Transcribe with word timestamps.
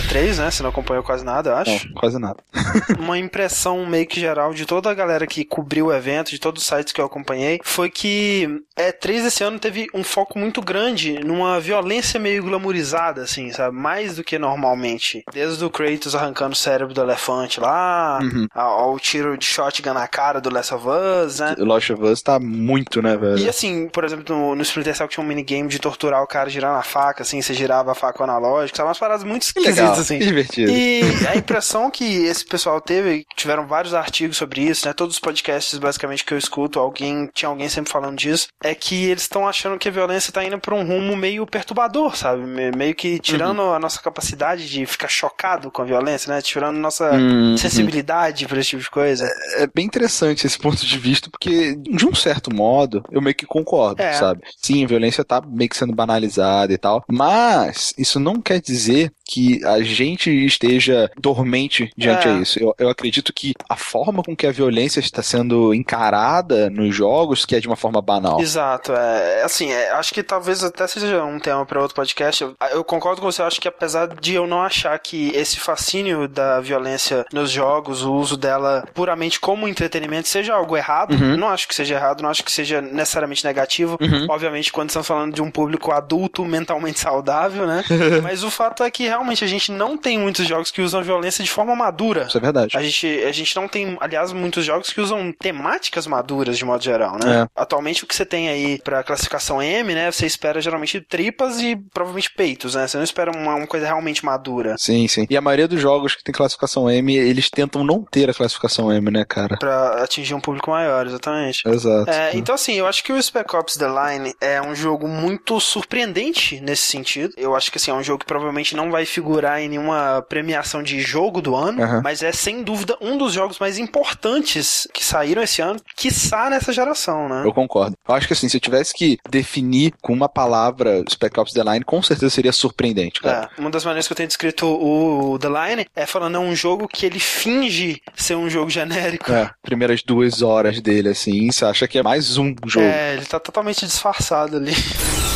E3, 0.00 0.36
né? 0.38 0.50
Você 0.50 0.62
não 0.62 0.70
acompanhou 0.70 1.02
quase 1.02 1.24
nada, 1.24 1.50
eu 1.50 1.56
acho. 1.56 1.86
Não, 1.88 1.94
quase 1.94 2.18
nada. 2.18 2.36
Uma 2.98 3.18
impressão 3.18 3.84
meio 3.86 4.06
que 4.06 4.20
geral 4.20 4.52
de 4.54 4.64
toda 4.66 4.90
a 4.90 4.94
galera 4.94 5.26
que 5.26 5.44
cobriu 5.44 5.86
o 5.86 5.92
evento, 5.94 6.30
de 6.30 6.38
todos 6.38 6.62
os 6.62 6.68
sites 6.68 6.92
que 6.92 7.00
eu 7.00 7.04
acompanhei, 7.06 7.60
foi 7.62 7.90
que 7.90 8.48
E3 8.78 9.26
esse 9.26 9.42
ano 9.44 9.58
teve 9.58 9.86
um 9.94 10.02
foco 10.04 10.38
muito 10.38 10.60
grande 10.60 11.18
numa 11.24 11.58
violência 11.60 12.18
meio 12.20 12.42
glamourizada, 12.44 13.22
assim, 13.22 13.50
sabe? 13.52 13.76
Mais 13.76 14.16
do 14.16 14.24
que 14.24 14.38
normalmente. 14.38 15.22
Desde 15.32 15.64
o 15.64 15.70
Kratos 15.70 16.14
arrancando 16.14 16.52
o 16.52 16.56
cérebro 16.56 16.94
do 16.94 17.00
elefante 17.00 17.60
lá, 17.60 18.18
Uhum. 18.22 18.46
ao, 18.54 18.80
ao 18.90 18.98
tiro 18.98 19.36
de 19.36 19.44
shotgun 19.44 19.92
na 19.94 20.06
cara 20.08 20.40
do 20.40 20.50
Last 20.52 20.74
of 20.74 20.84
Us, 20.86 21.40
né? 21.40 21.54
Lost 21.58 21.90
of 21.90 22.02
Us 22.02 22.22
tá 22.22 22.38
muito, 22.38 23.00
né, 23.02 23.16
velho? 23.16 23.38
E 23.38 23.48
assim, 23.48 23.88
por 23.88 24.04
exemplo, 24.04 24.34
no, 24.34 24.54
no 24.54 24.62
Splinter 24.62 24.94
Cell 24.96 25.08
tinha 25.08 25.22
um 25.24 25.26
minigame 25.26 25.68
de 25.68 25.78
torturar 25.78 26.22
o 26.22 26.26
cara 26.26 26.48
girando 26.50 26.76
a 26.76 26.82
faca, 26.82 27.22
assim, 27.22 27.40
você 27.40 27.52
girava 27.54 27.92
a 27.92 27.94
faca 27.94 28.22
analógica, 28.24 28.76
sabe? 28.76 28.88
Umas 28.88 28.98
paradas 28.98 29.24
muito 29.24 29.46
Que 29.54 29.68
legal, 29.86 29.92
esquisitas, 29.92 29.98
assim. 30.00 30.18
que 30.18 30.24
divertido. 30.26 30.70
E 30.72 31.26
a 31.26 31.36
impressão 31.36 31.90
que 31.90 32.04
esse 32.04 32.44
pessoal 32.44 32.80
teve, 32.80 33.24
tiveram 33.36 33.66
vários 33.66 33.94
artigos 33.94 34.36
sobre 34.36 34.62
isso, 34.62 34.86
né? 34.86 34.92
Todos 34.92 35.14
os 35.16 35.20
podcasts 35.20 35.78
basicamente 35.78 36.24
que 36.24 36.32
eu 36.34 36.38
escuto, 36.38 36.78
alguém 36.78 37.28
tinha 37.34 37.48
alguém 37.48 37.68
sempre 37.68 37.90
falando 37.90 38.16
disso, 38.16 38.48
é 38.62 38.74
que 38.74 39.04
eles 39.06 39.22
estão 39.22 39.46
achando 39.48 39.78
que 39.78 39.88
a 39.88 39.92
violência 39.92 40.32
tá 40.32 40.44
indo 40.44 40.58
pra 40.58 40.74
um 40.74 40.84
rumo 40.86 41.16
meio 41.16 41.46
perturbador, 41.46 42.16
sabe? 42.16 42.42
Me- 42.42 42.70
Meio 42.76 42.94
que 42.94 43.18
tirando 43.18 43.60
Uhum. 43.60 43.72
a 43.74 43.78
nossa 43.78 44.00
capacidade 44.00 44.68
de 44.68 44.84
ficar 44.86 45.08
chocado 45.08 45.70
com 45.70 45.82
a 45.82 45.84
violência, 45.84 46.32
né? 46.32 46.42
Tirando 46.42 46.76
nossa 46.76 47.10
Uhum. 47.12 47.56
sensibilidade 47.56 48.46
pra 48.46 48.58
esse 48.60 48.70
tipo 48.70 48.82
de 48.82 48.90
coisa. 48.90 49.28
É 49.56 49.66
bem 49.66 49.86
interessante 49.86 50.46
esse 50.46 50.58
ponto 50.58 50.84
de 50.84 50.98
vista, 50.98 51.30
porque, 51.30 51.74
de 51.76 52.06
um 52.06 52.14
certo 52.14 52.54
modo, 52.54 53.02
eu 53.10 53.20
meio 53.22 53.34
que 53.34 53.46
concordo, 53.46 54.02
É. 54.02 54.12
sabe? 54.14 54.42
Sim, 54.60 54.84
a 54.84 54.88
violência 54.88 55.24
tá 55.24 55.40
meio 55.46 55.70
que 55.70 55.76
sendo 55.76 55.94
banalizada 55.94 56.72
e 56.72 56.78
tal, 56.78 57.04
mas 57.08 57.92
isso 57.96 58.18
não 58.20 58.40
quer 58.40 58.60
dizer 58.60 59.10
que 59.28 59.64
a 59.64 59.75
gente 59.82 60.30
esteja 60.44 61.10
dormente 61.18 61.90
diante 61.96 62.28
É. 62.28 62.30
a 62.32 62.34
isso. 62.38 62.58
Eu, 62.58 62.74
eu 62.78 62.88
acredito 62.88 63.32
que 63.32 63.54
a 63.68 63.76
forma 63.76 64.22
com 64.22 64.34
que 64.36 64.46
a 64.46 64.52
violência 64.52 65.00
está 65.00 65.22
sendo 65.22 65.72
encarada 65.74 66.70
nos 66.70 66.94
jogos, 66.94 67.44
que 67.44 67.54
é 67.56 67.60
de 67.60 67.66
uma 67.66 67.76
forma 67.76 68.00
banal. 68.00 68.40
Exato, 68.40 68.92
é 68.92 69.42
assim, 69.42 69.70
é, 69.70 69.90
acho 69.92 70.12
que 70.14 70.22
talvez 70.22 70.62
até 70.62 70.86
seja 70.86 71.24
um 71.24 71.38
tema 71.38 71.64
para 71.66 71.80
outro 71.80 71.94
podcast. 71.94 72.42
Eu, 72.42 72.54
eu 72.70 72.84
concordo 72.84 73.20
com 73.20 73.30
você, 73.30 73.42
eu 73.42 73.46
acho 73.46 73.60
que 73.60 73.68
apesar 73.68 74.06
de 74.08 74.34
eu 74.34 74.46
não 74.46 74.62
achar 74.62 74.98
que 74.98 75.30
esse 75.34 75.58
fascínio 75.58 76.28
da 76.28 76.60
violência 76.60 77.24
nos 77.32 77.50
jogos, 77.50 78.02
o 78.02 78.12
uso 78.14 78.36
dela 78.36 78.86
puramente 78.94 79.40
como 79.40 79.66
entretenimento, 79.68 80.28
seja 80.28 80.54
algo 80.54 80.76
errado, 80.76 81.14
Uhum. 81.16 81.36
não 81.36 81.48
acho 81.48 81.66
que 81.68 81.74
seja 81.74 81.94
errado, 81.94 82.22
não 82.22 82.28
acho 82.30 82.44
que 82.44 82.52
seja 82.52 82.80
necessariamente 82.80 83.44
negativo. 83.44 83.96
Uhum. 84.00 84.26
Obviamente, 84.28 84.72
quando 84.72 84.90
estamos 84.90 85.06
falando 85.06 85.34
de 85.34 85.40
um 85.42 85.50
público 85.50 85.92
adulto, 85.92 86.44
mentalmente 86.44 86.98
saudável, 87.00 87.66
né? 87.66 87.82
Mas 88.22 88.42
o 88.42 88.50
fato 88.50 88.82
é 88.82 88.90
que 88.90 89.04
realmente 89.04 89.44
a 89.44 89.46
gente 89.46 89.65
não 89.70 89.96
tem 89.96 90.18
muitos 90.18 90.46
jogos 90.46 90.70
que 90.70 90.80
usam 90.80 91.02
violência 91.02 91.44
de 91.44 91.50
forma 91.50 91.74
madura. 91.74 92.26
Isso 92.28 92.38
é 92.38 92.40
verdade. 92.40 92.76
A 92.76 92.82
gente, 92.82 93.06
a 93.06 93.32
gente 93.32 93.54
não 93.56 93.68
tem, 93.68 93.96
aliás, 94.00 94.32
muitos 94.32 94.64
jogos 94.64 94.90
que 94.90 95.00
usam 95.00 95.32
temáticas 95.32 96.06
maduras 96.06 96.58
de 96.58 96.64
modo 96.64 96.82
geral, 96.82 97.18
né? 97.22 97.42
É. 97.42 97.48
Atualmente 97.60 98.04
o 98.04 98.06
que 98.06 98.14
você 98.14 98.24
tem 98.24 98.48
aí 98.48 98.80
pra 98.82 99.02
classificação 99.02 99.62
M, 99.62 99.94
né? 99.94 100.10
Você 100.10 100.26
espera 100.26 100.60
geralmente 100.60 101.00
tripas 101.00 101.60
e 101.60 101.76
provavelmente 101.76 102.30
peitos, 102.34 102.74
né? 102.74 102.86
Você 102.86 102.96
não 102.96 103.04
espera 103.04 103.30
uma, 103.30 103.54
uma 103.54 103.66
coisa 103.66 103.86
realmente 103.86 104.24
madura 104.24 104.76
Sim, 104.78 105.06
sim. 105.08 105.26
E 105.28 105.36
a 105.36 105.40
maioria 105.40 105.68
dos 105.68 105.80
jogos 105.80 106.14
que 106.14 106.22
tem 106.22 106.34
classificação 106.34 106.90
M, 106.90 107.14
eles 107.14 107.50
tentam 107.50 107.84
não 107.84 108.02
ter 108.02 108.30
a 108.30 108.34
classificação 108.34 108.92
M, 108.92 109.10
né, 109.10 109.24
cara? 109.24 109.56
pra 109.58 110.02
atingir 110.02 110.34
um 110.34 110.40
público 110.40 110.70
maior, 110.70 111.06
exatamente. 111.06 111.66
Exato. 111.66 112.10
É, 112.10 112.36
então 112.36 112.54
assim, 112.54 112.74
eu 112.74 112.86
acho 112.86 113.02
que 113.02 113.12
o 113.12 113.22
Spec 113.22 113.54
Ops 113.54 113.76
The 113.76 113.86
Line 113.86 114.34
é 114.40 114.60
um 114.60 114.74
jogo 114.74 115.08
muito 115.08 115.58
surpreendente 115.60 116.60
nesse 116.60 116.82
sentido. 116.82 117.34
Eu 117.36 117.54
acho 117.54 117.70
que 117.70 117.78
assim, 117.78 117.90
é 117.90 117.94
um 117.94 118.02
jogo 118.02 118.20
que 118.20 118.26
provavelmente 118.26 118.76
não 118.76 118.90
vai 118.90 119.04
figurar 119.04 119.45
em 119.60 119.68
nenhuma 119.68 120.24
premiação 120.28 120.82
de 120.82 121.00
jogo 121.00 121.40
do 121.40 121.54
ano, 121.54 121.82
Aham. 121.82 122.00
mas 122.02 122.22
é 122.22 122.32
sem 122.32 122.62
dúvida 122.62 122.96
um 123.00 123.16
dos 123.16 123.32
jogos 123.32 123.58
mais 123.58 123.78
importantes 123.78 124.88
que 124.92 125.04
saíram 125.04 125.42
esse 125.42 125.62
ano, 125.62 125.80
quiçá 125.96 126.50
nessa 126.50 126.72
geração, 126.72 127.28
né? 127.28 127.42
Eu 127.44 127.52
concordo. 127.52 127.96
Eu 128.08 128.14
acho 128.14 128.26
que 128.26 128.32
assim, 128.32 128.48
se 128.48 128.56
eu 128.56 128.60
tivesse 128.60 128.94
que 128.94 129.18
definir 129.28 129.92
com 130.02 130.12
uma 130.12 130.28
palavra 130.28 131.04
Spec 131.08 131.38
Ops 131.38 131.52
The 131.52 131.62
Line, 131.62 131.84
com 131.84 132.02
certeza 132.02 132.30
seria 132.30 132.52
surpreendente, 132.52 133.20
cara. 133.20 133.50
É, 133.56 133.60
uma 133.60 133.70
das 133.70 133.84
maneiras 133.84 134.06
que 134.06 134.12
eu 134.12 134.16
tenho 134.16 134.28
descrito 134.28 134.66
o 134.66 135.38
The 135.38 135.48
Line 135.48 135.86
é 135.94 136.06
falando 136.06 136.36
é 136.36 136.40
um 136.40 136.54
jogo 136.54 136.88
que 136.88 137.06
ele 137.06 137.20
finge 137.20 138.00
ser 138.14 138.34
um 138.34 138.48
jogo 138.48 138.70
genérico. 138.70 139.30
É, 139.30 139.50
primeiras 139.62 140.02
duas 140.02 140.42
horas 140.42 140.80
dele, 140.80 141.10
assim, 141.10 141.50
você 141.50 141.64
acha 141.64 141.88
que 141.88 141.98
é 141.98 142.02
mais 142.02 142.36
um 142.36 142.54
jogo. 142.66 142.86
É, 142.86 143.14
ele 143.14 143.26
tá 143.26 143.38
totalmente 143.38 143.84
disfarçado 143.86 144.56
ali. 144.56 144.72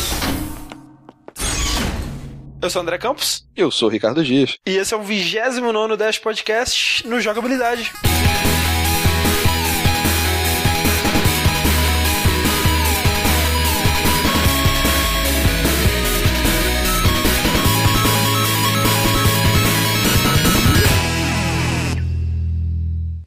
Eu 2.61 2.69
sou 2.69 2.79
o 2.79 2.83
André 2.83 2.97
Campos 2.99 3.43
Eu 3.55 3.71
sou 3.71 3.87
o 3.89 3.91
Ricardo 3.91 4.23
Dias. 4.23 4.57
e 4.65 4.77
esse 4.77 4.93
é 4.93 4.97
o 4.97 5.01
29 5.01 5.97
Dash 5.97 6.19
Podcast 6.19 7.07
no 7.07 7.19
Jogabilidade. 7.19 7.91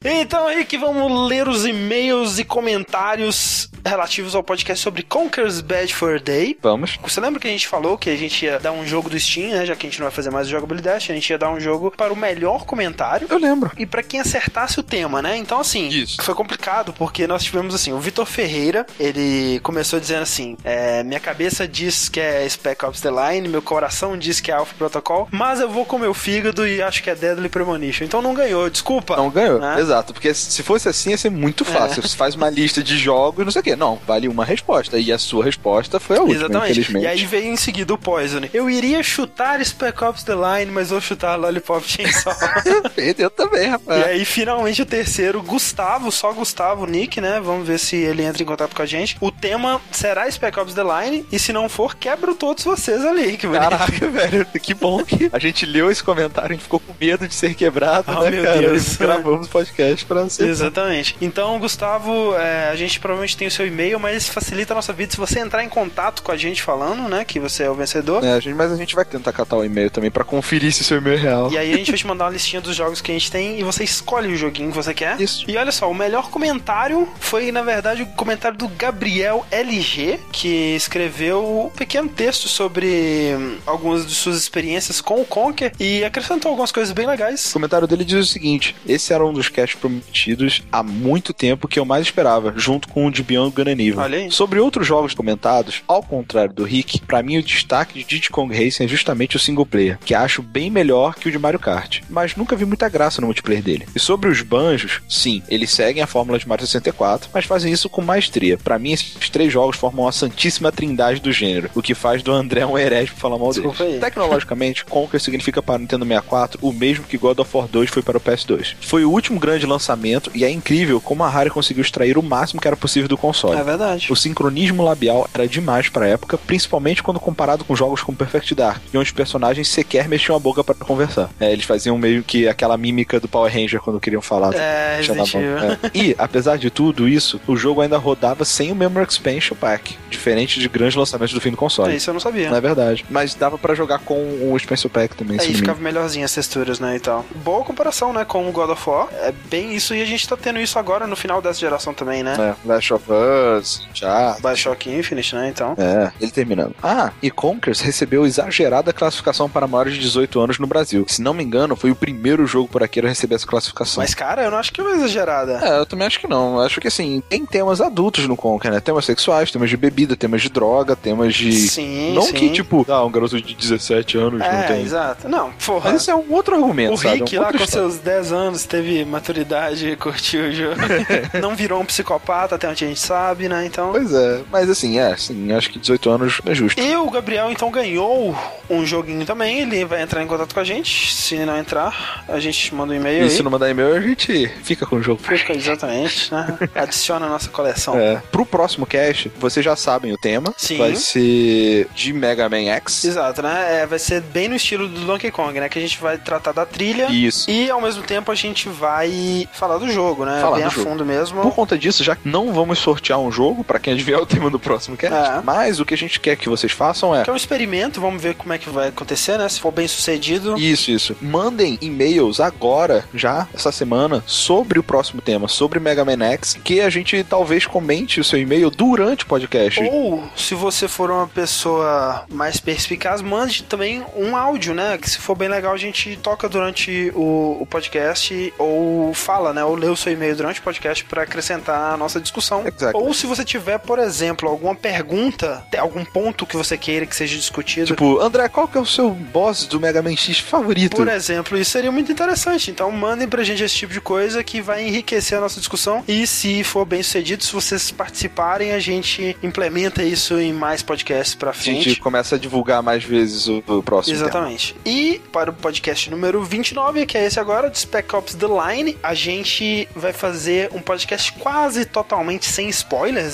Então 0.05 0.49
que 0.65 0.77
vamos 0.79 1.29
ler 1.29 1.49
os 1.49 1.65
e-mails 1.65 2.39
e 2.39 2.45
comentários 2.45 3.71
relativos 3.85 4.35
ao 4.35 4.43
podcast 4.43 4.83
sobre 4.83 5.03
Conker's 5.03 5.61
Bad 5.61 5.95
for 5.95 6.17
a 6.17 6.19
Day. 6.19 6.57
Vamos. 6.63 6.99
Você 7.03 7.21
lembra 7.21 7.41
que 7.41 7.47
a 7.47 7.51
gente 7.51 7.69
falou 7.69 7.97
que 7.99 8.11
a 8.11 8.17
gente 8.17 8.45
ia 8.45 8.59
dar 8.59 8.73
um 8.73 8.87
jogo 8.87 9.09
do 9.11 9.19
Steam, 9.19 9.51
né? 9.51 9.67
Já 9.67 9.77
que 9.77 9.87
a 9.87 9.91
gente 9.91 10.01
não 10.01 10.07
vai 10.07 10.15
fazer 10.15 10.31
mais 10.31 10.47
o 10.47 10.51
jogabilidade, 10.51 11.11
a 11.11 11.15
gente 11.15 11.29
ia 11.31 11.39
dar 11.39 11.51
um 11.51 11.61
jogo 11.61 11.93
para 11.97 12.13
o 12.13 12.17
melhor 12.17 12.65
comentário 12.65 13.27
Eu 13.31 13.39
lembro. 13.39 13.71
e 13.77 13.87
para 13.87 14.03
quem 14.03 14.21
acertasse 14.21 14.79
o 14.81 14.83
tema, 14.83 15.21
né? 15.21 15.37
Então, 15.37 15.61
assim, 15.61 15.89
Isso. 15.89 16.23
foi 16.23 16.35
complicado 16.35 16.93
porque 16.97 17.27
nós 17.27 17.43
tivemos 17.45 17.75
assim: 17.75 17.93
o 17.93 17.99
Vitor 17.99 18.27
Ferreira, 18.27 18.87
ele 18.99 19.61
começou 19.61 20.01
dizendo 20.01 20.23
assim: 20.23 20.57
é, 20.65 21.03
minha 21.03 21.21
cabeça 21.21 21.67
diz 21.69 22.09
que 22.09 22.21
é 22.21 22.49
Spec 22.49 22.85
Ops 22.85 23.01
The 23.01 23.11
Line, 23.11 23.49
meu 23.49 23.63
coração 23.63 24.17
diz 24.17 24.41
que 24.41 24.51
é 24.51 24.55
Alpha 24.55 24.75
Protocol, 24.77 25.29
mas 25.31 25.61
eu 25.61 25.69
vou 25.69 25.85
com 25.85 25.99
meu 25.99 26.15
fígado 26.15 26.67
e 26.67 26.83
acho 26.83 27.03
que 27.03 27.11
é 27.11 27.15
Deadly 27.15 27.49
Premonition. 27.49 28.05
Então 28.05 28.23
não 28.23 28.35
ganhou, 28.35 28.69
desculpa. 28.71 29.17
Não 29.17 29.31
ganhou. 29.31 29.59
Né? 29.59 29.81
Exato. 29.81 30.13
Porque 30.13 30.33
se 30.35 30.63
fosse 30.63 30.89
assim, 30.89 31.11
ia 31.11 31.19
ser 31.19 31.31
muito 31.31 31.65
fácil. 31.65 32.03
Você 32.03 32.17
faz 32.17 32.35
uma 32.35 32.51
lista 32.51 32.83
de 32.83 32.97
jogos, 32.97 33.45
não 33.45 33.53
sei 33.53 33.61
o 33.61 33.65
quê. 33.65 33.74
Não, 33.77 33.97
vale 34.07 34.29
uma 34.29 34.45
resposta. 34.45 34.99
E 34.99 35.13
a 35.13 35.19
sua 35.19 35.45
resposta 35.45 35.99
foi 36.01 36.17
a 36.19 36.21
última, 36.23 36.39
Exatamente. 36.45 36.71
infelizmente. 36.73 37.05
E 37.05 37.07
aí 37.07 37.25
veio 37.27 37.47
em 37.53 37.57
seguida 37.57 37.93
o 37.95 37.99
Poison. 37.99 38.41
Eu 38.53 38.69
iria 38.71 39.03
chutar 39.03 39.65
Spec 39.65 40.03
Ops 40.03 40.23
The 40.25 40.35
Line, 40.35 40.71
mas 40.73 40.91
vou 40.91 41.01
chutar 41.01 41.37
Lollipop 41.37 41.87
Chainsaw. 41.87 42.35
Perdeu 42.95 43.31
também, 43.31 43.65
E 43.65 43.69
rapaz. 43.71 44.05
aí, 44.07 44.25
finalmente, 44.25 44.83
o 44.83 44.87
terceiro, 44.87 45.43
Gustavo, 45.43 46.11
só 46.13 46.33
Gustavo, 46.33 46.87
Nick, 46.87 47.21
né? 47.21 47.41
Vamos 47.43 47.67
ver 47.67 47.79
se 47.79 47.97
ele 47.97 48.23
entra 48.23 48.43
em 48.43 48.47
contato 48.47 48.75
com 48.75 48.83
a 48.83 48.87
gente. 48.87 49.17
O 49.21 49.31
tema 49.31 49.81
será 49.91 50.31
Spec 50.31 50.59
Ops 50.59 50.75
The 50.75 50.83
Line, 50.83 51.27
e 51.31 51.39
se 51.39 51.53
não 51.53 51.69
for, 51.69 51.95
quebro 51.97 52.35
todos 52.35 52.65
vocês 52.65 53.05
ali, 53.05 53.37
que 53.37 53.47
bonito. 53.47 53.63
Caraca, 53.71 54.09
velho, 54.11 54.47
que 54.61 54.75
bom 54.75 55.03
que 55.05 55.29
a 55.33 55.39
gente 55.39 55.65
leu 55.67 55.91
esse 55.91 56.03
comentário, 56.03 56.51
a 56.51 56.53
gente 56.55 56.63
ficou 56.63 56.81
com 56.81 56.95
medo 57.01 57.27
de 57.27 57.35
ser 57.35 57.55
quebrado, 57.55 58.05
Oh, 58.09 58.23
né, 58.25 58.31
meu 58.31 58.45
cara? 58.45 58.61
Deus. 58.61 58.95
E 58.95 58.99
gravamos 58.99 59.47
o 59.47 59.51
podcast 59.51 60.05
pra 60.05 60.29
ser. 60.29 60.49
Exatamente. 60.49 61.17
Então, 61.21 61.59
Gustavo, 61.59 62.35
é, 62.37 62.69
a 62.71 62.77
gente 62.77 62.99
provavelmente 63.01 63.37
tem 63.37 63.49
o 63.49 63.51
seu 63.51 63.64
e-mail, 63.65 63.99
mas 63.99 64.29
facilita 64.29 64.73
a 64.73 64.77
nossa 64.77 64.93
vida 64.93 65.13
se 65.13 65.17
você 65.19 65.41
entrar 65.41 65.63
em 65.65 65.69
contato 65.69 66.23
com 66.23 66.33
a 66.33 66.37
gente 66.37 66.63
falando, 66.63 67.09
né, 67.09 67.25
que 67.25 67.39
você 67.41 67.65
é 67.65 67.71
o 67.71 67.75
vencedor. 67.75 68.25
É, 68.25 68.33
a 68.33 68.41
gente, 68.41 68.55
mas 68.55 68.73
a 68.73 68.77
gente 68.77 68.95
vai 68.95 69.05
tentar 69.05 69.33
catar 69.33 69.57
o 69.57 69.65
e-mail 69.65 69.91
também 69.91 70.11
pra 70.11 70.25
conferir 70.25 70.73
se 70.73 70.83
o 70.83 70.85
seu 70.85 70.99
e-mail 70.99 71.17
é 71.17 71.21
real. 71.21 71.53
E 71.53 71.59
aí 71.59 71.73
a 71.73 71.77
gente 71.77 71.91
vai 71.91 71.99
te 71.99 72.07
mandar 72.07 72.25
uma 72.25 72.31
listinha 72.31 72.61
dos 72.61 72.75
jogos 72.75 73.01
que 73.01 73.11
a 73.11 73.15
gente 73.15 73.31
tem 73.31 73.59
e 73.59 73.63
você 73.63 73.85
escolhe 73.85 74.33
o 74.33 74.37
joguinho 74.37 74.71
que 74.71 74.77
você 74.77 74.95
quer. 74.95 75.21
Isso. 75.21 75.45
E 75.49 75.57
olha 75.57 75.73
só, 75.73 75.91
o 75.91 75.95
melhor 75.95 76.31
comentário 76.31 77.09
foi, 77.21 77.51
na 77.53 77.63
verdade, 77.63 78.03
o 78.03 78.07
comentário 78.07 78.57
do 78.57 78.69
Gabriel 78.69 79.45
LG, 79.51 80.21
que 80.33 80.75
escreveu 80.77 81.67
um 81.67 81.71
pequeno 81.71 82.09
texto 82.09 82.49
sobre 82.49 83.35
hum, 83.37 83.57
algumas 83.67 84.07
de 84.07 84.15
suas 84.15 84.37
experiências 84.37 85.01
com 85.01 85.21
o 85.21 85.25
Conker 85.25 85.73
e 85.79 86.05
acrescentou 86.05 86.51
algumas 86.51 86.73
coisas 86.73 86.93
bem 86.93 87.07
O 87.07 87.11
legais. 87.11 87.53
comentário 87.53 87.87
dele 87.87 88.05
diz 88.05 88.19
o 88.29 88.33
seguinte: 88.33 88.75
esse 88.87 89.13
era 89.13 89.25
um 89.25 89.33
dos 89.33 89.49
casts 89.49 89.79
prometidos 89.79 90.63
há 90.73 90.83
muito 90.83 91.33
tempo 91.33 91.69
que 91.69 91.79
eu 91.79 91.85
mais 91.85 92.07
esperava, 92.07 92.53
junto 92.57 92.89
com 92.89 93.07
o 93.07 93.11
de 93.11 93.23
Beyond 93.23 93.54
Aí. 94.01 94.31
Sobre 94.31 94.61
outros 94.61 94.87
jogos 94.87 95.15
comentados, 95.15 95.83
ao 95.87 96.03
contrário 96.03 96.53
do 96.53 96.65
Rick, 96.65 97.01
pra 97.01 97.23
mim 97.23 97.39
o 97.39 97.43
destaque 97.43 97.99
de 97.99 98.05
Diddy 98.05 98.31
Kong 98.31 98.53
Racing 98.53 98.85
é 98.85 98.89
justamente 98.89 99.37
o 99.37 99.41
single 99.41 99.67
player, 99.67 99.99
que 100.05 100.15
acho 100.15 100.43
bem 100.43 100.71
melhor 100.71 101.15
que 101.15 101.29
o 101.29 101.33
de 101.33 101.39
Mario 101.39 101.59
Kart, 101.59 102.01
mas 102.09 102.37
nunca 102.37 102.57
vi 102.57 102.65
muita 102.65 102.89
graça 102.89 103.21
no 103.21 103.27
multiplayer 103.27 103.63
dele. 103.63 103.87
E 103.95 103.99
sobre 103.99 104.29
os 104.29 104.43
banjos, 104.43 105.01
sim, 105.09 105.43
eles 105.49 105.71
seguem 105.71 106.03
a 106.03 106.07
fórmula 106.07 106.39
de 106.39 106.49
Mario 106.49 106.67
64, 106.67 107.31
mas 107.33 107.45
fazem 107.45 107.73
isso 107.73 107.89
com 107.89 108.03
maestria. 108.03 108.59
Pra 108.59 108.79
mim, 108.79 108.93
esses 108.93 109.31
três 109.31 109.53
jogos 109.53 109.77
formam 109.77 110.07
a 110.07 110.13
santíssima 110.13 110.73
trindade 110.73 111.21
do 111.21 111.33
gênero, 111.33 111.71
o 111.75 111.83
que 111.83 111.95
faz 111.95 112.23
do 112.23 112.33
André 112.33 112.65
um 112.65 112.79
herege 112.79 113.13
por 113.13 113.21
falar 113.21 113.39
mal 113.39 113.53
deles. 113.53 113.81
Aí. 113.81 113.99
Tecnologicamente, 113.99 114.85
Conker 114.87 115.21
significa 115.21 115.63
para 115.63 115.77
o 115.77 115.79
Nintendo 115.79 116.05
64 116.05 116.59
o 116.63 116.73
mesmo 116.73 117.05
que 117.05 117.19
God 117.19 117.39
of 117.39 117.57
War 117.57 117.69
2 117.69 117.91
foi 117.91 118.03
para 118.03 118.19
o 118.19 118.21
PS2. 118.21 118.75
Foi 118.81 119.05
o 119.05 119.11
último 119.11 119.39
grande 119.39 119.67
lançamento 119.67 120.31
e 120.35 120.45
é 120.45 120.51
incrível 120.51 121.01
como 121.01 121.25
a 121.25 121.29
Rare 121.29 121.51
conseguiu 121.51 121.83
extrair 121.83 122.17
o 122.17 122.23
máximo 122.23 122.61
que 122.61 122.69
era 122.69 122.77
possível 122.77 123.09
do 123.09 123.19
console. 123.19 123.44
Console. 123.45 123.61
É 123.61 123.65
verdade. 123.65 124.13
O 124.13 124.17
sincronismo 124.17 124.83
labial 124.83 125.29
era 125.33 125.47
demais 125.47 125.89
pra 125.89 126.07
época, 126.07 126.39
principalmente 126.39 127.03
quando 127.03 127.21
comparado 127.21 127.65
com 127.65 127.75
jogos 127.75 128.03
como 128.03 128.17
Perfect 128.17 128.55
Dark, 128.55 128.83
onde 128.95 128.99
os 128.99 129.11
personagens 129.11 129.69
sequer 129.69 130.09
mexiam 130.09 130.37
a 130.37 130.39
boca 130.39 130.63
pra 130.63 130.75
conversar. 130.75 131.31
É, 131.41 131.53
eles 131.53 131.65
faziam 131.65 131.97
meio 131.99 132.23
que 132.23 132.49
aquela 132.49 132.77
mímica 132.77 133.21
do 133.21 133.29
Power 133.29 133.53
Ranger 133.53 133.81
quando 133.81 134.01
queriam 134.01 134.23
falar. 134.23 134.55
É. 134.55 135.01
É. 135.01 135.91
E, 135.95 136.15
apesar 136.19 136.57
de 136.57 136.71
tudo 136.71 137.09
isso, 137.09 137.41
o 137.47 137.57
jogo 137.57 137.81
ainda 137.81 137.99
rodava 137.99 138.45
sem 138.45 138.73
o 138.73 138.75
Memory 138.75 139.07
Expansion 139.09 139.57
Pack, 139.57 139.97
diferente 140.11 140.59
de 140.61 140.69
grandes 140.69 140.95
lançamentos 140.95 141.35
do 141.35 141.41
fim 141.41 141.51
do 141.51 141.57
console. 141.57 141.93
É, 141.93 141.97
isso 141.97 142.11
eu 142.11 142.15
não 142.15 142.21
sabia. 142.21 142.51
Não 142.51 142.57
é 142.57 142.61
verdade. 142.61 143.05
Mas 143.11 143.35
dava 143.35 143.59
pra 143.59 143.75
jogar 143.75 143.99
com 144.01 144.15
o 144.15 144.57
Expansion 144.57 144.91
Pack 144.91 145.17
também, 145.17 145.39
Aí 145.41 145.55
ficava 145.55 145.81
melhorzinho 145.81 146.25
as 146.25 146.33
texturas, 146.33 146.81
né, 146.81 146.97
e 146.97 147.01
tal. 147.01 147.25
Boa 147.37 147.65
comparação, 147.65 148.13
né, 148.13 148.25
com 148.25 148.49
o 148.49 148.53
God 148.53 148.71
of 148.71 148.89
War. 148.89 149.09
É 149.13 149.33
bem 149.51 149.75
isso, 149.75 149.95
e 149.95 150.03
a 150.03 150.05
gente 150.05 150.29
tá 150.29 150.37
tendo 150.37 150.59
isso 150.59 150.79
agora 150.79 151.07
no 151.07 151.17
final 151.17 151.41
dessa 151.43 151.61
geração 151.61 151.93
também, 151.93 152.23
né? 152.23 152.37
É, 152.39 152.69
Last 152.69 152.93
of 152.93 153.05
Us, 153.25 153.87
já. 153.95 154.37
Bioshock 154.41 154.91
Infinite, 154.91 155.35
né, 155.35 155.49
então. 155.49 155.75
É, 155.79 156.13
ele 156.21 156.31
terminando. 156.31 156.75
Ah, 156.83 157.11
e 157.23 157.31
Conkers 157.31 157.81
recebeu 157.81 158.27
exagerada 158.27 158.93
classificação 158.93 159.49
para 159.49 159.67
maiores 159.67 159.95
de 159.95 160.01
18 160.01 160.41
anos 160.41 160.59
no 160.59 160.67
Brasil. 160.67 161.05
Se 161.09 161.23
não 161.23 161.35
me 161.35 161.43
engano, 161.43 161.77
foi 161.77 161.91
o 161.91 161.95
primeiro 161.97 162.47
jogo 162.47 162.69
por 162.69 162.83
aqui 162.83 163.01
a 163.01 163.09
receber 163.09 163.35
essa 163.37 163.47
classificação. 163.47 164.03
Mas, 164.03 164.15
cara, 164.15 164.43
eu 164.45 164.51
não 164.51 164.59
acho 164.59 164.73
que 164.73 164.81
é 164.81 164.85
uma 164.85 164.93
exagerada. 164.95 165.61
É, 165.63 165.79
eu 165.79 165.87
também 165.87 166.07
acho 166.07 166.21
que 166.21 166.27
não. 166.27 166.57
Eu 166.57 166.61
acho 166.61 166.81
que 166.81 166.89
assim, 166.89 167.23
tem 167.29 167.45
temas 167.45 167.81
adultos 167.81 168.27
no 168.27 168.37
Conker, 168.37 168.71
né? 168.71 168.81
Temas 168.81 169.05
sexuais, 169.05 169.51
temas 169.51 169.71
de 169.71 169.77
bebida, 169.77 170.17
temas 170.17 170.43
de 170.43 170.49
droga, 170.49 170.95
temas 170.97 171.35
de. 171.35 171.53
Sim, 171.53 172.13
não 172.15 172.23
sim. 172.23 172.33
que, 172.35 172.51
tipo, 172.51 172.85
ah, 172.89 173.05
um 173.05 173.11
garoto 173.11 173.41
de 173.41 173.55
17 173.55 174.19
anos 174.19 174.41
não 174.41 174.47
É, 174.47 174.63
tem. 174.65 174.83
exato. 174.83 175.29
Não, 175.29 175.53
porra. 175.53 175.93
Mas 175.93 176.03
isso 176.03 176.11
é 176.11 176.15
um 176.15 176.33
outro 176.33 176.55
argumento, 176.55 176.95
O 176.95 176.97
sabe? 176.99 177.19
Rick 177.19 177.37
é 177.37 177.41
um 177.41 177.43
lá 177.43 177.49
com 177.53 177.57
história. 177.57 177.91
seus 177.91 177.99
10 177.99 178.33
anos 178.33 178.65
teve 178.65 179.05
maturidade 179.05 179.89
e 179.91 179.97
curtiu 179.97 180.45
o 180.49 180.53
jogo. 180.53 180.77
não 181.41 181.55
virou 181.55 181.81
um 181.81 181.85
psicopata, 181.85 182.55
até 182.55 182.69
onde 182.69 182.85
a 182.85 182.89
gente 182.89 183.01
sabe, 183.01 183.14
né? 183.49 183.67
Então. 183.67 183.91
Pois 183.93 184.13
é, 184.13 184.43
mas 184.51 184.69
assim, 184.69 184.99
é, 184.99 185.17
sim, 185.17 185.53
acho 185.53 185.71
que 185.71 185.79
18 185.79 186.11
anos 186.11 186.41
é 186.47 186.55
justo. 186.55 186.81
E 186.81 186.97
o 186.97 187.11
Gabriel 187.11 187.51
então 187.51 187.71
ganhou 187.71 188.37
um 188.69 188.85
joguinho 188.85 189.25
também. 189.25 189.61
Ele 189.61 189.85
vai 189.85 190.03
entrar 190.03 190.23
em 190.23 190.27
contato 190.27 190.55
com 190.55 190.61
a 190.61 190.65
gente. 190.65 191.15
Se 191.15 191.37
não 191.45 191.57
entrar, 191.59 192.25
a 192.29 192.39
gente 192.41 192.75
manda 192.75 192.93
um 192.93 192.97
e-mail 192.97 193.21
E 193.21 193.25
aí. 193.25 193.31
se 193.31 193.43
não 193.43 193.51
mandar 193.51 193.71
e-mail, 193.71 193.95
a 193.95 194.01
gente 194.01 194.49
fica 194.63 194.87
com 194.87 194.97
o 194.97 195.03
jogo. 195.03 195.21
Fica 195.23 195.53
exatamente, 195.55 196.33
né? 196.33 196.59
Adiciona 196.75 197.27
a 197.27 197.29
nossa 197.29 197.49
coleção. 197.51 197.99
É. 197.99 198.23
Pro 198.31 198.45
próximo 198.47 198.87
cast, 198.87 199.31
vocês 199.39 199.65
já 199.65 199.77
sabem 199.77 200.13
o 200.13 200.19
tema. 200.19 200.53
Sim. 200.57 200.79
Vai 200.79 200.97
ser 200.97 201.89
de 201.95 202.13
Mega 202.13 202.49
Man 202.49 202.69
X. 202.71 203.05
Exato, 203.05 203.43
né? 203.43 203.83
É, 203.83 203.87
vai 203.87 203.99
ser 203.99 204.21
bem 204.21 204.49
no 204.49 204.57
estilo 204.57 204.89
do 204.89 205.01
Donkey 205.01 205.31
Kong, 205.31 205.59
né? 205.59 205.69
Que 205.69 205.79
a 205.79 205.83
gente 205.83 205.99
vai 206.01 206.19
tratar 206.19 206.53
da 206.53 206.65
trilha. 206.67 207.11
Isso. 207.11 207.51
E 207.51 207.71
ao 207.71 207.81
mesmo 207.81 208.03
tempo 208.03 208.31
a 208.31 208.35
gente 208.35 208.69
vai 208.69 209.49
falar 209.53 209.79
do 209.79 209.91
jogo, 209.91 210.25
né? 210.25 210.41
Falar 210.41 210.57
bem 210.57 210.65
a 210.67 210.69
jogo. 210.69 210.89
fundo 210.89 211.05
mesmo. 211.05 211.43
Por 211.43 211.55
conta 211.55 211.77
disso, 211.79 212.03
já 212.03 212.17
que 212.17 212.29
não 212.29 212.53
vamos 212.53 212.79
sortear 212.79 213.04
um 213.19 213.31
jogo 213.31 213.63
pra 213.65 213.79
quem 213.79 213.93
adivinhar 213.95 214.21
o 214.21 214.27
tema 214.27 214.49
do 214.51 214.59
próximo 214.59 214.97
cast, 214.97 215.15
É. 215.39 215.43
mas 215.43 215.81
o 215.81 215.85
que 215.85 215.95
a 215.95 215.97
gente 215.97 216.19
quer 216.21 216.37
que 216.37 216.49
vocês 216.49 216.73
façam 216.73 217.15
é 217.15 217.23
Que 217.25 217.31
é 217.31 217.33
um 217.33 217.37
experimento, 217.37 218.01
vamos 218.01 218.23
ver 218.23 218.35
como 218.35 218.53
é 218.53 218.59
que 218.59 218.69
vai 218.71 218.89
acontecer, 218.89 219.39
né? 219.39 219.49
Se 219.49 219.61
for 219.61 219.71
bem 219.73 219.87
sucedido. 219.89 220.59
Isso, 220.59 220.91
isso. 220.91 221.17
Mandem 221.21 221.79
e-mails 221.81 222.41
agora, 222.41 223.05
já, 223.15 223.47
essa 223.55 223.71
semana, 223.73 224.23
sobre 224.27 224.79
o 224.79 224.83
próximo 224.83 225.21
tema, 225.21 225.49
sobre 225.49 225.79
Mega 225.81 226.05
Man 226.05 226.25
X, 226.33 226.59
que 226.65 226.81
a 226.81 226.89
gente 226.91 227.23
talvez 227.25 227.67
comente 227.67 228.21
o 228.21 228.25
seu 228.25 228.39
e-mail 228.39 228.71
durante 228.71 229.25
o 229.25 229.27
podcast. 229.27 229.81
Ou, 229.83 230.23
se 230.37 230.55
você 230.55 230.89
for 230.89 231.11
uma 231.11 231.27
pessoa 231.27 232.25
mais 232.33 232.59
perspicaz, 232.61 233.23
mande 233.23 233.63
também 233.65 234.05
um 234.17 234.37
áudio, 234.37 234.75
né? 234.75 234.99
Que 234.99 235.09
se 235.09 235.19
for 235.19 235.35
bem 235.35 235.49
legal, 235.49 235.73
a 235.73 235.79
gente 235.79 236.17
toca 236.23 236.49
durante 236.49 237.13
o, 237.15 237.59
o 237.61 237.67
podcast, 237.67 238.53
ou 238.59 239.13
fala, 239.15 239.53
né? 239.53 239.65
Ou 239.65 239.75
lê 239.75 239.89
o 239.89 239.97
seu 239.97 240.13
e-mail 240.13 240.37
durante 240.37 240.61
o 240.61 240.63
podcast 240.63 241.05
para 241.05 241.23
acrescentar 241.23 241.93
a 241.95 241.97
nossa 241.97 242.21
discussão. 242.21 242.61
Exactly. 242.67 242.94
Ou 242.99 243.13
se 243.13 243.27
você 243.27 243.45
tiver, 243.45 243.79
por 243.79 243.99
exemplo, 243.99 244.49
alguma 244.49 244.75
pergunta, 244.75 245.65
algum 245.79 246.05
ponto 246.05 246.47
que 246.47 246.57
você 246.57 246.77
queira 246.77 247.07
que 247.07 247.15
seja 247.15 247.37
discutido. 247.37 247.87
Tipo, 247.87 248.21
André, 248.21 248.49
qual 248.49 248.69
que 248.69 248.79
é 248.79 248.81
o 248.81 248.87
seu 248.87 249.11
boss 249.11 249.67
do 249.67 249.81
Mega 249.81 250.03
Man 250.03 250.17
X 250.17 250.39
favorito? 250.39 250.97
Por 250.97 251.09
exemplo, 251.09 251.59
isso 251.59 251.71
seria 251.71 251.91
muito 251.91 252.11
interessante. 252.11 252.71
Então, 252.71 252.91
mandem 252.91 253.29
pra 253.29 253.43
gente 253.43 253.63
esse 253.63 253.75
tipo 253.75 253.93
de 253.93 254.01
coisa 254.01 254.43
que 254.43 254.61
vai 254.61 254.87
enriquecer 254.87 255.39
a 255.39 255.41
nossa 255.41 255.59
discussão. 255.59 256.05
E 256.07 256.27
se 256.27 256.63
for 256.65 256.85
bem 256.85 257.03
sucedido, 257.03 257.43
se 257.45 257.53
vocês 257.53 257.91
participarem, 257.91 258.73
a 258.73 258.79
gente 258.79 259.37
implementa 259.43 260.03
isso 260.03 260.39
em 260.39 260.53
mais 260.53 260.83
podcasts 260.83 261.35
pra 261.35 261.51
a 261.51 261.53
frente. 261.53 261.91
gente 261.91 262.01
começa 262.01 262.37
a 262.37 262.39
divulgar 262.39 262.83
mais 262.83 263.05
vezes 263.05 263.47
o, 263.49 263.59
o 263.67 263.83
próximo 263.83 264.17
tema. 264.17 264.29
Exatamente. 264.29 264.77
E 264.85 265.21
para 265.33 265.51
o 265.51 265.55
podcast 265.55 266.11
número 266.11 266.43
29, 266.43 267.07
que 267.07 267.17
é 267.17 267.27
esse 267.27 267.41
agora, 267.41 267.71
de 267.71 267.79
Spec 267.79 268.15
Ops 268.15 268.35
The 268.35 268.47
Line, 268.47 268.99
a 269.03 269.15
gente 269.15 269.89
vai 269.95 270.13
fazer 270.13 270.71
um 270.73 270.81
podcast 270.81 271.33
quase 271.33 271.85
totalmente 271.85 272.47
sem 272.47 272.69
spoilers, 272.69 272.84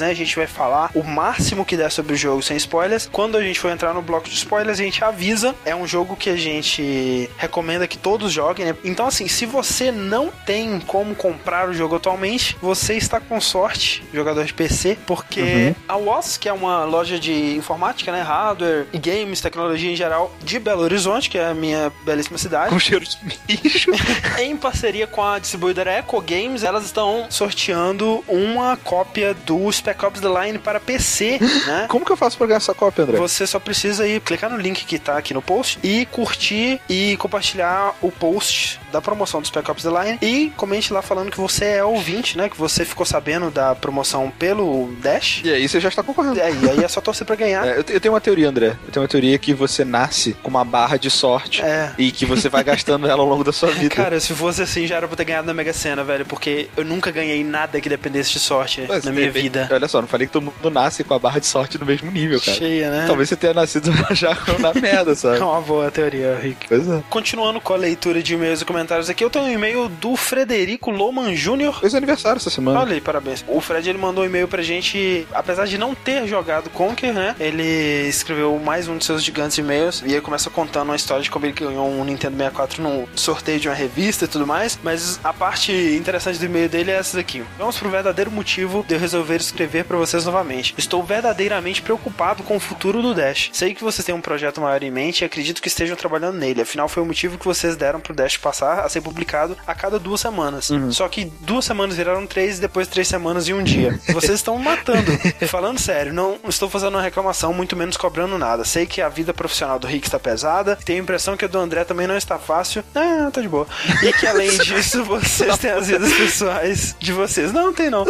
né? 0.01 0.09
A 0.11 0.15
gente 0.15 0.37
vai 0.37 0.47
falar 0.47 0.91
o 0.95 1.03
máximo 1.03 1.65
que 1.65 1.77
der 1.77 1.91
sobre 1.91 2.15
o 2.15 2.17
jogo 2.17 2.43
sem 2.43 2.57
spoilers. 2.57 3.09
Quando 3.11 3.37
a 3.37 3.43
gente 3.43 3.59
for 3.61 3.71
entrar 3.71 3.93
no 3.93 4.03
bloco 4.03 4.29
de 4.29 4.35
spoilers, 4.35 4.81
a 4.81 4.83
gente 4.83 5.05
avisa. 5.05 5.55
É 5.65 5.75
um 5.75 5.87
jogo 5.87 6.17
que 6.17 6.31
a 6.31 6.37
gente 6.37 7.29
recomenda 7.37 7.87
que 7.87 7.99
todos 7.99 8.33
joguem, 8.33 8.67
né? 8.67 8.77
Então, 8.85 9.07
assim, 9.07 9.29
se 9.29 9.47
você 9.47 9.91
não 9.93 10.31
tem 10.47 10.81
como 10.81 11.15
comprar 11.15 11.69
o 11.69 11.75
jogo 11.75 11.97
atualmente, 11.97 12.57
você 12.61 12.95
está 12.95 13.21
com 13.21 13.41
sorte, 13.41 14.03
jogador 14.13 14.45
de 14.45 14.55
PC, 14.55 14.97
porque 15.07 15.41
Uhum. 15.41 15.75
a 15.89 15.97
WOS, 15.97 16.37
que 16.37 16.49
é 16.49 16.53
uma 16.53 16.85
loja 16.85 17.19
de 17.19 17.57
informática, 17.57 18.13
né? 18.13 18.23
Hardware 18.23 18.87
e 18.93 18.99
games, 18.99 19.41
tecnologia 19.41 19.91
em 19.91 19.97
geral, 19.97 20.33
de 20.43 20.59
Belo 20.59 20.83
Horizonte, 20.83 21.29
que 21.29 21.39
é 21.39 21.49
a 21.49 21.55
minha 21.55 21.93
belíssima 22.05 22.39
cidade. 22.39 22.71
Com 22.71 22.79
cheiro 22.79 23.05
de 23.05 23.19
mijo. 23.25 23.91
em 24.39 24.57
parceria 24.57 25.07
com 25.07 25.23
a 25.25 25.39
distribuidora 25.39 25.91
Eco 25.91 26.21
Games, 26.21 26.63
elas 26.63 26.85
estão 26.85 27.27
sorteando 27.31 28.25
uma 28.29 28.77
cópia 28.77 29.35
do 29.45 29.71
Spec 29.71 30.05
Ops 30.05 30.21
The 30.21 30.29
Line 30.29 30.59
para 30.59 30.81
PC, 30.81 31.39
né? 31.67 31.87
Como 31.89 32.05
que 32.05 32.13
eu 32.13 32.17
faço 32.17 32.37
pra 32.37 32.47
ganhar 32.47 32.59
essa 32.59 32.75
cópia, 32.75 33.05
André? 33.05 33.19
Você 33.19 33.47
só 33.47 33.59
precisa 33.59 34.07
ir 34.07 34.21
clicar 34.21 34.51
no 34.51 34.57
link 34.57 34.85
que 34.85 34.99
tá 34.99 35.17
aqui 35.17 35.35
no 35.35 35.43
post 35.43 35.79
e 35.83 36.07
curtir 36.07 36.81
e 36.89 37.17
compartilhar 37.19 37.95
o 38.01 38.11
post 38.11 38.80
da 38.93 39.01
promoção 39.01 39.41
do 39.41 39.47
Spec 39.47 39.71
Ops 39.71 39.83
The 39.85 39.91
Line 39.91 40.19
e 40.23 40.51
comente 40.57 40.93
lá 40.93 41.03
falando 41.03 41.31
que 41.31 41.41
você 41.41 41.65
é 41.67 41.85
ouvinte, 41.85 42.37
né? 42.37 42.49
Que 42.49 42.57
você 42.57 42.85
ficou 42.85 43.05
sabendo 43.07 43.51
da 43.51 43.75
promoção 43.75 44.31
pelo 44.39 44.91
Dash. 45.03 45.41
E 45.45 45.53
aí 45.53 45.69
você 45.69 45.81
já 45.81 45.89
está 45.89 46.03
concorrendo. 46.03 46.39
E 46.39 46.43
aí, 46.43 46.71
aí 46.71 46.85
é 46.85 46.89
só 46.89 47.01
torcer 47.01 47.27
pra 47.27 47.37
ganhar. 47.37 47.61
É, 47.71 47.79
eu, 47.79 47.85
te- 47.85 47.93
eu 47.93 48.01
tenho 48.01 48.15
uma 48.15 48.21
teoria, 48.21 48.49
André. 48.49 48.69
Eu 48.87 48.93
tenho 48.93 49.03
uma 49.03 49.09
teoria 49.09 49.39
que 49.39 49.53
você 49.53 49.85
nasce 49.85 50.33
com 50.43 50.49
uma 50.49 50.65
barra 50.65 50.97
de 50.97 51.11
sorte 51.11 51.61
É. 51.63 51.93
e 51.99 52.11
que 52.11 52.25
você 52.25 52.49
vai 52.49 52.65
gastando 52.65 53.07
ela 53.07 53.21
ao 53.23 53.29
longo 53.29 53.45
da 53.45 53.53
sua 53.53 53.71
vida. 53.71 53.95
Cara, 53.95 54.19
se 54.19 54.33
fosse 54.35 54.63
assim, 54.63 54.87
já 54.87 54.97
era 54.97 55.07
pra 55.07 55.17
ter 55.17 55.25
ganhado 55.25 55.47
na 55.47 55.53
Mega 55.55 55.73
Sena, 55.73 56.03
velho, 56.03 56.25
porque 56.25 56.69
eu 56.77 56.85
nunca 56.85 57.11
ganhei 57.11 57.45
nada 57.45 57.81
que 57.81 57.89
dependesse 57.89 58.33
de 58.33 58.39
sorte 58.39 58.85
Mas, 58.89 59.05
na 59.05 59.13
minha 59.13 59.27
repente- 59.27 59.43
vida. 59.43 59.69
Olha 59.71 59.87
só, 59.89 60.01
não 60.01 60.09
falei 60.09 60.27
que 60.27 60.33
todo 60.33 60.43
mundo 60.45 60.71
nasce 60.71 61.05
com 61.05 61.13
a 61.15 61.19
barra 61.19 61.39
de 61.39 61.47
sorte 61.47 61.79
no 61.79 61.85
mesmo 61.87 62.11
nível, 62.11 62.41
cara. 62.41 62.57
Cheia, 62.57 62.91
né? 62.91 63.05
Talvez 63.07 63.29
você 63.29 63.37
tenha 63.37 63.53
nascido 63.55 63.91
já 64.15 64.37
na 64.59 64.73
merda, 64.75 65.15
sabe? 65.15 65.39
É 65.39 65.45
uma 65.45 65.61
boa 65.61 65.91
teoria, 65.91 66.39
Rick. 66.43 66.67
Pois 66.69 66.89
é. 66.89 67.03
Continuando 67.11 67.61
com 67.61 67.73
a 67.75 67.77
leitura 67.77 68.23
de 68.23 68.35
e-mails 68.35 68.61
e 68.63 68.65
comentários 68.65 68.80
aqui, 69.11 69.25
eu 69.25 69.31
tenho 69.31 69.45
um 69.45 69.51
e-mail 69.51 69.89
do 69.89 70.17
Frederico 70.17 70.91
Loman 70.91 71.35
Jr. 71.35 71.81
Fez 71.81 71.95
aniversário 71.95 72.39
essa 72.39 72.51
semana. 72.51 72.81
Olha 72.81 72.95
aí, 72.95 73.01
parabéns. 73.01 73.45
O 73.49 73.61
Fred 73.61 73.89
ele 73.89 73.99
mandou 73.99 74.25
um 74.25 74.27
e-mail 74.27 74.49
pra 74.49 74.63
gente, 74.63 75.27
apesar 75.33 75.67
de 75.67 75.77
não 75.79 75.95
ter 75.95 76.27
jogado 76.27 76.71
Conker, 76.71 77.13
né? 77.13 77.35
Ele 77.39 78.09
escreveu 78.09 78.59
mais 78.59 78.89
um 78.89 78.97
de 78.97 79.05
seus 79.05 79.23
gigantes 79.23 79.59
e-mails 79.59 80.03
e 80.05 80.13
ele 80.13 80.21
começa 80.21 80.51
contando 80.51 80.89
uma 80.89 80.97
história 80.97 81.23
de 81.23 81.31
como 81.31 81.47
ele 81.47 81.53
ganhou 81.53 81.89
um 81.89 82.05
Nintendo 82.05 82.37
64 82.37 82.83
num 82.83 83.07
sorteio 83.15 83.61
de 83.61 83.69
uma 83.69 83.75
revista 83.75 84.25
e 84.25 84.29
tudo 84.29 84.47
mais. 84.47 84.79
Mas 84.83 85.21
a 85.23 85.33
parte 85.33 85.73
interessante 85.73 86.39
do 86.39 86.45
e-mail 86.47 86.69
dele 86.69 86.91
é 86.91 86.95
essa 86.95 87.17
daqui. 87.17 87.45
Vamos 87.59 87.79
pro 87.79 87.91
verdadeiro 87.91 88.31
motivo 88.31 88.85
de 88.87 88.95
eu 88.95 89.01
resolver 89.01 89.37
escrever 89.37 89.85
pra 89.85 89.97
vocês 89.97 90.25
novamente. 90.25 90.75
Estou 90.77 91.03
verdadeiramente 91.03 91.83
preocupado 91.83 92.43
com 92.43 92.57
o 92.57 92.61
futuro 92.61 93.03
do 93.03 93.15
Dash. 93.15 93.51
Sei 93.53 93.75
que 93.75 93.85
vocês 93.85 94.05
têm 94.05 94.15
um 94.15 94.21
projeto 94.21 94.61
maior 94.61 94.83
em 94.83 94.91
mente 94.91 95.23
e 95.23 95.25
acredito 95.25 95.61
que 95.61 95.69
estejam 95.69 95.97
trabalhando 95.97 96.39
nele. 96.39 96.63
Afinal, 96.63 96.89
foi 96.89 97.03
o 97.03 97.07
motivo 97.07 97.39
que 97.39 97.45
vocês 97.45 97.77
deram 97.77 98.01
pro 98.01 98.15
Dash 98.15 98.37
passar 98.37 98.70
a 98.75 98.89
ser 98.89 99.01
publicado 99.01 99.57
a 99.67 99.75
cada 99.75 99.99
duas 99.99 100.21
semanas. 100.21 100.71
Só 100.91 101.09
que 101.09 101.25
duas 101.41 101.65
semanas 101.65 101.97
viraram 101.97 102.27
três 102.27 102.59
e 102.59 102.61
depois 102.61 102.89
três 102.89 103.09
semanas 103.09 103.49
e 103.49 103.53
um 103.53 103.63
dia. 103.63 103.99
Vocês 104.13 104.35
estão 104.35 104.59
me 104.59 104.65
matando. 104.65 105.11
Falando 105.49 105.79
sério, 105.79 106.13
não 106.13 106.39
estou 106.49 106.69
fazendo 106.69 106.95
uma 106.95 107.03
reclamação, 107.03 107.53
muito 107.53 107.77
menos 107.77 107.97
cobrando 107.97 108.39
nada. 108.39 108.65
Sei 108.65 108.87
que 108.87 109.01
a 109.01 109.09
vida 109.09 109.35
profissional 109.35 109.79
do 109.79 109.87
Rick 109.87 110.07
está 110.07 110.19
pesada. 110.19 110.77
Tenho 110.85 111.01
a 111.01 111.03
impressão 111.03 111.37
que 111.37 111.45
a 111.45 111.49
do 111.49 111.59
André 111.59 111.85
também 111.85 112.07
não 112.07 112.17
está 112.17 112.39
fácil. 112.39 112.85
Ah, 112.95 113.31
tá 113.33 113.41
de 113.41 113.49
boa. 113.49 113.67
E 114.03 114.13
que 114.13 114.27
além 114.27 114.51
disso, 114.59 115.05
vocês 115.05 115.59
têm 115.59 115.71
as 115.71 115.89
vidas 115.89 116.13
pessoais 116.13 116.97
de 116.99 117.13
vocês. 117.13 117.53
Não, 117.53 117.73
tem 117.73 117.91
não. 117.91 118.05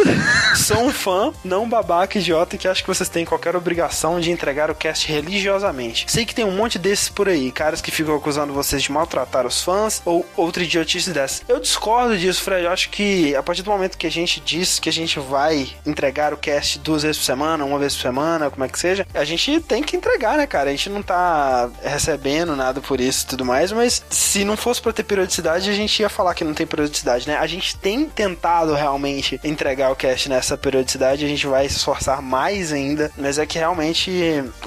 Sou 0.55 0.83
um 0.83 0.91
fã, 0.91 1.31
não 1.43 1.67
babaca 1.67 2.17
idiota 2.17 2.57
que 2.57 2.67
acha 2.67 2.81
que 2.81 2.87
vocês 2.87 3.09
têm 3.09 3.25
qualquer 3.25 3.55
obrigação 3.55 4.19
de 4.19 4.31
entregar 4.31 4.69
o 4.69 4.75
cast 4.75 5.07
religiosamente. 5.11 6.05
Sei 6.07 6.25
que 6.25 6.35
tem 6.35 6.45
um 6.45 6.55
monte 6.55 6.77
desses 6.77 7.09
por 7.09 7.27
aí, 7.27 7.51
caras 7.51 7.81
que 7.81 7.91
ficam 7.91 8.15
acusando 8.15 8.53
vocês 8.53 8.81
de 8.81 8.91
maltratar 8.91 9.45
os 9.45 9.61
fãs 9.63 10.01
ou 10.05 10.25
outra 10.51 10.63
idiotice 10.63 11.11
dessa. 11.11 11.41
Eu 11.47 11.59
discordo 11.59 12.17
disso, 12.17 12.43
Fred. 12.43 12.65
Eu 12.65 12.71
acho 12.71 12.89
que 12.89 13.33
a 13.35 13.41
partir 13.41 13.63
do 13.63 13.71
momento 13.71 13.97
que 13.97 14.05
a 14.05 14.11
gente 14.11 14.41
diz 14.41 14.79
que 14.79 14.89
a 14.89 14.93
gente 14.93 15.19
vai 15.19 15.69
entregar 15.85 16.33
o 16.33 16.37
cast 16.37 16.77
duas 16.79 17.03
vezes 17.03 17.17
por 17.17 17.23
semana, 17.23 17.63
uma 17.63 17.79
vez 17.79 17.95
por 17.95 18.01
semana, 18.01 18.49
como 18.49 18.63
é 18.63 18.67
que 18.67 18.77
seja, 18.77 19.07
a 19.13 19.23
gente 19.23 19.61
tem 19.61 19.81
que 19.81 19.95
entregar, 19.95 20.37
né, 20.37 20.45
cara? 20.45 20.69
A 20.69 20.71
gente 20.71 20.89
não 20.89 21.01
tá 21.01 21.69
recebendo 21.81 22.55
nada 22.55 22.81
por 22.81 22.99
isso 22.99 23.23
e 23.23 23.27
tudo 23.27 23.45
mais, 23.45 23.71
mas 23.71 24.03
se 24.09 24.43
não 24.43 24.57
fosse 24.57 24.81
pra 24.81 24.91
ter 24.91 25.03
periodicidade, 25.03 25.69
a 25.69 25.73
gente 25.73 26.01
ia 26.01 26.09
falar 26.09 26.33
que 26.33 26.43
não 26.43 26.53
tem 26.53 26.67
periodicidade, 26.67 27.27
né? 27.27 27.37
A 27.37 27.47
gente 27.47 27.77
tem 27.77 28.05
tentado 28.05 28.73
realmente 28.73 29.39
entregar 29.43 29.91
o 29.91 29.95
cast 29.95 30.27
nessa 30.27 30.57
periodicidade, 30.57 31.23
a 31.23 31.27
gente 31.27 31.47
vai 31.47 31.67
se 31.69 31.77
esforçar 31.77 32.21
mais 32.21 32.73
ainda, 32.73 33.11
mas 33.17 33.37
é 33.37 33.45
que 33.45 33.57
realmente 33.57 34.11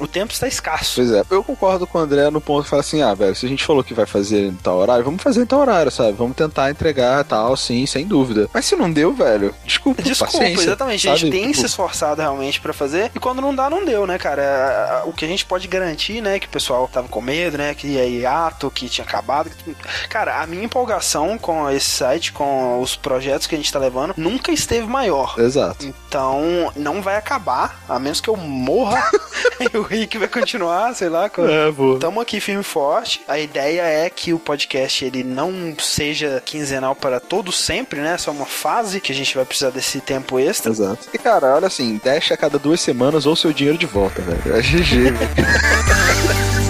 o 0.01 0.07
tempo 0.07 0.33
está 0.33 0.49
escasso. 0.49 0.95
Pois 0.97 1.11
é, 1.11 1.23
eu 1.31 1.45
concordo 1.45 1.87
com 1.87 1.99
o 1.99 2.01
André 2.01 2.31
no 2.31 2.41
ponto 2.41 2.65
que 2.65 2.71
fala 2.71 2.81
assim: 2.81 3.03
ah, 3.03 3.13
velho, 3.13 3.35
se 3.35 3.45
a 3.45 3.49
gente 3.49 3.65
falou 3.65 3.85
que 3.85 3.93
vai 3.93 4.07
fazer 4.07 4.47
em 4.47 4.55
tal 4.55 4.79
horário, 4.79 5.05
vamos 5.05 5.23
fazer 5.23 5.43
em 5.43 5.47
tal 5.47 5.61
horário, 5.61 5.74
sabe? 5.91 6.13
Vamos 6.13 6.37
tentar 6.37 6.71
entregar 6.71 7.25
tal, 7.25 7.57
sim, 7.57 7.87
sem 7.87 8.07
dúvida. 8.07 8.49
Mas 8.53 8.65
se 8.67 8.77
não 8.77 8.91
deu, 8.91 9.13
velho, 9.13 9.55
desculpa. 9.65 10.03
Desculpa, 10.03 10.45
exatamente. 10.45 11.09
A 11.09 11.17
gente 11.17 11.31
tem 11.31 11.49
Tipo, 11.49 11.61
se 11.61 11.67
esforçado 11.67 12.21
realmente 12.21 12.61
pra 12.61 12.73
fazer, 12.73 13.11
e 13.15 13.19
quando 13.19 13.41
não 13.41 13.55
dá, 13.55 13.69
não 13.71 13.85
deu, 13.85 14.07
né, 14.07 14.19
cara? 14.19 15.03
O 15.07 15.13
que 15.13 15.25
a 15.25 15.29
gente 15.29 15.45
pode 15.45 15.67
garantir, 15.69 16.21
né, 16.21 16.39
que 16.39 16.47
o 16.47 16.51
pessoal 16.51 16.89
tava 16.89 17.09
com 17.09 17.21
medo, 17.21 17.59
né, 17.59 17.75
que 17.75 17.87
ia 17.87 18.05
hiato, 18.07 18.71
que 18.71 18.89
tinha 18.89 19.05
acabado. 19.05 19.51
que- 19.51 19.75
Cara, 20.09 20.41
a 20.41 20.47
minha 20.47 20.65
empolgação 20.65 21.37
com 21.39 21.69
esse 21.71 21.91
site, 21.91 22.33
com 22.33 22.81
os 22.81 22.97
projetos 22.97 23.47
que 23.47 23.55
a 23.55 23.59
gente 23.59 23.73
tá 23.73 23.79
levando, 23.79 24.15
nunca 24.17 24.51
esteve 24.53 24.87
maior. 24.87 25.35
Exato. 25.39 25.87
Então, 26.09 26.73
não 26.77 27.01
vai 27.03 27.17
acabar, 27.17 27.83
a 27.89 27.99
menos 27.99 28.21
que 28.21 28.29
eu 28.29 28.37
morra 28.37 29.11
e 29.61 29.77
o 29.77 29.83
Rick 29.83 30.17
vai 30.19 30.29
continuar, 30.29 30.95
sei 30.95 31.09
lá. 31.09 31.29
Com... 31.29 31.47
É, 31.47 31.71
vou. 31.71 31.99
Tamo 31.99 32.21
aqui 32.21 32.41
firme 32.41 32.61
e 32.61 32.65
forte. 32.65 33.21
A 33.29 33.39
ideia 33.39 33.83
é 33.83 34.09
que 34.11 34.33
o 34.33 34.39
podcast 34.39 35.05
ele 35.05 35.25
não 35.25 35.64
seja 35.79 36.43
quinzenal 36.45 36.95
para 36.95 37.21
todo 37.21 37.53
sempre, 37.53 38.01
né? 38.01 38.17
Só 38.19 38.31
uma 38.31 38.47
fase 38.47 39.01
que 39.01 39.13
a 39.13 39.15
gente 39.15 39.35
vai 39.35 39.45
precisar 39.45 39.71
desse 39.71 40.01
tempo 40.01 40.39
extra. 40.39 40.73
Exato. 40.73 41.09
E 41.13 41.19
cara, 41.19 41.55
olha 41.55 41.67
assim, 41.67 42.01
deixa 42.03 42.35
a 42.35 42.37
cada 42.37 42.59
duas 42.59 42.81
semanas 42.81 43.27
ou 43.27 43.37
seu 43.37 43.53
dinheiro 43.53 43.79
de 43.79 43.87
volta, 43.87 44.21
velho. 44.23 44.57
É 44.57 44.61
GG, 44.61 45.11
velho. 45.13 46.55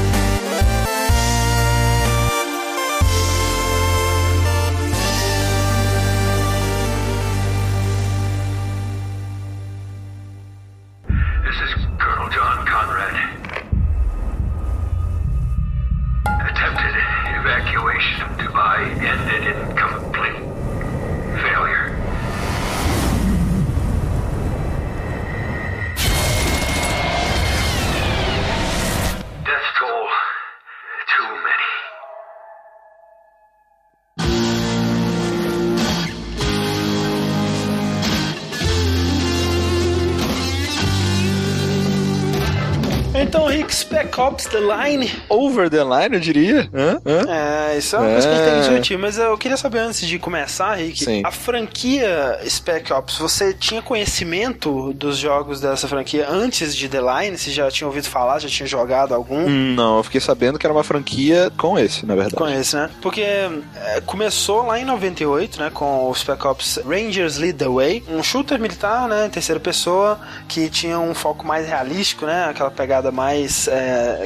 Rick, 43.95 44.09
Spec 44.09 44.21
Ops 44.21 44.45
The 44.47 44.59
Line. 44.61 45.11
Over 45.29 45.71
the 45.71 45.83
line, 45.85 46.15
eu 46.15 46.21
diria. 46.21 46.69
Hã? 46.75 47.01
Hã? 47.07 47.73
É, 47.73 47.79
isso 47.79 47.97
é 47.97 47.99
uma 47.99 48.11
coisa 48.11 48.29
que 48.29 48.35
a 48.35 48.37
gente 48.37 48.45
tem 48.45 48.53
que 48.55 48.59
É. 48.59 48.69
discutir, 48.69 48.99
mas 48.99 49.19
eu 49.19 49.37
queria 49.39 49.57
saber 49.57 49.79
antes 49.79 50.07
de 50.07 50.19
começar, 50.19 50.75
Rick, 50.75 51.05
Sim. 51.05 51.23
a 51.25 51.31
franquia 51.31 52.39
Spec 52.49 52.93
Ops, 52.93 53.19
você 53.19 53.53
tinha 53.55 53.81
conhecimento 53.83 54.93
dos 54.93 55.17
jogos 55.19 55.61
dessa 55.61 55.89
franquia 55.89 56.27
antes 56.29 56.75
de 56.77 56.89
The 56.89 56.99
Line? 57.01 57.39
Você 57.39 57.51
já 57.51 57.71
tinha 57.71 57.87
ouvido 57.87 58.09
falar, 58.09 58.39
já 58.39 58.49
tinha 58.49 58.67
jogado 58.67 59.15
algum? 59.15 59.49
Não, 59.49 59.99
eu 59.99 60.03
fiquei 60.03 60.21
sabendo 60.21 60.59
que 60.59 60.67
era 60.67 60.73
uma 60.73 60.85
franquia 60.85 61.51
com 61.57 61.79
esse, 61.79 62.05
na 62.07 62.15
verdade. 62.15 62.37
Conhece, 62.37 62.77
né? 62.77 62.91
Porque 63.01 63.23
é, 63.23 64.01
começou 64.07 64.67
lá 64.67 64.79
em 64.79 64.85
98, 64.85 65.59
né, 65.61 65.71
com 65.73 66.09
o 66.09 66.15
Spec 66.15 66.45
Ops 66.47 66.79
Rangers 66.87 67.37
Lead 67.39 67.59
the 67.59 67.69
Way, 67.69 68.05
um 68.09 68.23
shooter 68.23 68.59
militar, 68.61 69.09
né, 69.09 69.27
em 69.27 69.31
terceira 69.31 69.61
pessoa, 69.61 70.19
que 70.49 70.69
tinha 70.69 70.99
um 70.99 71.15
foco 71.15 71.47
mais 71.47 71.67
realístico, 71.67 72.27
né, 72.27 72.47
aquela 72.51 72.71
pegada 72.71 73.11
mais 73.11 73.69
é, 73.69 73.84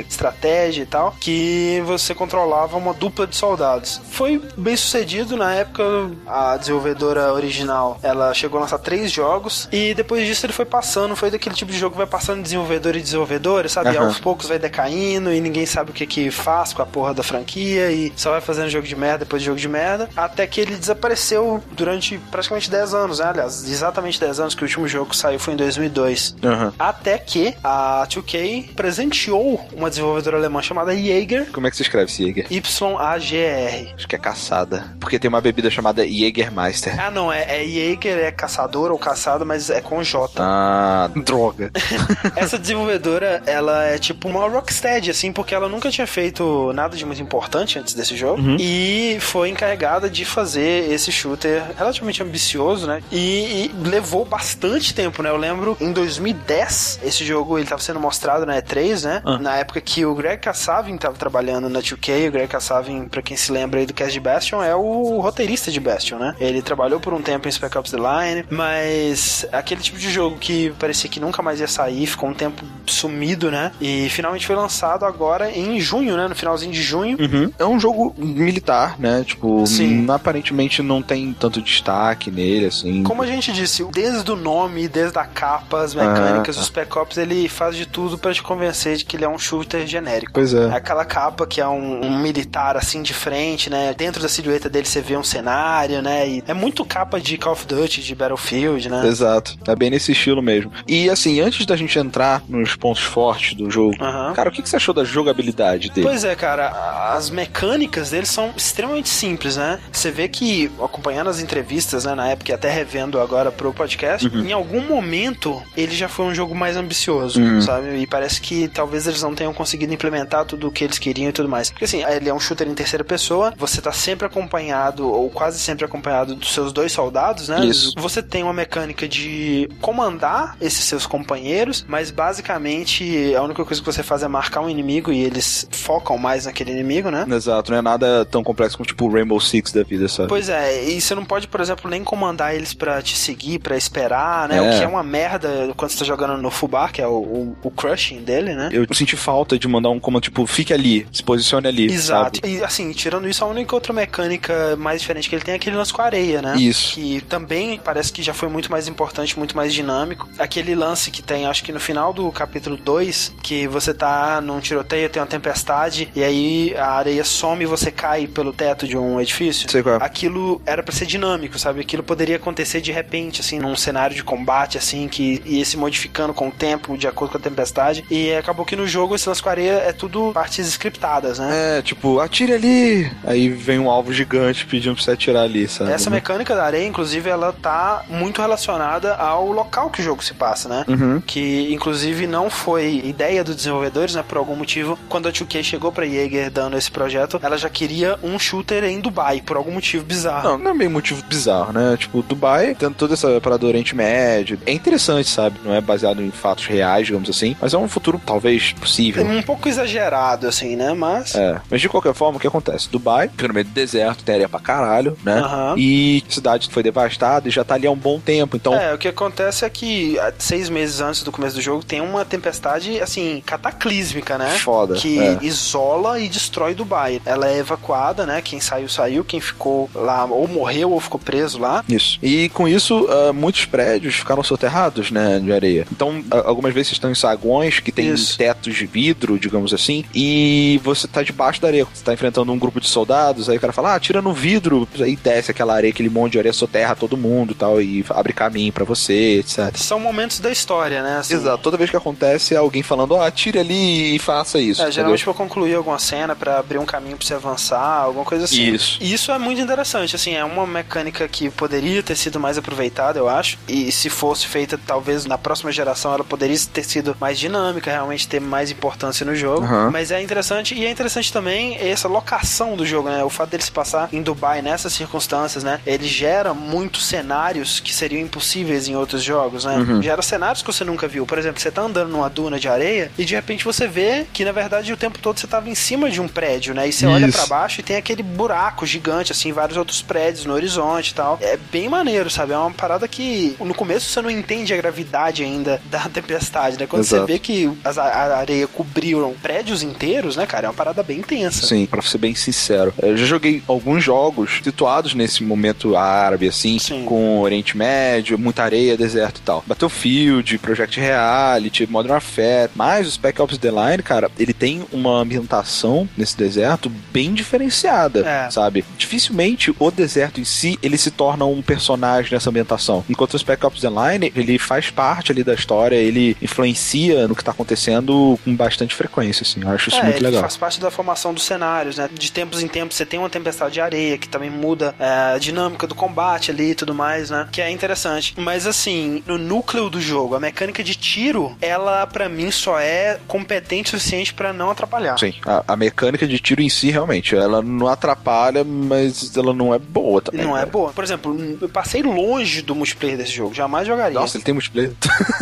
estratégia 0.09 0.83
e 0.83 0.87
tal, 0.87 1.15
que 1.21 1.83
você 1.87 2.15
controlava 2.15 2.77
uma 2.77 2.95
dupla 2.95 3.27
de 3.27 3.37
soldados. 3.37 4.01
Foi 4.11 4.43
bem 4.57 4.77
sucedido 4.77 5.37
na 5.37 5.55
época, 5.55 5.83
a 6.27 6.57
desenvolvedora 6.57 7.33
original, 7.33 7.99
ela 8.03 8.33
chegou 8.35 8.59
a 8.59 8.63
lançar 8.63 8.79
três 8.79 9.11
jogos 9.11 9.69
e 9.73 9.95
depois 9.95 10.27
disso 10.27 10.47
ele 10.47 10.53
foi 10.53 10.65
passando, 10.65 11.17
foi 11.17 11.31
daquele 11.31 11.55
tipo 11.55 11.71
de 11.71 11.79
jogo 11.79 11.93
que 11.93 11.99
vai 11.99 12.07
passando 12.07 12.39
de 12.39 12.45
desenvolvedor 12.45 12.97
e 12.97 13.01
desenvolvedor, 13.01 13.69
sabe? 13.69 13.91
Aham. 13.91 14.07
Aos 14.07 14.19
poucos 14.19 14.49
vai 14.49 14.59
decaindo 14.59 15.33
e 15.33 15.41
ninguém 15.41 15.67
sabe 15.67 15.91
o 15.91 15.95
que 15.95 16.07
que 16.07 16.31
faz 16.31 16.73
com 16.73 16.83
a 16.83 16.87
porra 16.87 17.15
da 17.15 17.23
franquia 17.23 17.91
e 17.91 18.13
só 18.17 18.31
vai 18.31 18.41
fazendo 18.41 18.69
jogo 18.69 18.87
de 18.87 18.97
merda 18.97 19.19
depois 19.19 19.43
de 19.43 19.47
jogo 19.47 19.59
de 19.59 19.69
merda, 19.69 20.09
até 20.17 20.47
que 20.47 20.61
ele 20.61 20.77
desapareceu 20.77 21.63
durante 21.73 22.19
praticamente 22.31 22.71
10 22.71 22.95
anos, 22.95 23.19
né? 23.19 23.27
Aliás, 23.27 23.69
exatamente 23.69 24.21
10 24.21 24.41
anos 24.41 24.55
que 24.55 24.63
o 24.63 24.67
último 24.67 24.89
jogo 24.89 25.15
saiu 25.15 25.39
foi 25.39 25.55
em 25.55 25.57
2002. 25.57 26.37
Aham. 26.43 26.73
Até 26.79 27.19
que 27.19 27.55
a 27.63 28.07
2K 28.09 28.75
presenteou 28.75 29.38
uma 29.73 29.89
desenvolvedora 29.89 30.37
alemã 30.37 30.63
chamada 30.63 30.95
Jaeger, 30.95 31.47
Como 31.53 31.67
é 31.67 31.71
que 31.71 31.77
se 31.77 31.83
escreve 31.83 32.11
esse 32.11 32.25
Jäger? 32.27 32.47
Y-A-G-R. 32.51 33.95
Acho 33.95 34.09
que 34.09 34.17
é 34.17 34.19
caçada. 34.19 34.85
Porque 35.01 35.19
tem 35.19 35.29
uma 35.29 35.41
bebida 35.41 35.71
chamada 35.71 36.07
Jägermeister. 36.07 36.99
Ah, 37.01 37.11
não, 37.11 37.33
é, 37.33 37.43
é 37.43 37.65
Jaeger, 37.65 38.19
é 38.19 38.31
caçador 38.33 38.91
ou 38.91 38.99
caçada, 38.99 39.45
mas 39.45 39.71
é 39.71 39.81
com 39.81 40.03
J. 40.03 40.43
Ah, 40.43 41.11
droga. 41.25 41.71
Essa 42.37 42.59
desenvolvedora, 42.59 43.43
ela 43.47 43.85
é 43.85 43.99
tipo 43.99 44.29
uma 44.29 44.49
Rocksteady, 44.49 45.11
assim, 45.11 45.33
porque 45.33 45.55
ela 45.55 45.69
nunca 45.69 45.91
tinha 45.91 46.07
feito 46.07 46.73
nada 46.73 46.97
de 46.97 47.05
muito 47.05 47.23
importante 47.23 47.79
antes 47.79 47.95
desse 47.95 48.17
jogo. 48.17 48.43
E 48.59 49.19
foi 49.21 49.49
encarregada 49.49 50.09
de 50.09 50.25
fazer 50.25 50.91
esse 50.91 51.11
shooter 51.13 51.63
relativamente 51.77 52.23
ambicioso, 52.23 52.87
né? 52.87 53.03
E, 53.11 53.71
e 53.75 53.89
levou 53.89 54.25
bastante 54.25 54.95
tempo, 54.95 55.23
né? 55.23 55.31
Eu 55.31 55.37
lembro 55.37 55.77
em 55.81 55.93
2010, 55.93 57.01
esse 57.03 57.25
jogo 57.25 57.59
ele 57.59 57.67
tava 57.67 57.83
sendo 57.83 58.01
mostrado 58.01 58.47
na 58.47 58.61
E3, 58.61 59.05
né? 59.05 59.23
Na 59.37 59.57
época 59.57 59.81
que 59.81 60.05
o 60.05 60.15
Greg 60.15 60.39
Kassavin 60.41 60.97
tava 60.97 61.17
trabalhando 61.17 61.69
na 61.69 61.81
2K. 61.81 62.29
O 62.29 62.33
Greg 62.33 62.49
Kassavin, 62.49 63.07
pra 63.09 63.21
quem 63.23 63.37
se 63.37 63.53
lembra 63.53 63.81
aí 63.81 63.87
do 63.87 63.93
cast 63.95 64.13
de 64.13 64.21
Bastion, 64.21 64.63
é 64.63 64.75
o 64.75 65.21
roteirista 65.21 65.71
de 65.71 65.81
Bastion, 65.81 66.19
né? 66.19 66.35
Ele 66.41 66.63
trabalhou 66.63 66.99
por 67.01 67.13
um 67.13 67.21
tempo 67.21 67.47
em 67.49 67.51
Spec 67.51 67.77
Ops 67.77 67.91
The 67.91 67.97
Line, 67.99 68.45
mas 68.51 69.47
aquele 69.53 69.81
tipo 69.81 69.99
de 69.99 70.11
jogo 70.11 70.37
que 70.39 70.71
parecia 70.79 71.09
que 71.11 71.21
nunca 71.21 71.43
mais 71.43 71.61
ia 71.61 71.69
sair, 71.69 72.07
ficou 72.07 72.29
um 72.29 72.35
tempo 72.35 72.65
sumido, 72.87 73.51
né? 73.51 73.73
E 73.81 74.09
finalmente 74.11 74.47
foi 74.47 74.57
lançado 74.57 75.05
agora 75.05 75.51
em 75.51 75.79
junho, 75.81 76.17
né? 76.17 76.29
No 76.29 76.35
finalzinho 76.35 76.73
de 76.73 76.83
junho. 76.83 77.17
Uhum. 77.21 77.53
É 77.59 77.65
um 77.65 77.79
jogo 77.79 78.15
militar, 78.19 78.99
né? 78.99 79.25
Tipo, 79.27 79.67
Sim. 79.67 80.07
aparentemente 80.11 80.83
não 80.83 81.03
tem 81.03 81.33
tanto 81.33 81.61
destaque 81.61 82.31
nele, 82.31 82.67
assim. 82.67 83.03
Como 83.03 83.23
a 83.23 83.27
gente 83.27 83.53
disse, 83.53 83.85
desde 83.93 84.31
o 84.31 84.37
nome, 84.37 84.89
desde 84.89 85.19
a 85.19 85.25
capa, 85.25 85.83
as 85.83 85.95
mecânicas, 85.95 86.57
Ah. 86.57 86.61
o 86.61 86.65
Spec 86.65 86.97
Ops, 86.99 87.17
ele 87.19 87.49
faz 87.49 87.77
de 87.77 87.87
tudo 87.87 88.17
pra 88.19 88.33
te 88.33 88.43
convencer 88.43 88.97
de 88.97 89.05
que 89.05 89.18
ele 89.19 89.25
é 89.25 89.29
um 89.29 89.39
shooter 89.39 89.87
genérico. 89.87 90.33
Pois 90.33 90.55
é. 90.55 90.67
Aquela 90.73 91.05
capa 91.05 91.47
que 91.47 91.61
é 91.61 91.69
um, 91.69 92.05
um 92.05 92.19
militar 92.19 92.77
assim 92.77 93.03
de 93.03 93.13
frente, 93.13 93.69
né? 93.69 93.95
Dentro 93.97 94.23
da 94.23 94.29
silhueta 94.29 94.69
dele 94.69 94.87
você 94.87 95.01
vê 95.01 95.17
um 95.17 95.25
cenário, 95.25 96.01
né? 96.03 96.27
E 96.29 96.45
é 96.47 96.55
muito 96.55 96.85
capa 96.85 97.21
de 97.21 97.37
Call 97.37 97.53
of 97.53 97.67
Duty, 97.67 98.03
de 98.03 98.15
Battlefield, 98.15 98.89
né? 98.89 99.07
Exato. 99.07 99.57
É 99.67 99.75
bem 99.75 99.91
nesse 99.91 100.13
estilo 100.13 100.41
mesmo. 100.43 100.71
E 100.87 101.11
assim, 101.11 101.41
antes 101.41 101.67
da 101.67 101.77
gente 101.77 101.99
entrar 101.99 102.43
nos 102.49 102.77
pontos 102.77 103.03
fortes 103.03 103.55
do 103.55 103.71
jogo, 103.71 103.97
cara, 104.35 104.49
o 104.49 104.53
que, 104.53 104.63
que 104.63 104.69
você 104.69 104.77
achou 104.77 104.95
da 104.95 105.05
jogabilidade 105.05 105.91
dele? 105.91 106.07
Pois 106.07 106.25
é, 106.25 106.35
cara, 106.35 107.13
as 107.15 107.31
mecânicas 107.31 108.11
deles 108.11 108.29
são 108.31 108.53
extremamente 108.57 109.09
simples, 109.09 109.57
né? 109.57 109.79
Você 109.91 110.11
vê 110.11 110.29
que, 110.29 110.71
acompanhando 110.83 111.29
as 111.29 111.41
entrevistas, 111.41 112.05
né, 112.05 112.15
na 112.15 112.29
época 112.29 112.53
e 112.53 112.55
até 112.55 112.71
revendo 112.71 113.21
agora 113.21 113.51
pro 113.51 113.73
podcast, 113.73 114.27
em 114.29 114.53
algum 114.53 114.81
momento 114.87 115.61
ele 115.77 115.95
já 115.95 116.09
foi 116.09 116.27
um 116.27 116.35
jogo 116.35 116.55
mais 116.55 116.77
ambicioso, 116.77 117.41
Uhum. 117.41 117.61
sabe? 117.61 117.97
E 117.97 118.07
parece 118.07 118.41
que 118.41 118.69
talvez 118.69 119.07
eles 119.09 119.23
não 119.23 119.35
tenham 119.35 119.53
conseguido 119.53 119.93
implementar 119.93 120.45
tudo 120.45 120.69
o 120.69 120.71
que 120.71 120.85
eles 120.85 120.99
queriam 120.99 121.29
e 121.29 121.33
tudo 121.33 121.49
mais. 121.49 121.71
Porque 121.71 121.85
assim, 121.85 122.05
ele 122.05 122.29
é 122.29 122.35
um 122.35 122.41
shooter 122.41 122.69
em 122.69 122.75
terceira 122.75 123.05
pessoa, 123.05 123.53
você 123.57 123.81
tá 123.81 123.93
sempre 123.93 124.27
acompanhado, 124.27 125.11
ou 125.11 125.29
quase 125.31 125.59
sempre 125.59 125.85
acompanhado 125.85 126.35
dos 126.35 126.53
seus 126.53 126.73
dois 126.73 126.93
soldados, 126.93 127.49
né? 127.49 127.65
Isso. 127.65 127.95
Você 127.97 128.23
tem 128.23 128.43
uma 128.43 128.53
mecânica 128.53 129.09
de 129.09 129.69
comandar 129.81 130.57
esses 130.61 130.85
seus 130.85 131.07
companheiros, 131.07 131.85
mas 131.89 132.11
basicamente 132.11 133.35
a 133.35 133.43
única 133.43 133.65
coisa 133.65 133.81
que 133.81 133.87
você 133.87 134.03
faz 134.03 134.23
é 134.23 134.29
marcar 134.29 134.61
um 134.61 134.69
inimigo 134.69 135.13
e 135.13 135.23
eles 135.23 135.69
focam 135.73 136.19
mais 136.19 136.47
naquele 136.47 136.71
inimigo, 136.71 137.11
né? 137.11 137.27
Exato, 137.29 137.71
não 137.71 137.79
é 137.79 137.83
nada 137.83 138.25
tão 138.25 138.43
complexo 138.43 138.77
como 138.77 138.87
tipo 138.87 139.07
o 139.07 139.13
Rainbow 139.13 139.41
Six 139.41 139.73
da 139.73 139.83
vida, 139.83 140.09
sabe? 140.09 140.29
Pois 140.29 140.49
é, 140.49 140.85
e 140.85 141.01
você 141.01 141.15
não 141.15 141.25
pode, 141.25 141.49
por 141.49 141.61
exemplo, 141.61 141.91
nem 141.91 142.03
comandar 142.05 142.55
eles 142.55 142.75
pra 142.75 143.01
te 143.03 143.17
seguir, 143.17 143.59
pra 143.59 143.77
esperar, 143.77 144.49
né? 144.49 144.59
É. 144.59 144.61
O 144.61 144.79
que 144.79 144.85
é 144.85 144.89
uma 144.89 145.03
merda 145.03 145.73
quando 145.77 145.91
você 145.91 145.99
tá 145.99 146.05
jogando 146.05 146.41
no 146.41 146.51
Fubar, 146.51 146.93
que 146.93 147.01
é 147.01 147.07
o, 147.07 147.13
o, 147.13 147.57
o 147.63 147.71
crushing 147.71 148.23
dele, 148.23 148.55
né? 148.55 148.69
Eu 148.73 148.87
senti 148.99 149.17
falta 149.17 149.59
de 149.59 149.67
mandar 149.69 149.91
um 149.91 150.01
comando, 150.01 150.25
tipo, 150.25 150.47
fique 150.47 150.73
ali, 150.73 151.07
se 151.13 151.23
posicione 151.23 151.67
ali. 151.67 151.87
Exato. 151.93 152.41
sabe? 152.41 152.41
E 152.45 152.63
assim, 152.63 152.91
tirando 152.93 153.29
isso, 153.29 153.45
a 153.45 153.49
única 153.49 153.75
outra 153.75 153.93
mecânica 153.93 154.77
mais 154.77 155.01
diferente 155.01 155.29
que 155.29 155.35
ele 155.35 155.45
tem 155.45 155.53
é 155.53 155.57
aquele 155.57 155.77
lance 155.77 155.93
com 155.93 156.03
a 156.03 156.05
areia, 156.05 156.43
né? 156.43 156.57
Isso. 156.57 156.95
Que 156.95 157.21
também 157.23 157.79
parece 157.83 158.13
que 158.13 158.23
já 158.23 158.35
foi 158.35 158.49
muito 158.49 158.71
mais 158.71 158.89
importante, 158.89 159.39
muito 159.39 159.57
mais 159.57 159.73
dinâmico. 159.73 160.29
Aquele 160.39 160.75
lance 160.75 161.11
que 161.11 161.23
tem, 161.23 161.47
acho 161.47 161.63
que 161.63 161.73
no 161.73 161.81
final 161.81 162.13
do 162.13 162.31
capítulo 162.33 162.77
2, 162.77 163.35
que 163.43 163.67
você 163.69 163.95
tá 163.95 164.41
num 164.41 164.61
tiroteio, 164.61 165.09
tem 165.09 165.21
uma 165.21 165.29
tempestade, 165.29 166.09
e 166.15 166.23
aí 166.23 166.75
a 166.77 166.93
areia 166.93 167.25
some 167.25 167.63
e 167.63 167.67
você 167.67 167.91
cai 167.91 168.27
pelo 168.27 168.53
teto 168.53 168.87
de 168.87 168.97
um 168.97 169.21
edifício. 169.21 169.71
Sei 169.71 169.83
qual 169.83 169.97
é. 169.97 170.05
Aquilo 170.05 170.61
era 170.67 170.83
pra 170.83 170.95
ser 170.95 171.07
dinâmico, 171.07 171.59
sabe? 171.59 171.81
Aquilo 171.81 172.03
poderia 172.03 172.37
acontecer 172.37 172.81
de 172.81 172.93
repente, 172.93 173.41
assim, 173.41 173.59
num 173.59 173.77
cenário 173.77 174.17
de 174.17 174.25
combate, 174.25 174.79
assim, 174.79 175.09
que 175.09 175.43
ia 175.45 175.65
se 175.65 175.77
modificando 175.77 176.35
com 176.35 176.49
o 176.49 176.51
tempo, 176.51 176.97
de 176.97 177.07
acordo 177.07 177.33
com 177.33 177.39
a 177.39 177.41
tempestade. 177.41 178.05
E 178.11 178.33
acabou 178.35 178.65
que 178.65 178.77
no 178.77 178.87
jogo 178.89 179.15
esse 179.15 179.29
lance 179.29 179.43
com 179.43 179.49
a 179.49 179.53
areia 179.53 179.73
é 179.73 179.93
tudo 179.93 180.33
partes 180.33 180.67
scriptadas, 180.67 181.39
né? 181.39 181.79
É, 181.79 181.83
tipo, 181.83 182.21
atire 182.21 182.53
ali. 182.53 183.11
Aí 183.25 183.49
vem 183.49 183.79
um 183.79 183.91
alvo 183.91 184.13
gigante 184.13 184.67
pedindo 184.67 184.95
pra 184.95 185.05
você 185.05 185.13
atirar 185.13 185.45
ali, 185.45 185.69
sabe? 185.69 185.93
Essa 185.93 186.11
mecânica 186.11 186.55
da 186.55 186.65
areia, 186.65 186.87
inclusive, 186.87 187.29
ela 187.29 187.53
tá 187.53 188.05
muito 188.09 188.41
relacionada 188.41 189.15
ao 189.15 189.51
local 189.51 189.91
que 189.91 190.01
o 190.01 190.05
jogo 190.05 190.23
se 190.23 190.35
passa, 190.35 190.69
né? 190.69 190.85
Uhum. 190.89 191.21
Que, 191.21 191.73
inclusive, 191.73 192.27
não 192.27 192.51
foi 192.51 193.03
ideia 193.05 193.45
dos 193.45 193.57
desenvolvedores, 193.57 194.15
né? 194.15 194.25
Por 194.27 194.39
algum 194.39 194.57
motivo, 194.57 194.99
quando 195.09 195.29
a 195.29 195.33
2K 195.33 195.63
chegou 195.63 195.93
pra 195.93 196.07
Jaeger 196.07 196.51
dando 196.51 196.77
esse 196.77 196.91
projeto, 196.91 197.39
ela 197.43 197.57
já 197.57 197.69
queria 197.69 198.19
um 198.23 198.39
shooter 198.39 198.85
em 198.85 199.01
Dubai, 199.01 199.43
por 199.45 199.57
algum 199.57 199.73
motivo 199.73 200.05
bizarro. 200.05 200.51
Não, 200.51 200.59
não 200.59 200.71
é 200.71 200.75
meio 200.75 200.91
motivo 200.91 201.23
bizarro, 201.25 201.73
né? 201.73 201.97
Tipo, 201.99 202.23
Dubai, 202.23 202.75
tendo 202.79 202.95
toda 202.95 203.15
essa 203.15 203.41
parada 203.41 203.61
do 203.61 203.67
Oriente 203.67 203.95
Médio, 203.95 204.59
é 204.67 204.73
interessante, 204.73 205.29
sabe? 205.29 205.61
Não 205.65 205.75
é 205.75 205.81
baseado 205.81 206.23
em 206.23 206.31
fatos 206.31 206.67
reais, 206.67 207.07
digamos 207.07 207.29
assim, 207.29 207.57
mas 207.61 207.75
é 207.75 207.79
um 207.79 207.89
futuro 207.89 208.21
talvez 208.25 208.75
possível. 208.79 209.27
É 209.27 209.39
um 209.39 209.43
pouco 209.43 209.69
exagerado, 209.69 210.47
assim, 210.47 210.77
né? 210.77 210.93
Mas. 210.93 211.35
É, 211.35 211.61
mas 211.71 211.81
de 211.81 211.89
qualquer 211.89 212.15
forma, 212.15 212.37
o 212.39 212.41
que 212.41 212.47
acontece? 212.47 212.89
Dubai, 212.91 213.29
fica 213.29 213.49
no 213.49 213.55
meio 213.55 213.67
do 213.67 213.73
deserto, 213.73 214.25
tem 214.25 214.35
areia 214.35 214.49
pra 214.49 214.61
caralho, 214.61 215.17
né? 215.25 215.41
Aham. 215.41 215.75
E 215.77 216.23
a 216.29 216.33
cidade 216.33 216.69
foi 216.71 216.83
devastada 216.83 217.49
e 217.49 217.51
já 217.51 217.65
tá 217.65 217.75
ali 217.75 217.87
há 217.87 217.91
um 217.91 217.97
bom 217.97 218.21
tempo, 218.21 218.57
então... 218.57 218.75
É, 218.75 218.95
o 218.95 218.99
que 218.99 219.09
acontece 219.09 219.65
é 219.65 219.71
que 219.71 220.17
seis 220.39 220.69
meses 220.69 221.01
antes 221.01 221.23
do 221.23 221.33
começo 221.33 221.57
do 221.57 221.63
jogo 221.63 221.85
tem 221.85 222.01
uma 222.01 222.25
tempestade, 222.25 223.01
assim, 223.01 223.43
cataclísmica, 223.45 224.39
né? 224.39 224.51
Foda, 224.59 224.95
Que 224.95 225.19
é. 225.19 225.39
isola 225.43 226.21
e 226.21 226.29
destrói 226.29 226.75
Dubai. 226.75 227.21
Ela 227.25 227.49
é 227.49 227.59
evacuada, 227.59 228.25
né? 228.27 228.41
Quem 228.43 228.61
saiu, 228.61 228.89
saiu. 228.89 229.25
Quem 229.25 229.41
ficou 229.41 229.91
lá 229.95 230.25
ou 230.25 230.47
morreu 230.47 230.91
ou 230.93 231.01
ficou 231.01 231.19
preso 231.19 231.59
lá. 231.59 231.85
Isso. 231.89 232.19
E 232.23 232.49
com 232.51 232.69
isso, 232.69 233.07
ah, 233.11 233.33
muitos 233.33 233.65
prédios 233.65 234.15
ficaram 234.15 234.43
soterrados, 234.43 235.11
né, 235.11 235.39
de 235.39 235.53
areia. 235.53 235.87
Então, 235.91 236.23
ah, 236.31 236.43
algumas 236.45 236.73
vezes 236.75 236.93
estão 236.93 237.11
em 237.11 237.15
saguões 237.15 237.81
que 237.81 237.93
tem 237.93 238.09
Isso. 238.09 238.33
De 238.73 238.87
vidro, 238.87 239.39
digamos 239.39 239.73
assim, 239.73 240.05
e 240.15 240.81
você 240.83 241.07
tá 241.07 241.23
debaixo 241.23 241.61
da 241.61 241.69
areia. 241.69 241.87
Você 241.93 242.05
tá 242.05 242.13
enfrentando 242.13 242.53
um 242.53 242.59
grupo 242.59 242.81
de 242.81 242.89
soldados, 242.89 243.49
aí 243.49 243.57
o 243.57 243.61
cara 243.61 243.73
fala, 243.73 243.95
ah, 243.95 244.01
tira 244.01 244.23
no 244.23 244.33
vidro, 244.33 244.89
aí 245.01 245.17
desce 245.17 245.51
aquela 245.51 245.75
areia, 245.75 245.93
aquele 245.93 246.09
monte 246.09 246.33
de 246.33 246.39
areia, 246.39 246.53
soterra 246.53 246.95
todo 246.97 247.17
mundo 247.17 247.53
e 247.53 247.55
tal, 247.55 247.81
e 247.81 248.05
abre 248.11 248.33
caminho 248.33 248.73
pra 248.73 248.85
você, 248.85 249.39
etc. 249.41 249.77
São 249.77 250.01
momentos 250.01 250.41
da 250.41 250.51
história, 250.51 251.03
né? 251.03 251.19
Assim, 251.19 251.35
Exato, 251.35 251.63
toda 251.63 251.77
vez 251.77 251.91
que 251.91 251.97
acontece, 251.97 252.55
é 252.55 252.59
alguém 252.59 252.83
falando, 252.83 253.13
ó, 253.13 253.31
tire 253.31 253.59
ali 253.59 254.15
e 254.15 254.19
faça 254.19 254.59
isso. 254.59 254.83
É, 254.83 254.91
geralmente 254.91 255.25
pra 255.25 255.35
concluir 255.35 255.75
alguma 255.75 255.99
cena, 255.99 256.35
pra 256.35 256.59
abrir 256.59 256.79
um 256.79 256.87
caminho 256.87 257.17
pra 257.17 257.27
você 257.27 257.35
avançar, 257.35 258.03
alguma 258.03 258.25
coisa 258.25 258.45
assim. 258.45 258.75
Isso. 258.75 258.99
E 259.01 259.13
isso 259.13 259.31
é 259.33 259.39
muito 259.39 259.61
interessante, 259.61 260.17
assim, 260.17 260.35
é 260.35 260.45
uma 260.45 260.67
mecânica 260.67 261.27
que 261.29 261.51
poderia 261.51 262.03
ter 262.03 262.17
sido 262.17 262.41
mais 262.41 262.59
aproveitada, 262.59 263.19
eu 263.19 263.29
acho. 263.29 263.59
E 263.69 263.91
se 263.93 264.09
fosse 264.09 264.47
feita, 264.47 264.79
talvez 264.79 265.25
na 265.25 265.39
próxima 265.39 265.71
geração, 265.71 266.13
ela 266.15 266.25
poderia 266.25 266.59
ter 266.73 266.85
sido 266.85 267.17
mais 267.21 267.39
dinâmica, 267.39 267.91
realmente 267.91 268.27
ter 268.27 268.41
mais 268.41 268.58
importância 268.71 269.25
no 269.25 269.35
jogo. 269.35 269.65
Aham. 269.65 269.91
Mas 269.91 270.11
é 270.11 270.21
interessante, 270.23 270.75
e 270.75 270.85
é 270.85 270.91
interessante 270.91 271.33
também 271.33 271.77
essa 271.77 272.09
locação 272.09 272.77
do 272.77 272.85
jogo, 272.85 273.09
né? 273.09 273.25
O 273.25 273.31
fato 273.31 273.51
dele 273.51 273.63
se 273.63 273.71
passar 273.71 274.09
em 274.13 274.23
Dubai 274.23 274.63
nessas 274.63 274.93
circunstâncias, 274.93 275.65
né? 275.65 275.81
Ele 275.87 276.07
gera 276.07 276.53
muitos 276.55 277.07
cenários 277.07 277.81
que 277.81 277.95
seriam 277.95 278.21
impossíveis 278.23 278.89
em 278.89 278.97
outros 278.97 279.23
jogos, 279.23 279.65
né? 279.65 279.77
Uhum. 279.77 280.03
Gera 280.03 280.23
cenários 280.23 280.63
que 280.63 280.73
você 280.73 280.85
nunca 280.85 281.07
viu. 281.09 281.27
Por 281.27 281.39
exemplo, 281.39 281.61
você 281.61 281.71
tá 281.71 281.83
andando 281.83 282.11
numa 282.11 282.29
duna 282.29 282.59
de 282.59 282.69
areia 282.69 283.11
e 283.17 283.25
de 283.25 283.35
repente 283.35 283.65
você 283.65 283.87
vê 283.87 284.27
que 284.33 284.45
na 284.45 284.53
verdade 284.53 284.93
o 284.93 284.97
tempo 284.97 285.19
todo 285.19 285.39
você 285.39 285.47
tava 285.47 285.69
em 285.69 285.75
cima 285.75 286.11
de 286.11 286.21
um 286.21 286.29
prédio, 286.29 286.75
né? 286.75 286.89
E 286.89 286.93
você 286.93 287.07
olha 287.07 287.27
Isso. 287.27 287.39
pra 287.39 287.47
baixo 287.47 287.81
e 287.81 287.83
tem 287.83 287.97
aquele 287.97 288.23
buraco 288.23 288.87
gigante, 288.87 289.33
assim, 289.33 289.53
vários 289.53 289.77
outros 289.77 290.03
prédios 290.03 290.45
no 290.45 290.55
horizonte 290.55 291.11
e 291.11 291.15
tal. 291.15 291.39
É 291.41 291.57
bem 291.57 291.89
maneiro, 291.89 292.31
sabe? 292.31 292.53
É 292.53 292.59
uma 292.59 292.71
parada 292.71 293.07
que 293.07 293.57
no 293.61 293.75
começo 293.75 294.09
você 294.09 294.21
não 294.21 294.31
entende 294.31 294.73
a 294.73 294.77
gravidade 294.77 295.43
ainda 295.43 295.81
da 295.91 296.01
tempestade, 296.09 296.79
né? 296.79 296.87
Quando 296.87 297.03
Exato. 297.03 297.27
você 297.27 297.33
vê 297.33 297.39
que 297.39 297.71
as, 297.85 297.99
a 297.99 298.38
areia 298.39 298.67
cobriram 298.67 299.35
prédios 299.43 299.83
inteiros, 299.83 300.37
né, 300.37 300.47
cara? 300.47 300.67
É 300.67 300.69
uma 300.69 300.75
parada 300.75 301.03
bem 301.03 301.21
tensa. 301.23 301.67
Sim, 301.67 301.87
pra 301.87 302.03
ser 302.03 302.19
bem 302.19 302.35
sincero. 302.35 302.93
Eu 303.01 303.17
já 303.17 303.27
joguei 303.27 303.63
alguns 303.67 304.03
jogos 304.03 304.61
situados 304.63 305.15
nesse 305.15 305.43
momento 305.43 305.97
árabe, 305.97 306.49
assim, 306.49 306.79
Sim. 306.79 307.05
com 307.05 307.41
Oriente 307.41 307.77
Médio, 307.77 308.39
muita 308.39 308.63
areia, 308.63 308.97
deserto 308.97 309.39
e 309.39 309.43
tal. 309.43 309.65
Battlefield, 309.67 310.59
Project 310.59 310.99
Reality, 311.01 311.87
Modern 311.87 312.13
Warfare, 312.13 312.71
mas 312.75 313.07
o 313.07 313.11
Spec 313.11 313.41
Ops 313.41 313.59
The 313.59 313.71
Line, 313.71 314.03
cara, 314.03 314.31
ele 314.39 314.53
tem 314.53 314.85
uma 314.93 315.19
ambientação 315.21 316.09
nesse 316.17 316.37
deserto 316.37 316.91
bem 317.13 317.33
diferenciada, 317.35 318.21
É. 318.27 318.51
sabe? 318.51 318.85
Dificilmente 318.97 319.75
o 319.79 319.91
deserto 319.91 320.41
em 320.41 320.45
si, 320.45 320.79
ele 320.83 320.97
se 320.99 321.11
torna 321.11 321.45
um 321.45 321.63
personagem 321.63 322.33
nessa 322.33 322.51
ambientação. 322.51 323.05
Enquanto 323.09 323.35
o 323.35 323.39
Spec 323.39 323.65
Ops 323.65 323.81
The 323.81 323.89
Line, 323.89 324.33
ele 324.37 324.59
faz 324.59 324.91
parte 324.91 325.33
ali 325.33 325.43
da 325.43 325.55
história, 325.55 325.97
ele 325.97 326.37
influencia 326.41 327.27
no 327.29 327.35
que 327.35 327.43
tá 327.45 327.51
acontecendo 327.51 328.28
com 328.37 328.55
bastante 328.55 328.95
frequência, 328.95 329.43
assim. 329.43 329.63
Eu 329.63 329.71
acho 329.71 329.89
isso 329.89 329.99
É, 329.99 330.03
muito 330.05 330.23
legal. 330.23 330.41
faz 330.43 330.57
parte 330.57 330.81
da 330.81 330.91
formação 330.91 331.33
dos 331.33 331.45
cenários, 331.45 331.97
né? 331.97 332.09
De 332.13 332.31
tempos 332.31 332.63
em 332.63 332.69
tempos 332.69 332.97
você 332.97 333.07
tem 333.07 333.19
uma 333.19 333.31
tempestade 333.31 333.75
de 333.75 333.81
areia 333.81 334.19
que 334.19 334.29
também 334.29 334.51
muda 334.51 334.95
é, 334.99 335.35
a 335.35 335.39
dinâmica 335.39 335.87
do 335.87 335.95
combate 335.95 336.51
ali 336.51 336.71
e 336.71 336.75
tudo 336.75 336.95
mais, 336.95 337.31
né? 337.31 337.49
Que 337.51 337.63
é 337.63 337.71
interessante. 337.71 338.35
Mas 338.37 338.67
assim, 338.67 339.23
no 339.27 339.39
núcleo 339.39 339.89
do 339.89 340.01
jogo, 340.01 340.35
a 340.35 340.41
mecânica 340.41 340.83
de 340.83 340.95
tiro, 340.95 341.57
ela 341.61 342.07
pra 342.07 342.29
mim 342.29 342.51
só 342.51 342.79
é 342.79 343.19
competente 343.27 343.95
o 343.95 343.99
suficiente 343.99 344.35
pra 344.35 344.53
não 344.53 344.71
atrapalhar. 344.71 345.19
Sim, 345.19 345.35
a, 345.47 345.65
a 345.69 345.77
mecânica 345.77 346.27
de 346.27 346.39
tiro 346.39 346.61
em 346.61 346.69
si, 346.69 346.91
realmente, 346.91 347.35
ela 347.37 347.63
não 347.63 347.87
atrapalha, 347.89 348.65
mas 348.65 349.37
ela 349.37 349.53
não 349.55 349.73
é 349.75 349.79
boa 349.79 350.21
também. 350.21 350.45
Não 350.45 350.57
é 350.57 350.61
cara. 350.61 350.71
boa. 350.71 350.93
Por 350.93 351.05
exemplo, 351.05 351.59
eu 351.61 351.69
passei 351.69 352.03
longe 352.03 352.63
do 352.63 352.75
multiplayer 352.75 353.17
desse 353.17 353.33
jogo. 353.33 353.55
Jamais 353.55 353.87
jogaria. 353.87 354.19
Nossa, 354.19 354.37
ele 354.37 354.45
tem 354.45 354.55
multiplayer. 354.55 354.93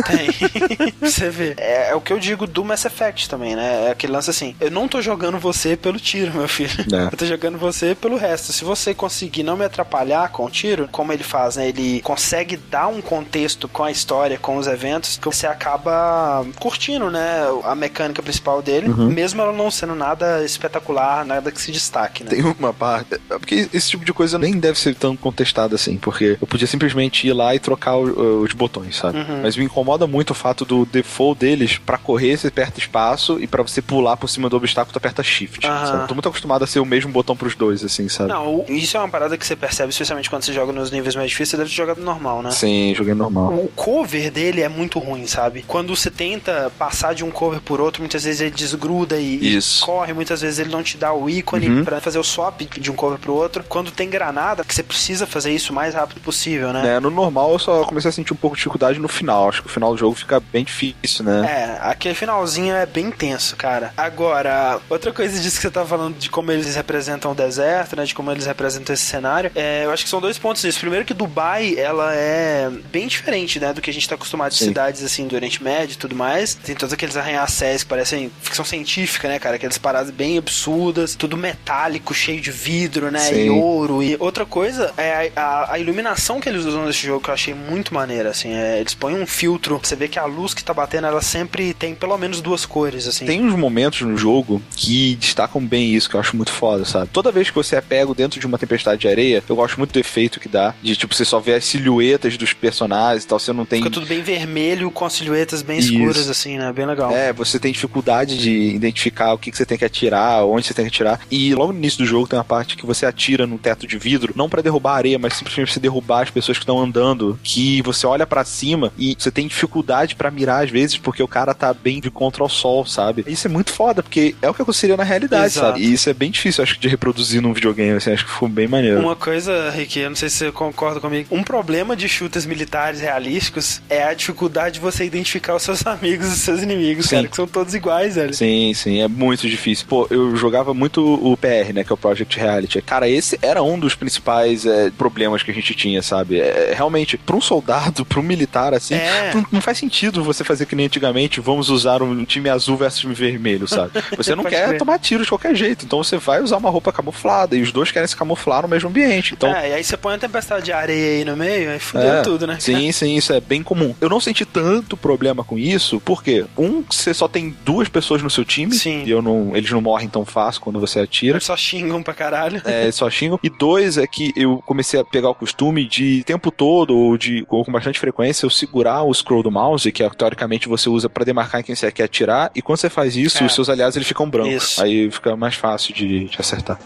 Tem. 0.05 0.27
você 1.01 1.29
vê. 1.29 1.53
É, 1.57 1.89
é 1.91 1.95
o 1.95 2.01
que 2.01 2.11
eu 2.13 2.19
digo 2.19 2.45
do 2.47 2.63
Mass 2.63 2.76
Effect 2.85 3.29
também, 3.29 3.55
né? 3.55 3.85
É 3.87 3.91
aquele 3.91 4.13
lance 4.13 4.29
assim: 4.29 4.55
eu 4.59 4.69
não 4.71 4.87
tô 4.87 5.01
jogando 5.01 5.37
você 5.39 5.75
pelo 5.77 5.99
tiro, 5.99 6.33
meu 6.37 6.47
filho. 6.47 6.69
É. 6.93 7.05
Eu 7.13 7.17
tô 7.17 7.25
jogando 7.25 7.57
você 7.57 7.95
pelo 7.95 8.17
resto. 8.17 8.51
Se 8.53 8.63
você 8.63 8.93
conseguir 8.93 9.43
não 9.43 9.55
me 9.57 9.65
atrapalhar 9.65 10.29
com 10.29 10.45
o 10.45 10.49
tiro, 10.49 10.87
como 10.91 11.11
ele 11.13 11.23
faz, 11.23 11.55
né? 11.55 11.67
Ele 11.69 12.01
consegue 12.01 12.57
dar 12.57 12.87
um 12.87 13.01
contexto 13.01 13.67
com 13.67 13.83
a 13.83 13.91
história, 13.91 14.37
com 14.37 14.57
os 14.57 14.67
eventos, 14.67 15.17
que 15.17 15.25
você 15.25 15.47
acaba 15.47 16.45
curtindo, 16.59 17.09
né? 17.09 17.41
A 17.63 17.75
mecânica 17.75 18.21
principal 18.21 18.61
dele, 18.61 18.89
Uhum. 18.89 19.09
mesmo 19.09 19.41
ela 19.41 19.51
não 19.53 19.69
sendo 19.71 19.95
nada 19.95 20.43
espetacular, 20.43 21.25
nada 21.25 21.51
que 21.51 21.61
se 21.61 21.71
destaque, 21.71 22.23
né? 22.23 22.29
Tem 22.29 22.41
uma 22.43 22.73
parte. 22.73 23.15
é 23.15 23.37
Porque 23.37 23.67
esse 23.73 23.89
tipo 23.89 24.03
de 24.05 24.13
coisa 24.13 24.37
nem 24.37 24.53
deve 24.59 24.79
ser 24.79 24.95
tão 24.95 25.15
contestado 25.15 25.75
assim, 25.75 25.97
porque 25.97 26.37
eu 26.39 26.47
podia 26.47 26.67
simplesmente 26.67 27.27
ir 27.27 27.33
lá 27.33 27.53
e 27.55 27.59
trocar 27.59 27.95
o- 27.97 28.41
os 28.41 28.53
botões, 28.53 28.95
sabe? 28.97 29.19
Uhum. 29.19 29.41
Mas 29.43 29.55
me 29.55 29.65
incomoda 29.65 30.07
muito 30.07 30.31
o 30.31 30.33
fato 30.33 30.65
do 30.65 30.85
default 30.85 31.39
deles, 31.39 31.77
pra 31.77 31.97
correr 31.97 32.37
você 32.37 32.49
aperta 32.67 32.79
espaço 32.79 33.39
e 33.39 33.47
pra 33.47 33.63
você 33.63 33.81
pular 33.81 34.17
por 34.17 34.27
cima 34.29 34.49
do 34.49 34.57
obstáculo 34.57 34.93
tu 34.93 34.97
aperta 34.97 35.23
shift. 35.23 35.65
Eu 35.65 36.07
Tô 36.07 36.13
muito 36.13 36.27
acostumado 36.29 36.63
a 36.63 36.67
ser 36.67 36.79
o 36.79 36.85
mesmo 36.85 37.11
botão 37.11 37.35
pros 37.35 37.55
dois, 37.55 37.83
assim, 37.83 38.07
sabe? 38.09 38.29
Não, 38.29 38.65
isso 38.67 38.97
é 38.97 38.99
uma 38.99 39.09
parada 39.09 39.37
que 39.37 39.45
você 39.45 39.55
percebe, 39.55 39.89
especialmente 39.91 40.29
quando 40.29 40.43
você 40.43 40.53
joga 40.53 40.71
nos 40.73 40.91
níveis 40.91 41.15
mais 41.15 41.29
difíceis, 41.29 41.49
você 41.51 41.57
deve 41.57 41.69
ter 41.69 41.75
jogado 41.75 42.01
normal, 42.01 42.41
né? 42.41 42.51
Sim, 42.51 42.93
joguei 42.95 43.13
normal. 43.13 43.53
O 43.53 43.67
cover 43.75 44.31
dele 44.31 44.61
é 44.61 44.69
muito 44.69 44.99
ruim, 44.99 45.25
sabe? 45.27 45.63
Quando 45.67 45.95
você 45.95 46.09
tenta 46.11 46.71
passar 46.77 47.13
de 47.15 47.23
um 47.23 47.31
cover 47.31 47.61
por 47.61 47.79
outro, 47.79 48.01
muitas 48.01 48.23
vezes 48.23 48.41
ele 48.41 48.51
desgruda 48.51 49.17
e, 49.17 49.55
Isso. 49.57 49.85
corre, 49.85 50.13
muitas 50.13 50.41
vezes 50.41 50.59
ele 50.59 50.69
não 50.71 50.83
te 50.83 50.97
dá 50.97 51.13
o 51.13 51.29
ícone 51.29 51.67
Uhum. 51.69 51.83
pra 51.83 51.99
fazer 51.99 52.17
o 52.19 52.23
swap 52.23 52.61
de 52.61 52.91
um 52.91 52.95
cover 52.95 53.19
pro 53.19 53.33
outro. 53.33 53.63
Quando 53.67 53.91
tem 53.91 54.09
granada, 54.09 54.63
que 54.63 54.73
você 54.73 54.83
precisa 54.83 55.25
fazer 55.27 55.51
isso 55.53 55.71
o 55.71 55.75
mais 55.75 55.93
rápido 55.93 56.19
possível, 56.21 56.71
né? 56.73 56.81
Né, 56.83 56.99
no 56.99 57.09
normal 57.09 57.51
eu 57.53 57.59
só 57.59 57.83
comecei 57.83 58.09
a 58.09 58.11
sentir 58.11 58.33
um 58.33 58.37
pouco 58.37 58.55
de 58.55 58.59
dificuldade 58.59 58.99
no 58.99 59.07
final. 59.07 59.49
Acho 59.49 59.61
que 59.61 59.67
o 59.67 59.71
final 59.71 59.91
do 59.91 59.97
jogo 59.97 60.15
fica 60.15 60.39
bem 60.39 60.63
difícil, 60.63 61.23
né? 61.25 61.45
É, 61.45 61.89
aquele 61.89 62.15
finalzinho 62.15 62.56
é 62.71 62.85
bem 62.85 63.11
tenso, 63.11 63.55
cara. 63.55 63.93
Agora, 63.95 64.79
outra 64.89 65.11
coisa 65.13 65.39
disso 65.39 65.57
que 65.57 65.61
você 65.61 65.71
tá 65.71 65.85
falando 65.85 66.17
de 66.17 66.29
como 66.29 66.51
eles 66.51 66.75
representam 66.75 67.31
o 67.31 67.35
deserto, 67.35 67.95
né? 67.95 68.03
De 68.03 68.13
como 68.15 68.31
eles 68.31 68.45
representam 68.45 68.93
esse 68.93 69.03
cenário, 69.05 69.51
é, 69.55 69.85
eu 69.85 69.91
acho 69.91 70.03
que 70.03 70.09
são 70.09 70.19
dois 70.19 70.37
pontos 70.37 70.63
nisso. 70.63 70.79
Primeiro 70.79 71.05
que 71.05 71.13
Dubai, 71.13 71.75
ela 71.77 72.13
é 72.15 72.69
bem 72.91 73.07
diferente, 73.07 73.59
né? 73.59 73.73
Do 73.73 73.81
que 73.81 73.89
a 73.89 73.93
gente 73.93 74.07
tá 74.09 74.15
acostumado 74.15 74.51
de 74.51 74.57
Sim. 74.57 74.65
cidades, 74.65 75.03
assim, 75.03 75.27
do 75.27 75.35
Oriente 75.35 75.63
Médio 75.63 75.93
e 75.93 75.97
tudo 75.97 76.15
mais. 76.15 76.53
Tem 76.55 76.75
todos 76.75 76.93
aqueles 76.93 77.15
arranha-céus 77.15 77.83
que 77.83 77.89
parecem 77.89 78.31
ficção 78.41 78.65
científica, 78.65 79.27
né, 79.27 79.39
cara? 79.39 79.55
Aquelas 79.57 79.77
paradas 79.77 80.09
bem 80.11 80.37
absurdas, 80.37 81.15
tudo 81.15 81.37
metálico, 81.37 82.13
cheio 82.13 82.41
de 82.41 82.51
vidro, 82.51 83.11
né? 83.11 83.31
E 83.31 83.35
Sim. 83.43 83.49
ouro. 83.49 84.01
E 84.01 84.15
outra 84.19 84.45
coisa 84.45 84.93
é 84.97 85.31
a, 85.35 85.41
a- 85.41 85.73
a 85.73 85.79
iluminação 85.79 86.39
que 86.39 86.49
eles 86.49 86.65
usam 86.65 86.85
nesse 86.85 87.05
jogo 87.05 87.21
que 87.23 87.29
eu 87.29 87.33
achei 87.33 87.53
muito 87.53 87.93
maneira, 87.93 88.29
assim. 88.29 88.53
É, 88.53 88.79
eles 88.79 88.93
põem 88.93 89.15
um 89.15 89.25
filtro, 89.27 89.79
você 89.83 89.95
vê 89.95 90.07
que 90.07 90.17
a 90.19 90.25
luz 90.25 90.53
que 90.53 90.63
tá 90.63 90.73
batendo, 90.73 91.07
ela 91.07 91.21
sempre 91.21 91.73
tem 91.73 91.93
pelo 91.93 92.17
menos 92.17 92.41
duas 92.47 92.65
cores, 92.65 93.07
assim. 93.07 93.25
Tem 93.25 93.43
uns 93.43 93.53
momentos 93.53 94.01
no 94.01 94.17
jogo 94.17 94.61
que 94.75 95.15
destacam 95.15 95.65
bem 95.65 95.93
isso, 95.93 96.09
que 96.09 96.15
eu 96.15 96.19
acho 96.19 96.35
muito 96.35 96.51
foda, 96.51 96.85
sabe? 96.85 97.09
Toda 97.11 97.31
vez 97.31 97.49
que 97.49 97.55
você 97.55 97.75
é 97.75 97.81
pego 97.81 98.15
dentro 98.15 98.39
de 98.39 98.45
uma 98.45 98.57
tempestade 98.57 99.01
de 99.01 99.07
areia, 99.07 99.43
eu 99.47 99.55
gosto 99.55 99.77
muito 99.77 99.91
do 99.91 99.99
efeito 99.99 100.39
que 100.39 100.47
dá, 100.47 100.73
de 100.81 100.95
tipo, 100.95 101.13
você 101.13 101.25
só 101.25 101.39
vê 101.39 101.53
as 101.53 101.65
silhuetas 101.65 102.37
dos 102.37 102.53
personagens 102.53 103.23
e 103.23 103.27
tal, 103.27 103.39
você 103.39 103.51
não 103.51 103.65
tem. 103.65 103.79
Fica 103.79 103.93
tudo 103.93 104.05
bem 104.05 104.21
vermelho, 104.21 104.89
com 104.89 105.05
as 105.05 105.13
silhuetas 105.13 105.61
bem 105.61 105.79
Isso. 105.79 105.93
escuras, 105.93 106.29
assim, 106.29 106.57
né? 106.57 106.71
Bem 106.71 106.85
legal. 106.85 107.11
É, 107.11 107.33
você 107.33 107.59
tem 107.59 107.71
dificuldade 107.71 108.37
de 108.37 108.51
identificar 108.51 109.33
o 109.33 109.37
que, 109.37 109.51
que 109.51 109.57
você 109.57 109.65
tem 109.65 109.77
que 109.77 109.85
atirar, 109.85 110.45
onde 110.45 110.65
você 110.65 110.73
tem 110.73 110.85
que 110.85 110.89
atirar. 110.89 111.19
E 111.29 111.53
logo 111.53 111.73
no 111.73 111.79
início 111.79 111.99
do 111.99 112.05
jogo 112.05 112.27
tem 112.27 112.37
uma 112.37 112.45
parte 112.45 112.77
que 112.77 112.85
você 112.85 113.05
atira 113.05 113.45
num 113.45 113.57
teto 113.57 113.85
de 113.85 113.97
vidro, 113.97 114.33
não 114.35 114.49
pra 114.49 114.61
derrubar 114.61 114.93
a 114.93 114.97
areia, 114.97 115.19
mas 115.19 115.33
simplesmente 115.33 115.67
pra 115.67 115.73
você 115.73 115.79
derrubar 115.79 116.21
as 116.23 116.29
pessoas 116.29 116.57
que 116.57 116.63
estão 116.63 116.79
andando, 116.79 117.39
que 117.43 117.81
você 117.81 118.07
olha 118.07 118.25
pra 118.25 118.45
cima 118.45 118.91
e 118.97 119.15
você 119.17 119.31
tem 119.31 119.47
dificuldade 119.47 120.15
pra 120.15 120.31
mirar 120.31 120.63
às 120.63 120.69
vezes 120.69 120.97
porque 120.97 121.21
o 121.21 121.27
cara 121.27 121.53
tá 121.53 121.73
bem 121.73 121.99
de 121.99 122.09
contra 122.37 122.43
o 122.43 122.49
sol, 122.49 122.85
sabe? 122.85 123.23
Isso 123.27 123.47
é 123.47 123.49
muito 123.49 123.71
foda, 123.73 124.03
porque 124.03 124.35
é 124.41 124.49
o 124.49 124.53
que 124.53 124.61
aconteceria 124.61 124.95
na 124.95 125.03
realidade, 125.03 125.45
Exato. 125.53 125.67
sabe? 125.67 125.81
E 125.81 125.93
isso 125.93 126.09
é 126.09 126.13
bem 126.13 126.29
difícil, 126.29 126.63
acho 126.63 126.75
que, 126.75 126.79
de 126.81 126.87
reproduzir 126.87 127.41
num 127.41 127.51
videogame, 127.53 127.97
assim, 127.97 128.11
acho 128.11 128.25
que 128.25 128.31
ficou 128.31 128.47
bem 128.47 128.67
maneiro. 128.67 128.99
Uma 128.99 129.15
coisa, 129.15 129.69
Rick, 129.71 129.99
eu 129.99 130.09
não 130.09 130.15
sei 130.15 130.29
se 130.29 130.37
você 130.37 130.51
concorda 130.51 130.99
comigo. 130.99 131.27
Um 131.35 131.43
problema 131.43 131.95
de 131.95 132.07
shooters 132.07 132.45
militares 132.45 133.01
realísticos 133.01 133.81
é 133.89 134.03
a 134.03 134.13
dificuldade 134.13 134.75
de 134.75 134.79
você 134.79 135.03
identificar 135.05 135.55
os 135.55 135.63
seus 135.63 135.85
amigos 135.87 136.27
e 136.27 136.33
os 136.33 136.39
seus 136.39 136.61
inimigos, 136.61 137.07
Sim. 137.07 137.15
cara, 137.17 137.27
que 137.27 137.35
são 137.35 137.47
todos 137.47 137.73
iguais, 137.73 138.15
velho. 138.15 138.33
Sim, 138.33 138.71
sim, 138.75 139.01
é 139.01 139.07
muito 139.07 139.47
difícil. 139.49 139.85
Pô, 139.87 140.07
eu 140.11 140.35
jogava 140.35 140.73
muito 140.73 141.01
o 141.03 141.35
PR, 141.37 141.73
né, 141.73 141.83
que 141.83 141.91
é 141.91 141.95
o 141.95 141.97
Project 141.97 142.37
Reality. 142.39 142.81
Cara, 142.81 143.09
esse 143.09 143.39
era 143.41 143.63
um 143.63 143.79
dos 143.79 143.95
principais 143.95 144.65
é, 144.65 144.91
problemas 144.91 145.41
que 145.41 145.49
a 145.51 145.53
gente 145.53 145.73
tinha, 145.73 146.01
sabe? 146.01 146.39
É, 146.39 146.73
realmente, 146.75 147.17
pra 147.17 147.35
um 147.35 147.41
soldado, 147.41 148.05
pra 148.05 148.19
um 148.19 148.23
militar, 148.23 148.73
assim, 148.73 148.93
É. 148.95 149.31
não, 149.33 149.45
não 149.53 149.61
faz 149.61 149.77
sentido 149.77 150.23
você 150.23 150.43
fazer 150.43 150.65
que 150.65 150.75
nem 150.75 150.85
antigamente, 150.85 151.39
vamos 151.39 151.69
usar 151.69 152.01
um 152.03 152.13
time 152.27 152.49
azul 152.49 152.77
versus 152.77 152.99
time 152.99 153.13
vermelho, 153.13 153.67
sabe? 153.67 153.91
Você 154.17 154.35
não 154.35 154.43
quer 154.43 154.77
tomar 154.77 154.99
tiro 154.99 155.23
de 155.23 155.29
qualquer 155.29 155.55
jeito, 155.55 155.85
então 155.85 156.03
você 156.03 156.17
vai 156.17 156.41
usar 156.41 156.57
uma 156.57 156.69
roupa 156.69 156.91
camuflada, 156.91 157.55
e 157.55 157.61
os 157.61 157.71
dois 157.71 157.91
querem 157.91 158.07
se 158.07 158.15
camuflar 158.15 158.61
no 158.61 158.67
mesmo 158.67 158.89
ambiente. 158.89 159.33
Então, 159.33 159.53
É, 159.53 159.69
e 159.69 159.73
aí 159.73 159.83
você 159.83 159.97
põe 159.97 160.13
uma 160.13 160.19
tempestade 160.19 160.65
de 160.65 160.71
areia 160.71 161.19
aí 161.19 161.25
no 161.25 161.35
meio, 161.35 161.71
aí 161.71 161.79
fudeu 161.79 162.13
é, 162.13 162.21
tudo, 162.21 162.45
né? 162.45 162.57
Sim, 162.59 162.91
sim, 162.91 163.15
isso 163.15 163.33
é 163.33 163.39
bem 163.39 163.63
comum. 163.63 163.95
Eu 164.01 164.09
não 164.09 164.19
senti 164.19 164.45
tanto 164.45 164.97
problema 164.97 165.43
com 165.43 165.57
isso, 165.57 166.01
porque, 166.01 166.45
um, 166.57 166.83
você 166.89 167.13
só 167.13 167.27
tem 167.27 167.55
duas 167.63 167.89
pessoas 167.89 168.21
no 168.21 168.29
seu 168.29 168.43
time, 168.45 168.73
Sim. 168.73 169.03
e 169.05 169.09
eu 169.09 169.21
não, 169.21 169.55
eles 169.55 169.71
não 169.71 169.81
morrem 169.81 170.09
tão 170.09 170.25
fácil 170.25 170.61
quando 170.61 170.79
você 170.79 170.99
atira. 170.99 171.37
Eles 171.37 171.45
só 171.45 171.55
xingam 171.55 172.03
pra 172.03 172.13
caralho. 172.13 172.61
É, 172.65 172.83
eles 172.83 172.95
só 172.95 173.09
xingam. 173.09 173.39
E 173.43 173.49
dois 173.49 173.97
é 173.97 174.05
que 174.07 174.33
eu 174.35 174.61
comecei 174.65 174.99
a 174.99 175.05
pegar 175.05 175.29
o 175.29 175.35
costume 175.35 175.85
de 175.85 176.23
tempo 176.23 176.51
todo, 176.51 176.95
ou 176.95 177.17
de 177.17 177.45
ou 177.49 177.63
com 177.63 177.71
bastante 177.71 177.99
frequência, 177.99 178.45
eu 178.45 178.49
segurar 178.49 179.03
o 179.03 179.13
scroll 179.13 179.43
do 179.43 179.51
mouse, 179.51 179.91
que 179.91 180.03
é, 180.03 180.09
teoricamente 180.09 180.67
você 180.67 180.89
usa 180.89 181.09
pra 181.09 181.23
demarcar 181.23 181.61
em 181.61 181.63
quem 181.63 181.75
você 181.75 181.91
quer 181.91 182.06
atirar, 182.07 182.51
e 182.55 182.61
quando 182.61 182.79
você 182.79 182.89
faz 182.89 183.15
isso, 183.15 183.43
É. 183.43 183.45
os 183.45 183.53
seus 183.53 183.69
aliados 183.69 183.95
eles 183.95 184.07
ficam 184.07 184.29
brancos. 184.29 184.53
Isso. 184.53 184.83
Aí 184.83 185.09
fica 185.11 185.35
mais 185.35 185.55
fácil 185.55 185.93
de, 185.93 186.25
de 186.25 186.37
acertar. 186.39 186.79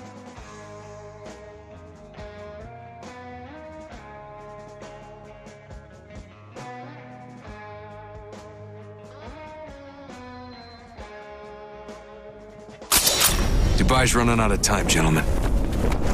Dubai's 13.78 14.14
running 14.14 14.40
out 14.40 14.52
of 14.52 14.62
time, 14.62 14.88
gentlemen. 14.88 15.24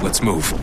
Let's 0.02 0.22
move. 0.22 0.54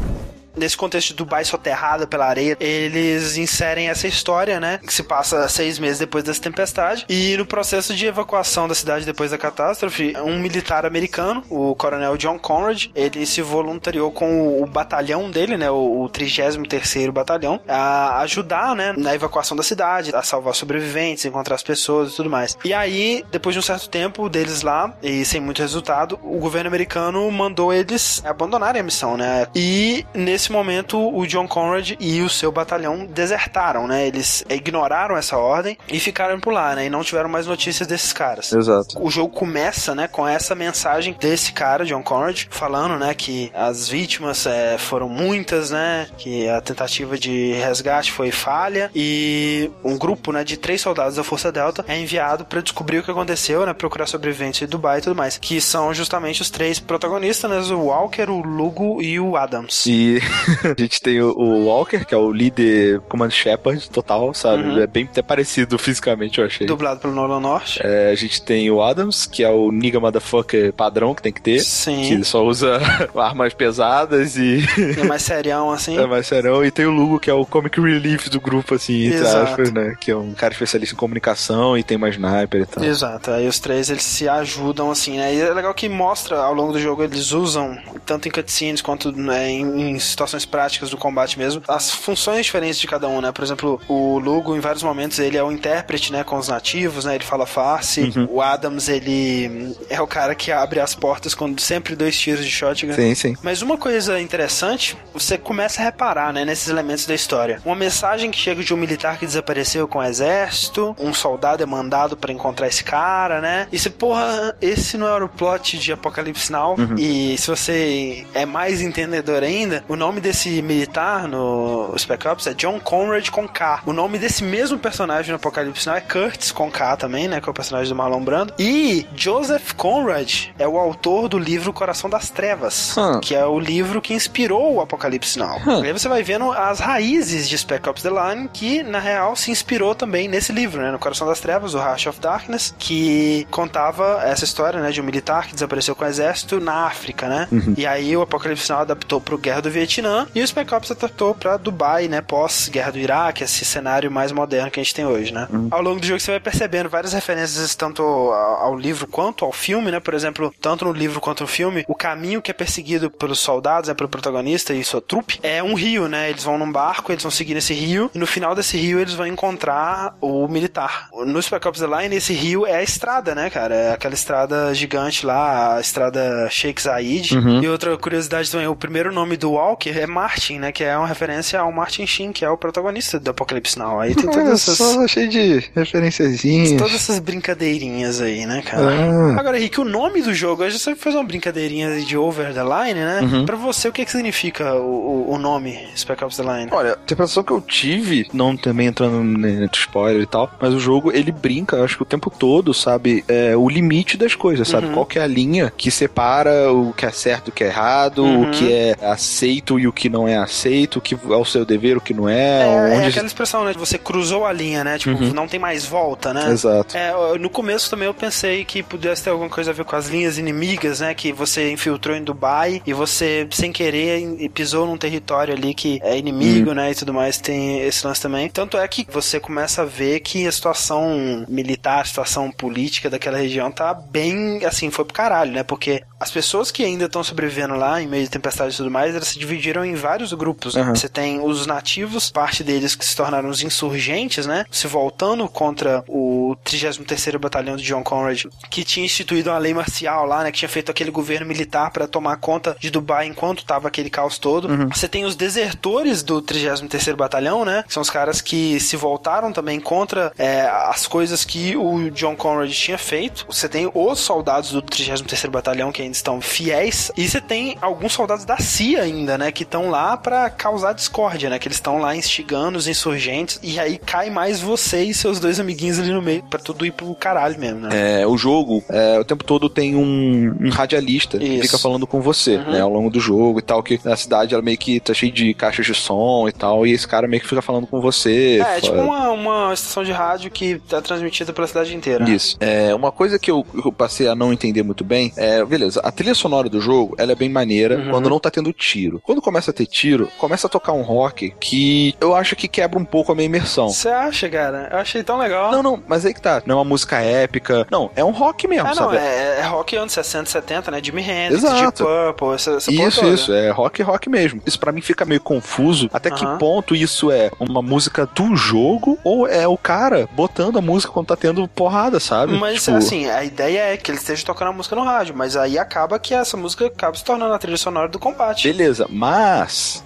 Nesse 0.57 0.77
contexto 0.77 1.09
de 1.09 1.15
Dubai 1.15 1.45
soterrada 1.45 2.07
pela 2.07 2.27
areia, 2.27 2.57
eles 2.61 3.37
inserem 3.37 3.89
essa 3.89 4.07
história, 4.07 4.61
né? 4.61 4.79
Que 4.79 4.93
se 4.93 5.03
passa 5.03 5.49
seis 5.49 5.79
meses 5.79 5.99
depois 5.99 6.25
dessa 6.25 6.41
tempestade. 6.41 7.05
E 7.09 7.37
no 7.37 7.47
processo 7.47 7.95
de 7.95 8.07
evacuação 8.07 8.69
da 8.69 8.75
cidade 8.75 9.05
depois 9.05 9.31
da 9.31 9.39
catástrofe, 9.39 10.15
um 10.19 10.39
militar 10.39 10.87
americano, 10.87 11.43
o 11.51 11.75
coronel 11.75 12.17
John 12.17 12.39
Conrad, 12.39 12.87
ele 12.95 13.27
se 13.27 13.43
voluntariou 13.43 14.11
com 14.11 14.63
o, 14.63 14.67
batalhão 14.67 15.31
dele, 15.31 15.57
né? 15.57 15.71
O, 15.71 16.05
o 16.05 16.09
33º 16.09 17.11
Batalhão, 17.11 17.61
a 17.69 18.21
ajudar, 18.21 18.75
né? 18.75 18.95
Na 18.97 19.15
evacuação 19.15 19.57
da 19.57 19.63
cidade, 19.63 20.15
a 20.15 20.23
salvar 20.23 20.55
sobreviventes, 20.55 21.25
encontrar 21.25 21.55
as 21.55 21.63
pessoas 21.63 22.13
e 22.13 22.17
tudo 22.17 22.31
mais. 22.31 22.57
E 22.65 22.73
aí, 22.73 23.25
depois 23.31 23.55
de 23.55 23.59
um 23.59 23.63
certo 23.63 23.89
tempo 23.89 24.29
deles 24.29 24.63
lá, 24.63 24.97
e 25.03 25.25
sem 25.25 25.41
muito 25.41 25.61
resultado, 25.61 26.19
o 26.23 26.39
governo 26.39 26.69
americano 26.69 27.31
mandou 27.31 27.73
eles 27.73 28.23
abandonarem 28.25 28.81
a 28.81 28.85
missão, 28.85 29.17
né? 29.17 29.47
E 29.55 30.05
nesse 30.15 30.44
momento 30.51 30.99
o 30.99 31.27
John 31.27 31.47
Conrad 31.47 31.93
e 31.99 32.23
o 32.23 32.29
seu 32.29 32.51
batalhão 32.51 33.07
desertaram, 33.07 33.87
né? 33.87 34.07
Eles 34.07 34.45
ignoraram 34.49 35.17
essa 35.17 35.37
ordem 35.37 35.77
e 35.89 35.99
ficaram 35.99 36.39
por 36.41 36.53
lá, 36.53 36.75
né? 36.75 36.87
E 36.87 36.91
não 36.91 37.03
tiveram 37.03 37.29
mais 37.29 37.47
notícias 37.47 37.87
desses 37.87 38.13
caras. 38.13 38.53
Exato. 38.53 39.03
O 39.03 39.11
jogo 39.11 39.33
começa, 39.35 39.95
né, 39.95 40.09
com 40.09 40.27
essa 40.27 40.55
mensagem 40.55 41.17
desse 41.19 41.53
cara, 41.53 41.85
John 41.85 42.03
Conrad, 42.03 42.45
falando, 42.51 42.99
né, 42.99 43.15
que 43.15 43.51
as 43.55 43.89
vítimas 43.89 44.47
é, 44.47 44.79
foram 44.79 45.09
muitas, 45.09 45.71
né, 45.71 46.07
que 46.19 46.49
a 46.49 46.61
tentativa 46.61 47.19
de 47.19 47.53
resgate 47.55 48.13
foi 48.13 48.31
falha 48.31 48.91
e 48.95 49.71
um 49.83 49.97
grupo, 49.99 50.33
né, 50.33 50.45
de 50.45 50.57
três 50.57 50.81
soldados 50.81 51.17
da 51.17 51.25
Força 51.25 51.51
Delta 51.51 51.85
é 51.89 51.99
enviado 51.99 52.45
para 52.45 52.61
descobrir 52.61 52.99
o 52.99 53.03
que 53.03 53.11
aconteceu, 53.11 53.65
né, 53.67 53.73
procurar 53.73 54.07
sobreviventes 54.07 54.63
em 54.63 54.67
Dubai 54.67 54.99
e 54.99 55.03
tudo 55.03 55.17
mais, 55.17 55.39
que 55.39 55.61
são 55.61 55.93
justamente 55.93 56.43
os 56.43 56.51
três 56.51 56.79
protagonistas, 56.79 57.51
né, 57.51 57.75
o 57.75 57.87
Walker, 57.87 58.31
o 58.31 58.41
Lugo 58.41 59.03
e 59.03 59.19
o 59.19 59.37
Adams. 59.37 59.85
E 59.87 60.21
a 60.77 60.81
gente 60.81 61.01
tem 61.01 61.21
o, 61.21 61.31
o 61.31 61.67
Walker, 61.67 62.05
que 62.05 62.15
é 62.15 62.19
o 62.19 62.31
líder 62.33 63.01
Command 63.09 63.31
Shepard 63.31 63.89
total, 63.91 64.33
sabe? 64.35 64.65
Uhum. 64.65 64.81
É 64.81 64.87
bem 64.87 65.05
até 65.05 65.23
parecido 65.23 65.79
fisicamente, 65.79 66.41
eu 66.41 66.47
achei. 66.47 66.67
Dublado 66.67 67.01
pelo 67.01 67.15
Nolan 67.15 67.41
North. 67.41 67.79
É, 67.81 68.11
a 68.11 68.15
gente 68.15 68.43
tem 68.43 68.71
o 68.71 68.83
Adams, 68.83 69.27
que 69.27 69.43
é 69.43 69.51
o 69.51 69.71
nigga 69.71 70.01
motherfucker 70.01 70.73
padrão 70.73 71.15
que 71.15 71.23
tem 71.23 71.33
que 71.33 71.43
ter. 71.43 71.61
Sim. 71.61 72.09
Que 72.09 72.25
só 72.25 72.45
usa 72.45 72.81
armas 73.17 73.55
pesadas 73.55 74.37
e 74.37 74.65
É 74.99 75.05
mais 75.05 75.23
serião, 75.23 75.71
assim. 75.71 75.97
é 75.99 76.07
mais 76.07 76.27
serão. 76.27 76.65
E 76.65 76.71
tem 76.71 76.87
o 76.87 76.91
Lugo, 76.91 77.19
que 77.19 77.31
é 77.31 77.35
o 77.35 77.45
comic 77.45 77.81
relief 77.81 78.29
do 78.29 78.41
grupo, 78.41 78.75
assim, 78.75 79.13
aspas, 79.15 79.73
né? 79.73 79.95
Que 80.01 80.11
é 80.11 80.17
um 80.17 80.33
cara 80.33 80.53
especialista 80.53 80.95
em 80.95 80.99
comunicação 80.99 81.77
e 81.77 81.83
tem 81.83 81.97
mais 81.99 82.15
sniper 82.15 82.63
e 82.63 82.67
tal. 82.67 82.85
Exato, 82.85 83.31
aí 83.31 83.47
os 83.47 83.59
três 83.59 83.91
eles 83.91 84.05
se 84.05 84.29
ajudam 84.29 84.91
assim, 84.91 85.17
né? 85.17 85.35
E 85.35 85.41
é 85.41 85.53
legal 85.53 85.75
que 85.75 85.89
mostra 85.89 86.39
ao 86.39 86.55
longo 86.55 86.73
do 86.73 86.81
jogo 86.81 87.03
eles 87.03 87.33
usam, 87.33 87.77
tanto 88.05 88.29
em 88.29 88.31
cutscenes 88.31 88.81
quanto 88.81 89.13
né, 89.13 89.51
em, 89.51 89.91
em 89.91 89.97
situações 90.25 90.45
práticas 90.45 90.91
do 90.91 90.97
combate 90.97 91.39
mesmo, 91.39 91.63
as 91.69 91.91
funções 91.91 92.47
diferentes 92.47 92.79
de 92.79 92.87
cada 92.87 93.09
um, 93.09 93.21
né? 93.21 93.31
Por 93.33 93.45
exemplo, 93.45 93.81
o 93.89 94.19
Lugo, 94.19 94.57
em 94.57 94.61
vários 94.61 94.83
momentos, 94.83 95.19
ele 95.19 95.37
é 95.37 95.43
o 95.43 95.53
intérprete, 95.53 96.13
né, 96.13 96.25
com 96.25 96.37
os 96.37 96.49
nativos, 96.49 97.05
né? 97.05 97.15
Ele 97.15 97.25
fala 97.25 97.47
face. 97.47 98.13
O 98.29 98.41
Adams, 98.41 98.89
ele 98.89 99.75
é 99.89 100.01
o 100.01 100.07
cara 100.07 100.35
que 100.35 100.51
abre 100.51 100.81
as 100.81 100.95
portas 100.95 101.35
com 101.35 101.57
sempre 101.59 101.95
dois 101.95 102.19
tiros 102.19 102.45
de 102.45 102.51
shotgun. 102.51 102.95
Sim, 102.95 103.15
sim. 103.15 103.37
Mas 103.43 103.63
uma 103.63 103.77
coisa 103.77 104.21
interessante, 104.21 104.97
você 105.13 105.37
começa 105.37 105.81
a 105.81 105.85
reparar, 105.85 106.33
né, 106.33 106.45
nesses 106.45 106.69
elementos 106.69 107.07
da 107.07 107.15
história. 107.15 107.61
Uma 107.65 107.77
mensagem 107.77 108.31
que 108.31 108.39
chega 108.39 108.63
de 108.63 108.73
um 108.73 108.77
militar 108.77 109.19
que 109.19 109.27
desapareceu 109.27 109.87
com 109.87 109.99
o 109.99 110.03
exército, 110.03 110.97
um 110.99 111.13
soldado 111.13 111.63
é 111.63 111.67
mandado 111.67 112.17
pra 112.17 112.33
encontrar 112.33 112.69
esse 112.69 112.83
cara, 112.83 113.41
né? 113.41 113.69
E 113.71 113.79
você, 113.79 113.91
porra, 113.91 114.57
esse 114.61 114.97
não 114.97 115.07
era 115.07 115.25
o 115.25 115.29
plot 115.29 115.79
de 115.79 115.93
Apocalipse 115.93 116.51
Now. 116.51 116.77
E 116.99 117.37
se 117.39 117.49
você 117.49 118.27
é 118.35 118.47
mais 118.47 118.81
entendedor 118.81 119.43
ainda, 119.43 119.85
o 119.89 119.97
nome 119.97 120.14
desse 120.21 120.61
militar 120.63 121.27
no 121.29 121.95
Spec 121.99 122.27
Ops 122.29 122.47
é 122.47 122.55
John 122.55 122.79
Conrad 122.81 123.29
com 123.31 123.47
K. 123.49 123.83
O 123.87 123.93
nome 123.93 124.19
desse 124.19 124.43
mesmo 124.45 124.79
personagem 124.79 125.31
no 125.31 125.37
Apocalipse 125.37 125.87
Now 125.87 125.97
é 125.97 126.01
Curtis 126.01 126.53
com 126.53 126.71
K 126.71 126.97
também, 126.97 127.29
né, 127.29 127.41
que 127.41 127.49
é 127.49 127.51
o 127.51 127.55
personagem 127.55 127.89
do 127.89 127.95
Marlon 127.97 128.23
Brando. 128.23 128.55
E 128.59 129.07
Joseph 129.15 129.73
Conrad 129.75 130.47
é 130.59 130.67
o 130.67 130.79
autor 130.79 131.29
do 131.29 131.39
livro 131.39 131.73
Coração 131.73 132.09
das 132.11 132.31
Trevas, 132.31 132.97
Hum. 132.97 133.21
que 133.21 133.35
é 133.35 133.45
o 133.45 133.59
livro 133.59 134.01
que 134.01 134.15
inspirou 134.15 134.75
o 134.75 134.81
Apocalipse 134.81 135.39
Now. 135.39 135.61
E 135.83 135.87
aí 135.87 135.93
você 135.93 136.09
vai 136.09 136.23
vendo 136.23 136.51
as 136.53 136.81
raízes 136.81 137.49
de 137.49 137.57
Spec 137.59 137.89
Ops 137.89 138.03
The 138.03 138.11
Line, 138.11 138.49
que 138.53 138.83
na 138.83 138.99
real 138.99 139.37
se 139.37 139.51
inspirou 139.51 139.95
também 139.95 140.29
nesse 140.29 140.53
livro, 140.53 140.81
né, 140.83 140.91
no 140.91 140.99
Coração 140.99 141.27
das 141.27 141.41
Trevas, 141.41 141.75
o 141.75 141.79
Rush 141.79 142.07
of 142.07 142.21
Darkness, 142.21 142.75
que 142.79 143.47
contava 143.51 144.21
essa 144.25 144.45
história, 144.45 144.81
né, 144.81 144.91
de 144.91 145.01
um 145.01 145.05
militar 145.05 145.47
que 145.47 145.55
desapareceu 145.55 145.95
com 145.95 146.05
o 146.05 146.09
exército 146.09 146.61
na 146.61 146.87
África, 146.87 147.29
né? 147.29 147.49
E 147.77 147.87
aí 147.87 148.17
o 148.17 148.23
Apocalipse 148.23 148.71
Now 148.71 148.81
adaptou 148.81 149.21
pro 149.21 149.39
Guerra 149.39 149.63
do 149.63 149.71
Vietnã 149.71 150.04
e 150.35 150.43
o 150.43 150.47
Spec 150.47 150.73
Ops 150.75 150.91
adaptou 150.91 151.35
pra 151.35 151.57
Dubai, 151.57 152.09
né, 152.09 152.21
pós-Guerra 152.21 152.93
do 152.93 152.99
Iraque, 152.99 153.45
esse 153.45 153.65
cenário 153.65 154.11
mais 154.11 154.33
moderno 154.33 154.71
que 154.71 154.81
a 154.81 154.83
gente 154.83 154.95
tem 154.95 155.07
hoje, 155.07 155.33
né? 155.33 155.49
Ao 155.71 155.83
longo 155.83 156.01
do 156.01 156.07
jogo 156.07 156.21
você 156.21 156.33
vai 156.33 156.41
percebendo 156.41 156.89
várias 156.89 157.13
referências 157.13 157.75
tanto 157.75 158.03
ao, 158.03 158.77
livro 158.77 159.07
quanto 159.07 159.45
ao 159.45 159.53
filme, 159.53 159.91
né? 159.91 160.01
Por 160.01 160.15
exemplo, 160.15 160.53
tanto 160.61 160.85
no 160.85 160.93
livro 160.93 161.21
quanto 161.21 161.43
no 161.43 161.47
filme, 161.47 161.85
o 161.89 161.95
caminho 161.95 162.43
que 162.43 162.51
é 162.51 162.55
perseguido 162.55 163.11
pelos 163.11 163.39
soldados, 163.39 163.89
né, 163.89 163.95
pelo 163.95 164.09
protagonista 164.09 164.75
e 164.75 164.85
sua 164.85 165.01
trupe, 165.01 165.39
é 165.43 165.63
um 165.63 165.75
rio, 165.75 166.09
né? 166.09 166.31
Eles 166.31 166.45
vão 166.45 166.59
num 166.59 166.71
barco, 166.71 167.13
eles 167.13 167.23
vão 167.23 167.31
seguir 167.31 167.55
nesse 167.55 167.75
rio 167.75 168.11
e 168.15 168.19
no 168.19 168.27
final 168.27 168.55
desse 168.55 168.77
rio 168.77 168.99
eles 169.01 169.15
vão 169.15 169.27
encontrar 169.27 170.17
o 170.21 170.47
militar. 170.49 171.09
No 171.27 171.43
Spec 171.43 171.67
Ops 171.67 171.81
The 171.81 171.87
Line, 171.87 172.17
esse 172.17 172.33
rio 172.33 172.67
é 172.67 172.77
a 172.77 172.83
estrada, 172.83 173.35
né, 173.35 173.51
cara? 173.51 173.75
É 173.75 173.93
aquela 173.93 174.15
estrada 174.15 174.75
gigante 174.75 175.25
lá, 175.25 175.77
a 175.77 175.81
estrada 175.81 176.49
Sheikh 176.51 176.83
Zayed. 176.83 177.35
E 177.63 177.69
outra 177.69 177.97
curiosidade 177.97 178.51
também, 178.51 178.67
o 178.67 178.77
primeiro 178.77 179.13
nome 179.13 179.37
do 179.37 179.53
Walker 179.53 179.94
é 180.01 180.07
Martin, 180.07 180.59
né? 180.59 180.73
Que 180.73 180.85
é 180.85 180.97
uma 180.97 181.07
referência 181.07 181.59
ao 181.61 181.71
Martin 181.73 182.07
Sheen, 182.07 182.33
que 182.33 182.45
é 182.45 182.51
o 182.51 182.57
protagonista 182.57 183.19
do 183.19 183.31
Apocalipse 183.31 183.79
Now. 183.79 184.01
Aí 184.01 184.15
tem 184.15 184.31
todas 184.31 184.49
essas, 184.49 184.77
só, 184.79 185.07
cheio 185.09 185.29
de 185.29 185.65
referenciazinhas. 185.75 186.73
todas 186.73 186.95
essas 186.95 187.19
brincadeirinhas 187.19 188.21
aí, 188.21 188.47
né, 188.47 188.63
cara? 188.63 188.83
Ah. 188.91 189.41
Agora, 189.41 189.59
Rick, 189.59 189.81
o 189.81 189.85
nome 189.85 190.23
do 190.23 190.35
jogo, 190.35 190.63
a 190.63 190.71
gente 190.71 190.83
sempre 190.83 191.01
faz 191.01 191.15
uma 191.15 191.25
brincadeirinha 191.25 192.01
de 192.03 192.17
over 192.17 192.53
the 192.53 192.63
line, 192.63 193.01
né? 193.01 193.21
Uhum. 193.23 193.47
Pra 193.47 193.57
você, 193.57 193.89
o 193.89 193.93
que, 193.93 194.05
que 194.05 194.11
significa 194.11 194.75
o, 194.75 195.27
o- 195.29 195.33
o 195.35 195.39
nome 195.39 195.79
Spec 195.97 196.23
Ops 196.25 196.37
The 196.37 196.43
Line? 196.43 196.69
Olha, 196.73 196.91
a 196.91 196.99
interpretação 197.03 197.43
que 197.43 197.53
eu 197.53 197.61
tive, 197.61 198.27
não 198.33 198.57
também 198.57 198.87
entrando 198.89 199.23
no 199.23 199.65
spoiler 199.73 200.23
e 200.23 200.27
tal, 200.27 200.51
mas 200.61 200.73
o 200.75 200.81
jogo 200.81 201.11
ele 201.13 201.33
brinca, 201.33 201.83
acho 201.83 201.97
que 201.97 202.03
o 202.03 202.07
tempo 202.07 202.31
todo, 202.31 202.73
sabe, 202.75 203.25
é, 203.29 203.57
o 203.57 203.69
limite 203.69 204.17
das 204.17 204.35
coisas, 204.35 204.67
sabe? 204.69 204.89
Qual 204.89 205.07
que 205.07 205.19
é 205.19 205.23
a 205.23 205.27
linha 205.27 205.73
que 205.77 205.91
separa 205.91 206.73
o 206.73 206.93
que 206.93 207.07
é 207.07 207.11
certo 207.11 207.49
e 207.49 207.51
o 207.51 207.53
que 207.53 207.65
é 207.65 207.69
errado, 207.69 208.25
Uhum. 208.25 208.49
o 208.49 208.51
que 208.51 208.73
é 208.73 208.97
aceito 209.03 209.74
e 209.79 209.87
o 209.87 209.93
que 209.93 210.09
não 210.09 210.27
é 210.29 210.37
aceito, 210.37 210.97
o 210.99 211.01
que 211.01 211.15
é 211.15 211.37
o 211.37 211.45
seu 211.45 211.65
dever, 211.65 211.97
o 211.97 212.01
que 212.01 212.15
não 212.15 212.29
é, 212.29 212.63
É, 212.63 212.95
onde. 212.97 213.05
é 213.05 213.09
aquela 213.09 213.27
expressão, 213.27 213.65
né? 213.65 213.73
Você 213.77 213.99
cruzou 213.99 214.45
a 214.47 214.53
linha, 214.53 214.83
né? 214.85 214.99
Tipo, 214.99 215.23
não 215.35 215.47
tem 215.49 215.59
mais 215.61 215.85
volta, 215.85 216.33
né? 216.35 216.45
Uhum. 216.47 216.53
Exato. 216.53 216.97
É, 216.97 217.13
no 217.39 217.51
começo 217.51 217.91
também 217.91 218.07
eu 218.07 218.15
pensei 218.15 218.65
que 218.65 218.83
pudesse 218.83 219.25
ter 219.25 219.31
alguma 219.31 219.49
coisa 219.51 219.71
a 219.71 219.75
ver 219.75 219.85
com 219.85 219.97
as 219.97 220.09
linhas 220.09 220.39
inimigas, 220.39 221.01
né? 221.01 221.15
Que 221.15 221.33
você 221.33 221.71
infiltrou 221.71 222.17
em 222.17 222.23
Dubai 222.23 222.83
e 222.87 222.93
você, 222.93 223.47
sem 223.51 223.73
querer, 223.73 224.23
pisou 224.55 224.87
num 224.87 224.97
território 224.97 225.55
ali 225.55 225.75
que 225.75 226.01
é 226.03 226.17
inimigo, 226.19 226.71
Uhum. 226.71 226.75
né? 226.77 226.91
E 226.91 226.95
tudo 226.95 227.13
mais, 227.13 227.39
tem 227.39 227.81
esse 227.81 228.07
lance 228.07 228.21
também. 228.21 228.49
Tanto 228.49 228.77
é 228.77 228.87
que 228.89 229.07
você 229.11 229.39
começa 229.41 229.83
a 229.83 229.85
ver 229.85 230.21
que 230.21 230.47
a 230.47 230.53
situação 230.53 231.45
militar, 231.49 232.01
a 232.03 232.05
situação 232.05 232.51
política 232.51 233.09
daquela 233.11 233.39
região 233.39 233.71
tá 233.71 233.95
bem, 233.95 234.65
assim, 234.65 234.91
foi 234.91 235.05
pro 235.05 235.15
caralho, 235.15 235.53
né? 235.53 235.63
Porque 235.63 236.03
as 236.21 236.31
pessoas 236.31 236.71
que 236.71 236.85
ainda 236.85 237.05
estão 237.07 237.23
sobrevivendo 237.23 237.75
lá, 237.75 238.01
em 238.01 238.07
meio 238.07 238.25
de 238.25 238.31
tempestade 238.31 238.75
e 238.75 238.77
tudo 238.77 238.91
mais, 238.91 239.15
elas 239.15 239.29
se 239.29 239.39
dividiram 239.65 239.85
em 239.85 239.95
vários 239.95 240.33
grupos. 240.33 240.75
Uhum. 240.75 240.95
Você 240.95 241.09
tem 241.09 241.41
os 241.41 241.67
nativos, 241.67 242.31
parte 242.31 242.63
deles 242.63 242.95
que 242.95 243.05
se 243.05 243.17
tornaram 243.17 243.49
os 243.49 243.63
insurgentes, 243.63 244.47
né? 244.47 244.67
Se 244.71 244.87
voltando 244.87 245.49
contra 245.49 246.05
o 246.07 246.57
33º 246.65 247.39
Batalhão 247.39 247.77
de 247.77 247.83
John 247.83 248.03
Conrad, 248.03 248.45
que 248.71 248.85
tinha 248.85 249.07
instituído 249.07 249.51
uma 249.51 249.59
lei 249.59 249.73
marcial 249.73 250.27
lá, 250.27 250.43
né? 250.43 250.53
Que 250.53 250.59
tinha 250.59 250.69
feito 250.69 250.91
aquele 250.91 251.11
governo 251.11 251.47
militar 251.47 251.91
para 251.91 252.07
tomar 252.07 252.37
conta 252.37 252.77
de 252.79 252.91
Dubai 252.91 253.27
enquanto 253.27 253.65
tava 253.65 253.89
aquele 253.89 254.11
caos 254.11 254.39
todo. 254.39 254.69
Você 254.89 255.09
tem 255.09 255.25
os 255.25 255.35
desertores 255.35 256.23
do 256.23 256.43
33º 256.43 257.17
Batalhão, 257.17 257.65
né? 257.65 257.85
Que 257.87 257.93
são 257.93 258.03
os 258.03 258.11
caras 258.11 258.41
que 258.41 258.79
se 258.81 258.97
voltaram 258.97 259.53
também 259.53 259.81
contra 259.81 260.33
é, 260.37 260.63
as 260.63 261.07
coisas 261.07 261.45
que 261.45 261.77
o 261.77 262.11
John 262.11 262.37
Conrad 262.37 262.71
tinha 262.71 262.99
feito. 262.99 263.47
Você 263.49 263.69
tem 263.69 263.91
os 263.95 264.19
soldados 264.21 264.73
do 264.73 264.83
33º 264.83 265.51
Batalhão 265.51 265.93
que 265.93 266.03
ainda 266.03 266.15
estão 266.15 266.41
fiéis. 266.41 267.11
E 267.17 267.29
você 267.29 267.41
tem 267.41 267.79
alguns 267.81 268.13
soldados 268.13 268.45
da 268.45 268.59
CIA 268.59 269.03
ainda, 269.03 269.39
né? 269.39 269.53
Que 269.55 269.63
estão 269.63 269.89
lá 269.89 270.17
para 270.17 270.51
causar 270.51 270.93
discórdia, 270.93 271.49
né? 271.49 271.59
Que 271.59 271.69
eles 271.69 271.77
estão 271.77 271.99
lá 271.99 272.15
instigando 272.17 272.77
os 272.77 272.87
insurgentes. 272.89 273.59
E 273.63 273.79
aí 273.79 273.99
cai 273.99 274.29
mais 274.31 274.61
você 274.61 275.03
e 275.05 275.15
seus 275.15 275.39
dois 275.41 275.61
amiguinhos 275.61 275.99
ali 275.99 276.11
no 276.13 276.21
meio. 276.21 276.43
Pra 276.45 276.59
tudo 276.59 276.85
ir 276.85 276.91
pro 276.93 277.15
caralho 277.15 277.59
mesmo, 277.59 277.81
né? 277.81 278.21
É, 278.23 278.27
o 278.27 278.37
jogo, 278.37 278.83
é, 278.91 279.19
o 279.19 279.25
tempo 279.25 279.45
todo 279.45 279.69
tem 279.69 279.95
um, 279.95 280.57
um 280.61 280.71
radialista 280.71 281.39
que 281.39 281.45
Isso. 281.45 281.63
fica 281.63 281.79
falando 281.79 282.07
com 282.07 282.21
você, 282.21 282.57
Uhum. 282.57 282.73
né, 282.73 282.81
ao 282.81 282.91
longo 282.91 283.11
do 283.11 283.21
jogo 283.21 283.59
e 283.59 283.63
tal, 283.63 283.83
que 283.83 284.01
na 284.05 284.17
cidade 284.17 284.55
ela 284.55 284.63
meio 284.63 284.77
que 284.79 284.99
tá 285.01 285.15
cheia 285.15 285.31
de 285.33 285.55
caixas 285.55 285.87
de 285.87 285.95
som 285.95 286.49
e 286.49 286.53
tal, 286.53 286.87
e 286.87 286.93
esse 286.93 287.07
cara 287.07 287.29
meio 287.29 287.41
que 287.43 287.49
fica 287.49 287.63
falando 287.63 287.87
com 287.87 288.01
você. 288.01 288.61
É, 288.65 288.79
é 288.79 288.81
tipo 288.81 288.97
uma, 288.97 289.31
uma 289.31 289.73
estação 289.75 290.03
de 290.03 290.13
rádio 290.13 290.51
que 290.51 290.79
tá 290.89 291.01
transmitida 291.01 291.53
pela 291.53 291.67
cidade 291.67 291.95
inteira. 291.95 292.25
né? 292.25 292.31
Isso. 292.33 292.57
É, 292.61 292.95
uma 292.95 293.13
coisa 293.13 293.39
que 293.39 293.51
eu, 293.51 293.65
eu 293.85 293.93
passei 293.93 294.27
a 294.29 294.35
não 294.35 294.53
entender 294.53 294.83
muito 294.83 295.05
bem 295.05 295.33
é, 295.37 295.65
beleza, 295.65 296.01
a 296.03 296.11
trilha 296.11 296.35
sonora 296.35 296.69
do 296.69 296.81
jogo, 296.81 297.15
ela 297.19 297.33
é 297.33 297.35
bem 297.35 297.49
maneira 297.49 297.85
Uhum. 297.99 298.11
quando 298.11 298.31
não 298.31 298.41
tá 298.41 298.51
tendo 298.51 298.73
tiro. 298.73 299.21
Quando 299.23 299.41
começa 299.45 299.71
a 299.71 299.75
ter 299.75 299.87
tiro, 299.87 300.31
começa 300.39 300.67
a 300.67 300.71
tocar 300.71 300.93
um 300.93 301.03
rock 301.03 301.55
que 301.61 302.17
eu 302.21 302.35
acho 302.35 302.57
que 302.57 302.67
quebra 302.67 302.99
um 302.99 303.05
pouco 303.05 303.33
a 303.33 303.35
minha 303.35 303.47
imersão. 303.47 303.91
Você 303.91 304.09
acha, 304.09 304.49
cara? 304.49 304.89
Eu 304.91 304.99
achei 304.99 305.23
tão 305.23 305.39
legal. 305.39 305.71
Não, 305.71 305.83
não, 305.83 306.03
mas 306.09 306.25
aí 306.25 306.33
que 306.33 306.41
tá. 306.41 306.63
Não 306.65 306.77
é 306.77 306.79
uma 306.79 306.85
música 306.85 307.19
épica. 307.21 307.87
Não, 307.91 308.11
é 308.17 308.25
um 308.25 308.31
rock 308.31 308.67
mesmo, 308.67 308.89
não, 308.89 308.95
sabe? 308.95 309.17
é, 309.19 309.61
é 309.61 309.63
rock 309.63 309.97
anos 309.97 310.13
60, 310.13 310.51
70, 310.51 310.91
né? 310.91 311.01
Jimi 311.03 311.23
Hendrix, 311.23 311.63
Exato. 311.63 312.05
Deep 312.05 312.35
Purple, 312.35 312.55
essa, 312.55 312.71
essa 312.73 312.91
Isso, 312.91 313.25
isso, 313.27 313.53
é 313.53 313.71
rock 313.71 314.03
rock 314.03 314.29
mesmo. 314.31 314.63
Isso 314.65 314.79
pra 314.79 314.93
mim 314.93 315.01
fica 315.01 315.25
meio 315.25 315.41
confuso. 315.41 316.09
Até 316.13 316.31
que 316.31 316.47
ponto 316.59 316.95
isso 316.95 317.31
é 317.31 317.51
uma 317.61 317.83
música 317.83 318.27
do 318.27 318.57
jogo 318.57 319.19
ou 319.23 319.47
é 319.47 319.69
o 319.69 319.77
cara 319.77 320.29
botando 320.33 320.79
a 320.79 320.81
música 320.81 321.13
quando 321.13 321.27
tá 321.27 321.37
tendo 321.37 321.67
porrada, 321.69 322.19
sabe? 322.19 322.55
Mas 322.55 322.85
Tipo, 322.85 322.97
assim, 322.97 323.29
a 323.29 323.45
ideia 323.45 323.93
é 323.93 323.97
que 323.97 324.11
ele 324.11 324.19
esteja 324.19 324.45
tocando 324.45 324.69
a 324.69 324.73
música 324.73 324.95
no 324.95 325.05
rádio, 325.05 325.35
mas 325.37 325.57
aí 325.57 325.79
acaba 325.79 326.19
que 326.19 326.35
essa 326.35 326.57
música 326.57 326.87
acaba 326.87 327.17
se 327.17 327.25
tornando 327.25 327.53
a 327.53 327.59
trilha 327.59 327.77
sonora 327.77 328.09
do 328.09 328.19
combate. 328.19 328.69
Beleza, 328.69 329.07
mas 329.09 329.34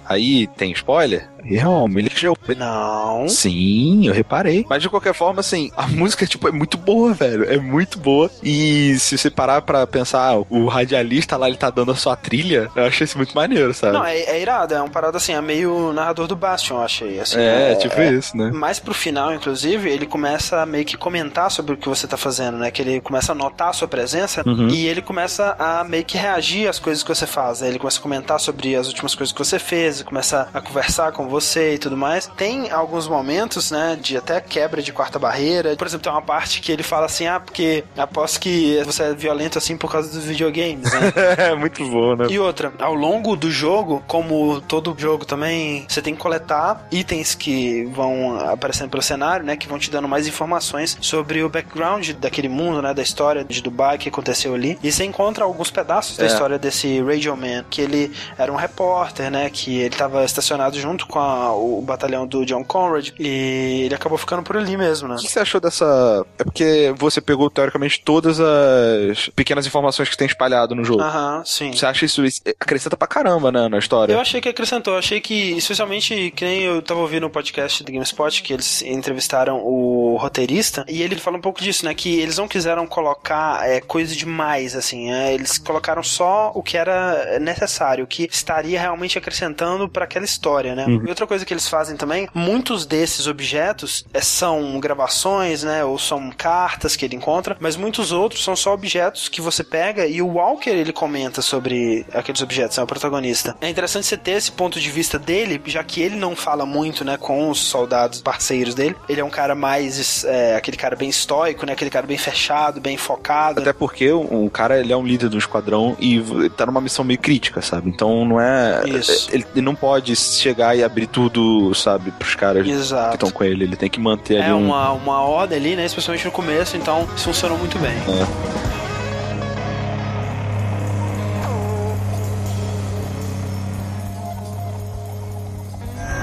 aí 0.05 0.47
tem 0.57 0.71
spoiler? 0.71 1.27
Realmente 1.41 2.25
eu. 2.25 2.37
Não. 2.57 3.27
Sim, 3.29 4.05
eu 4.07 4.13
reparei. 4.13 4.65
Mas 4.69 4.81
de 4.81 4.89
qualquer 4.89 5.13
forma, 5.13 5.39
assim, 5.39 5.71
a 5.75 5.87
música 5.87 6.25
tipo, 6.27 6.47
é 6.47 6.51
muito 6.51 6.77
boa, 6.77 7.13
velho. 7.13 7.45
É 7.49 7.57
muito 7.57 7.97
boa. 7.97 8.29
E 8.43 8.97
se 8.99 9.17
você 9.17 9.29
parar 9.29 9.61
pra 9.61 9.87
pensar, 9.87 10.33
ah, 10.33 10.43
o 10.49 10.67
radialista 10.67 11.37
lá, 11.37 11.47
ele 11.47 11.57
tá 11.57 11.69
dando 11.69 11.91
a 11.91 11.95
sua 11.95 12.15
trilha, 12.15 12.69
eu 12.75 12.85
achei 12.85 13.05
isso 13.05 13.17
muito 13.17 13.33
maneiro, 13.33 13.73
sabe? 13.73 13.93
Não, 13.93 14.05
é, 14.05 14.17
é 14.19 14.41
irado, 14.41 14.73
é 14.73 14.79
uma 14.81 14.89
parada 14.89 15.17
assim, 15.17 15.31
é 15.33 15.41
meio 15.41 15.93
narrador 15.93 16.27
do 16.27 16.35
Bastion, 16.35 16.75
eu 16.77 16.83
achei. 16.83 17.19
Assim, 17.19 17.39
é, 17.39 17.75
tipo 17.75 18.01
isso, 18.01 18.35
né? 18.35 18.51
Mais 18.51 18.79
pro 18.79 18.93
final, 18.93 19.33
inclusive, 19.33 19.89
ele 19.89 20.05
começa 20.05 20.61
a 20.61 20.65
meio 20.65 20.83
que 20.85 20.97
comentar 20.97 21.49
sobre 21.49 21.73
o 21.73 21.77
que 21.77 21.87
você 21.87 22.05
tá 22.05 22.17
fazendo, 22.17 22.57
né? 22.57 22.69
Que 22.69 22.81
ele 22.81 22.99
começa 22.99 23.31
a 23.31 23.35
notar 23.35 23.69
a 23.69 23.73
sua 23.73 23.87
presença 23.87 24.43
Uhum. 24.45 24.67
e 24.67 24.87
ele 24.87 25.01
começa 25.01 25.55
a 25.57 25.83
meio 25.83 26.03
que 26.03 26.17
reagir 26.17 26.67
às 26.67 26.79
coisas 26.79 27.01
que 27.03 27.09
você 27.09 27.25
faz. 27.25 27.61
Né? 27.61 27.69
Ele 27.69 27.79
começa 27.79 27.99
a 27.99 28.01
comentar 28.01 28.39
sobre 28.39 28.75
as 28.75 28.87
últimas 28.87 29.15
coisas 29.19 29.33
que 29.33 29.39
você 29.39 29.59
fez, 29.59 30.01
começa 30.01 30.47
a 30.53 30.61
conversar 30.61 31.11
com 31.11 31.27
você 31.27 31.75
e 31.75 31.77
tudo 31.77 31.95
mais. 31.97 32.27
Tem 32.37 32.71
alguns 32.71 33.07
momentos, 33.07 33.71
né, 33.71 33.97
de 34.01 34.17
até 34.17 34.39
quebra 34.41 34.81
de 34.81 34.91
quarta 34.93 35.19
barreira. 35.19 35.75
Por 35.75 35.85
exemplo, 35.85 36.03
tem 36.03 36.11
uma 36.11 36.21
parte 36.21 36.61
que 36.61 36.71
ele 36.71 36.83
fala 36.83 37.05
assim: 37.05 37.27
ah, 37.27 37.39
porque 37.39 37.83
aposto 37.97 38.39
que 38.39 38.81
você 38.85 39.03
é 39.03 39.13
violento 39.13 39.57
assim 39.57 39.77
por 39.77 39.91
causa 39.91 40.09
dos 40.11 40.23
videogames, 40.25 40.91
né? 40.91 40.99
É 41.49 41.55
muito 41.55 41.83
bom, 41.89 42.15
né? 42.15 42.27
E 42.29 42.39
outra, 42.39 42.73
ao 42.79 42.93
longo 42.93 43.35
do 43.35 43.49
jogo, 43.51 44.03
como 44.07 44.61
todo 44.61 44.95
jogo 44.97 45.25
também, 45.25 45.85
você 45.87 46.01
tem 46.01 46.13
que 46.15 46.19
coletar 46.21 46.87
itens 46.91 47.35
que 47.35 47.85
vão 47.93 48.39
aparecendo 48.49 48.89
pelo 48.89 49.01
cenário, 49.03 49.45
né? 49.45 49.55
Que 49.55 49.67
vão 49.67 49.77
te 49.79 49.89
dando 49.91 50.07
mais 50.07 50.27
informações 50.27 50.97
sobre 51.01 51.43
o 51.43 51.49
background 51.49 52.11
daquele 52.11 52.49
mundo, 52.49 52.81
né? 52.81 52.93
Da 52.93 53.01
história 53.01 53.43
de 53.43 53.61
Dubai 53.61 53.97
que 53.97 54.09
aconteceu 54.09 54.53
ali. 54.53 54.77
E 54.83 54.91
você 54.91 55.03
encontra 55.03 55.43
alguns 55.43 55.71
pedaços 55.71 56.17
da 56.17 56.23
É. 56.25 56.27
história 56.27 56.57
desse 56.59 57.01
Radio 57.01 57.35
Man, 57.35 57.63
que 57.69 57.81
ele 57.81 58.11
era 58.37 58.51
um 58.51 58.55
repórter, 58.55 59.08
né? 59.29 59.49
Que 59.49 59.77
ele 59.79 59.93
estava 59.95 60.23
estacionado 60.23 60.79
junto 60.79 61.05
com 61.07 61.19
a- 61.19 61.53
o 61.53 61.81
batalhão 61.81 62.25
do 62.27 62.45
John 62.45 62.63
Conrad. 62.63 63.09
E 63.19 63.83
ele 63.85 63.95
acabou 63.95 64.17
ficando 64.17 64.43
por 64.43 64.57
ali 64.57 64.75
mesmo, 64.77 65.07
né? 65.07 65.15
O 65.15 65.17
que 65.17 65.29
você 65.31 65.39
achou 65.39 65.59
dessa. 65.61 66.25
É 66.37 66.43
porque 66.43 66.93
você 66.97 67.19
pegou, 67.21 67.49
teoricamente, 67.49 68.01
todas 68.03 68.39
as 68.39 69.29
pequenas 69.35 69.65
informações 69.65 70.09
que 70.09 70.17
tem 70.17 70.27
espalhado 70.27 70.75
no 70.75 70.83
jogo. 70.83 71.01
Aham, 71.01 71.43
sim. 71.45 71.71
Você 71.73 71.85
acha 71.85 72.05
isso 72.05 72.23
isso 72.25 72.41
acrescenta 72.59 72.95
pra 72.97 73.07
caramba, 73.07 73.51
né, 73.51 73.67
na 73.67 73.77
história? 73.79 74.13
Eu 74.13 74.19
achei 74.19 74.39
que 74.41 74.49
acrescentou, 74.49 74.93
eu 74.93 74.99
achei 74.99 75.19
que, 75.21 75.51
especialmente, 75.57 76.31
que 76.35 76.43
nem 76.45 76.61
eu 76.63 76.81
tava 76.81 76.99
ouvindo 76.99 77.25
o 77.25 77.29
podcast 77.29 77.83
do 77.83 77.91
GameSpot, 77.91 78.41
que 78.43 78.53
eles 78.53 78.81
entrevistaram 78.81 79.59
o 79.63 80.17
roteirista, 80.17 80.85
e 80.87 81.01
ele 81.01 81.15
fala 81.15 81.37
um 81.37 81.41
pouco 81.41 81.61
disso, 81.61 81.85
né, 81.85 81.93
que 81.93 82.19
eles 82.19 82.37
não 82.37 82.47
quiseram 82.47 82.85
colocar 82.85 83.67
é, 83.67 83.79
coisa 83.81 84.15
demais, 84.15 84.75
assim, 84.75 85.11
é, 85.11 85.33
eles 85.33 85.57
colocaram 85.57 86.03
só 86.03 86.51
o 86.53 86.61
que 86.61 86.77
era 86.77 87.39
necessário, 87.39 88.03
o 88.03 88.07
que 88.07 88.27
estaria 88.31 88.79
realmente 88.79 88.98
acrescentando 89.17 89.87
para 89.87 90.03
aquela 90.03 90.25
história, 90.25 90.75
né. 90.75 90.85
E 90.87 91.09
outra 91.09 91.27
coisa 91.27 91.45
que 91.45 91.53
eles 91.53 91.67
fazem 91.67 91.95
também, 91.95 92.27
muitos 92.33 92.85
desses 92.85 93.27
objetos 93.27 94.05
é, 94.13 94.21
são 94.21 94.79
gravações, 94.79 95.63
né, 95.63 95.83
ou 95.83 95.97
são 95.97 96.31
cartas 96.31 96.95
que 96.95 97.05
ele 97.05 97.15
encontra, 97.15 97.57
mas 97.59 97.75
muitos 97.75 98.11
outros 98.11 98.43
são 98.43 98.55
só 98.55 98.73
objetos 98.73 99.29
que 99.29 99.41
você 99.41 99.63
pega 99.63 100.05
e 100.05 100.21
o 100.21 100.27
Walker, 100.27 100.69
ele 100.69 100.93
comenta 100.93 101.41
sobre 101.41 102.05
aqueles 102.13 102.41
objetos, 102.41 102.77
é 102.77 102.83
o 102.83 102.87
protagonista. 102.87 103.55
É 103.61 103.69
interessante 103.69 104.05
você 104.05 104.17
ter 104.17 104.31
esse 104.31 104.51
ponto 104.51 104.79
de 104.79 104.89
vista 104.89 105.17
dele, 105.17 105.61
já 105.65 105.83
que 105.83 106.01
ele 106.01 106.15
não 106.15 106.35
fala 106.35 106.65
muito, 106.65 107.03
né, 107.03 107.17
com 107.17 107.49
os 107.49 107.59
soldados 107.59 108.21
parceiros 108.21 108.75
dele. 108.75 108.95
Ele 109.07 109.21
é 109.21 109.23
um 109.23 109.29
cara 109.29 109.55
mais, 109.55 110.23
é, 110.25 110.55
aquele 110.55 110.77
cara 110.77 110.95
bem 110.95 111.09
estoico, 111.09 111.65
né, 111.65 111.73
aquele 111.73 111.89
cara 111.89 112.05
bem 112.05 112.17
fechado, 112.17 112.79
bem 112.79 112.97
focado. 112.97 113.61
Até 113.61 113.73
porque 113.73 114.11
o, 114.11 114.45
o 114.45 114.49
cara 114.49 114.79
ele 114.79 114.91
é 114.91 114.97
um 114.97 115.05
líder 115.05 115.29
do 115.29 115.37
esquadrão 115.37 115.95
e 115.99 116.21
tá 116.55 116.65
numa 116.65 116.81
missão 116.81 117.03
meio 117.05 117.19
crítica, 117.19 117.61
sabe? 117.61 117.89
Então 117.89 118.25
não 118.25 118.39
é. 118.39 118.78
Isso. 118.87 119.29
Ele, 119.31 119.45
ele 119.55 119.61
não 119.65 119.75
pode 119.75 120.15
chegar 120.15 120.75
e 120.75 120.83
abrir 120.83 121.07
tudo, 121.07 121.73
sabe, 121.73 122.11
pros 122.11 122.35
caras 122.35 122.63
que 122.63 122.71
Exato. 122.71 123.15
estão 123.15 123.31
com 123.31 123.43
ele. 123.43 123.63
Ele 123.65 123.75
tem 123.75 123.89
que 123.89 123.99
manter 123.99 124.37
ali 124.41 124.49
É 124.49 124.53
um. 124.53 124.65
uma, 124.67 124.91
uma 124.91 125.21
ordem 125.21 125.57
ali, 125.57 125.75
né, 125.75 125.85
especialmente 125.85 126.25
no 126.25 126.31
começo, 126.31 126.77
então 126.77 127.07
isso 127.15 127.25
funcionou 127.25 127.57
muito 127.57 127.77
bem. 127.79 127.93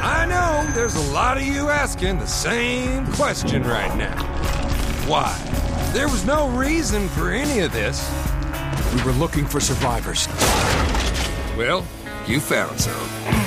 I 0.03 0.27
know 0.27 0.66
there's 0.75 0.95
a 0.97 1.12
lot 1.12 1.37
of 1.37 1.42
you 1.42 1.69
asking 1.69 2.19
the 2.19 2.27
same 2.27 3.07
question 3.12 3.62
right 3.64 3.95
now. 3.97 4.16
Why? 5.07 5.35
There 5.92 6.09
was 6.09 6.25
no 6.25 6.49
reason 6.49 7.09
for 7.09 7.31
any 7.33 7.61
of 7.61 7.73
this. 7.73 8.09
We 8.95 9.03
were 9.03 9.12
looking 9.19 9.47
for 9.47 9.61
survivors. 9.61 10.29
Well, 11.57 11.85
you 12.29 12.41
found 12.41 12.81
some. 12.81 13.46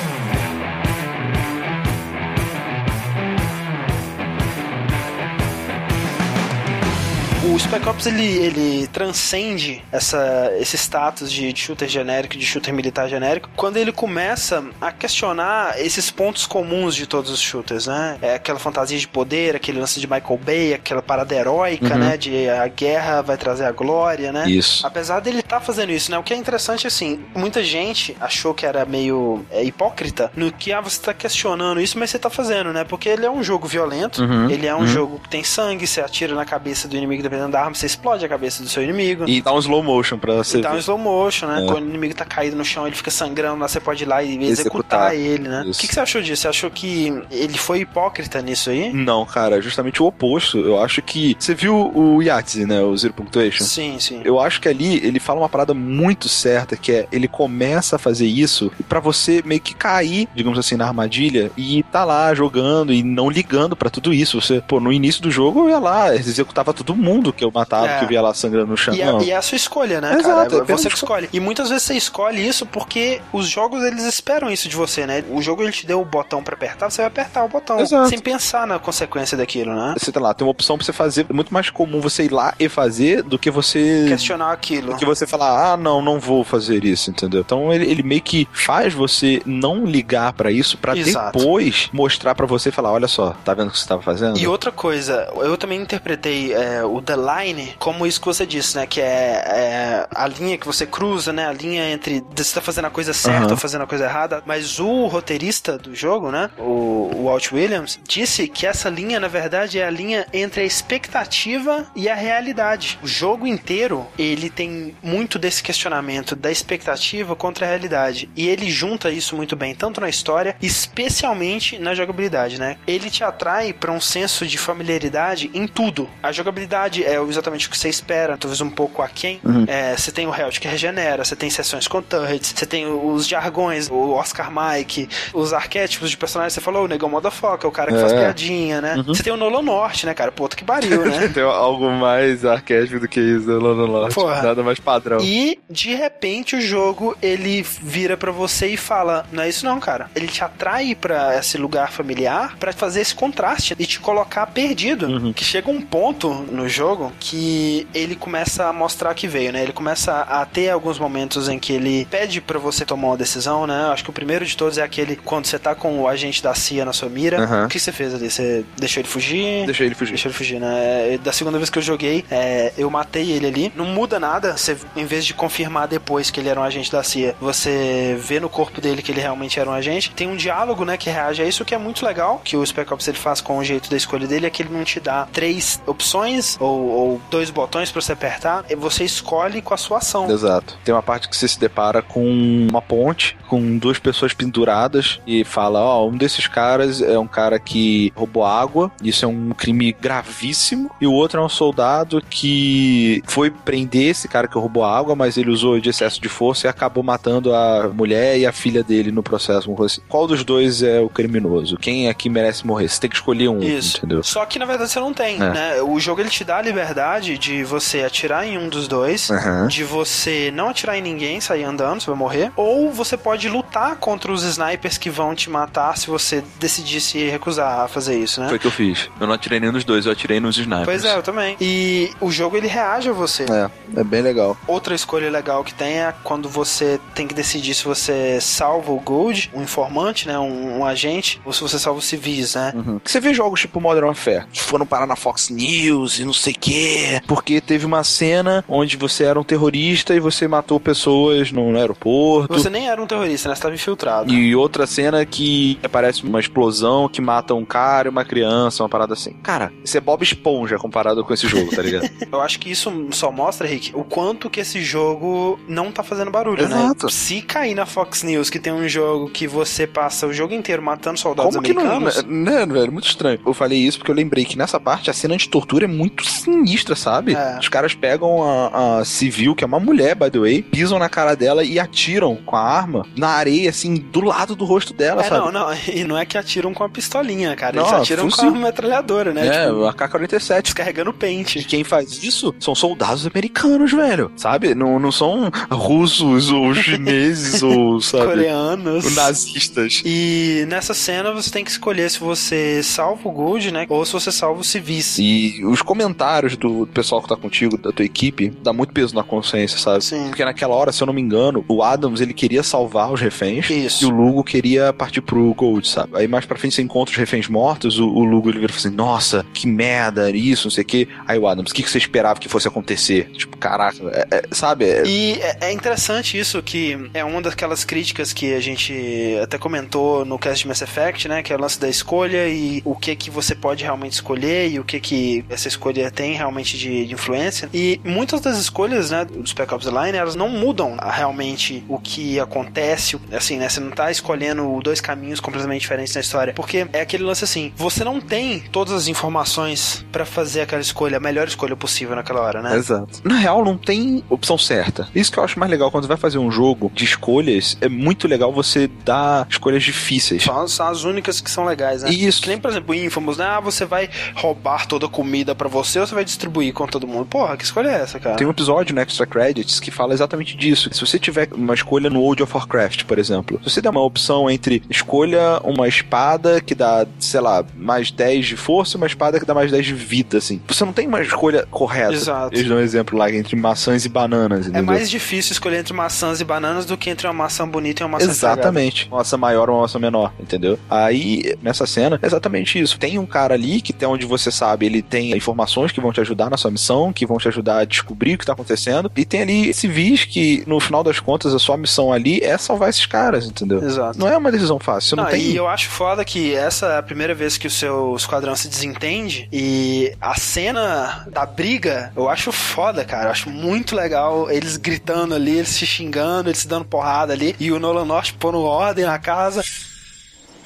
O 7.42 7.58
Spec 7.58 7.88
Ops 7.88 8.06
ele, 8.06 8.26
ele 8.26 8.88
transcende 8.88 9.82
essa, 9.94 10.52
esse 10.60 10.78
status 10.78 11.32
de, 11.32 11.56
shooter 11.56 11.88
genérico, 11.88 12.38
de 12.38 12.46
shooter 12.46 12.74
militar 12.74 13.08
genérico, 13.08 13.50
quando 13.56 13.78
ele 13.78 13.94
começa 13.94 14.62
a 14.82 14.92
questionar 14.92 15.80
esses 15.80 16.12
pontos 16.12 16.46
comuns 16.46 16.94
de 16.94 17.08
todos 17.08 17.32
os 17.32 17.40
shooters, 17.40 17.88
né? 17.88 18.18
É 18.22 18.36
aquela 18.36 18.60
fantasia 18.60 19.00
de 19.00 19.08
poder, 19.08 19.56
aquele 19.56 19.80
lance 19.80 20.02
de 20.02 20.06
Michael 20.06 20.38
Bay, 20.46 20.74
aquela 20.74 21.02
parada 21.02 21.34
heróica, 21.34 21.94
Uhum. 21.94 22.00
né? 22.00 22.18
De 22.18 22.50
a 22.50 22.68
guerra 22.68 23.22
vai 23.22 23.38
trazer 23.38 23.64
a 23.64 23.72
glória, 23.72 24.34
né? 24.34 24.50
Isso. 24.50 24.86
Apesar 24.86 25.22
dele 25.22 25.40
estar 25.40 25.62
fazendo 25.62 25.94
isso, 25.94 26.12
né? 26.12 26.18
O 26.18 26.24
que 26.24 26.34
é 26.34 26.38
interessante, 26.38 26.86
assim, 26.88 27.24
muita 27.34 27.64
gente 27.64 28.18
achou 28.20 28.54
que 28.54 28.66
era 28.66 28.86
meio 28.86 29.46
é, 29.50 29.64
hipócrita 29.64 30.30
no 30.36 30.52
que, 30.52 30.74
ah, 30.74 30.82
você 30.82 31.02
tá 31.02 31.14
questionando 31.14 31.80
isso, 31.80 31.98
mas 31.98 32.10
você 32.10 32.20
tá 32.20 32.30
fazendo, 32.30 32.74
né? 32.74 32.84
Porque 32.84 33.08
ele 33.08 33.26
é 33.26 33.32
um 33.32 33.42
jogo 33.42 33.66
violento, 33.66 34.22
Uhum, 34.24 34.50
ele 34.50 34.68
é 34.68 34.76
um 34.76 34.80
uhum. 34.80 34.88
jogo 34.88 35.20
que 35.20 35.30
tem 35.30 35.44
sangue, 35.44 35.88
você 35.88 36.02
atira 36.02 36.36
na 36.36 36.44
cabeça 36.44 36.86
do 36.88 36.98
inimigo 36.98 37.29
dependendo 37.30 37.52
da 37.52 37.62
arma, 37.62 37.76
você 37.76 37.86
explode 37.86 38.26
a 38.26 38.30
cabeça 38.30 38.64
do 38.64 38.70
seu 38.70 38.84
inimigo. 38.84 39.26
E 39.28 39.42
dá 39.42 39.54
um 39.54 39.60
slow 39.60 39.84
motion 39.84 40.18
pra 40.18 40.36
você 40.36 40.58
E 40.58 40.62
dá 40.62 40.74
um 40.74 40.78
slow 40.78 40.98
motion, 40.98 41.48
né? 41.48 41.64
É. 41.64 41.68
Quando 41.68 41.86
o 41.86 41.90
inimigo 41.90 42.14
tá 42.16 42.26
caído 42.26 42.56
no 42.56 42.66
chão, 42.66 42.88
ele 42.88 42.96
fica 42.96 43.12
sangrando 43.12 43.60
você 43.60 43.80
pode 43.80 44.04
ir 44.04 44.08
lá 44.08 44.24
e 44.24 44.36
executar, 44.46 45.14
Executar. 45.14 45.16
ele, 45.16 45.48
né? 45.48 45.64
O 45.68 45.72
que, 45.72 45.88
que 45.88 45.94
você 45.94 46.00
achou 46.00 46.22
disso? 46.22 46.42
Você 46.42 46.48
achou 46.48 46.72
que 46.72 47.22
ele 47.30 47.58
foi 47.58 47.82
hipócrita 47.82 48.42
nisso 48.42 48.70
aí? 48.70 48.92
Não, 48.92 49.26
cara, 49.26 49.62
justamente 49.62 50.02
o 50.02 50.06
oposto. 50.06 50.58
Eu 50.58 50.82
acho 50.82 51.02
que. 51.02 51.36
Você 51.38 51.54
viu 51.54 51.92
o 51.94 52.22
Yahtzee, 52.22 52.66
né? 52.66 52.82
O 52.82 52.96
Zero 52.98 53.14
Punctuation? 53.14 53.64
Sim, 53.64 54.00
sim. 54.00 54.22
Eu 54.24 54.40
acho 54.40 54.62
que 54.62 54.68
ali 54.68 54.96
ele 55.06 55.20
fala 55.20 55.42
uma 55.42 55.50
parada 55.50 55.74
muito 55.74 56.28
certa, 56.28 56.76
que 56.76 56.92
é 56.92 57.08
ele 57.12 57.28
começa 57.28 57.98
a 57.98 58.00
fazer 58.00 58.26
isso 58.26 58.72
pra 58.88 59.00
você 59.00 59.42
meio 59.46 59.62
que 59.62 59.76
cair, 59.76 60.28
digamos 60.34 60.58
assim, 60.58 60.76
na 60.76 60.88
armadilha 60.88 61.52
e 61.58 61.84
tá 61.84 62.04
lá 62.06 62.34
jogando 62.34 62.94
e 62.94 63.04
não 63.04 63.30
ligando 63.30 63.76
pra 63.76 63.90
tudo 63.90 64.14
isso. 64.14 64.40
Você, 64.42 64.62
pô, 64.66 64.80
no 64.80 64.92
início 64.92 65.22
do 65.22 65.30
jogo 65.30 65.62
eu 65.62 65.70
ia 65.70 65.80
lá, 65.80 66.16
executava 66.16 66.74
todo 66.74 66.96
mundo 66.96 67.19
que 67.34 67.44
eu 67.44 67.52
matava, 67.54 67.88
É. 67.88 67.98
que 68.00 68.06
eu 68.06 68.08
via 68.08 68.22
lá 68.22 68.34
sangrando 68.34 68.68
no 68.68 68.78
chão. 68.78 68.94
E 68.94 69.02
é, 69.02 69.06
Não. 69.06 69.22
e 69.22 69.32
é 69.32 69.36
a 69.36 69.42
sua 69.42 69.56
escolha, 69.56 70.00
né, 70.02 70.14
Exato, 70.20 70.52
cara? 70.52 70.66
é 70.68 70.72
É 70.72 70.78
você 70.78 70.90
que 70.90 70.96
escolhe. 70.96 71.30
E 71.34 71.40
muitas 71.40 71.70
vezes 71.70 71.84
você 71.84 71.94
escolhe 71.96 72.46
isso 72.48 72.66
porque 72.66 73.22
os 73.34 73.48
jogos 73.48 73.84
eles 73.84 74.04
esperam 74.06 74.50
isso 74.50 74.68
de 74.70 74.76
você, 74.76 75.06
né? 75.06 75.24
O 75.30 75.42
jogo 75.42 75.62
ele 75.64 75.72
te 75.72 75.86
deu 75.86 76.02
o 76.02 76.06
botão 76.06 76.44
pra 76.44 76.56
apertar, 76.56 76.90
você 76.90 76.98
vai 77.02 77.08
apertar 77.08 77.44
o 77.44 77.50
botão 77.50 77.80
Exato. 77.80 78.10
sem 78.10 78.20
pensar 78.20 78.66
na 78.68 78.80
consequência 78.80 79.38
daquilo, 79.38 79.74
né? 79.74 79.96
Você 79.98 80.12
tá 80.12 80.20
lá, 80.20 80.34
tem 80.34 80.46
uma 80.46 80.52
opção 80.52 80.78
pra 80.78 80.86
você 80.86 80.94
fazer. 80.94 81.26
É 81.30 81.34
muito 81.34 81.54
mais 81.54 81.70
comum 81.70 82.00
você 82.02 82.24
ir 82.24 82.32
lá 82.32 82.54
e 82.60 82.68
fazer 82.70 83.22
do 83.24 83.38
que 83.38 83.52
você. 83.52 84.06
Questionar 84.08 84.52
aquilo. 84.52 84.94
Do 84.94 84.98
que 84.98 85.06
você 85.06 85.26
falar, 85.28 85.74
ah, 85.74 85.78
não, 85.78 86.02
não 86.02 86.20
vou 86.20 86.44
fazer 86.44 86.84
isso, 86.86 87.10
entendeu? 87.10 87.42
Então 87.42 87.74
ele, 87.74 87.86
ele 87.90 88.04
meio 88.04 88.22
que 88.22 88.48
faz 88.54 88.94
você 88.94 89.42
não 89.46 89.86
ligar 89.86 90.34
pra 90.34 90.52
isso 90.52 90.78
pra 90.78 90.96
Exato. 90.98 91.38
depois 91.40 91.90
mostrar 91.94 92.36
pra 92.36 92.46
você 92.46 92.70
e 92.70 92.72
falar, 92.72 92.92
olha 92.92 93.08
só, 93.08 93.36
tá 93.44 93.54
vendo 93.54 93.70
o 93.70 93.72
que 93.72 93.80
você 93.80 93.88
tava 93.88 94.02
fazendo? 94.02 94.38
E 94.40 94.48
outra 94.48 94.72
coisa, 94.72 95.28
eu 95.38 95.58
também 95.58 95.82
interpretei 95.82 96.54
é, 96.54 96.84
o 96.84 97.02
The 97.10 97.16
Line 97.16 97.74
como 97.80 98.06
isso 98.06 98.20
que 98.20 98.28
você 98.28 98.46
disse, 98.46 98.76
né? 98.78 98.86
Que 98.86 99.02
é, 99.02 99.44
é 99.46 100.08
a 100.14 100.28
linha 100.28 100.58
que 100.58 100.66
você 100.66 100.86
cruza, 100.86 101.34
né? 101.34 101.48
A 101.48 101.54
linha 101.54 101.90
entre 101.90 102.24
você 102.36 102.54
tá 102.54 102.62
fazendo 102.62 102.86
a 102.86 102.90
coisa 102.92 103.14
certa 103.14 103.46
Aham. 103.46 103.52
ou 103.52 103.58
fazendo 103.58 103.84
a 103.84 103.88
coisa 103.88 104.06
errada. 104.06 104.44
Mas 104.46 104.80
o 104.80 105.08
roteirista 105.08 105.78
do 105.78 105.96
jogo, 105.96 106.30
né? 106.30 106.52
O, 106.58 107.10
o 107.16 107.24
Walt 107.26 107.52
Williams, 107.52 108.00
disse 108.08 108.48
que 108.48 108.68
essa 108.68 108.90
linha, 108.90 109.20
na 109.20 109.28
verdade, 109.28 109.80
é 109.80 109.86
a 109.86 109.90
linha 109.90 110.28
entre 110.32 110.62
a 110.62 110.66
expectativa 110.66 111.88
e 111.96 112.08
a 112.08 112.14
realidade. 112.14 113.00
O 113.02 113.08
jogo 113.08 113.48
inteiro, 113.48 114.06
ele 114.18 114.50
tem 114.50 114.96
muito 115.02 115.40
desse 115.40 115.64
questionamento 115.64 116.36
da 116.36 116.52
expectativa 116.52 117.36
contra 117.36 117.66
a 117.66 117.70
realidade. 117.70 118.30
E 118.36 118.48
ele 118.48 118.70
junta 118.70 119.10
isso 119.10 119.36
muito 119.36 119.56
bem, 119.56 119.74
tanto 119.74 120.00
na 120.00 120.10
história, 120.10 120.56
especialmente 120.62 121.80
na 121.80 121.96
jogabilidade, 121.96 122.60
né? 122.60 122.78
Ele 122.86 123.10
te 123.10 123.24
atrai 123.24 123.74
para 123.74 123.92
um 123.92 124.02
senso 124.02 124.46
de 124.46 124.58
familiaridade 124.58 125.50
em 125.54 125.68
tudo. 125.68 126.10
A 126.22 126.32
jogabilidade 126.32 126.99
é 127.04 127.22
exatamente 127.22 127.68
o 127.68 127.70
que 127.72 127.78
você 127.78 127.90
espera, 127.90 128.38
talvez 128.38 128.62
um 128.62 128.70
pouco 128.70 129.02
aquém. 129.02 129.40
É, 129.68 129.96
você 129.96 130.12
tem 130.12 130.28
o 130.28 130.34
health 130.36 130.54
que 130.60 130.68
regenera, 130.68 131.24
você 131.24 131.36
tem 131.36 131.50
sessões 131.50 131.88
com 131.88 132.02
turrets, 132.02 132.54
você 132.56 132.66
tem 132.66 132.86
os 132.88 133.28
jargões, 133.28 133.90
o 133.90 134.12
Oscar 134.12 134.50
Mike, 134.52 135.10
os 135.34 135.54
arquétipos 135.54 136.10
de 136.10 136.18
personagens. 136.18 136.54
Você 136.54 136.62
falou, 136.62 136.86
o 136.86 136.88
Negão 136.88 137.10
Motherfucker, 137.10 137.68
o 137.68 137.72
cara 137.72 137.92
que 137.92 137.98
É. 137.98 138.02
faz 138.02 138.14
piadinha, 138.14 138.82
né? 138.82 139.04
Você 139.06 139.24
tem 139.24 139.34
o 139.34 139.38
Nolan 139.38 139.62
Norte, 139.62 140.06
né, 140.06 140.14
cara? 140.14 140.32
Puta 140.32 140.56
que 140.56 140.64
pariu, 140.64 141.06
né? 141.06 141.28
Tem 141.34 141.44
algo 141.44 141.90
mais 141.92 142.44
arquétipo 142.46 143.00
do 143.00 143.08
que 143.08 143.20
isso, 143.20 143.48
não, 143.48 143.76
não, 143.76 143.88
não. 143.88 144.10
Porra. 144.10 144.42
Nada 144.42 144.64
mais 144.64 144.80
padrão. 144.80 145.20
E 145.22 145.60
de 145.70 145.94
repente 145.96 146.56
o 146.56 146.62
jogo 146.62 147.16
ele 147.22 147.62
vira 147.62 148.16
pra 148.18 148.32
você 148.32 148.68
e 148.68 148.78
fala: 148.78 149.26
"Não 149.32 149.44
é 149.44 149.50
isso 149.50 149.66
não, 149.66 149.80
cara". 149.80 150.10
Ele 150.16 150.28
te 150.28 150.44
atrai 150.44 150.96
pra 150.96 151.38
esse 151.38 151.58
lugar 151.58 151.92
familiar 151.92 152.58
pra 152.60 152.72
fazer 152.74 153.02
esse 153.02 153.14
contraste 153.16 153.76
e 153.78 153.86
te 153.86 154.00
colocar 154.00 154.46
perdido. 154.48 155.08
Uhum. 155.08 155.34
Que 155.34 155.44
chega 155.44 155.70
um 155.70 155.82
ponto 155.82 156.30
no 156.52 156.68
jogo 156.68 156.89
que 157.20 157.88
ele 157.94 158.16
começa 158.16 158.68
a 158.68 158.74
mostrar 158.74 159.14
que 159.14 159.28
veio, 159.28 159.52
né? 159.52 159.64
Ele 159.64 159.74
começa 159.74 160.22
a 160.22 160.46
ter 160.46 160.70
alguns 160.70 161.00
momentos 161.00 161.50
em 161.50 161.60
que 161.60 161.74
ele 161.74 162.06
pede 162.10 162.42
pra 162.42 162.60
você 162.60 162.86
tomar 162.86 163.10
uma 163.10 163.18
decisão, 163.18 163.66
né? 163.68 163.90
Acho 163.92 164.04
que 164.04 164.10
o 164.10 164.14
primeiro 164.14 164.46
de 164.46 164.56
todos 164.56 164.78
é 164.78 164.84
aquele 164.84 165.16
quando 165.16 165.46
você 165.46 165.60
tá 165.60 165.76
com 165.76 166.02
o 166.02 166.08
agente 166.08 166.42
da 166.42 166.54
CIA 166.54 166.86
na 166.86 166.94
sua 166.94 167.10
mira. 167.10 167.42
Uhum. 167.42 167.66
O 167.66 167.70
que 167.70 167.80
você 167.80 167.92
fez 167.92 168.14
ali? 168.14 168.30
Você 168.30 168.64
deixou 168.78 169.02
ele 169.02 169.10
fugir? 169.10 169.66
Deixa 169.66 169.84
ele 169.84 169.96
fugir. 169.96 170.12
Deixa 170.12 170.28
ele 170.28 170.36
fugir, 170.36 170.60
né? 170.60 171.20
Da 171.24 171.32
segunda 171.32 171.58
vez 171.58 171.70
que 171.70 171.78
eu 171.78 171.84
joguei, 171.84 172.26
é, 172.30 172.74
eu 172.78 172.90
matei 172.90 173.32
ele 173.32 173.48
ali. 173.48 173.74
Não 173.76 173.86
muda 173.86 174.20
nada. 174.20 174.56
Você, 174.58 174.78
em 174.96 175.06
vez 175.06 175.26
de 175.26 175.34
confirmar 175.34 175.88
depois 175.88 176.30
que 176.30 176.40
ele 176.40 176.50
era 176.50 176.60
um 176.60 176.64
agente 176.64 176.92
da 176.92 177.04
CIA, 177.04 177.36
você 177.40 178.18
vê 178.20 178.40
no 178.40 178.50
corpo 178.50 178.82
dele 178.82 179.02
que 179.02 179.12
ele 179.12 179.22
realmente 179.22 179.60
era 179.60 179.70
um 179.70 179.74
agente. 179.74 180.12
Tem 180.12 180.28
um 180.28 180.36
diálogo, 180.36 180.86
né, 180.86 180.98
que 180.98 181.10
reage 181.10 181.42
a 181.42 181.46
isso, 181.46 181.66
que 181.66 181.76
é 181.76 181.78
muito 181.78 182.06
legal. 182.06 182.42
Que 182.44 182.58
o 182.58 182.66
Spec 182.66 182.92
Ops 182.94 183.08
ele 183.08 183.18
faz 183.18 183.42
com 183.42 183.58
o 183.58 183.64
jeito 183.64 183.90
da 183.90 183.98
escolha 183.98 184.28
dele, 184.28 184.46
é 184.46 184.50
que 184.50 184.62
ele 184.62 184.74
não 184.74 184.84
te 184.84 185.00
dá 185.00 185.28
três 185.32 185.82
opções 185.86 186.58
ou, 186.60 186.79
ou 186.80 187.22
dois 187.30 187.50
botões 187.50 187.92
pra 187.92 188.02
você 188.02 188.14
apertar. 188.14 188.66
E 188.70 188.76
você 188.76 189.04
escolhe 189.04 189.62
com 189.62 189.74
a 189.74 189.78
sua 189.78 189.98
ação. 189.98 190.30
Exato. 190.30 190.78
Tem 190.84 190.94
uma 190.94 191.04
parte 191.04 191.28
que 191.30 191.36
você 191.36 191.48
se 191.48 191.60
depara 191.60 192.02
com 192.02 192.68
uma 192.70 192.82
ponte 192.82 193.38
com 193.48 193.78
duas 193.78 193.98
pessoas 194.00 194.34
penduradas 194.34 195.20
e 195.26 195.44
fala: 195.44 195.80
Ó, 195.82 196.08
um 196.08 196.16
desses 196.18 196.48
caras 196.48 197.02
é 197.02 197.18
um 197.18 197.28
cara 197.28 197.60
que 197.60 198.14
roubou 198.16 198.46
água, 198.46 198.92
isso 199.04 199.26
é 199.26 199.28
um 199.28 199.50
crime 199.52 199.92
gravíssimo, 200.00 200.92
e 201.02 201.08
o 201.08 201.12
outro 201.14 201.42
é 201.42 201.44
um 201.44 201.50
soldado 201.50 202.22
que 202.30 203.22
foi 203.26 203.50
prender 203.50 204.10
esse 204.10 204.28
cara 204.28 204.48
que 204.48 204.58
roubou 204.58 204.84
água, 204.84 205.16
mas 205.16 205.38
ele 205.38 205.50
usou 205.50 205.80
de 205.80 205.90
excesso 205.90 206.22
de 206.22 206.30
força 206.30 206.68
e 206.68 206.70
acabou 206.70 207.04
matando 207.04 207.54
a 207.54 207.90
mulher 207.94 208.38
e 208.38 208.46
a 208.46 208.52
filha 208.52 208.84
dele 208.84 209.12
no 209.12 209.24
processo. 209.24 209.70
Assim. 209.84 210.02
Qual 210.08 210.28
dos 210.28 210.44
dois 210.44 210.84
é 210.84 211.00
o 211.00 211.10
criminoso? 211.10 211.78
Quem 211.78 212.08
aqui 212.10 212.30
merece 212.30 212.66
morrer? 212.66 212.88
Você 212.88 213.00
tem 213.02 213.10
que 213.10 213.16
escolher 213.16 213.48
um, 213.50 213.60
Isso. 213.60 213.98
entendeu? 213.98 214.24
Só 214.24 214.46
que 214.46 214.60
na 214.60 214.66
verdade 214.66 214.92
você 214.92 215.00
não 215.00 215.14
tem, 215.14 215.36
É. 215.36 215.40
né? 215.50 215.82
O 215.82 216.00
jogo 216.00 216.22
ele 216.22 216.30
te 216.30 216.44
dá 216.44 216.62
liberdade 216.70 217.38
de 217.38 217.64
você 217.64 218.02
atirar 218.02 218.46
em 218.46 218.58
um 218.58 218.70
dos 218.70 218.88
dois, 218.88 219.30
Aham. 219.30 219.68
de 219.68 219.84
você 219.84 220.52
não 220.54 220.70
atirar 220.70 220.98
em 220.98 221.02
ninguém, 221.02 221.42
sair 221.42 221.64
andando, 221.64 222.02
você 222.02 222.08
vai 222.08 222.16
morrer, 222.16 222.52
ou 222.56 222.92
você 222.92 223.18
pode 223.18 223.50
lutar 223.50 223.96
contra 223.98 224.32
os 224.32 224.44
snipers 224.44 224.98
que 224.98 225.10
vão 225.10 225.36
te 225.36 225.50
matar 225.50 225.98
se 225.98 226.08
você 226.08 226.44
decidir 226.60 227.02
se 227.02 227.30
recusar 227.30 227.82
a 227.82 227.88
fazer 227.88 228.18
isso, 228.18 228.40
né? 228.40 228.48
Foi 228.48 228.58
o 228.58 228.60
que 228.60 228.68
eu 228.68 228.72
fiz. 228.72 229.10
Eu 229.20 229.28
não 229.28 229.34
atirei 229.34 229.60
nenhum 229.60 229.74
dos 229.74 229.84
dois, 229.84 230.06
eu 230.06 230.12
atirei 230.12 230.40
nos 230.40 230.58
snipers. 230.58 230.86
Pois 230.86 231.06
é, 231.06 231.16
eu 231.16 231.24
também. 231.24 231.58
E 231.60 232.12
o 232.22 232.32
jogo 232.32 232.56
ele 232.58 232.68
reage 232.68 233.10
a 233.10 233.14
você. 233.14 233.46
É, 233.50 234.00
é 234.00 234.04
bem 234.04 234.22
legal. 234.22 234.58
Outra 234.68 234.94
escolha 234.94 235.30
legal 235.30 235.64
que 235.64 235.74
tem 235.74 236.00
é 236.00 236.14
quando 236.24 236.48
você 236.48 237.00
tem 237.16 237.28
que 237.28 237.34
decidir 237.34 237.74
se 237.74 237.84
você 237.86 238.40
salva 238.42 238.92
o 238.92 239.00
Gold, 239.00 239.52
um 239.54 239.64
informante, 239.64 240.28
né, 240.28 240.38
um, 240.38 240.80
um 240.80 240.86
agente, 240.86 241.42
ou 241.44 241.52
se 241.52 241.62
você 241.62 241.80
salva 241.80 242.00
os 242.00 242.06
civis, 242.06 242.56
né? 242.56 242.74
Você 243.04 243.20
vê 243.20 243.34
jogos 243.34 243.62
tipo 243.62 243.82
Modern 243.82 244.08
Warfare, 244.08 244.46
foram 244.54 244.86
parar 244.86 245.06
na 245.06 245.16
Fox 245.16 245.50
News 245.50 246.20
e 246.20 246.26
não 246.26 246.34
sei 246.34 246.54
o 246.54 246.59
quê, 246.60 247.22
porque 247.28 247.62
teve 247.62 247.86
uma 247.86 248.04
cena 248.04 248.64
onde 248.68 248.98
você 248.98 249.24
era 249.24 249.40
um 249.40 249.44
terrorista 249.44 250.16
e 250.16 250.20
você 250.20 250.48
matou 250.48 250.80
pessoas 250.80 251.52
no, 251.52 251.72
no 251.72 251.78
aeroporto. 251.78 252.54
Você 252.54 252.70
nem 252.70 252.90
era 252.90 253.02
um 253.02 253.08
terrorista, 253.08 253.50
né? 253.50 253.56
Você 253.56 253.60
estava 253.60 253.76
infiltrado. 253.76 254.34
E 254.34 254.56
outra 254.56 254.86
cena 254.86 255.26
que 255.26 255.80
aparece 255.84 256.24
uma 256.24 256.40
explosão 256.40 257.08
que 257.08 257.22
mata 257.22 257.54
um 257.54 257.66
cara 257.66 258.08
e 258.08 258.12
uma 258.12 258.26
criança, 258.26 258.84
uma 258.84 258.90
parada 258.90 259.14
assim. 259.14 259.34
Cara, 259.44 259.72
isso 259.84 259.98
é 259.98 260.02
Bob 260.02 260.22
Esponja 260.24 260.78
comparado 260.78 261.24
com 261.24 261.34
esse 261.34 261.48
jogo, 261.48 261.76
tá 261.76 261.82
ligado? 261.82 262.10
Eu 262.32 262.42
acho 262.42 262.60
que 262.60 262.70
isso 262.70 262.92
só 263.12 263.32
mostra, 263.32 263.68
Rick, 263.68 263.92
o 263.96 264.04
quanto 264.04 264.50
que 264.50 264.60
esse 264.60 264.82
jogo 264.82 265.60
não 265.68 265.92
tá 265.92 266.04
fazendo 266.04 266.32
barulho, 266.32 266.64
Exato. 266.64 267.06
né? 267.06 267.12
Se 267.12 267.42
cair 267.42 267.76
na 267.76 267.86
Fox 267.86 268.24
News 268.24 268.50
que 268.50 268.60
tem 268.60 268.74
um 268.74 268.88
jogo 268.88 269.30
que 269.30 269.48
você 269.48 269.88
passa 269.88 270.28
o 270.28 270.34
jogo 270.34 270.54
inteiro 270.54 270.82
matando 270.82 271.20
soldados 271.20 271.56
Como 271.56 271.66
que 271.66 271.74
não. 271.74 271.98
americanos... 271.98 272.24
Né, 272.26 272.66
velho? 272.66 272.92
Muito 272.92 273.08
estranho. 273.08 273.40
Eu 273.46 273.54
falei 273.54 273.80
isso 273.80 273.98
porque 273.98 274.12
eu 274.12 274.16
lembrei 274.16 274.46
que 274.46 274.58
nessa 274.58 274.80
parte 274.80 275.10
a 275.10 275.14
cena 275.14 275.38
de 275.38 275.50
tortura 275.50 275.86
é 275.86 275.88
muito 275.88 276.24
sinistra, 276.40 276.96
sabe? 276.96 277.34
É. 277.36 277.58
Os 277.60 277.70
caras 277.70 277.94
pegam 277.94 278.44
a, 278.44 279.00
a 279.00 279.06
civil, 279.06 279.56
que 279.56 279.64
é 279.64 279.68
uma 279.68 279.80
mulher, 279.80 280.16
by 280.16 280.30
the 280.30 280.40
way, 280.40 280.62
pisam 280.62 280.98
na 281.00 281.10
cara 281.10 281.36
dela 281.36 281.64
e 281.64 281.80
atiram 281.80 282.36
com 282.46 282.56
a 282.56 282.62
arma 282.62 283.06
na 283.16 283.30
areia, 283.30 283.70
assim, 283.70 283.96
do 283.96 284.22
lado 284.22 284.56
do 284.56 284.66
rosto 284.66 284.94
dela, 284.94 285.22
É, 285.22 285.26
sabe? 285.30 285.46
não, 285.46 285.52
não, 285.52 285.74
e 285.94 286.04
não 286.04 286.18
é 286.18 286.26
que 286.26 286.38
atiram 286.38 286.74
com 286.74 286.84
a 286.84 286.90
pistolinha, 286.90 287.56
cara. 287.56 287.78
Eles 287.78 287.92
Não, 287.92 288.00
atiram 288.00 288.30
fuzil. 288.30 288.52
com 288.52 288.58
a 288.58 288.62
metralhadora, 288.62 289.34
né? 289.34 289.48
É, 289.48 289.66
Tipo, 289.68 289.86
a 289.86 289.94
K-47. 289.94 290.62
descarregando 290.64 291.10
E 291.12 291.14
pente. 291.14 291.64
quem 291.64 291.84
faz 291.84 292.24
isso 292.24 292.54
são 292.60 292.74
soldados 292.76 293.26
americanos, 293.28 293.92
velho. 293.92 294.32
Sabe? 294.36 294.74
Não, 294.76 295.00
não 295.00 295.12
são 295.12 295.52
russos 295.70 296.52
ou 296.52 296.74
chineses 296.76 297.62
ou, 297.64 298.00
sabe? 298.02 298.26
Coreanos. 298.26 299.06
Ou 299.06 299.12
nazistas. 299.12 300.02
E 300.06 300.66
nessa 300.68 300.94
cena 300.94 301.32
você 301.32 301.50
tem 301.50 301.64
que 301.64 301.72
escolher 301.72 302.10
se 302.10 302.20
você 302.20 302.82
salva 302.84 303.28
o 303.28 303.32
Gold, 303.32 303.72
né? 303.72 303.86
Ou 303.90 304.06
se 304.06 304.14
você 304.14 304.32
salva 304.32 304.62
os 304.62 304.68
civis. 304.68 305.18
E 305.20 305.62
os 305.66 305.82
comentários 305.82 306.29
do 306.58 306.88
pessoal 306.94 307.22
que 307.22 307.28
tá 307.30 307.36
contigo, 307.36 307.78
da 307.78 307.92
tua 307.92 308.06
equipe, 308.06 308.50
dá 308.62 308.72
muito 308.72 308.94
peso 308.94 309.16
na 309.16 309.24
consciência, 309.24 309.78
sabe? 309.78 310.04
Sim. 310.04 310.28
Porque 310.28 310.44
naquela 310.46 310.76
hora, 310.76 310.92
se 310.92 311.02
eu 311.02 311.08
não 311.08 311.14
me 311.14 311.22
engano, 311.22 311.64
o 311.68 311.82
Adams 311.84 312.22
ele 312.22 312.34
queria 312.34 312.64
salvar 312.64 313.12
os 313.12 313.20
reféns 313.20 313.70
Isso. 313.70 314.04
e 314.04 314.08
o 314.08 314.10
Lugo 314.10 314.44
queria 314.44 314.94
partir 314.94 315.22
pro 315.22 315.54
Gold, 315.54 315.88
sabe? 315.88 316.12
Aí 316.18 316.28
mais 316.28 316.46
pra 316.46 316.58
frente 316.58 316.76
você 316.76 316.82
encontra 316.82 317.12
os 317.12 317.18
reféns 317.18 317.48
mortos, 317.48 318.00
o, 318.00 318.08
o 318.08 318.24
Lugo 318.24 318.50
ele 318.50 318.60
vira 318.60 318.72
e 318.72 318.76
assim: 318.76 318.90
Nossa, 318.90 319.46
que 319.54 319.68
merda, 319.68 320.30
isso, 320.32 320.68
não 320.68 320.72
sei 320.72 320.84
o 320.84 320.88
quê. 320.88 321.08
Aí 321.28 321.38
o 321.40 321.48
Adams, 321.48 321.72
o 321.72 321.74
que, 321.74 321.84
que 321.84 321.90
você 321.90 321.98
esperava 321.98 322.40
que 322.40 322.48
fosse 322.50 322.68
acontecer? 322.68 323.30
Tipo, 323.32 323.58
caraca, 323.58 323.98
é- 324.14 324.28
é- 324.32 324.44
sabe? 324.52 324.86
É- 324.86 325.04
E 325.06 325.34
é, 325.42 325.58
é 325.62 325.72
interessante 325.72 326.38
isso, 326.38 326.62
que 326.62 326.98
é 327.14 327.24
uma 327.24 327.42
daquelas 327.42 327.84
críticas 327.84 328.34
que 328.34 328.54
a 328.54 328.60
gente 328.60 328.94
até 329.42 329.58
comentou 329.58 330.24
no 330.26 330.38
cast 330.38 330.62
de 330.64 330.68
Mass 330.68 330.82
Effect, 330.82 331.28
né? 331.28 331.42
Que 331.44 331.54
é 331.54 331.56
o 331.56 331.60
lance 331.60 331.80
da 331.80 331.90
escolha 331.90 332.48
e 332.48 332.82
o 332.86 332.96
que 332.96 333.16
que 333.16 333.30
você 333.30 333.56
pode 333.56 333.84
realmente 333.84 334.14
escolher 334.14 334.70
e 334.72 334.80
o 334.80 334.84
que 334.84 335.00
que 335.00 335.44
essa 335.50 335.68
escolha 335.68 336.10
tem 336.20 336.34
realmente 336.34 336.78
de, 336.78 337.06
de 337.06 337.14
influência. 337.14 337.70
E 337.74 338.02
muitas 338.04 338.42
das 338.42 338.58
escolhas, 338.58 339.10
né, 339.10 339.24
do 339.24 339.48
Spec 339.48 339.74
Ops 339.74 339.86
The 339.86 340.04
Line, 340.04 340.18
elas 340.18 340.36
não 340.36 340.50
mudam 340.50 340.98
ah, 340.98 341.10
realmente 341.10 341.82
o 341.88 341.98
que 341.98 342.38
acontece, 342.38 343.18
assim, 343.32 343.56
né? 343.56 343.70
Você 343.70 343.80
não 343.80 343.92
tá 343.92 344.12
escolhendo 344.12 344.82
dois 344.84 345.00
caminhos 345.00 345.40
completamente 345.40 345.80
diferentes 345.80 346.14
na 346.14 346.20
história. 346.20 346.54
Porque 346.54 346.86
é 346.92 347.00
aquele 347.00 347.24
lance 347.24 347.46
assim, 347.46 347.72
você 347.74 348.04
não 348.04 348.20
tem 348.20 348.60
todas 348.60 348.94
as 348.94 349.08
informações 349.08 350.06
pra 350.12 350.26
fazer 350.26 350.60
aquela 350.60 350.82
escolha, 350.82 351.16
a 351.16 351.22
melhor 351.22 351.48
escolha 351.48 351.74
possível 351.74 352.18
naquela 352.18 352.42
hora, 352.42 352.62
né? 352.62 352.76
Exato. 352.76 353.22
Na 353.24 353.38
real, 353.38 353.64
não 353.64 353.78
tem 353.78 354.22
opção 354.30 354.58
certa. 354.58 355.08
Isso 355.16 355.32
que 355.32 355.40
eu 355.40 355.44
acho 355.46 355.58
mais 355.58 355.72
legal 355.72 355.90
quando 355.90 356.04
você 356.04 356.10
vai 356.10 356.18
fazer 356.18 356.38
um 356.38 356.52
jogo 356.52 356.92
de 356.94 357.06
escolhas, 357.06 357.78
é 357.80 357.88
muito 357.88 358.28
legal 358.28 358.52
você 358.52 358.90
dar 359.06 359.48
escolhas 359.50 359.84
difíceis. 359.84 360.44
São 360.44 360.60
as, 360.60 360.74
são 360.74 360.88
as 360.90 361.06
únicas 361.06 361.40
que 361.40 361.50
são 361.50 361.64
legais, 361.64 362.04
né? 362.04 362.10
Isso. 362.10 362.42
Que 362.42 362.50
nem, 362.50 362.58
por 362.58 362.72
exemplo, 362.72 362.94
Infamous, 362.94 363.38
né? 363.38 363.46
Ah, 363.46 363.62
você 363.62 363.86
vai 363.86 364.10
roubar 364.36 364.86
toda 364.86 365.06
a 365.06 365.10
comida 365.10 365.56
pra 365.56 365.70
você 365.70 365.98
ou 366.02 366.09
você 366.10 366.16
vai 366.16 366.26
distribuir 366.26 366.74
com 366.74 366.88
todo 366.88 367.08
mundo? 367.08 367.26
Porra, 367.26 367.56
que 367.56 367.64
escolha 367.64 367.90
é 367.90 368.02
essa, 368.02 368.20
cara? 368.20 368.36
Tem 368.36 368.46
um 368.48 368.52
episódio 368.52 368.94
no 368.94 369.02
Extra 369.02 369.26
Credits 369.26 369.80
que 369.80 369.92
fala 369.92 370.14
exatamente 370.14 370.56
disso. 370.58 370.90
Se 370.92 371.00
você 371.00 371.18
tiver 371.20 371.50
uma 371.54 371.74
escolha 371.74 372.10
no 372.10 372.20
World 372.22 372.44
of 372.44 372.54
Warcraft, 372.56 373.04
por 373.06 373.18
exemplo, 373.20 373.60
se 373.64 373.70
você 373.70 373.82
der 373.82 373.90
uma 373.90 374.02
opção 374.04 374.50
entre 374.50 374.82
escolha 374.90 375.60
uma 375.64 375.88
espada 375.88 376.60
que 376.62 376.74
dá, 376.76 377.06
sei 377.20 377.40
lá, 377.40 377.64
mais 377.76 378.12
10 378.12 378.46
de 378.48 378.58
força 378.58 378.96
e 378.96 378.98
uma 378.98 379.08
espada 379.08 379.40
que 379.40 379.46
dá 379.46 379.54
mais 379.54 379.72
10 379.72 379.86
de 379.86 379.94
vida, 379.94 380.38
assim. 380.38 380.62
Você 380.68 380.84
não 380.86 380.94
tem 380.94 381.08
uma 381.08 381.22
escolha 381.22 381.68
correta. 381.70 382.14
Exato. 382.14 382.56
Eles 382.56 382.68
dão 382.68 382.78
um 382.78 382.82
exemplo 382.82 383.18
lá 383.18 383.32
entre 383.32 383.56
maçãs 383.56 384.06
e 384.06 384.10
bananas, 384.10 384.66
É 384.66 384.70
entendeu? 384.70 384.84
mais 384.84 385.10
difícil 385.10 385.54
escolher 385.54 385.78
entre 385.80 385.94
maçãs 385.94 386.42
e 386.42 386.44
bananas 386.46 386.86
do 386.86 386.98
que 386.98 387.10
entre 387.10 387.28
uma 387.28 387.34
maçã 387.34 387.68
bonita 387.68 388.02
e 388.02 388.06
uma 388.06 388.18
maçã 388.18 388.32
estragada. 388.32 388.62
Exatamente. 388.62 389.08
Uma 389.08 389.18
maçã 389.20 389.38
maior 389.38 389.70
ou 389.70 389.76
uma 389.76 389.82
maçã 389.84 390.00
menor, 390.00 390.34
entendeu? 390.40 390.80
Aí, 390.90 391.56
nessa 391.62 391.86
cena, 391.86 392.20
é 392.22 392.26
exatamente 392.26 392.80
isso. 392.80 392.98
Tem 393.00 393.18
um 393.20 393.26
cara 393.26 393.54
ali 393.54 393.82
que, 393.82 393.92
até 393.94 394.08
onde 394.08 394.26
você 394.26 394.52
sabe, 394.52 394.86
ele 394.86 395.02
tem 395.02 395.36
informações 395.36 395.92
que 395.92 395.99
vão 396.00 396.12
te 396.12 396.22
ajudar 396.22 396.50
na 396.50 396.58
sua 396.58 396.72
missão, 396.72 397.12
que 397.14 397.26
vão 397.26 397.38
te 397.38 397.48
ajudar 397.48 397.80
a 397.80 397.86
descobrir 397.86 398.36
o 398.36 398.38
que 398.38 398.46
tá 398.46 398.54
acontecendo. 398.54 399.12
E 399.16 399.26
tem 399.26 399.42
ali 399.42 399.74
civis 399.74 400.26
que, 400.26 400.64
no 400.68 400.80
final 400.80 401.04
das 401.04 401.20
contas, 401.20 401.54
a 401.54 401.60
sua 401.60 401.78
missão 401.78 402.12
ali 402.12 402.40
é 402.42 402.58
salvar 402.58 402.90
esses 402.90 403.06
caras, 403.06 403.46
entendeu? 403.46 403.84
Exato. 403.84 404.18
Não 404.20 404.28
é 404.28 404.38
uma 404.38 404.52
decisão 404.52 404.80
fácil. 404.80 405.10
Você 405.10 405.16
não, 405.16 405.24
Não, 405.24 405.32
tem. 405.32 405.42
E 405.42 405.56
eu 405.56 405.68
acho 405.68 405.90
foda 405.90 406.24
que 406.24 406.54
essa 406.54 406.88
é 406.88 406.98
a 406.98 407.04
primeira 407.04 407.34
vez 407.34 407.58
que 407.58 407.68
o 407.68 407.72
seu 407.72 408.16
esquadrão 408.16 408.56
se 408.56 408.68
desentende. 408.68 409.48
E 409.52 410.14
a 410.22 410.36
cena 410.40 411.28
da 411.32 411.46
briga, 411.46 412.12
eu 412.16 412.30
acho 412.30 412.52
foda, 412.52 413.04
cara. 413.06 413.26
Eu 413.28 413.32
acho 413.32 413.50
muito 413.50 413.96
legal 413.96 414.50
eles 414.50 414.78
gritando 414.78 415.36
ali, 415.36 415.58
eles 415.58 415.70
se 415.70 415.86
xingando, 415.86 416.50
eles 416.50 416.60
se 416.60 416.68
dando 416.68 416.86
porrada 416.86 417.34
ali. 417.34 417.56
E 417.60 417.72
o 417.72 417.80
Nolan 417.80 418.06
North 418.06 418.34
pondo 418.40 418.62
ordem 418.62 419.06
na 419.06 419.20
casa. 419.20 419.64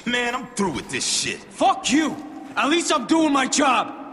Man, 0.06 0.32
I'm 0.34 0.46
through 0.54 0.76
with 0.76 0.88
this 0.90 1.04
shit. 1.04 1.38
Fuck 1.50 1.90
you! 1.90 2.14
At 2.54 2.68
least 2.68 2.92
I'm 2.92 3.06
doing 3.06 3.32
my 3.32 3.48
job! 3.48 4.03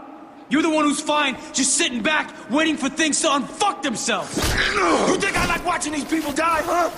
You're 0.52 0.60
the 0.60 0.68
one 0.68 0.84
who's 0.84 1.00
fine, 1.00 1.38
just 1.54 1.78
sitting 1.78 2.02
back, 2.02 2.30
waiting 2.50 2.76
for 2.76 2.90
things 2.90 3.22
to 3.22 3.28
unfuck 3.28 3.80
themselves! 3.80 4.36
You 4.36 5.16
think 5.16 5.34
I 5.34 5.46
like 5.46 5.64
watching 5.64 5.94
these 5.94 6.04
people 6.04 6.30
die, 6.30 6.60
huh? 6.62 6.90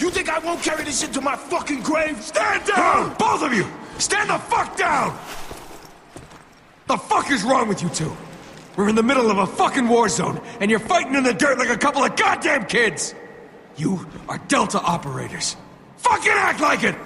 You 0.00 0.08
think 0.10 0.30
I 0.30 0.38
won't 0.38 0.62
carry 0.62 0.84
this 0.84 1.02
shit 1.02 1.12
to 1.12 1.20
my 1.20 1.36
fucking 1.36 1.82
grave? 1.82 2.22
Stand 2.22 2.64
down! 2.64 3.14
Both 3.18 3.42
of 3.42 3.52
you! 3.52 3.66
Stand 3.98 4.30
the 4.30 4.38
fuck 4.38 4.78
down! 4.78 5.18
The 6.86 6.96
fuck 6.96 7.30
is 7.30 7.42
wrong 7.42 7.68
with 7.68 7.82
you 7.82 7.90
two? 7.90 8.10
We're 8.74 8.88
in 8.88 8.94
the 8.94 9.02
middle 9.02 9.30
of 9.30 9.36
a 9.36 9.46
fucking 9.48 9.86
war 9.86 10.08
zone, 10.08 10.40
and 10.60 10.70
you're 10.70 10.80
fighting 10.80 11.14
in 11.14 11.24
the 11.24 11.34
dirt 11.34 11.58
like 11.58 11.68
a 11.68 11.76
couple 11.76 12.02
of 12.02 12.16
goddamn 12.16 12.64
kids! 12.64 13.14
You 13.76 14.08
are 14.30 14.38
Delta 14.48 14.80
operators. 14.80 15.56
Fucking 15.98 16.32
act 16.32 16.60
like 16.62 16.84
it! 16.84 16.96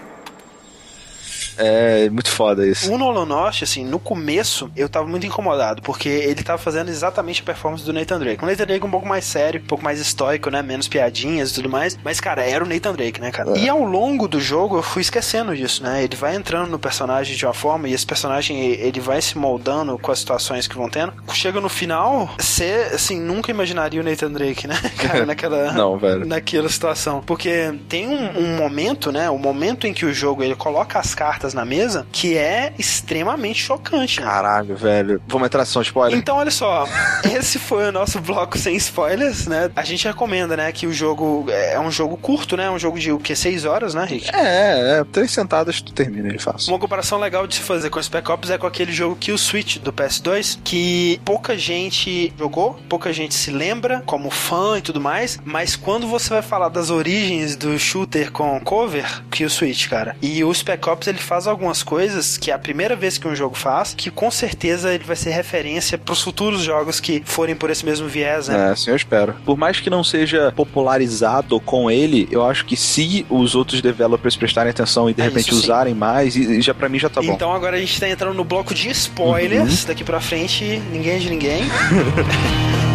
É 1.58 2.08
muito 2.10 2.30
foda 2.30 2.66
isso. 2.66 2.92
O 2.92 2.96
Nolan 2.96 3.26
North, 3.26 3.62
assim, 3.62 3.84
no 3.84 3.98
começo 3.98 4.70
eu 4.76 4.88
tava 4.88 5.06
muito 5.06 5.26
incomodado, 5.26 5.82
porque 5.82 6.08
ele 6.08 6.42
tava 6.42 6.58
fazendo 6.58 6.88
exatamente 6.88 7.42
a 7.42 7.44
performance 7.44 7.84
do 7.84 7.92
Nathan 7.92 8.18
Drake. 8.18 8.42
O 8.42 8.46
Nathan 8.46 8.66
Drake 8.66 8.86
um 8.86 8.90
pouco 8.90 9.06
mais 9.06 9.24
sério, 9.24 9.60
um 9.60 9.66
pouco 9.66 9.84
mais 9.84 10.00
estoico, 10.00 10.50
né? 10.50 10.62
Menos 10.62 10.88
piadinhas 10.88 11.50
e 11.50 11.54
tudo 11.54 11.68
mais. 11.68 11.98
Mas, 12.02 12.20
cara, 12.20 12.42
era 12.42 12.64
o 12.64 12.68
Nathan 12.68 12.92
Drake, 12.92 13.20
né, 13.20 13.30
cara? 13.30 13.58
E 13.58 13.68
ao 13.68 13.82
longo 13.82 14.28
do 14.28 14.40
jogo 14.40 14.76
eu 14.76 14.82
fui 14.82 15.02
esquecendo 15.02 15.56
disso, 15.56 15.82
né? 15.82 16.04
Ele 16.04 16.16
vai 16.16 16.34
entrando 16.34 16.70
no 16.70 16.78
personagem 16.78 17.36
de 17.36 17.44
uma 17.44 17.54
forma 17.54 17.88
e 17.88 17.92
esse 17.92 18.06
personagem 18.06 18.58
ele 18.58 19.00
vai 19.00 19.20
se 19.20 19.36
moldando 19.36 19.98
com 19.98 20.12
as 20.12 20.20
situações 20.20 20.66
que 20.66 20.76
vão 20.76 20.88
tendo. 20.88 21.12
Chega 21.32 21.60
no 21.60 21.68
final, 21.68 22.30
você, 22.38 22.90
assim, 22.92 23.20
nunca 23.20 23.50
imaginaria 23.50 24.00
o 24.00 24.04
Nathan 24.04 24.30
Drake, 24.30 24.66
né? 24.66 24.76
Cara, 24.98 25.24
naquela. 25.26 25.72
Não, 25.72 25.98
velho. 25.98 26.26
Naquela 26.26 26.68
situação. 26.68 27.20
Porque 27.20 27.74
tem 27.88 28.06
um, 28.06 28.38
um 28.38 28.56
momento, 28.56 29.10
né? 29.10 29.28
O 29.30 29.38
momento 29.38 29.86
em 29.86 29.92
que 29.92 30.04
o 30.04 30.12
jogo 30.12 30.42
ele 30.42 30.54
coloca 30.54 30.98
as 30.98 31.14
cartas 31.14 31.47
na 31.54 31.64
mesa 31.64 32.06
que 32.12 32.36
é 32.36 32.72
extremamente 32.78 33.62
chocante. 33.62 34.20
né? 34.20 34.26
Caralho, 34.26 34.76
velho. 34.76 35.22
Vamos 35.26 35.46
entrar 35.46 35.60
nessa 35.60 35.80
spoiler? 35.82 36.18
Então, 36.18 36.36
olha 36.36 36.50
só, 36.50 36.86
esse 37.36 37.58
foi 37.58 37.88
o 37.88 37.92
nosso 37.92 38.20
bloco 38.20 38.58
sem 38.58 38.76
spoilers, 38.76 39.46
né? 39.46 39.70
A 39.74 39.84
gente 39.84 40.06
recomenda, 40.06 40.56
né, 40.56 40.72
que 40.72 40.86
o 40.86 40.92
jogo 40.92 41.46
é 41.48 41.78
um 41.78 41.90
jogo 41.90 42.16
curto, 42.16 42.56
né? 42.56 42.64
É 42.64 42.70
um 42.70 42.78
jogo 42.78 42.98
de 42.98 43.12
o 43.12 43.18
que? 43.18 43.34
Seis 43.34 43.64
horas, 43.64 43.94
né, 43.94 44.04
Rick? 44.04 44.30
É, 44.34 44.98
é, 44.98 45.04
três 45.12 45.30
sentadas 45.30 45.80
tu 45.80 45.92
termina 45.92 46.28
ele 46.28 46.38
fácil. 46.38 46.72
Uma 46.72 46.78
comparação 46.78 47.18
legal 47.18 47.46
de 47.46 47.54
se 47.54 47.60
fazer 47.60 47.90
com 47.90 47.98
o 47.98 48.02
Spec 48.02 48.28
Ops 48.30 48.50
é 48.50 48.58
com 48.58 48.66
aquele 48.66 48.92
jogo 48.92 49.16
Kill 49.16 49.38
Switch 49.38 49.78
do 49.78 49.92
PS2, 49.92 50.58
que 50.64 51.20
pouca 51.24 51.56
gente 51.56 52.32
jogou, 52.36 52.78
pouca 52.88 53.12
gente 53.12 53.34
se 53.34 53.50
lembra 53.50 54.02
como 54.04 54.30
fã 54.30 54.78
e 54.78 54.82
tudo 54.82 55.00
mais, 55.00 55.38
mas 55.44 55.76
quando 55.76 56.06
você 56.08 56.30
vai 56.30 56.42
falar 56.42 56.68
das 56.68 56.90
origens 56.90 57.54
do 57.56 57.78
shooter 57.78 58.32
com 58.32 58.60
cover, 58.60 59.22
Kill 59.30 59.48
Switch, 59.48 59.88
cara, 59.88 60.16
e 60.20 60.42
o 60.42 60.52
Spec 60.52 60.88
Ops 60.88 61.06
ele 61.06 61.18
faz 61.18 61.37
algumas 61.46 61.82
coisas 61.82 62.36
que 62.36 62.50
é 62.50 62.54
a 62.54 62.58
primeira 62.58 62.96
vez 62.96 63.18
que 63.18 63.28
um 63.28 63.34
jogo 63.34 63.54
faz, 63.56 63.94
que 63.94 64.10
com 64.10 64.30
certeza 64.30 64.92
ele 64.92 65.04
vai 65.04 65.16
ser 65.16 65.30
referência 65.30 65.96
pros 65.98 66.22
futuros 66.22 66.62
jogos 66.62 67.00
que 67.00 67.22
forem 67.24 67.54
por 67.54 67.70
esse 67.70 67.84
mesmo 67.84 68.08
viés, 68.08 68.48
né? 68.48 68.68
É, 68.68 68.70
assim 68.72 68.90
eu 68.90 68.96
espero. 68.96 69.34
Por 69.44 69.56
mais 69.56 69.80
que 69.80 69.88
não 69.90 70.02
seja 70.02 70.52
popularizado 70.56 71.60
com 71.60 71.90
ele, 71.90 72.28
eu 72.30 72.44
acho 72.44 72.64
que 72.64 72.76
se 72.76 73.24
os 73.30 73.54
outros 73.54 73.80
developers 73.80 74.36
prestarem 74.36 74.70
atenção 74.70 75.08
e 75.08 75.14
de 75.14 75.20
É, 75.20 75.24
repente 75.24 75.50
isso 75.50 75.60
sim. 75.60 75.64
usarem 75.66 75.94
mais, 75.94 76.34
e, 76.36 76.60
já 76.60 76.74
para 76.74 76.88
mim 76.88 76.98
já 76.98 77.08
tá 77.08 77.20
bom. 77.22 77.32
Então 77.32 77.52
agora 77.52 77.76
a 77.76 77.80
gente 77.80 77.98
tá 78.00 78.08
entrando 78.08 78.34
no 78.34 78.44
bloco 78.44 78.74
de 78.74 78.88
spoilers. 78.90 79.84
Daqui 79.84 80.02
pra 80.04 80.20
frente, 80.20 80.82
ninguém 80.92 81.16
é 81.16 81.18
de 81.18 81.30
ninguém. 81.30 81.62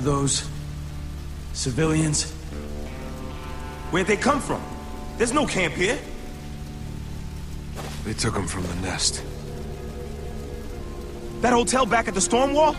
Are 0.00 0.02
those 0.02 0.48
civilians? 1.52 2.32
Where'd 3.90 4.06
they 4.06 4.16
come 4.16 4.40
from? 4.40 4.62
There's 5.18 5.34
no 5.34 5.46
camp 5.46 5.74
here. 5.74 5.98
They 8.04 8.14
took 8.14 8.32
them 8.32 8.46
from 8.46 8.62
the 8.62 8.74
nest. 8.76 9.22
That 11.42 11.52
hotel 11.52 11.84
back 11.84 12.08
at 12.08 12.14
the 12.14 12.20
storm 12.22 12.54
wall? 12.54 12.74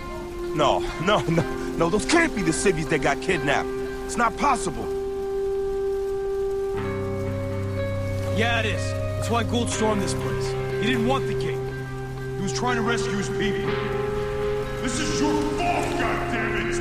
No, 0.56 0.80
no, 1.04 1.20
no, 1.20 1.44
no, 1.78 1.90
those 1.92 2.08
can't 2.08 2.36
be 2.36 2.42
the 2.42 2.54
civvies 2.54 2.88
that 2.88 3.04
got 3.04 3.22
kidnapped. 3.22 3.70
It's 4.08 4.18
not 4.18 4.36
possible. 4.38 4.88
Yeah, 8.36 8.62
it 8.62 8.66
is. 8.66 8.94
That's 9.18 9.30
why 9.30 9.44
Gould 9.44 9.70
stormed 9.70 10.02
this 10.02 10.16
place. 10.16 10.48
He 10.82 10.88
didn't 10.88 11.06
want 11.06 11.28
the 11.28 11.36
gate. 11.36 11.60
He 12.38 12.42
was 12.42 12.52
trying 12.52 12.78
to 12.78 12.82
rescue 12.82 13.16
his 13.16 13.30
people. 13.30 13.70
This 14.82 15.00
is 15.00 15.22
your 15.22 15.40
fault, 15.40 15.86
goddammit! 16.00 16.31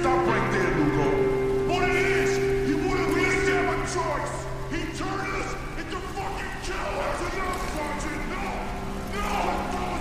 Stop 0.01 0.27
right 0.27 0.49
there, 0.53 0.71
Lugo. 0.79 1.09
What 1.69 1.83
it 1.89 1.97
is, 1.97 2.31
he 2.69 2.75
wouldn't 2.75 3.09
we 3.15 3.21
didn't 3.21 3.65
have 3.67 3.79
a 3.79 3.81
choice. 3.93 4.35
He 4.71 4.81
turned 4.97 5.33
us 5.37 5.51
into 5.79 5.99
fucking 6.17 6.55
cowards. 6.65 7.21
Enough, 7.35 7.61
Sergeant. 7.75 8.23
No, 8.31 8.43
no, 9.15 9.25
don't 9.73 10.01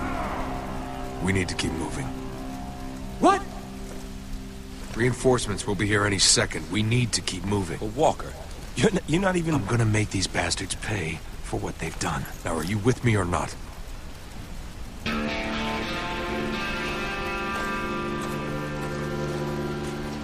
yourself. 0.00 1.22
We 1.22 1.30
need 1.32 1.48
to 1.50 1.54
keep 1.54 1.72
moving. 1.72 2.06
What? 3.20 3.42
Reinforcements 4.96 5.66
will 5.66 5.74
be 5.74 5.86
here 5.86 6.04
any 6.06 6.18
second. 6.18 6.70
We 6.72 6.82
need 6.82 7.12
to 7.12 7.20
keep 7.20 7.44
moving. 7.44 7.78
But 7.78 7.94
Walker, 7.94 8.32
you're, 8.74 8.90
n- 8.90 9.00
you're 9.06 9.20
not 9.20 9.36
even. 9.36 9.54
I'm 9.54 9.66
gonna 9.66 9.84
make 9.84 10.10
these 10.10 10.26
bastards 10.26 10.74
pay 10.76 11.20
for 11.42 11.58
what 11.60 11.78
they've 11.78 11.98
done. 11.98 12.24
Now, 12.44 12.56
are 12.56 12.64
you 12.64 12.78
with 12.78 13.04
me 13.04 13.16
or 13.16 13.24
not? 13.26 13.54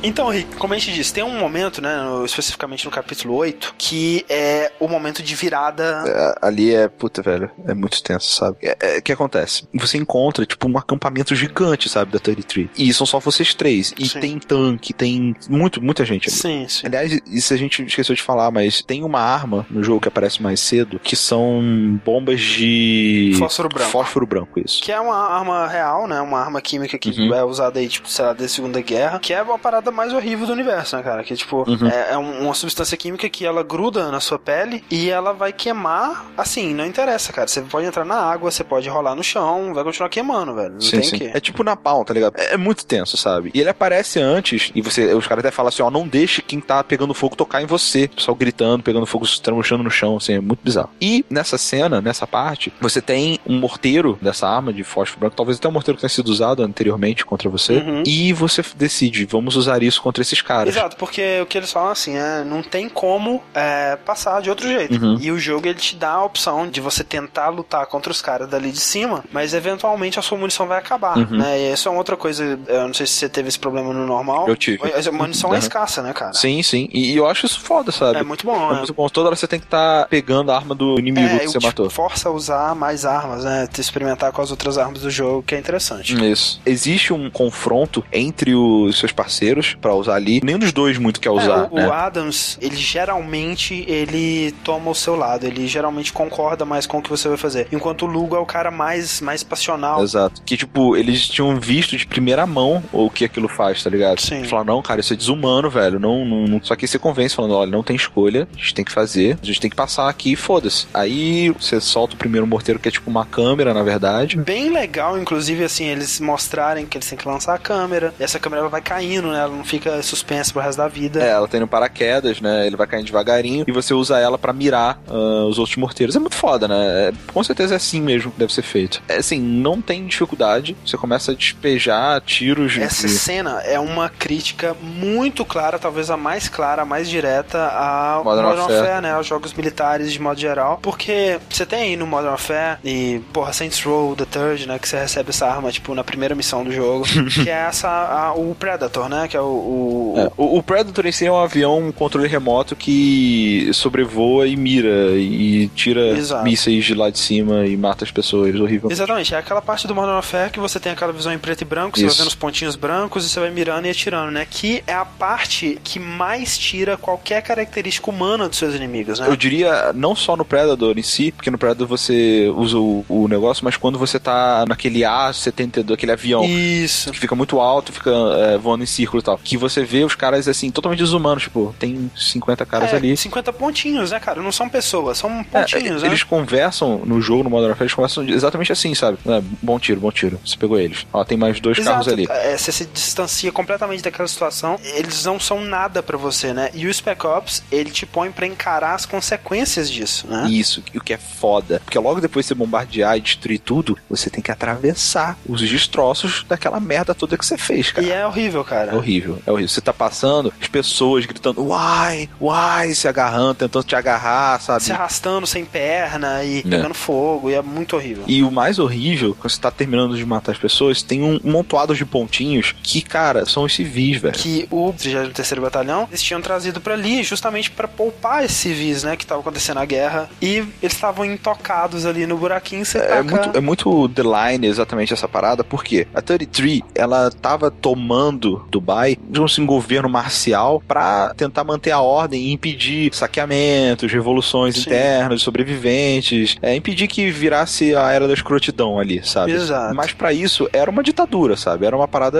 Então, 0.04 0.28
Rick, 0.28 0.56
como 0.56 0.74
a 0.74 0.78
gente 0.78 0.92
disse, 0.92 1.12
tem 1.12 1.24
um 1.24 1.38
momento, 1.38 1.80
né, 1.80 1.96
no- 2.02 2.24
especificamente 2.24 2.84
no 2.84 2.90
capítulo 2.90 3.34
8, 3.34 3.74
que 3.78 4.24
é 4.28 4.70
o 4.78 4.86
momento 4.86 5.22
de 5.22 5.34
virada. 5.34 6.04
É, 6.06 6.46
ali 6.46 6.74
é, 6.74 6.88
puta, 6.88 7.22
velho, 7.22 7.50
é 7.66 7.74
muito 7.74 8.02
tenso, 8.02 8.30
sabe? 8.30 8.58
É, 8.62 8.76
é, 8.80 8.98
O 8.98 9.02
que 9.02 9.12
acontece? 9.12 9.66
Você 9.74 9.96
encontra, 9.98 10.44
tipo, 10.46 10.68
um 10.68 10.76
acampamento 10.78 11.34
gigante, 11.34 11.88
sabe, 11.88 12.12
da 12.12 12.18
33. 12.18 12.68
E 12.76 12.92
são 12.92 13.06
só 13.06 13.18
vocês 13.18 13.54
três. 13.54 13.92
E 13.98 14.06
Sim. 14.08 14.20
tem 14.20 14.38
tanque, 14.38 14.92
tem 14.92 15.34
muito, 15.48 15.82
muita 15.82 16.04
gente 16.04 16.28
ali. 16.28 16.36
Sim, 16.38 16.66
sim. 16.68 16.86
Aliás, 16.86 17.18
isso 17.26 17.54
a 17.54 17.56
gente 17.56 17.82
esqueceu 17.82 18.14
de 18.14 18.22
falar, 18.22 18.50
mas 18.50 18.82
tem 18.82 19.02
uma 19.02 19.20
arma 19.20 19.66
no 19.70 19.82
jogo 19.82 20.00
que 20.00 20.08
aparece 20.08 20.42
mais 20.42 20.60
cedo, 20.60 21.00
que 21.02 21.16
são 21.16 21.98
bombas 22.04 22.40
de... 22.40 23.34
Fósforo 23.38 23.68
branco. 23.68 23.90
Fósforo 23.90 24.26
branco, 24.26 24.60
isso. 24.60 24.82
Que 24.82 24.92
é 24.92 25.00
uma 25.00 25.16
arma 25.16 25.66
real, 25.66 26.06
né? 26.06 26.20
Uma 26.20 26.40
arma 26.40 26.60
química 26.60 26.98
que 26.98 27.14
Uhum. 27.14 27.34
é 27.34 27.44
usada 27.44 27.78
aí, 27.78 27.88
tipo, 27.88 28.08
sei 28.08 28.24
lá, 28.24 28.32
desde 28.32 28.52
a 28.52 28.56
Segunda 28.56 28.80
Guerra. 28.80 29.18
Que 29.18 29.32
é 29.32 29.40
uma 29.42 29.58
parada 29.58 29.90
mais 29.94 30.12
horrível 30.12 30.46
do 30.46 30.52
universo, 30.52 30.96
né, 30.96 31.02
cara? 31.02 31.22
Que, 31.24 31.34
tipo, 31.36 31.64
Uhum. 31.68 31.86
é, 31.88 32.12
é 32.12 32.18
um- 32.18 32.44
uma 32.44 32.54
substância 32.54 32.96
química 32.96 33.28
que 33.28 33.44
ela 33.46 33.62
gruda 33.62 34.10
na 34.10 34.20
sua 34.20 34.38
pele 34.38 34.84
e 34.90 35.08
ela 35.08 35.32
vai 35.32 35.52
queimar, 35.52 36.26
assim, 36.36 36.74
não 36.74 36.84
interessa, 36.86 37.32
cara. 37.32 37.48
Você 37.48 37.60
pode 37.62 37.86
entrar 37.86 38.04
na 38.04 38.16
água, 38.16 38.50
você 38.50 38.62
pode 38.64 38.88
rolar 38.88 39.14
no 39.14 39.22
chão, 39.24 39.72
vai 39.74 39.84
continuar 39.84 40.08
queimando, 40.08 40.54
velho. 40.54 40.72
Não 40.74 40.80
Sim, 40.80 41.00
tem 41.00 41.02
sim. 41.10 41.18
que. 41.18 41.24
É 41.26 41.40
tipo 41.40 41.62
na 41.64 41.76
palma, 41.76 42.04
tá 42.04 42.12
ligado? 42.14 42.34
É, 42.36 42.54
é 42.54 42.56
muito 42.56 42.84
tenso, 42.84 43.16
sabe? 43.16 43.50
E 43.54 43.60
ele 43.60 43.68
aparece 43.70 44.20
antes, 44.20 44.70
e 44.74 44.80
você, 44.82 45.14
os 45.14 45.26
caras 45.26 45.44
até 45.44 45.50
falam 45.50 45.68
assim, 45.68 45.82
ó, 45.82 45.90
não 45.90 46.06
deixe 46.06 46.42
quem 46.42 46.60
tá 46.60 46.82
pegando 46.84 47.14
fogo 47.14 47.36
tocar 47.36 47.62
em 47.62 47.66
você. 47.66 48.04
O 48.04 48.16
pessoal 48.16 48.34
gritando, 48.34 48.82
pegando 48.82 49.06
fogo, 49.06 49.26
se 49.26 49.40
trambuchando 49.40 49.82
no 49.82 49.90
chão, 49.90 50.16
assim, 50.16 50.34
é 50.34 50.40
muito 50.40 50.60
bizarro. 50.62 50.90
E 51.00 51.24
nessa 51.30 51.56
cena, 51.58 52.00
nessa 52.00 52.26
parte, 52.26 52.72
você 52.80 53.00
tem 53.00 53.38
um 53.46 53.58
morteiro 53.58 54.18
dessa 54.20 54.48
arma 54.48 54.72
de 54.72 54.82
fósforo 54.84 55.20
branco, 55.20 55.36
talvez 55.36 55.58
até 55.58 55.68
um 55.68 55.72
morteiro 55.72 55.96
que 55.96 56.00
tenha 56.02 56.08
sido 56.10 56.28
usado 56.28 56.62
anteriormente 56.62 57.24
contra 57.24 57.48
você, 57.48 57.74
Uhum. 57.74 58.02
e 58.06 58.32
você 58.32 58.62
decide, 58.76 59.24
vamos 59.26 59.56
usar 59.56 59.82
isso 59.86 60.00
contra 60.02 60.22
esses 60.22 60.40
caras. 60.42 60.74
Exato, 60.74 60.96
porque 60.96 61.40
o 61.40 61.46
que 61.46 61.58
eles 61.58 61.72
falam 61.72 61.90
assim 61.90 62.16
é 62.16 62.44
não 62.44 62.62
tem 62.62 62.88
como 62.88 63.42
é, 63.54 63.96
passar 64.04 64.40
de 64.42 64.50
outro 64.50 64.66
jeito. 64.68 65.02
Uhum. 65.02 65.18
E 65.20 65.30
o 65.30 65.38
jogo 65.38 65.66
ele 65.66 65.78
te 65.78 65.96
dá 65.96 66.12
a 66.12 66.24
opção 66.24 66.68
de 66.68 66.80
você 66.80 67.02
tentar 67.04 67.48
lutar 67.48 67.86
contra 67.86 68.10
os 68.10 68.20
caras 68.22 68.48
dali 68.48 68.70
de 68.70 68.80
cima, 68.80 69.24
mas 69.32 69.54
eventualmente 69.54 70.18
a 70.18 70.22
sua 70.22 70.38
munição 70.38 70.66
vai 70.66 70.78
acabar, 70.78 71.16
Uhum. 71.18 71.38
né? 71.38 71.58
E 71.58 71.72
isso 71.72 71.88
é 71.88 71.90
uma 71.90 71.98
outra 71.98 72.16
coisa, 72.16 72.58
eu 72.66 72.86
não 72.86 72.94
sei 72.94 73.06
se 73.06 73.14
você 73.14 73.28
teve 73.28 73.48
esse 73.48 73.58
problema 73.58 73.92
no 73.92 74.06
normal. 74.06 74.48
Eu 74.48 74.56
tive. 74.56 74.80
A 74.84 75.12
munição 75.12 75.50
é 75.50 75.52
Uhum. 75.54 75.58
escassa, 75.58 76.02
né, 76.02 76.12
cara? 76.12 76.32
Sim, 76.32 76.62
sim. 76.62 76.88
E, 76.92 77.12
e 77.12 77.16
eu 77.16 77.26
acho 77.26 77.46
isso 77.46 77.60
foda, 77.60 77.90
sabe? 77.92 78.18
É 78.18 78.22
muito 78.22 78.44
bom, 78.46 78.68
É 78.70 78.72
né? 78.72 78.78
muito 78.78 78.94
bom. 78.94 79.08
Toda 79.08 79.28
hora 79.28 79.36
você 79.36 79.46
tem 79.46 79.58
que 79.60 79.66
estar 79.66 80.06
pegando 80.08 80.50
a 80.50 80.56
arma 80.56 80.74
do 80.74 80.98
inimigo 80.98 81.26
É, 81.26 81.38
que 81.40 81.46
você 81.48 81.58
matou. 81.60 81.88
força 81.90 82.28
a 82.28 82.32
usar 82.32 82.74
mais 82.74 83.04
armas, 83.04 83.44
né? 83.44 83.66
Te 83.72 83.80
experimentar 83.80 84.32
com 84.32 84.42
as 84.42 84.50
outras 84.50 84.78
armas 84.78 85.00
do 85.02 85.10
jogo, 85.10 85.42
que 85.42 85.54
é 85.54 85.58
interessante. 85.58 86.14
Isso. 86.30 86.60
Existe 86.64 87.12
um 87.12 87.30
confronto 87.30 88.04
entre 88.12 88.54
os 88.54 88.98
seus 88.98 89.12
parceiros 89.12 89.63
pra 89.80 89.94
usar 89.94 90.14
ali. 90.14 90.40
Nenhum 90.44 90.58
dos 90.58 90.72
dois 90.72 90.98
muito 90.98 91.20
quer 91.20 91.30
usar, 91.30 91.64
É, 91.64 91.68
o, 91.70 91.74
né? 91.74 91.88
o 91.88 91.92
Adams, 91.92 92.58
ele 92.60 92.76
geralmente 92.76 93.84
ele 93.88 94.52
toma 94.64 94.90
o 94.90 94.94
seu 94.94 95.14
lado, 95.16 95.46
ele 95.46 95.66
geralmente 95.66 96.12
concorda 96.12 96.64
mais 96.64 96.86
com 96.86 96.98
o 96.98 97.02
que 97.02 97.10
você 97.10 97.28
vai 97.28 97.36
fazer. 97.36 97.68
Enquanto 97.72 98.02
o 98.02 98.06
Lugo 98.06 98.36
é 98.36 98.38
o 98.38 98.46
cara 98.46 98.70
mais, 98.70 99.20
mais 99.20 99.42
passional. 99.42 100.02
Exato. 100.02 100.42
Que, 100.44 100.56
tipo, 100.56 100.96
eles 100.96 101.26
tinham 101.28 101.58
visto 101.58 101.96
de 101.96 102.06
primeira 102.06 102.46
mão 102.46 102.82
o 102.92 103.08
que 103.10 103.24
aquilo 103.24 103.48
faz, 103.48 103.82
tá 103.82 103.90
ligado? 103.90 104.20
Sim. 104.20 104.44
Falaram, 104.44 104.74
não, 104.76 104.82
cara, 104.82 105.00
isso 105.00 105.12
é 105.12 105.16
desumano, 105.16 105.70
velho. 105.70 105.98
Não, 105.98 106.24
não, 106.24 106.44
não- 106.46 106.60
Só 106.62 106.74
que 106.76 106.86
você 106.86 106.98
convence 106.98 107.34
falando, 107.34 107.54
olha, 107.54 107.70
não 107.70 107.82
tem 107.82 107.96
escolha, 107.96 108.48
a 108.54 108.56
gente 108.58 108.74
tem 108.74 108.84
que 108.84 108.92
fazer, 108.92 109.38
a 109.42 109.46
gente 109.46 109.60
tem 109.60 109.70
que 109.70 109.76
passar 109.76 110.08
aqui 110.08 110.32
e 110.32 110.36
foda-se. 110.36 110.86
Aí 110.92 111.50
você 111.50 111.80
solta 111.80 112.14
o 112.14 112.18
primeiro 112.18 112.46
morteiro, 112.46 112.78
que 112.80 112.88
é 112.88 112.92
tipo 112.92 113.08
uma 113.10 113.24
câmera, 113.24 113.72
na 113.74 113.82
verdade. 113.82 114.36
Bem 114.36 114.70
legal, 114.70 115.18
inclusive, 115.18 115.64
assim, 115.64 115.84
eles 115.86 116.20
mostrarem 116.20 116.86
que 116.86 116.96
eles 116.96 117.08
têm 117.08 117.18
que 117.18 117.26
lançar 117.28 117.54
a 117.54 117.58
câmera. 117.58 118.14
E 118.18 118.22
essa 118.22 118.38
câmera 118.38 118.62
ela 118.62 118.68
vai 118.70 118.80
caindo, 118.80 119.28
né? 119.28 119.46
Ela 119.54 119.58
não 119.58 119.64
fica 119.64 120.02
suspensa 120.02 120.52
pro 120.52 120.60
resto 120.62 120.78
da 120.78 120.88
vida. 120.88 121.22
É, 121.22 121.30
ela 121.30 121.46
tem 121.48 121.60
no 121.60 121.66
paraquedas, 121.68 122.40
né? 122.40 122.66
Ele 122.66 122.76
vai 122.76 122.86
caindo 122.86 123.06
devagarinho 123.06 123.64
e 123.66 123.72
você 123.72 123.94
usa 123.94 124.18
ela 124.18 124.36
pra 124.36 124.52
mirar 124.52 125.00
ah, 125.08 125.46
os 125.48 125.58
outros 125.58 125.76
morteiros. 125.76 126.16
É 126.16 126.18
muito 126.18 126.34
foda, 126.36 126.66
né? 126.68 126.74
É, 127.08 127.12
com 127.32 127.42
certeza 127.44 127.74
é 127.74 127.76
assim 127.76 128.00
mesmo 128.00 128.30
que 128.32 128.38
deve 128.38 128.52
ser 128.52 128.62
feito. 128.62 129.02
É 129.08 129.16
assim, 129.16 129.38
não 129.40 129.80
tem 129.80 130.06
dificuldade. 130.06 130.76
Você 130.84 130.96
começa 130.96 131.32
a 131.32 131.34
despejar 131.34 132.20
tiros 132.22 132.72
de- 132.72 132.82
Essa 132.82 133.08
cena 133.08 133.60
é 133.64 133.78
uma 133.78 134.08
crítica 134.08 134.74
muito 134.82 135.44
clara, 135.44 135.78
talvez 135.78 136.10
a 136.10 136.16
mais 136.16 136.48
clara, 136.48 136.82
a 136.82 136.84
mais 136.84 137.08
direta 137.08 137.58
ao 137.68 138.24
Modern 138.24 138.46
Modern, 138.46 138.60
Warfare. 138.62 138.80
Warfare, 138.80 139.02
né? 139.02 139.12
Aos 139.12 139.26
jogos 139.26 139.52
militares 139.54 140.12
de 140.12 140.20
modo 140.20 140.38
geral. 140.40 140.78
Porque 140.82 141.38
você 141.48 141.64
tem 141.64 141.82
aí 141.82 141.96
no 141.96 142.06
Modern 142.06 142.30
Warfare 142.30 142.78
e, 142.84 143.20
porra, 143.32 143.52
Saints 143.52 143.82
Row, 143.82 144.14
The 144.16 144.24
Third, 144.24 144.66
né? 144.68 144.78
Que 144.78 144.88
você 144.88 144.98
recebe 144.98 145.30
essa 145.30 145.46
arma, 145.46 145.70
tipo, 145.70 145.94
na 145.94 146.04
primeira 146.04 146.34
missão 146.34 146.64
do 146.64 146.72
jogo. 146.72 147.04
que 147.42 147.48
é 147.48 147.52
essa, 147.68 147.88
a- 147.88 148.34
o 148.34 148.54
Predator, 148.54 149.08
né? 149.08 149.28
Que 149.28 149.36
é 149.36 149.40
o... 149.44 150.14
É, 150.16 150.30
o, 150.36 150.58
o 150.58 150.62
Predator 150.62 151.06
em 151.06 151.12
si 151.12 151.26
é 151.26 151.32
um 151.32 151.38
avião 151.38 151.78
um 151.78 151.92
controle 151.92 152.28
remoto 152.28 152.76
que 152.76 153.70
sobrevoa 153.72 154.46
e 154.46 154.56
mira 154.56 155.12
e 155.16 155.68
tira 155.74 156.16
Exato. 156.16 156.44
mísseis 156.44 156.84
de 156.84 156.94
lá 156.94 157.10
de 157.10 157.18
cima 157.18 157.66
e 157.66 157.76
mata 157.76 158.04
as 158.04 158.10
pessoas, 158.10 158.54
horrível. 158.58 158.90
Exatamente, 158.90 159.34
é 159.34 159.38
aquela 159.38 159.62
parte 159.62 159.86
do 159.86 159.94
Modern 159.94 160.14
Warfare 160.14 160.50
que 160.50 160.60
você 160.60 160.78
tem 160.78 160.92
aquela 160.92 161.12
visão 161.12 161.32
em 161.32 161.38
preto 161.38 161.62
e 161.62 161.64
branco, 161.64 161.98
você 161.98 162.06
Isso. 162.06 162.16
vai 162.16 162.24
vendo 162.24 162.28
os 162.28 162.34
pontinhos 162.34 162.76
brancos 162.76 163.24
e 163.26 163.28
você 163.28 163.40
vai 163.40 163.50
mirando 163.50 163.86
e 163.86 163.90
atirando, 163.90 164.30
né? 164.30 164.46
Que 164.48 164.82
é 164.86 164.94
a 164.94 165.04
parte 165.04 165.78
que 165.82 165.98
mais 165.98 166.56
tira 166.58 166.96
qualquer 166.96 167.42
característica 167.42 168.10
humana 168.10 168.48
dos 168.48 168.58
seus 168.58 168.74
inimigos, 168.74 169.18
né? 169.18 169.28
Eu 169.28 169.36
diria, 169.36 169.92
não 169.92 170.14
só 170.14 170.36
no 170.36 170.44
Predator 170.44 170.98
em 170.98 171.02
si, 171.02 171.32
porque 171.32 171.50
no 171.50 171.58
Predator 171.58 171.86
você 171.86 172.52
usa 172.56 172.78
o, 172.78 173.04
o 173.08 173.28
negócio, 173.28 173.64
mas 173.64 173.76
quando 173.76 173.98
você 173.98 174.18
tá 174.18 174.64
naquele 174.68 175.04
A-72, 175.04 175.92
aquele 175.92 176.12
avião 176.12 176.44
Isso. 176.44 177.10
que 177.10 177.18
fica 177.18 177.34
muito 177.34 177.60
alto, 177.60 177.92
fica 177.92 178.10
é, 178.10 178.58
voando 178.58 178.84
em 178.84 178.86
círculo 178.86 179.20
e 179.20 179.24
tal, 179.24 179.33
que 179.42 179.56
você 179.56 179.84
vê 179.84 180.04
os 180.04 180.14
caras 180.14 180.46
assim, 180.48 180.70
totalmente 180.70 180.98
desumanos, 181.00 181.44
tipo, 181.44 181.74
tem 181.78 182.10
50 182.16 182.64
caras 182.66 182.92
É, 182.92 182.96
ali. 182.96 183.16
50 183.16 183.52
pontinhos, 183.52 184.10
né, 184.10 184.20
cara? 184.20 184.42
Não 184.42 184.52
são 184.52 184.68
pessoas, 184.68 185.18
são 185.18 185.30
É, 185.40 185.44
pontinhos, 185.44 186.02
né? 186.02 186.08
eles 186.08 186.22
conversam 186.22 186.98
no 187.04 187.20
jogo, 187.20 187.44
no 187.44 187.50
Modern 187.50 187.68
Warfare, 187.70 187.84
eles 187.86 187.94
conversam 187.94 188.28
exatamente 188.28 188.72
assim, 188.72 188.94
sabe? 188.94 189.18
É, 189.26 189.42
bom 189.62 189.78
tiro, 189.78 190.00
bom 190.00 190.10
tiro. 190.10 190.40
Você 190.44 190.56
pegou 190.56 190.78
eles. 190.78 191.06
Ó, 191.12 191.24
tem 191.24 191.36
mais 191.38 191.60
dois 191.60 191.78
carros 191.78 192.08
ali. 192.08 192.26
É, 192.30 192.56
você 192.56 192.70
se 192.72 192.84
distancia 192.86 193.50
completamente 193.52 194.02
daquela 194.02 194.28
situação. 194.28 194.78
Eles 194.82 195.24
não 195.24 195.38
são 195.40 195.60
nada 195.60 196.02
pra 196.02 196.16
você, 196.16 196.52
né? 196.52 196.70
E 196.74 196.86
o 196.86 196.92
Spec 196.94 197.24
Ops, 197.26 197.62
ele 197.70 197.90
te 197.90 198.04
põe 198.06 198.30
pra 198.30 198.46
encarar 198.46 198.94
as 198.94 199.06
consequências 199.06 199.90
disso, 199.90 200.26
né? 200.28 200.46
Isso, 200.50 200.82
o 200.94 201.00
que 201.00 201.12
é 201.12 201.18
foda. 201.18 201.80
Porque 201.84 201.98
logo 201.98 202.20
depois 202.20 202.44
de 202.44 202.48
você 202.48 202.54
bombardear 202.54 203.16
e 203.16 203.20
destruir 203.20 203.58
tudo, 203.58 203.96
você 204.08 204.28
tem 204.30 204.42
que 204.42 204.50
atravessar 204.50 205.38
os 205.48 205.60
destroços 205.60 206.44
daquela 206.48 206.78
merda 206.80 207.14
toda 207.14 207.36
que 207.38 207.44
você 207.46 207.56
fez, 207.56 207.90
cara. 207.92 208.06
E 208.06 208.10
é 208.10 208.26
horrível, 208.26 208.64
cara. 208.64 208.92
É 208.92 208.94
horrível, 208.94 209.23
é 209.46 209.50
horrível. 209.50 209.68
Você 209.68 209.80
tá 209.80 209.92
passando, 209.92 210.52
as 210.60 210.68
pessoas 210.68 211.24
gritando, 211.26 211.62
uai, 211.66 212.28
uai, 212.40 212.94
se 212.94 213.08
agarrando, 213.08 213.54
tentando 213.54 213.84
te 213.84 213.96
agarrar, 213.96 214.60
sabe? 214.60 214.82
Se 214.82 214.92
arrastando 214.92 215.46
sem 215.46 215.64
perna 215.64 216.44
e 216.44 216.62
pegando 216.62 216.94
fogo, 216.94 217.50
e 217.50 217.54
é 217.54 217.62
muito 217.62 217.96
horrível. 217.96 218.24
E 218.26 218.42
o 218.42 218.50
mais 218.50 218.78
horrível, 218.78 219.34
quando 219.38 219.50
você 219.50 219.60
tá 219.60 219.70
terminando 219.70 220.16
de 220.16 220.24
matar 220.24 220.52
as 220.52 220.58
pessoas, 220.58 221.02
tem 221.02 221.22
um 221.22 221.40
montado 221.44 221.94
de 221.94 222.04
pontinhos 222.04 222.74
que, 222.82 223.00
cara, 223.02 223.46
são 223.46 223.64
os 223.64 223.74
civis, 223.74 224.20
velho. 224.20 224.34
que 224.34 224.66
o 224.70 224.92
33º 224.92 225.60
Batalhão 225.60 226.06
eles 226.10 226.22
tinham 226.22 226.40
trazido 226.40 226.80
pra 226.80 226.94
ali 226.94 227.22
justamente 227.22 227.70
pra 227.70 227.88
poupar 227.88 228.44
esses 228.44 228.56
civis, 228.56 229.02
né, 229.02 229.16
que 229.16 229.24
estavam 229.24 229.40
acontecendo 229.40 229.78
a 229.78 229.84
guerra 229.84 230.28
e 230.40 230.56
eles 230.82 230.94
estavam 230.94 231.24
intocados 231.24 232.06
ali 232.06 232.26
no 232.26 232.36
buraquinho, 232.36 232.84
você 232.84 232.98
É 232.98 233.00
taca... 233.00 233.22
muito, 233.24 233.58
é 233.58 233.60
muito 233.60 234.08
The 234.10 234.22
Line 234.22 234.66
exatamente 234.66 235.12
essa 235.12 235.28
parada, 235.28 235.64
porque 235.64 236.06
a 236.14 236.22
33, 236.22 236.80
ela 236.94 237.30
tava 237.30 237.70
tomando 237.70 238.64
Dubai 238.70 239.13
de 239.28 239.40
um 239.40 239.44
assim, 239.44 239.64
governo 239.64 240.08
marcial 240.08 240.82
pra 240.86 241.32
tentar 241.34 241.64
manter 241.64 241.90
a 241.90 242.00
ordem 242.00 242.42
e 242.48 242.52
impedir 242.52 243.14
saqueamentos, 243.14 244.10
revoluções 244.12 244.76
Sim. 244.76 244.80
internas, 244.82 245.42
sobreviventes, 245.42 246.56
é, 246.62 246.74
impedir 246.74 247.08
que 247.08 247.30
virasse 247.30 247.94
a 247.94 248.10
era 248.12 248.26
da 248.26 248.34
escrotidão 248.34 248.98
ali, 248.98 249.24
sabe? 249.24 249.52
Exato. 249.52 249.94
Mas 249.94 250.12
pra 250.12 250.32
isso 250.32 250.68
era 250.72 250.90
uma 250.90 251.02
ditadura, 251.02 251.56
sabe? 251.56 251.86
Era 251.86 251.96
uma 251.96 252.08
parada 252.08 252.38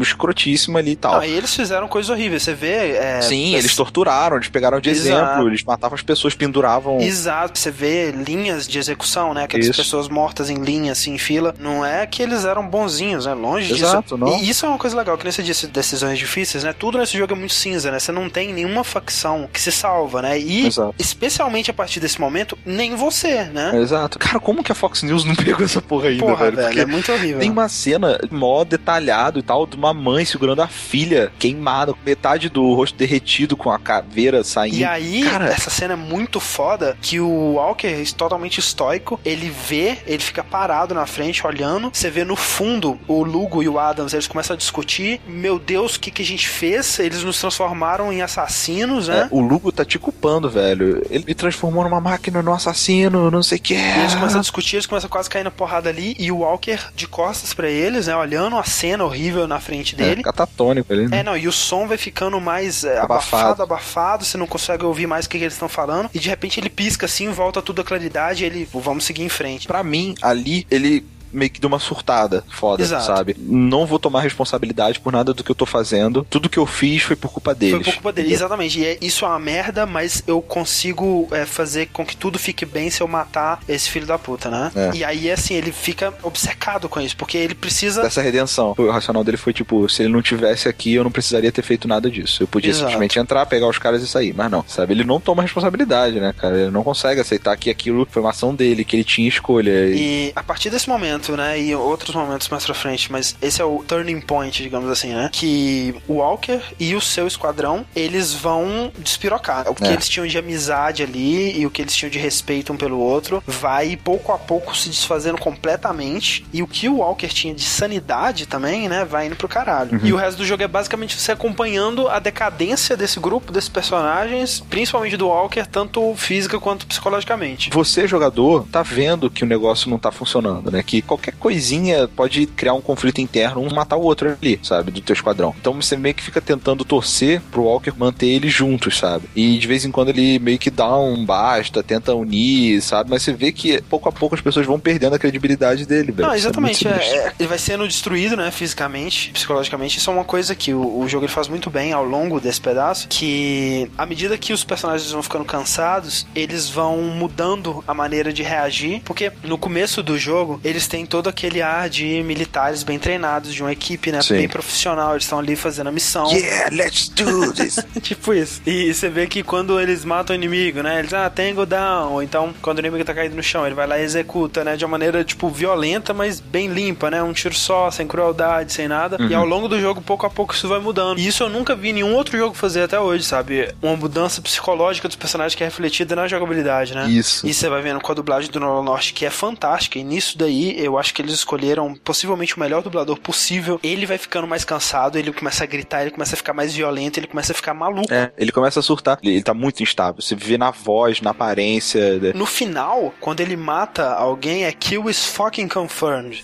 escrotíssima 0.00 0.78
ali 0.78 0.92
e 0.92 0.96
tal. 0.96 1.14
Não, 1.14 1.24
e 1.24 1.30
eles 1.30 1.54
fizeram 1.54 1.88
coisas 1.88 2.10
horríveis, 2.10 2.42
você 2.42 2.54
vê... 2.54 2.92
é, 2.92 3.20
Sim, 3.22 3.54
eles 3.54 3.74
torturaram, 3.76 4.36
eles 4.36 4.48
pegaram 4.48 4.80
de 4.80 4.90
Exato. 4.90 5.08
exemplo, 5.08 5.48
eles 5.48 5.62
matavam 5.62 5.94
as 5.94 6.02
pessoas, 6.02 6.34
penduravam. 6.34 7.00
Exato, 7.00 7.58
você 7.58 7.70
vê 7.70 8.10
linhas 8.10 8.66
de 8.66 8.78
execução, 8.78 9.34
né? 9.34 9.44
Aquelas 9.44 9.66
Isso. 9.66 9.76
pessoas 9.76 10.08
mortas 10.08 10.50
em 10.50 10.56
linha, 10.56 10.92
assim, 10.92 11.14
em 11.14 11.18
fila. 11.18 11.54
Não 11.58 11.84
é 11.84 12.06
que 12.06 12.22
eles 12.22 12.44
eram 12.44 12.66
bonzinhos, 12.66 13.26
né? 13.26 13.34
Longe 13.34 13.72
Exato, 13.72 14.02
disso. 14.02 14.16
não. 14.16 14.38
E 14.38 14.48
isso 14.48 14.64
é 14.66 14.68
uma 14.68 14.78
coisa 14.78 14.96
legal, 14.96 15.16
que 15.16 15.24
nem 15.24 15.32
você 15.32 15.42
disse, 15.42 15.66
decisões 15.66 16.09
difíceis, 16.18 16.64
né? 16.64 16.72
Tudo 16.72 16.98
nesse 16.98 17.16
jogo 17.16 17.32
é 17.32 17.36
muito 17.36 17.54
cinza, 17.54 17.90
né? 17.90 17.98
Você 17.98 18.12
não 18.12 18.28
tem 18.28 18.52
nenhuma 18.52 18.84
facção 18.84 19.48
que 19.52 19.60
se 19.60 19.70
salva, 19.72 20.22
né? 20.22 20.38
E, 20.38 20.66
Exato. 20.66 20.94
especialmente 20.98 21.70
a 21.70 21.74
partir 21.74 22.00
desse 22.00 22.20
momento, 22.20 22.58
nem 22.64 22.94
você, 22.94 23.44
né? 23.44 23.72
Exato. 23.74 24.18
Cara, 24.18 24.38
como 24.40 24.62
que 24.62 24.72
a 24.72 24.74
Fox 24.74 25.02
News 25.02 25.24
não 25.24 25.34
pegou 25.36 25.64
essa 25.64 25.80
porra 25.82 26.08
ainda, 26.08 26.24
Porra, 26.24 26.44
velho? 26.44 26.56
velho, 26.56 26.68
Porque 26.68 26.80
é 26.80 26.86
muito 26.86 27.12
horrível. 27.12 27.38
Tem 27.40 27.50
uma 27.50 27.68
cena 27.68 28.18
mó 28.30 28.64
detalhado 28.64 29.38
e 29.38 29.42
tal, 29.42 29.66
de 29.66 29.76
uma 29.76 29.92
mãe 29.94 30.24
segurando 30.24 30.62
a 30.62 30.68
filha 30.68 31.32
queimada, 31.38 31.94
metade 32.04 32.48
do 32.48 32.74
rosto 32.74 32.96
derretido 32.96 33.56
com 33.56 33.70
a 33.70 33.78
caveira 33.78 34.42
saindo. 34.44 34.76
E 34.76 34.84
aí, 34.84 35.22
Cara, 35.22 35.46
essa 35.46 35.70
cena 35.70 35.94
é 35.94 35.96
muito 35.96 36.40
foda 36.40 36.96
que 37.00 37.20
o 37.20 37.54
Walker, 37.54 37.86
é 37.86 38.02
totalmente 38.16 38.58
estoico, 38.58 39.20
ele 39.24 39.50
vê, 39.50 39.98
ele 40.06 40.22
fica 40.22 40.42
parado 40.42 40.94
na 40.94 41.06
frente 41.06 41.46
olhando. 41.46 41.90
Você 41.92 42.10
vê 42.10 42.24
no 42.24 42.36
fundo 42.36 42.98
o 43.06 43.22
Lugo 43.22 43.62
e 43.62 43.68
o 43.68 43.78
Adams, 43.78 44.12
eles 44.12 44.26
começam 44.26 44.54
a 44.54 44.56
discutir. 44.56 45.20
Meu 45.26 45.58
Deus, 45.58 45.96
o 46.00 46.02
que, 46.02 46.10
que 46.10 46.22
a 46.22 46.24
gente 46.24 46.48
fez, 46.48 46.98
eles 46.98 47.22
nos 47.22 47.38
transformaram 47.38 48.10
em 48.12 48.22
assassinos, 48.22 49.08
né? 49.08 49.28
É, 49.30 49.34
o 49.34 49.40
Lugo 49.40 49.70
tá 49.70 49.84
te 49.84 49.98
culpando, 49.98 50.48
velho. 50.48 51.06
Ele 51.10 51.24
me 51.26 51.34
transformou 51.34 51.84
numa 51.84 52.00
máquina, 52.00 52.42
num 52.42 52.54
assassino, 52.54 53.30
não 53.30 53.42
sei 53.42 53.58
o 53.58 53.60
que. 53.60 53.74
E 53.74 53.98
eles 54.00 54.14
começam 54.14 54.38
a 54.38 54.40
discutir, 54.40 54.76
eles 54.76 54.86
começam 54.86 55.08
a 55.08 55.10
quase 55.10 55.28
cair 55.28 55.44
na 55.44 55.50
porrada 55.50 55.90
ali, 55.90 56.16
e 56.18 56.32
o 56.32 56.38
Walker 56.38 56.78
de 56.94 57.06
costas 57.06 57.52
pra 57.52 57.68
eles, 57.68 58.06
né? 58.06 58.16
Olhando 58.16 58.56
a 58.56 58.64
cena 58.64 59.04
horrível 59.04 59.46
na 59.46 59.60
frente 59.60 59.94
dele. 59.94 60.20
É, 60.20 60.24
catatônico 60.24 60.92
ele. 60.92 61.14
É, 61.14 61.22
não, 61.22 61.36
e 61.36 61.46
o 61.46 61.52
som 61.52 61.86
vai 61.86 61.98
ficando 61.98 62.40
mais 62.40 62.82
é, 62.82 62.98
Abafado. 62.98 63.52
abafado, 63.52 63.62
abafado, 63.62 64.24
você 64.24 64.38
não 64.38 64.46
consegue 64.46 64.84
ouvir 64.84 65.06
mais 65.06 65.26
o 65.26 65.28
que, 65.28 65.36
que 65.38 65.44
eles 65.44 65.54
estão 65.54 65.68
falando, 65.68 66.08
e 66.14 66.18
de 66.18 66.28
repente 66.28 66.58
ele 66.58 66.70
pisca 66.70 67.04
assim, 67.06 67.28
volta 67.30 67.60
tudo 67.60 67.82
a 67.82 67.84
claridade, 67.84 68.42
e 68.42 68.46
ele, 68.46 68.68
vamos 68.72 69.04
seguir 69.04 69.22
em 69.22 69.28
frente. 69.28 69.66
Pra 69.66 69.84
mim, 69.84 70.14
ali, 70.22 70.66
ele 70.70 71.04
meio 71.32 71.50
que 71.50 71.60
deu 71.60 71.68
uma 71.68 71.78
surtada 71.78 72.44
foda, 72.48 72.82
Exato. 72.82 73.06
sabe? 73.06 73.36
Não 73.38 73.86
vou 73.86 73.98
tomar 73.98 74.20
responsabilidade 74.20 75.00
por 75.00 75.12
nada 75.12 75.32
do 75.32 75.42
que 75.42 75.50
eu 75.50 75.54
tô 75.54 75.66
fazendo. 75.66 76.26
Tudo 76.28 76.48
que 76.48 76.58
eu 76.58 76.66
fiz 76.66 77.02
foi 77.02 77.16
por 77.16 77.32
culpa 77.32 77.54
deles. 77.54 77.76
Foi 77.76 77.84
por 77.84 77.94
culpa 77.94 78.12
dele, 78.12 78.32
exatamente. 78.32 78.78
E 78.80 78.86
é, 78.86 78.98
isso 79.00 79.24
é 79.24 79.28
uma 79.28 79.38
merda, 79.38 79.86
mas 79.86 80.22
eu 80.26 80.40
consigo 80.42 81.28
é, 81.30 81.44
fazer 81.46 81.86
com 81.86 82.04
que 82.04 82.16
tudo 82.16 82.38
fique 82.38 82.64
bem 82.64 82.90
se 82.90 83.02
eu 83.02 83.08
matar 83.08 83.60
esse 83.68 83.90
filho 83.90 84.06
da 84.06 84.18
puta, 84.18 84.50
né? 84.50 84.70
É. 84.74 84.90
E 84.94 85.04
aí, 85.04 85.30
assim, 85.30 85.54
ele 85.54 85.72
fica 85.72 86.12
obcecado 86.22 86.88
com 86.88 87.00
isso, 87.00 87.16
porque 87.16 87.36
ele 87.38 87.54
precisa. 87.54 88.02
Dessa 88.02 88.22
redenção. 88.22 88.74
O 88.76 88.90
racional 88.90 89.24
dele 89.24 89.36
foi 89.36 89.52
tipo, 89.52 89.88
se 89.88 90.02
ele 90.02 90.12
não 90.12 90.22
tivesse 90.22 90.68
aqui, 90.68 90.94
eu 90.94 91.04
não 91.04 91.10
precisaria 91.10 91.52
ter 91.52 91.62
feito 91.62 91.88
nada 91.88 92.10
disso. 92.10 92.42
Eu 92.42 92.48
podia 92.48 92.70
Exato. 92.70 92.86
simplesmente 92.86 93.18
entrar, 93.18 93.46
pegar 93.46 93.68
os 93.68 93.78
caras 93.78 94.02
e 94.02 94.08
sair. 94.08 94.34
Mas 94.34 94.50
não, 94.50 94.64
sabe? 94.66 94.92
Ele 94.92 95.04
não 95.04 95.20
toma 95.20 95.42
responsabilidade, 95.42 96.20
né, 96.20 96.34
cara? 96.36 96.56
Ele 96.56 96.70
não 96.70 96.82
consegue 96.82 97.20
aceitar 97.20 97.56
que 97.56 97.70
aquilo 97.70 98.06
foi 98.10 98.22
uma 98.22 98.30
ação 98.30 98.54
dele, 98.54 98.84
que 98.84 98.96
ele 98.96 99.04
tinha 99.04 99.28
escolha. 99.28 99.88
E... 99.88 100.00
E 100.00 100.32
a 100.34 100.42
partir 100.42 100.70
desse 100.70 100.88
momento, 100.88 101.19
né, 101.28 101.60
e 101.60 101.74
outros 101.74 102.14
momentos 102.14 102.48
mais 102.48 102.64
pra 102.64 102.74
frente, 102.74 103.10
mas 103.12 103.36
esse 103.40 103.60
é 103.60 103.64
o 103.64 103.82
turning 103.86 104.20
point, 104.20 104.62
digamos 104.62 104.90
assim, 104.90 105.08
né, 105.12 105.28
que 105.32 105.94
o 106.08 106.14
Walker 106.14 106.60
e 106.78 106.94
o 106.94 107.00
seu 107.00 107.26
esquadrão, 107.26 107.84
eles 107.94 108.32
vão 108.32 108.90
despirocar. 108.98 109.68
O 109.70 109.74
que 109.74 109.84
É. 109.86 109.92
eles 109.92 110.08
tinham 110.08 110.26
de 110.26 110.38
amizade 110.38 111.02
ali 111.02 111.58
e 111.60 111.66
o 111.66 111.70
que 111.70 111.82
eles 111.82 111.94
tinham 111.94 112.10
de 112.10 112.18
respeito 112.18 112.72
um 112.72 112.76
pelo 112.76 112.98
outro 112.98 113.42
vai 113.46 113.96
pouco 113.96 114.32
a 114.32 114.38
pouco 114.38 114.76
se 114.76 114.88
desfazendo 114.88 115.38
completamente 115.38 116.44
e 116.52 116.62
o 116.62 116.66
que 116.66 116.88
o 116.88 116.96
Walker 116.98 117.28
tinha 117.28 117.54
de 117.54 117.62
sanidade 117.64 118.46
também, 118.46 118.88
né, 118.88 119.04
vai 119.04 119.26
indo 119.26 119.36
pro 119.36 119.48
caralho. 119.48 120.00
E 120.02 120.12
o 120.12 120.16
resto 120.16 120.38
do 120.38 120.44
jogo 120.44 120.62
é 120.62 120.68
basicamente 120.68 121.16
você 121.18 121.32
acompanhando 121.32 122.08
a 122.08 122.18
decadência 122.18 122.96
desse 122.96 123.18
grupo, 123.20 123.52
desses 123.52 123.68
personagens, 123.68 124.60
principalmente 124.68 125.16
do 125.16 125.28
Walker, 125.28 125.64
tanto 125.66 126.14
física 126.16 126.58
quanto 126.58 126.86
psicologicamente. 126.86 127.70
Você, 127.72 128.06
jogador, 128.06 128.66
tá 128.70 128.82
vendo 128.82 129.30
que 129.30 129.44
o 129.44 129.46
negócio 129.46 129.90
não 129.90 129.98
tá 129.98 130.10
funcionando, 130.12 130.70
né? 130.70 130.82
Que 130.82 131.02
qualquer 131.10 131.32
coisinha 131.32 132.06
pode 132.06 132.46
criar 132.46 132.74
um 132.74 132.80
conflito 132.80 133.20
interno, 133.20 133.60
um 133.60 133.74
matar 133.74 133.96
o 133.96 134.02
outro 134.02 134.36
ali, 134.40 134.60
sabe? 134.62 134.92
Do 134.92 135.00
teu 135.00 135.14
esquadrão. 135.14 135.54
Então 135.60 135.74
você 135.74 135.96
meio 135.96 136.14
que 136.14 136.22
fica 136.22 136.40
tentando 136.40 136.84
torcer 136.84 137.40
pro 137.50 137.64
Walker 137.64 137.92
manter 137.96 138.28
eles 138.28 138.52
juntos, 138.52 138.98
sabe? 138.98 139.28
E 139.34 139.58
de 139.58 139.66
vez 139.66 139.84
em 139.84 139.90
quando 139.90 140.10
ele 140.10 140.38
meio 140.38 140.58
que 140.58 140.70
dá 140.70 140.96
um 140.96 141.24
basta, 141.24 141.82
tenta 141.82 142.14
unir, 142.14 142.80
sabe? 142.80 143.10
Mas 143.10 143.22
você 143.22 143.32
vê 143.32 143.50
que 143.50 143.82
pouco 143.82 144.08
a 144.08 144.12
pouco 144.12 144.34
as 144.36 144.40
pessoas 144.40 144.66
vão 144.66 144.78
perdendo 144.78 145.14
a 145.14 145.18
credibilidade 145.18 145.84
dele, 145.84 146.12
velho. 146.12 146.28
Não, 146.28 146.34
é 146.34 146.38
exatamente. 146.38 146.86
É, 146.86 146.90
é- 146.90 147.32
ele 147.38 147.48
vai 147.48 147.58
sendo 147.58 147.86
destruído, 147.88 148.36
né, 148.36 148.50
fisicamente, 148.50 149.30
psicologicamente. 149.32 149.98
Isso 149.98 150.10
é 150.10 150.12
uma 150.12 150.24
coisa 150.24 150.54
que 150.54 150.72
o, 150.72 151.00
o 151.00 151.08
jogo 151.08 151.24
ele 151.24 151.32
faz 151.32 151.48
muito 151.48 151.70
bem 151.70 151.92
ao 151.92 152.04
longo 152.04 152.40
desse 152.40 152.60
pedaço, 152.60 153.08
que 153.08 153.90
à 153.98 154.06
medida 154.06 154.38
que 154.38 154.52
os 154.52 154.62
personagens 154.62 155.10
vão 155.10 155.22
ficando 155.22 155.44
cansados, 155.44 156.26
eles 156.34 156.68
vão 156.68 156.98
mudando 157.02 157.82
a 157.86 157.94
maneira 157.94 158.32
de 158.32 158.42
reagir, 158.42 159.02
porque 159.04 159.32
no 159.42 159.58
começo 159.58 160.02
do 160.02 160.18
jogo, 160.18 160.60
eles 160.62 160.86
têm 160.86 160.99
todo 161.06 161.28
aquele 161.28 161.62
ar 161.62 161.88
de 161.88 162.22
militares 162.22 162.82
bem 162.82 162.98
treinados, 162.98 163.52
de 163.54 163.62
uma 163.62 163.72
equipe, 163.72 164.10
né, 164.12 164.22
Sim. 164.22 164.34
bem 164.34 164.48
profissional, 164.48 165.12
eles 165.12 165.24
estão 165.24 165.38
ali 165.38 165.56
fazendo 165.56 165.88
a 165.88 165.92
missão. 165.92 166.30
Yeah, 166.30 166.74
let's 166.74 167.08
do 167.08 167.52
this. 167.52 167.78
tipo 168.02 168.32
isso. 168.32 168.60
E 168.66 168.92
você 168.92 169.08
vê 169.08 169.26
que 169.26 169.42
quando 169.42 169.80
eles 169.80 170.04
matam 170.04 170.34
o 170.34 170.38
inimigo, 170.38 170.82
né? 170.82 170.98
Eles, 170.98 171.12
ah, 171.12 171.30
tango 171.30 171.66
down. 171.66 172.12
Ou 172.12 172.22
então, 172.22 172.54
quando 172.62 172.78
o 172.78 172.80
inimigo 172.80 173.04
tá 173.04 173.14
caído 173.14 173.36
no 173.36 173.42
chão, 173.42 173.66
ele 173.66 173.74
vai 173.74 173.86
lá 173.86 173.98
e 173.98 174.02
executa, 174.02 174.64
né? 174.64 174.76
De 174.76 174.84
uma 174.84 174.90
maneira, 174.90 175.22
tipo, 175.24 175.48
violenta, 175.48 176.12
mas 176.12 176.40
bem 176.40 176.68
limpa, 176.68 177.10
né? 177.10 177.22
Um 177.22 177.32
tiro 177.32 177.54
só, 177.54 177.90
sem 177.90 178.06
crueldade, 178.06 178.72
sem 178.72 178.88
nada. 178.88 179.16
E 179.28 179.34
ao 179.34 179.44
longo 179.44 179.68
do 179.68 179.80
jogo, 179.80 180.00
pouco 180.00 180.26
a 180.26 180.30
pouco, 180.30 180.54
isso 180.54 180.68
vai 180.68 180.78
mudando. 180.78 181.18
E 181.18 181.26
isso 181.26 181.42
eu 181.42 181.48
nunca 181.48 181.74
vi 181.74 181.92
nenhum 181.92 182.14
outro 182.14 182.36
jogo 182.36 182.54
fazer 182.54 182.82
até 182.82 182.98
hoje, 182.98 183.24
sabe? 183.24 183.72
Uma 183.82 183.96
mudança 183.96 184.40
psicológica 184.40 185.08
dos 185.08 185.16
personagens 185.16 185.54
que 185.54 185.62
é 185.62 185.66
refletida 185.66 186.16
na 186.16 186.26
jogabilidade, 186.26 186.94
né? 186.94 187.08
Isso. 187.08 187.46
E 187.46 187.54
você 187.54 187.68
vai 187.68 187.82
vendo 187.82 188.00
com 188.00 188.12
a 188.12 188.14
dublagem 188.14 188.50
do 188.50 188.60
Nolan 188.60 188.82
Norte, 188.82 189.12
que 189.12 189.24
é 189.24 189.30
fantástica. 189.30 189.98
E 189.98 190.04
nisso 190.04 190.36
daí, 190.36 190.74
eu 190.78 190.89
acho 190.98 191.12
que 191.14 191.22
eles 191.22 191.32
escolheram 191.34 191.94
possivelmente 191.94 192.56
o 192.56 192.60
melhor 192.60 192.82
dublador 192.82 193.18
possível. 193.18 193.78
Ele 193.82 194.06
vai 194.06 194.18
ficando 194.18 194.46
mais 194.46 194.64
cansado, 194.64 195.18
ele 195.18 195.32
começa 195.32 195.64
a 195.64 195.66
gritar, 195.66 196.02
ele 196.02 196.10
começa 196.10 196.34
a 196.34 196.36
ficar 196.36 196.52
mais 196.52 196.74
violento, 196.74 197.18
ele 197.18 197.26
começa 197.26 197.52
a 197.52 197.54
ficar 197.54 197.74
maluco. 197.74 198.12
É, 198.12 198.32
ele 198.38 198.52
começa 198.52 198.80
a 198.80 198.82
surtar. 198.82 199.18
Ele, 199.22 199.34
ele 199.34 199.42
tá 199.42 199.54
muito 199.54 199.82
instável. 199.82 200.20
Você 200.22 200.34
vê 200.34 200.56
na 200.58 200.70
voz, 200.70 201.20
na 201.20 201.30
aparência. 201.30 202.18
né? 202.18 202.32
No 202.34 202.46
final, 202.46 203.12
quando 203.20 203.40
ele 203.40 203.56
mata 203.56 204.12
alguém, 204.14 204.64
é 204.64 204.72
kill 204.72 205.08
is 205.08 205.24
fucking 205.24 205.68
confirmed. 205.68 206.42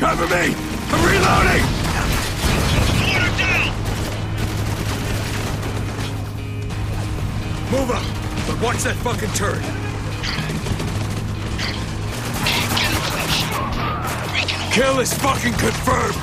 Cover 0.00 0.26
me! 0.28 0.54
I'm 0.92 1.06
reloading! 1.06 1.64
Move 7.70 7.90
up, 7.92 8.02
but 8.46 8.60
watch 8.60 8.82
that 8.82 8.96
fucking 8.96 9.30
turret. 9.34 9.62
Kill 14.72 15.00
is 15.00 15.12
fucking 15.12 15.54
confirmed! 15.54 16.14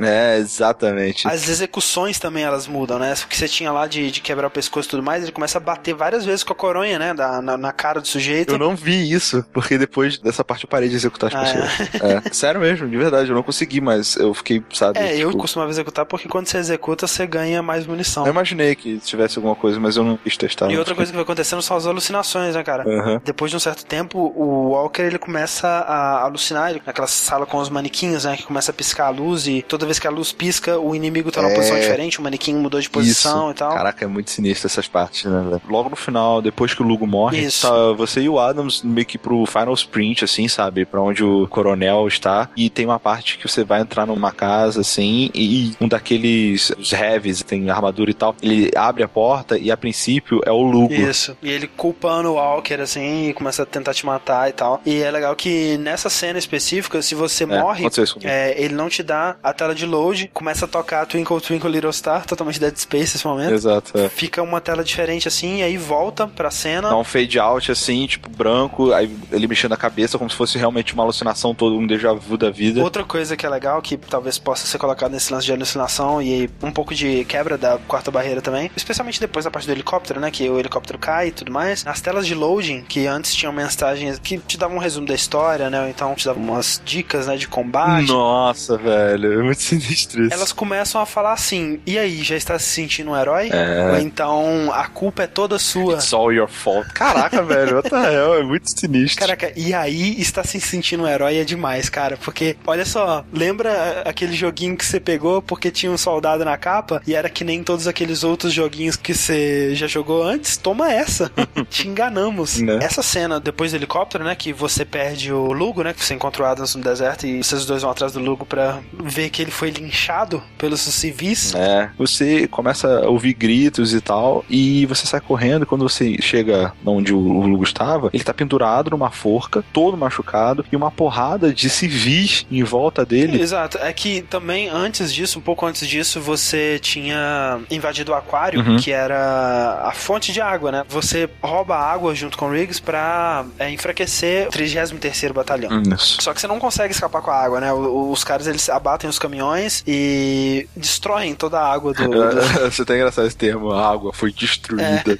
É, 0.00 0.38
exatamente. 0.38 1.26
As 1.26 1.48
execuções 1.48 2.18
também 2.18 2.44
elas 2.44 2.66
mudam, 2.66 2.98
né? 2.98 3.14
O 3.24 3.28
que 3.28 3.36
você 3.36 3.48
tinha 3.48 3.72
lá 3.72 3.86
de, 3.86 4.10
de 4.10 4.20
quebrar 4.20 4.46
o 4.46 4.50
pescoço 4.50 4.88
e 4.88 4.90
tudo 4.90 5.02
mais, 5.02 5.22
ele 5.22 5.32
começa 5.32 5.58
a 5.58 5.60
bater 5.60 5.94
várias 5.94 6.24
vezes 6.24 6.42
com 6.44 6.52
a 6.52 6.56
coronha, 6.56 6.98
né? 6.98 7.14
Da, 7.14 7.40
na, 7.42 7.56
na 7.56 7.72
cara 7.72 8.00
do 8.00 8.06
sujeito. 8.08 8.54
Eu 8.54 8.58
não 8.58 8.74
vi 8.76 9.10
isso, 9.12 9.44
porque 9.52 9.76
depois 9.78 10.18
dessa 10.18 10.44
parte 10.44 10.64
eu 10.64 10.68
parei 10.68 10.88
de 10.88 10.94
executar 10.96 11.28
as 11.28 11.34
Ah, 11.34 11.40
pessoas. 11.40 12.02
É. 12.02 12.32
Sério 12.32 12.60
mesmo, 12.60 12.88
de 12.88 12.96
verdade, 12.96 13.30
eu 13.30 13.34
não 13.34 13.42
consegui, 13.42 13.80
mas 13.80 14.16
eu 14.16 14.32
fiquei, 14.34 14.62
sabe? 14.72 14.98
É, 14.98 15.16
eu 15.16 15.28
tipo, 15.30 15.40
costumava 15.42 15.70
executar 15.70 16.06
porque 16.06 16.28
quando 16.28 16.46
você 16.46 16.58
executa, 16.58 17.06
você 17.06 17.26
ganha 17.26 17.62
mais 17.62 17.86
munição. 17.86 18.24
eu 18.26 18.32
imaginei 18.32 18.74
que 18.74 18.98
tivesse 18.98 19.38
alguma 19.38 19.54
coisa, 19.54 19.78
mas 19.80 19.96
eu 19.96 20.04
não 20.04 20.16
quis 20.16 20.36
testar. 20.36 20.70
E 20.70 20.78
outra 20.78 20.94
coisa 20.94 21.10
que 21.10 21.16
vai 21.16 21.22
acontecendo 21.24 21.62
são 21.62 21.76
as 21.76 21.86
alucinações, 21.86 22.54
né, 22.54 22.62
cara? 22.62 22.84
Aham. 22.88 23.20
Depois 23.24 23.50
de 23.50 23.56
um 23.56 23.60
certo 23.60 23.84
tempo, 23.84 24.32
o 24.36 24.70
Walker 24.70 25.02
ele 25.02 25.18
começa 25.18 25.66
a 25.66 26.22
alucinar, 26.22 26.70
ele, 26.70 26.82
naquela 26.84 27.06
sala 27.06 27.46
com 27.46 27.58
os 27.58 27.68
manequins, 27.68 28.24
né? 28.24 28.36
Que 28.36 28.44
começa 28.44 28.70
a 28.70 28.74
piscar 28.74 29.06
a 29.06 29.10
luz 29.10 29.46
e 29.46 29.62
toda 29.62 29.86
vez 29.88 29.98
que 29.98 30.06
a 30.06 30.10
luz 30.10 30.32
pisca, 30.32 30.78
o 30.78 30.94
inimigo 30.94 31.30
tá 31.32 31.42
numa 31.42 31.52
É. 31.52 31.56
posição 31.56 31.78
diferente, 31.78 32.18
o 32.20 32.22
manequim 32.22 32.54
mudou 32.54 32.80
de 32.80 32.88
posição 32.88 33.44
Isso. 33.44 33.50
e 33.50 33.54
tal. 33.54 33.72
Caraca, 33.74 34.04
é 34.04 34.08
muito 34.08 34.30
sinistro 34.30 34.66
essas 34.66 34.86
partes, 34.86 35.24
né? 35.24 35.60
Logo 35.68 35.88
no 35.90 35.96
final, 35.96 36.40
depois 36.40 36.74
que 36.74 36.82
o 36.82 36.86
Lugo 36.86 37.06
morre, 37.06 37.38
Isso. 37.40 37.66
tá 37.66 37.92
você 37.92 38.20
e 38.20 38.28
o 38.28 38.38
Adams 38.38 38.82
meio 38.82 39.06
que 39.06 39.18
pro 39.18 39.44
final 39.46 39.74
sprint, 39.74 40.24
assim, 40.24 40.46
sabe? 40.48 40.84
Pra 40.84 41.00
onde 41.00 41.24
o 41.24 41.46
coronel 41.48 42.06
está. 42.06 42.48
E 42.56 42.70
tem 42.70 42.84
uma 42.86 42.98
parte 43.00 43.38
que 43.38 43.48
você 43.48 43.64
vai 43.64 43.80
entrar 43.80 44.06
numa 44.06 44.30
casa, 44.32 44.80
assim, 44.82 45.30
e 45.34 45.74
um 45.80 45.88
daqueles 45.88 46.70
os 46.78 46.92
heavies, 46.92 47.42
tem 47.42 47.68
armadura 47.70 48.10
e 48.10 48.14
tal, 48.14 48.34
ele 48.42 48.70
abre 48.76 49.02
a 49.02 49.08
porta 49.08 49.58
e 49.58 49.70
a 49.70 49.76
princípio 49.76 50.40
é 50.44 50.50
o 50.52 50.62
Lugo. 50.62 50.92
Isso. 50.92 51.36
E 51.42 51.50
ele 51.50 51.66
culpando 51.66 52.30
o 52.30 52.34
Walker, 52.34 52.74
assim, 52.80 53.28
e 53.28 53.32
começa 53.34 53.62
a 53.62 53.66
tentar 53.66 53.94
te 53.94 54.04
matar 54.04 54.48
e 54.48 54.52
tal. 54.52 54.80
E 54.84 55.00
é 55.02 55.10
legal 55.10 55.34
que 55.36 55.76
nessa 55.78 56.08
cena 56.10 56.38
específica, 56.38 57.00
se 57.02 57.14
você 57.14 57.46
morre, 57.46 57.86
isso 57.86 58.14
comigo. 58.14 58.30
é, 58.30 58.54
ele 58.60 58.74
não 58.74 58.88
te 58.88 59.02
dá 59.02 59.36
a 59.42 59.52
tela 59.52 59.74
de 59.74 59.77
load, 59.86 60.30
começa 60.32 60.64
a 60.64 60.68
tocar 60.68 61.06
Twinkle 61.06 61.40
Twinkle 61.40 61.70
Little 61.70 61.92
Star, 61.92 62.26
totalmente 62.26 62.60
Dead 62.60 62.76
Space 62.76 63.14
nesse 63.14 63.26
momento. 63.26 63.52
Exato, 63.52 63.98
é. 63.98 64.08
Fica 64.08 64.42
uma 64.42 64.60
tela 64.60 64.84
diferente 64.84 65.28
assim, 65.28 65.58
e 65.58 65.62
aí 65.62 65.76
volta 65.76 66.26
pra 66.26 66.50
cena. 66.50 66.88
Dá 66.88 66.96
um 66.96 67.04
fade 67.04 67.38
out 67.38 67.70
assim, 67.70 68.06
tipo, 68.06 68.28
branco, 68.30 68.92
aí 68.92 69.10
ele 69.32 69.46
mexendo 69.46 69.72
a 69.72 69.76
cabeça 69.76 70.18
como 70.18 70.28
se 70.30 70.36
fosse 70.36 70.58
realmente 70.58 70.94
uma 70.94 71.02
alucinação, 71.02 71.54
todo 71.54 71.76
um 71.76 71.86
déjà 71.86 72.12
vu 72.12 72.36
da 72.36 72.50
vida. 72.50 72.82
Outra 72.82 73.04
coisa 73.04 73.36
que 73.36 73.46
é 73.46 73.48
legal, 73.48 73.80
que 73.82 73.96
talvez 73.96 74.38
possa 74.38 74.66
ser 74.66 74.78
colocado 74.78 75.12
nesse 75.12 75.32
lance 75.32 75.46
de 75.46 75.52
alucinação 75.52 76.20
e 76.22 76.48
um 76.62 76.70
pouco 76.70 76.94
de 76.94 77.24
quebra 77.24 77.56
da 77.56 77.78
quarta 77.78 78.10
barreira 78.10 78.40
também, 78.40 78.70
especialmente 78.76 79.20
depois 79.20 79.44
da 79.44 79.50
parte 79.50 79.66
do 79.66 79.72
helicóptero, 79.72 80.20
né? 80.20 80.30
Que 80.30 80.48
o 80.48 80.58
helicóptero 80.58 80.98
cai 80.98 81.28
e 81.28 81.32
tudo 81.32 81.52
mais. 81.52 81.86
As 81.86 82.00
telas 82.00 82.26
de 82.26 82.34
loading, 82.34 82.82
que 82.82 83.06
antes 83.06 83.34
tinham 83.34 83.52
mensagens 83.52 84.18
que 84.18 84.38
te 84.38 84.56
davam 84.56 84.76
um 84.76 84.80
resumo 84.80 85.06
da 85.06 85.14
história, 85.14 85.70
né? 85.70 85.82
Ou 85.82 85.88
então 85.88 86.14
te 86.14 86.24
davam 86.24 86.42
umas 86.42 86.80
dicas, 86.84 87.26
né? 87.26 87.36
De 87.36 87.48
combate. 87.48 88.08
Nossa, 88.08 88.76
velho, 88.76 89.40
é 89.40 89.42
muito 89.58 89.62
sinistro 89.62 90.24
isso. 90.24 90.32
Elas 90.32 90.52
começam 90.52 91.00
a 91.00 91.06
falar 91.06 91.32
assim: 91.32 91.80
e 91.84 91.98
aí, 91.98 92.22
já 92.22 92.36
está 92.36 92.58
se 92.58 92.66
sentindo 92.66 93.10
um 93.10 93.16
herói? 93.16 93.50
É. 93.52 93.90
Ou 93.92 93.98
então 93.98 94.72
a 94.72 94.86
culpa 94.86 95.24
é 95.24 95.26
toda 95.26 95.58
sua? 95.58 95.94
It's 95.94 96.12
all 96.12 96.32
your 96.32 96.48
fault. 96.48 96.88
Caraca, 96.94 97.42
velho, 97.44 97.76
what 97.76 97.90
the 97.90 97.96
hell, 97.96 98.34
é 98.34 98.42
muito 98.42 98.70
sinistro. 98.70 99.20
Caraca, 99.20 99.52
e 99.56 99.74
aí 99.74 100.20
está 100.20 100.44
se 100.44 100.60
sentindo 100.60 101.02
um 101.02 101.08
herói 101.08 101.38
é 101.38 101.44
demais, 101.44 101.88
cara. 101.88 102.16
Porque, 102.16 102.56
olha 102.66 102.84
só, 102.84 103.24
lembra 103.32 104.02
aquele 104.04 104.34
joguinho 104.34 104.76
que 104.76 104.84
você 104.84 105.00
pegou 105.00 105.42
porque 105.42 105.70
tinha 105.70 105.90
um 105.90 105.98
soldado 105.98 106.44
na 106.44 106.56
capa 106.56 107.02
e 107.06 107.14
era 107.14 107.28
que 107.28 107.44
nem 107.44 107.62
todos 107.62 107.86
aqueles 107.88 108.22
outros 108.22 108.52
joguinhos 108.52 108.96
que 108.96 109.14
você 109.14 109.74
já 109.74 109.86
jogou 109.86 110.22
antes? 110.22 110.56
Toma 110.56 110.92
essa. 110.92 111.30
Te 111.68 111.88
enganamos. 111.88 112.60
Né? 112.60 112.78
Essa 112.82 113.02
cena 113.02 113.40
depois 113.40 113.72
do 113.72 113.76
helicóptero, 113.76 114.24
né? 114.24 114.34
Que 114.34 114.52
você 114.52 114.84
perde 114.84 115.32
o 115.32 115.52
Lugo, 115.52 115.82
né? 115.82 115.92
Que 115.92 116.04
você 116.04 116.14
encontra 116.14 116.42
o 116.42 116.46
Adams 116.46 116.74
no 116.74 116.82
deserto 116.82 117.26
e 117.26 117.42
vocês 117.42 117.64
dois 117.64 117.82
vão 117.82 117.90
atrás 117.90 118.12
do 118.12 118.20
Lugo 118.20 118.44
pra 118.44 118.80
ver 118.92 119.30
que 119.30 119.42
ele 119.42 119.47
foi 119.50 119.70
linchado 119.70 120.42
pelos 120.56 120.80
civis. 120.80 121.54
É, 121.54 121.90
você 121.96 122.46
começa 122.48 123.04
a 123.04 123.08
ouvir 123.08 123.34
gritos 123.34 123.94
e 123.94 124.00
tal, 124.00 124.44
e 124.48 124.86
você 124.86 125.06
sai 125.06 125.20
correndo. 125.20 125.66
Quando 125.66 125.88
você 125.88 126.16
chega 126.20 126.72
onde 126.84 127.12
o 127.12 127.18
Lugo 127.18 127.64
estava, 127.64 128.10
ele 128.12 128.24
tá 128.24 128.34
pendurado 128.34 128.90
numa 128.90 129.10
forca, 129.10 129.64
todo 129.72 129.96
machucado, 129.96 130.64
e 130.70 130.76
uma 130.76 130.90
porrada 130.90 131.52
de 131.52 131.68
civis 131.70 132.46
em 132.50 132.62
volta 132.62 133.04
dele. 133.04 133.40
Exato. 133.40 133.78
É 133.78 133.92
que 133.92 134.22
também 134.22 134.68
antes 134.68 135.12
disso, 135.12 135.38
um 135.38 135.42
pouco 135.42 135.66
antes 135.66 135.86
disso, 135.86 136.20
você 136.20 136.78
tinha 136.80 137.60
invadido 137.70 138.12
o 138.12 138.14
aquário, 138.14 138.58
Uhum. 138.60 138.76
que 138.76 138.90
era 138.90 139.82
a 139.84 139.92
fonte 139.92 140.32
de 140.32 140.40
água, 140.40 140.72
né? 140.72 140.84
Você 140.88 141.28
rouba 141.42 141.76
a 141.76 141.92
água 141.92 142.14
junto 142.14 142.36
com 142.36 142.46
o 142.46 142.50
Riggs 142.50 142.80
pra 142.80 143.44
é, 143.58 143.70
enfraquecer 143.70 144.48
o 144.48 144.50
33º 144.50 145.32
Batalhão. 145.32 145.82
Isso. 145.94 146.20
Só 146.20 146.32
que 146.34 146.40
você 146.40 146.46
não 146.46 146.58
consegue 146.58 146.92
escapar 146.92 147.22
com 147.22 147.30
a 147.30 147.36
água, 147.36 147.60
né? 147.60 147.72
Os 147.72 148.24
caras 148.24 148.46
eles 148.46 148.68
abatem 148.68 149.08
os 149.08 149.18
caminhões 149.18 149.37
e 149.86 150.66
destroem 150.76 151.34
toda 151.34 151.58
a 151.58 151.72
água 151.72 151.92
do. 151.94 152.08
do- 152.08 152.28
Você 152.70 152.84
tá 152.84 152.94
engraçado 152.94 153.26
esse 153.26 153.36
termo, 153.36 153.72
a 153.72 153.90
água 153.90 154.12
foi 154.12 154.32
destruída. 154.32 155.18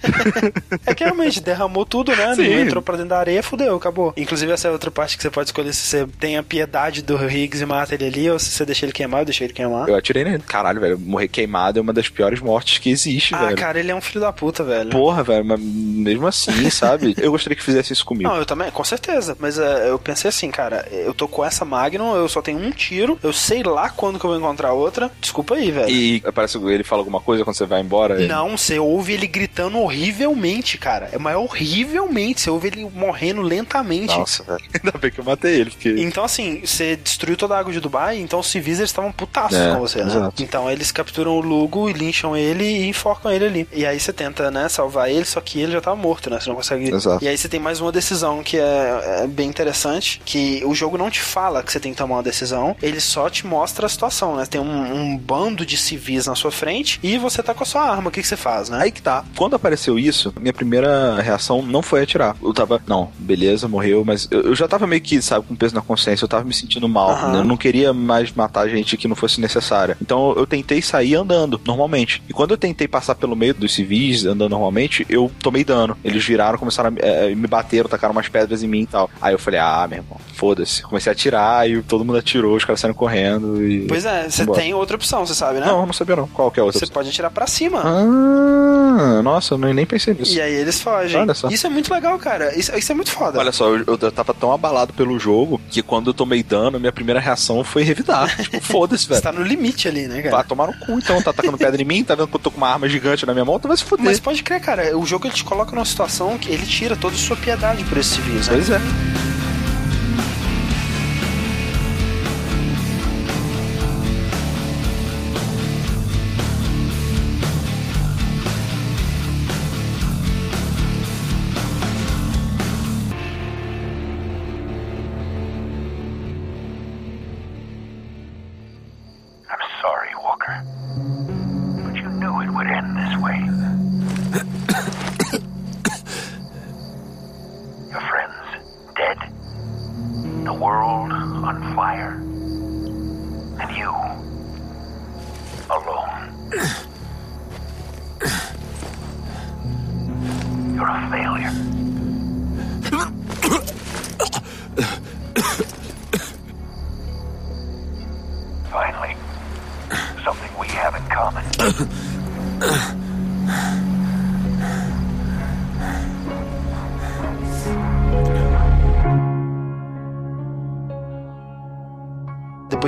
É 0.86 0.94
que 0.94 1.04
realmente 1.04 1.40
derramou 1.40 1.84
tudo, 1.84 2.14
né? 2.14 2.34
Sim. 2.34 2.52
Entrou 2.60 2.82
pra 2.82 2.94
dentro 2.96 3.10
da 3.10 3.18
areia, 3.18 3.42
fudeu, 3.42 3.76
acabou. 3.76 4.12
Inclusive, 4.16 4.52
essa 4.52 4.68
é 4.68 4.70
outra 4.70 4.90
parte 4.90 5.16
que 5.16 5.22
você 5.22 5.30
pode 5.30 5.48
escolher 5.48 5.72
se 5.72 5.80
você 5.86 6.06
tem 6.18 6.36
a 6.36 6.42
piedade 6.42 7.02
do 7.02 7.16
Riggs 7.16 7.62
e 7.62 7.66
mata 7.66 7.94
ele 7.94 8.06
ali, 8.06 8.30
ou 8.30 8.38
se 8.38 8.50
você 8.50 8.64
deixa 8.64 8.84
ele 8.84 8.92
queimar, 8.92 9.20
eu 9.22 9.24
deixei 9.26 9.46
ele 9.46 9.54
queimar. 9.54 9.88
Eu 9.88 9.96
atirei 9.96 10.24
nele. 10.24 10.42
Caralho, 10.46 10.80
velho, 10.80 10.98
morrer 10.98 11.28
queimado 11.28 11.78
é 11.78 11.82
uma 11.82 11.92
das 11.92 12.08
piores 12.08 12.40
mortes 12.40 12.78
que 12.78 12.90
existe, 12.90 13.34
Ah, 13.34 13.46
velho. 13.46 13.56
cara, 13.56 13.78
ele 13.78 13.90
é 13.90 13.94
um 13.94 14.00
filho 14.00 14.20
da 14.20 14.32
puta, 14.32 14.62
velho. 14.64 14.90
Porra, 14.90 15.22
velho, 15.22 15.44
mas 15.44 15.60
mesmo 15.60 16.26
assim, 16.26 16.68
sabe? 16.70 17.14
Eu 17.18 17.30
gostaria 17.30 17.56
que 17.56 17.62
fizesse 17.62 17.92
isso 17.92 18.04
comigo. 18.04 18.28
Não, 18.30 18.36
eu 18.36 18.46
também, 18.46 18.70
com 18.70 18.84
certeza. 18.84 19.36
Mas 19.38 19.58
é, 19.58 19.90
eu 19.90 19.98
pensei 19.98 20.28
assim, 20.28 20.50
cara, 20.50 20.86
eu 20.90 21.12
tô 21.14 21.28
com 21.28 21.44
essa 21.44 21.64
Magnum, 21.64 22.14
eu 22.16 22.28
só 22.28 22.40
tenho 22.40 22.58
um 22.58 22.70
tiro, 22.70 23.18
eu 23.22 23.32
sei 23.32 23.62
lá 23.62 23.90
quando 23.90 24.07
que 24.16 24.24
eu 24.24 24.30
vou 24.30 24.38
encontrar 24.38 24.72
outra. 24.72 25.10
Desculpa 25.20 25.56
aí, 25.56 25.72
velho. 25.72 25.90
E 25.90 26.20
parece 26.32 26.56
que 26.56 26.64
ele 26.66 26.84
fala 26.84 27.00
alguma 27.00 27.20
coisa 27.20 27.42
quando 27.42 27.56
você 27.56 27.66
vai 27.66 27.80
embora. 27.80 28.16
Não, 28.28 28.56
você 28.56 28.78
ouve 28.78 29.14
ele 29.14 29.26
gritando 29.26 29.78
horrivelmente, 29.78 30.78
cara. 30.78 31.08
É 31.12 31.18
mas 31.18 31.34
horrivelmente. 31.36 32.40
Você 32.40 32.50
ouve 32.50 32.68
ele 32.68 32.88
morrendo 32.94 33.42
lentamente. 33.42 34.16
Nossa, 34.16 34.42
velho. 34.44 34.60
Ainda 34.84 34.98
bem 34.98 35.10
que 35.10 35.18
eu 35.18 35.24
matei 35.24 35.60
ele, 35.60 35.70
porque. 35.70 35.94
Então, 35.98 36.22
assim, 36.22 36.60
você 36.64 36.96
destruiu 36.96 37.36
toda 37.36 37.56
a 37.56 37.58
água 37.58 37.72
de 37.72 37.80
Dubai, 37.80 38.18
então 38.18 38.38
os 38.40 38.46
civis 38.46 38.78
eles 38.78 38.90
estavam 38.90 39.10
putaços 39.10 39.58
É, 39.58 39.72
com 39.72 39.80
você, 39.80 40.04
né? 40.04 40.10
exato. 40.10 40.42
Então 40.42 40.70
eles 40.70 40.92
capturam 40.92 41.32
o 41.32 41.40
Lugo 41.40 41.88
e 41.90 41.92
lincham 41.92 42.36
ele 42.36 42.64
e 42.64 42.88
enforcam 42.88 43.32
ele 43.32 43.44
ali. 43.46 43.68
E 43.72 43.84
aí 43.84 43.98
você 43.98 44.12
tenta, 44.12 44.50
né, 44.50 44.68
salvar 44.68 45.10
ele, 45.10 45.24
só 45.24 45.40
que 45.40 45.60
ele 45.60 45.72
já 45.72 45.80
tá 45.80 45.94
morto, 45.94 46.30
né? 46.30 46.38
Você 46.40 46.48
não 46.48 46.56
consegue. 46.56 46.94
Exato. 46.94 47.24
E 47.24 47.28
aí 47.28 47.36
você 47.36 47.48
tem 47.48 47.58
mais 47.60 47.80
uma 47.80 47.90
decisão 47.90 48.42
que 48.42 48.56
é, 48.58 49.22
é 49.24 49.26
bem 49.26 49.48
interessante: 49.48 50.20
que 50.24 50.62
o 50.64 50.74
jogo 50.74 50.96
não 50.98 51.10
te 51.10 51.20
fala 51.20 51.62
que 51.62 51.72
você 51.72 51.80
tem 51.80 51.92
que 51.92 51.98
tomar 51.98 52.16
uma 52.16 52.22
decisão, 52.22 52.76
ele 52.82 53.00
só 53.00 53.28
te 53.28 53.46
mostra 53.46 53.86
a 53.86 53.88
situação, 53.98 54.36
né? 54.36 54.46
Tem 54.46 54.60
um, 54.60 54.94
um 54.94 55.18
bando 55.18 55.66
de 55.66 55.76
civis 55.76 56.26
na 56.26 56.36
sua 56.36 56.52
frente 56.52 57.00
e 57.02 57.18
você 57.18 57.42
tá 57.42 57.52
com 57.52 57.64
a 57.64 57.66
sua 57.66 57.82
arma. 57.82 58.08
O 58.08 58.12
que, 58.12 58.22
que 58.22 58.28
você 58.28 58.36
faz, 58.36 58.68
né? 58.68 58.78
Aí 58.80 58.92
que 58.92 59.02
tá. 59.02 59.24
Quando 59.36 59.56
apareceu 59.56 59.98
isso, 59.98 60.32
minha 60.40 60.52
primeira 60.52 61.20
reação 61.20 61.60
não 61.62 61.82
foi 61.82 62.02
atirar. 62.02 62.36
Eu 62.42 62.54
tava, 62.54 62.80
não, 62.86 63.10
beleza, 63.18 63.66
morreu, 63.66 64.04
mas 64.04 64.28
eu, 64.30 64.42
eu 64.42 64.54
já 64.54 64.68
tava 64.68 64.86
meio 64.86 65.02
que, 65.02 65.20
sabe, 65.20 65.46
com 65.46 65.56
peso 65.56 65.74
na 65.74 65.80
consciência, 65.82 66.24
eu 66.24 66.28
tava 66.28 66.44
me 66.44 66.54
sentindo 66.54 66.88
mal. 66.88 67.10
Aham. 67.10 67.32
né? 67.32 67.38
Eu 67.40 67.44
não 67.44 67.56
queria 67.56 67.92
mais 67.92 68.32
matar 68.32 68.68
gente 68.68 68.96
que 68.96 69.08
não 69.08 69.16
fosse 69.16 69.40
necessária. 69.40 69.96
Então 70.00 70.32
eu 70.36 70.46
tentei 70.46 70.80
sair 70.80 71.16
andando, 71.16 71.60
normalmente. 71.66 72.22
E 72.28 72.32
quando 72.32 72.52
eu 72.52 72.58
tentei 72.58 72.86
passar 72.86 73.16
pelo 73.16 73.34
meio 73.34 73.54
dos 73.54 73.74
civis, 73.74 74.24
andando 74.24 74.50
normalmente, 74.50 75.04
eu 75.08 75.30
tomei 75.42 75.64
dano. 75.64 75.96
Eles 76.04 76.24
viraram, 76.24 76.58
começaram 76.58 76.90
a 76.90 77.06
eh, 77.06 77.34
me 77.34 77.46
bateram, 77.46 77.88
tacaram 77.88 78.12
umas 78.12 78.28
pedras 78.28 78.62
em 78.62 78.68
mim 78.68 78.82
e 78.82 78.86
tal. 78.86 79.10
Aí 79.20 79.34
eu 79.34 79.38
falei, 79.38 79.58
ah, 79.58 79.86
meu 79.88 79.98
irmão, 79.98 80.20
foda-se. 80.34 80.82
Comecei 80.82 81.10
a 81.10 81.12
atirar 81.12 81.68
e 81.68 81.82
todo 81.82 82.04
mundo 82.04 82.18
atirou, 82.18 82.56
os 82.56 82.64
caras 82.64 82.80
saíram 82.80 82.94
correndo 82.94 83.62
e. 83.62 83.87
Pois 83.88 84.04
é, 84.04 84.28
você 84.28 84.46
tem 84.46 84.74
outra 84.74 84.96
opção, 84.96 85.26
você 85.26 85.34
sabe, 85.34 85.60
né? 85.60 85.66
Não, 85.66 85.86
não 85.86 85.92
sabia 85.92 86.14
não. 86.16 86.28
Qual 86.28 86.50
que 86.50 86.60
é 86.60 86.62
a 86.62 86.64
outra? 86.64 86.78
Você 86.78 86.86
pode 86.92 87.08
atirar 87.08 87.30
pra 87.30 87.46
cima. 87.46 87.82
Ah, 87.84 89.22
nossa, 89.22 89.54
eu 89.54 89.58
nem 89.58 89.72
nem 89.74 89.86
pensei 89.86 90.14
nisso. 90.14 90.34
E 90.34 90.40
aí 90.40 90.52
eles 90.52 90.80
fogem. 90.80 91.20
Olha 91.20 91.34
só. 91.34 91.48
Isso 91.48 91.66
é 91.66 91.70
muito 91.70 91.92
legal, 91.92 92.18
cara. 92.18 92.56
Isso, 92.58 92.76
isso 92.76 92.92
é 92.92 92.94
muito 92.94 93.10
foda. 93.10 93.38
Olha 93.38 93.52
só, 93.52 93.68
eu, 93.68 93.84
eu 93.86 94.12
tava 94.12 94.34
tão 94.34 94.52
abalado 94.52 94.92
pelo 94.92 95.18
jogo 95.18 95.60
que 95.70 95.82
quando 95.82 96.10
eu 96.10 96.14
tomei 96.14 96.42
dano, 96.42 96.78
minha 96.78 96.92
primeira 96.92 97.20
reação 97.20 97.62
foi 97.64 97.82
revidar. 97.82 98.36
tipo, 98.42 98.60
foda-se, 98.60 99.04
Você 99.04 99.10
velho. 99.10 99.22
tá 99.22 99.32
no 99.32 99.42
limite 99.42 99.88
ali, 99.88 100.06
né, 100.06 100.20
Vai 100.22 100.30
cara? 100.30 100.44
tomar 100.44 100.66
no 100.66 100.74
cu, 100.74 100.92
então. 100.92 101.20
Tá 101.22 101.30
atacando 101.30 101.58
pedra 101.58 101.80
em 101.80 101.84
mim, 101.84 102.04
tá 102.04 102.14
vendo 102.14 102.28
que 102.28 102.36
eu 102.36 102.40
tô 102.40 102.50
com 102.50 102.58
uma 102.58 102.68
arma 102.68 102.88
gigante 102.88 103.24
na 103.26 103.32
minha 103.32 103.44
mão, 103.44 103.58
tu 103.58 103.68
vai 103.68 103.76
se 103.76 103.84
fuder. 103.84 104.04
Mas 104.04 104.20
pode 104.20 104.42
crer, 104.42 104.60
cara. 104.60 104.96
O 104.96 105.04
jogo 105.06 105.26
ele 105.26 105.34
te 105.34 105.44
coloca 105.44 105.72
numa 105.74 105.84
situação 105.84 106.36
que 106.38 106.50
ele 106.50 106.66
tira 106.66 106.96
toda 106.96 107.14
a 107.14 107.18
sua 107.18 107.36
piedade 107.36 107.84
por 107.84 107.98
esses 107.98 108.12
civis, 108.12 108.48
né? 108.48 108.54
Pois 108.54 108.70
é. 108.70 108.80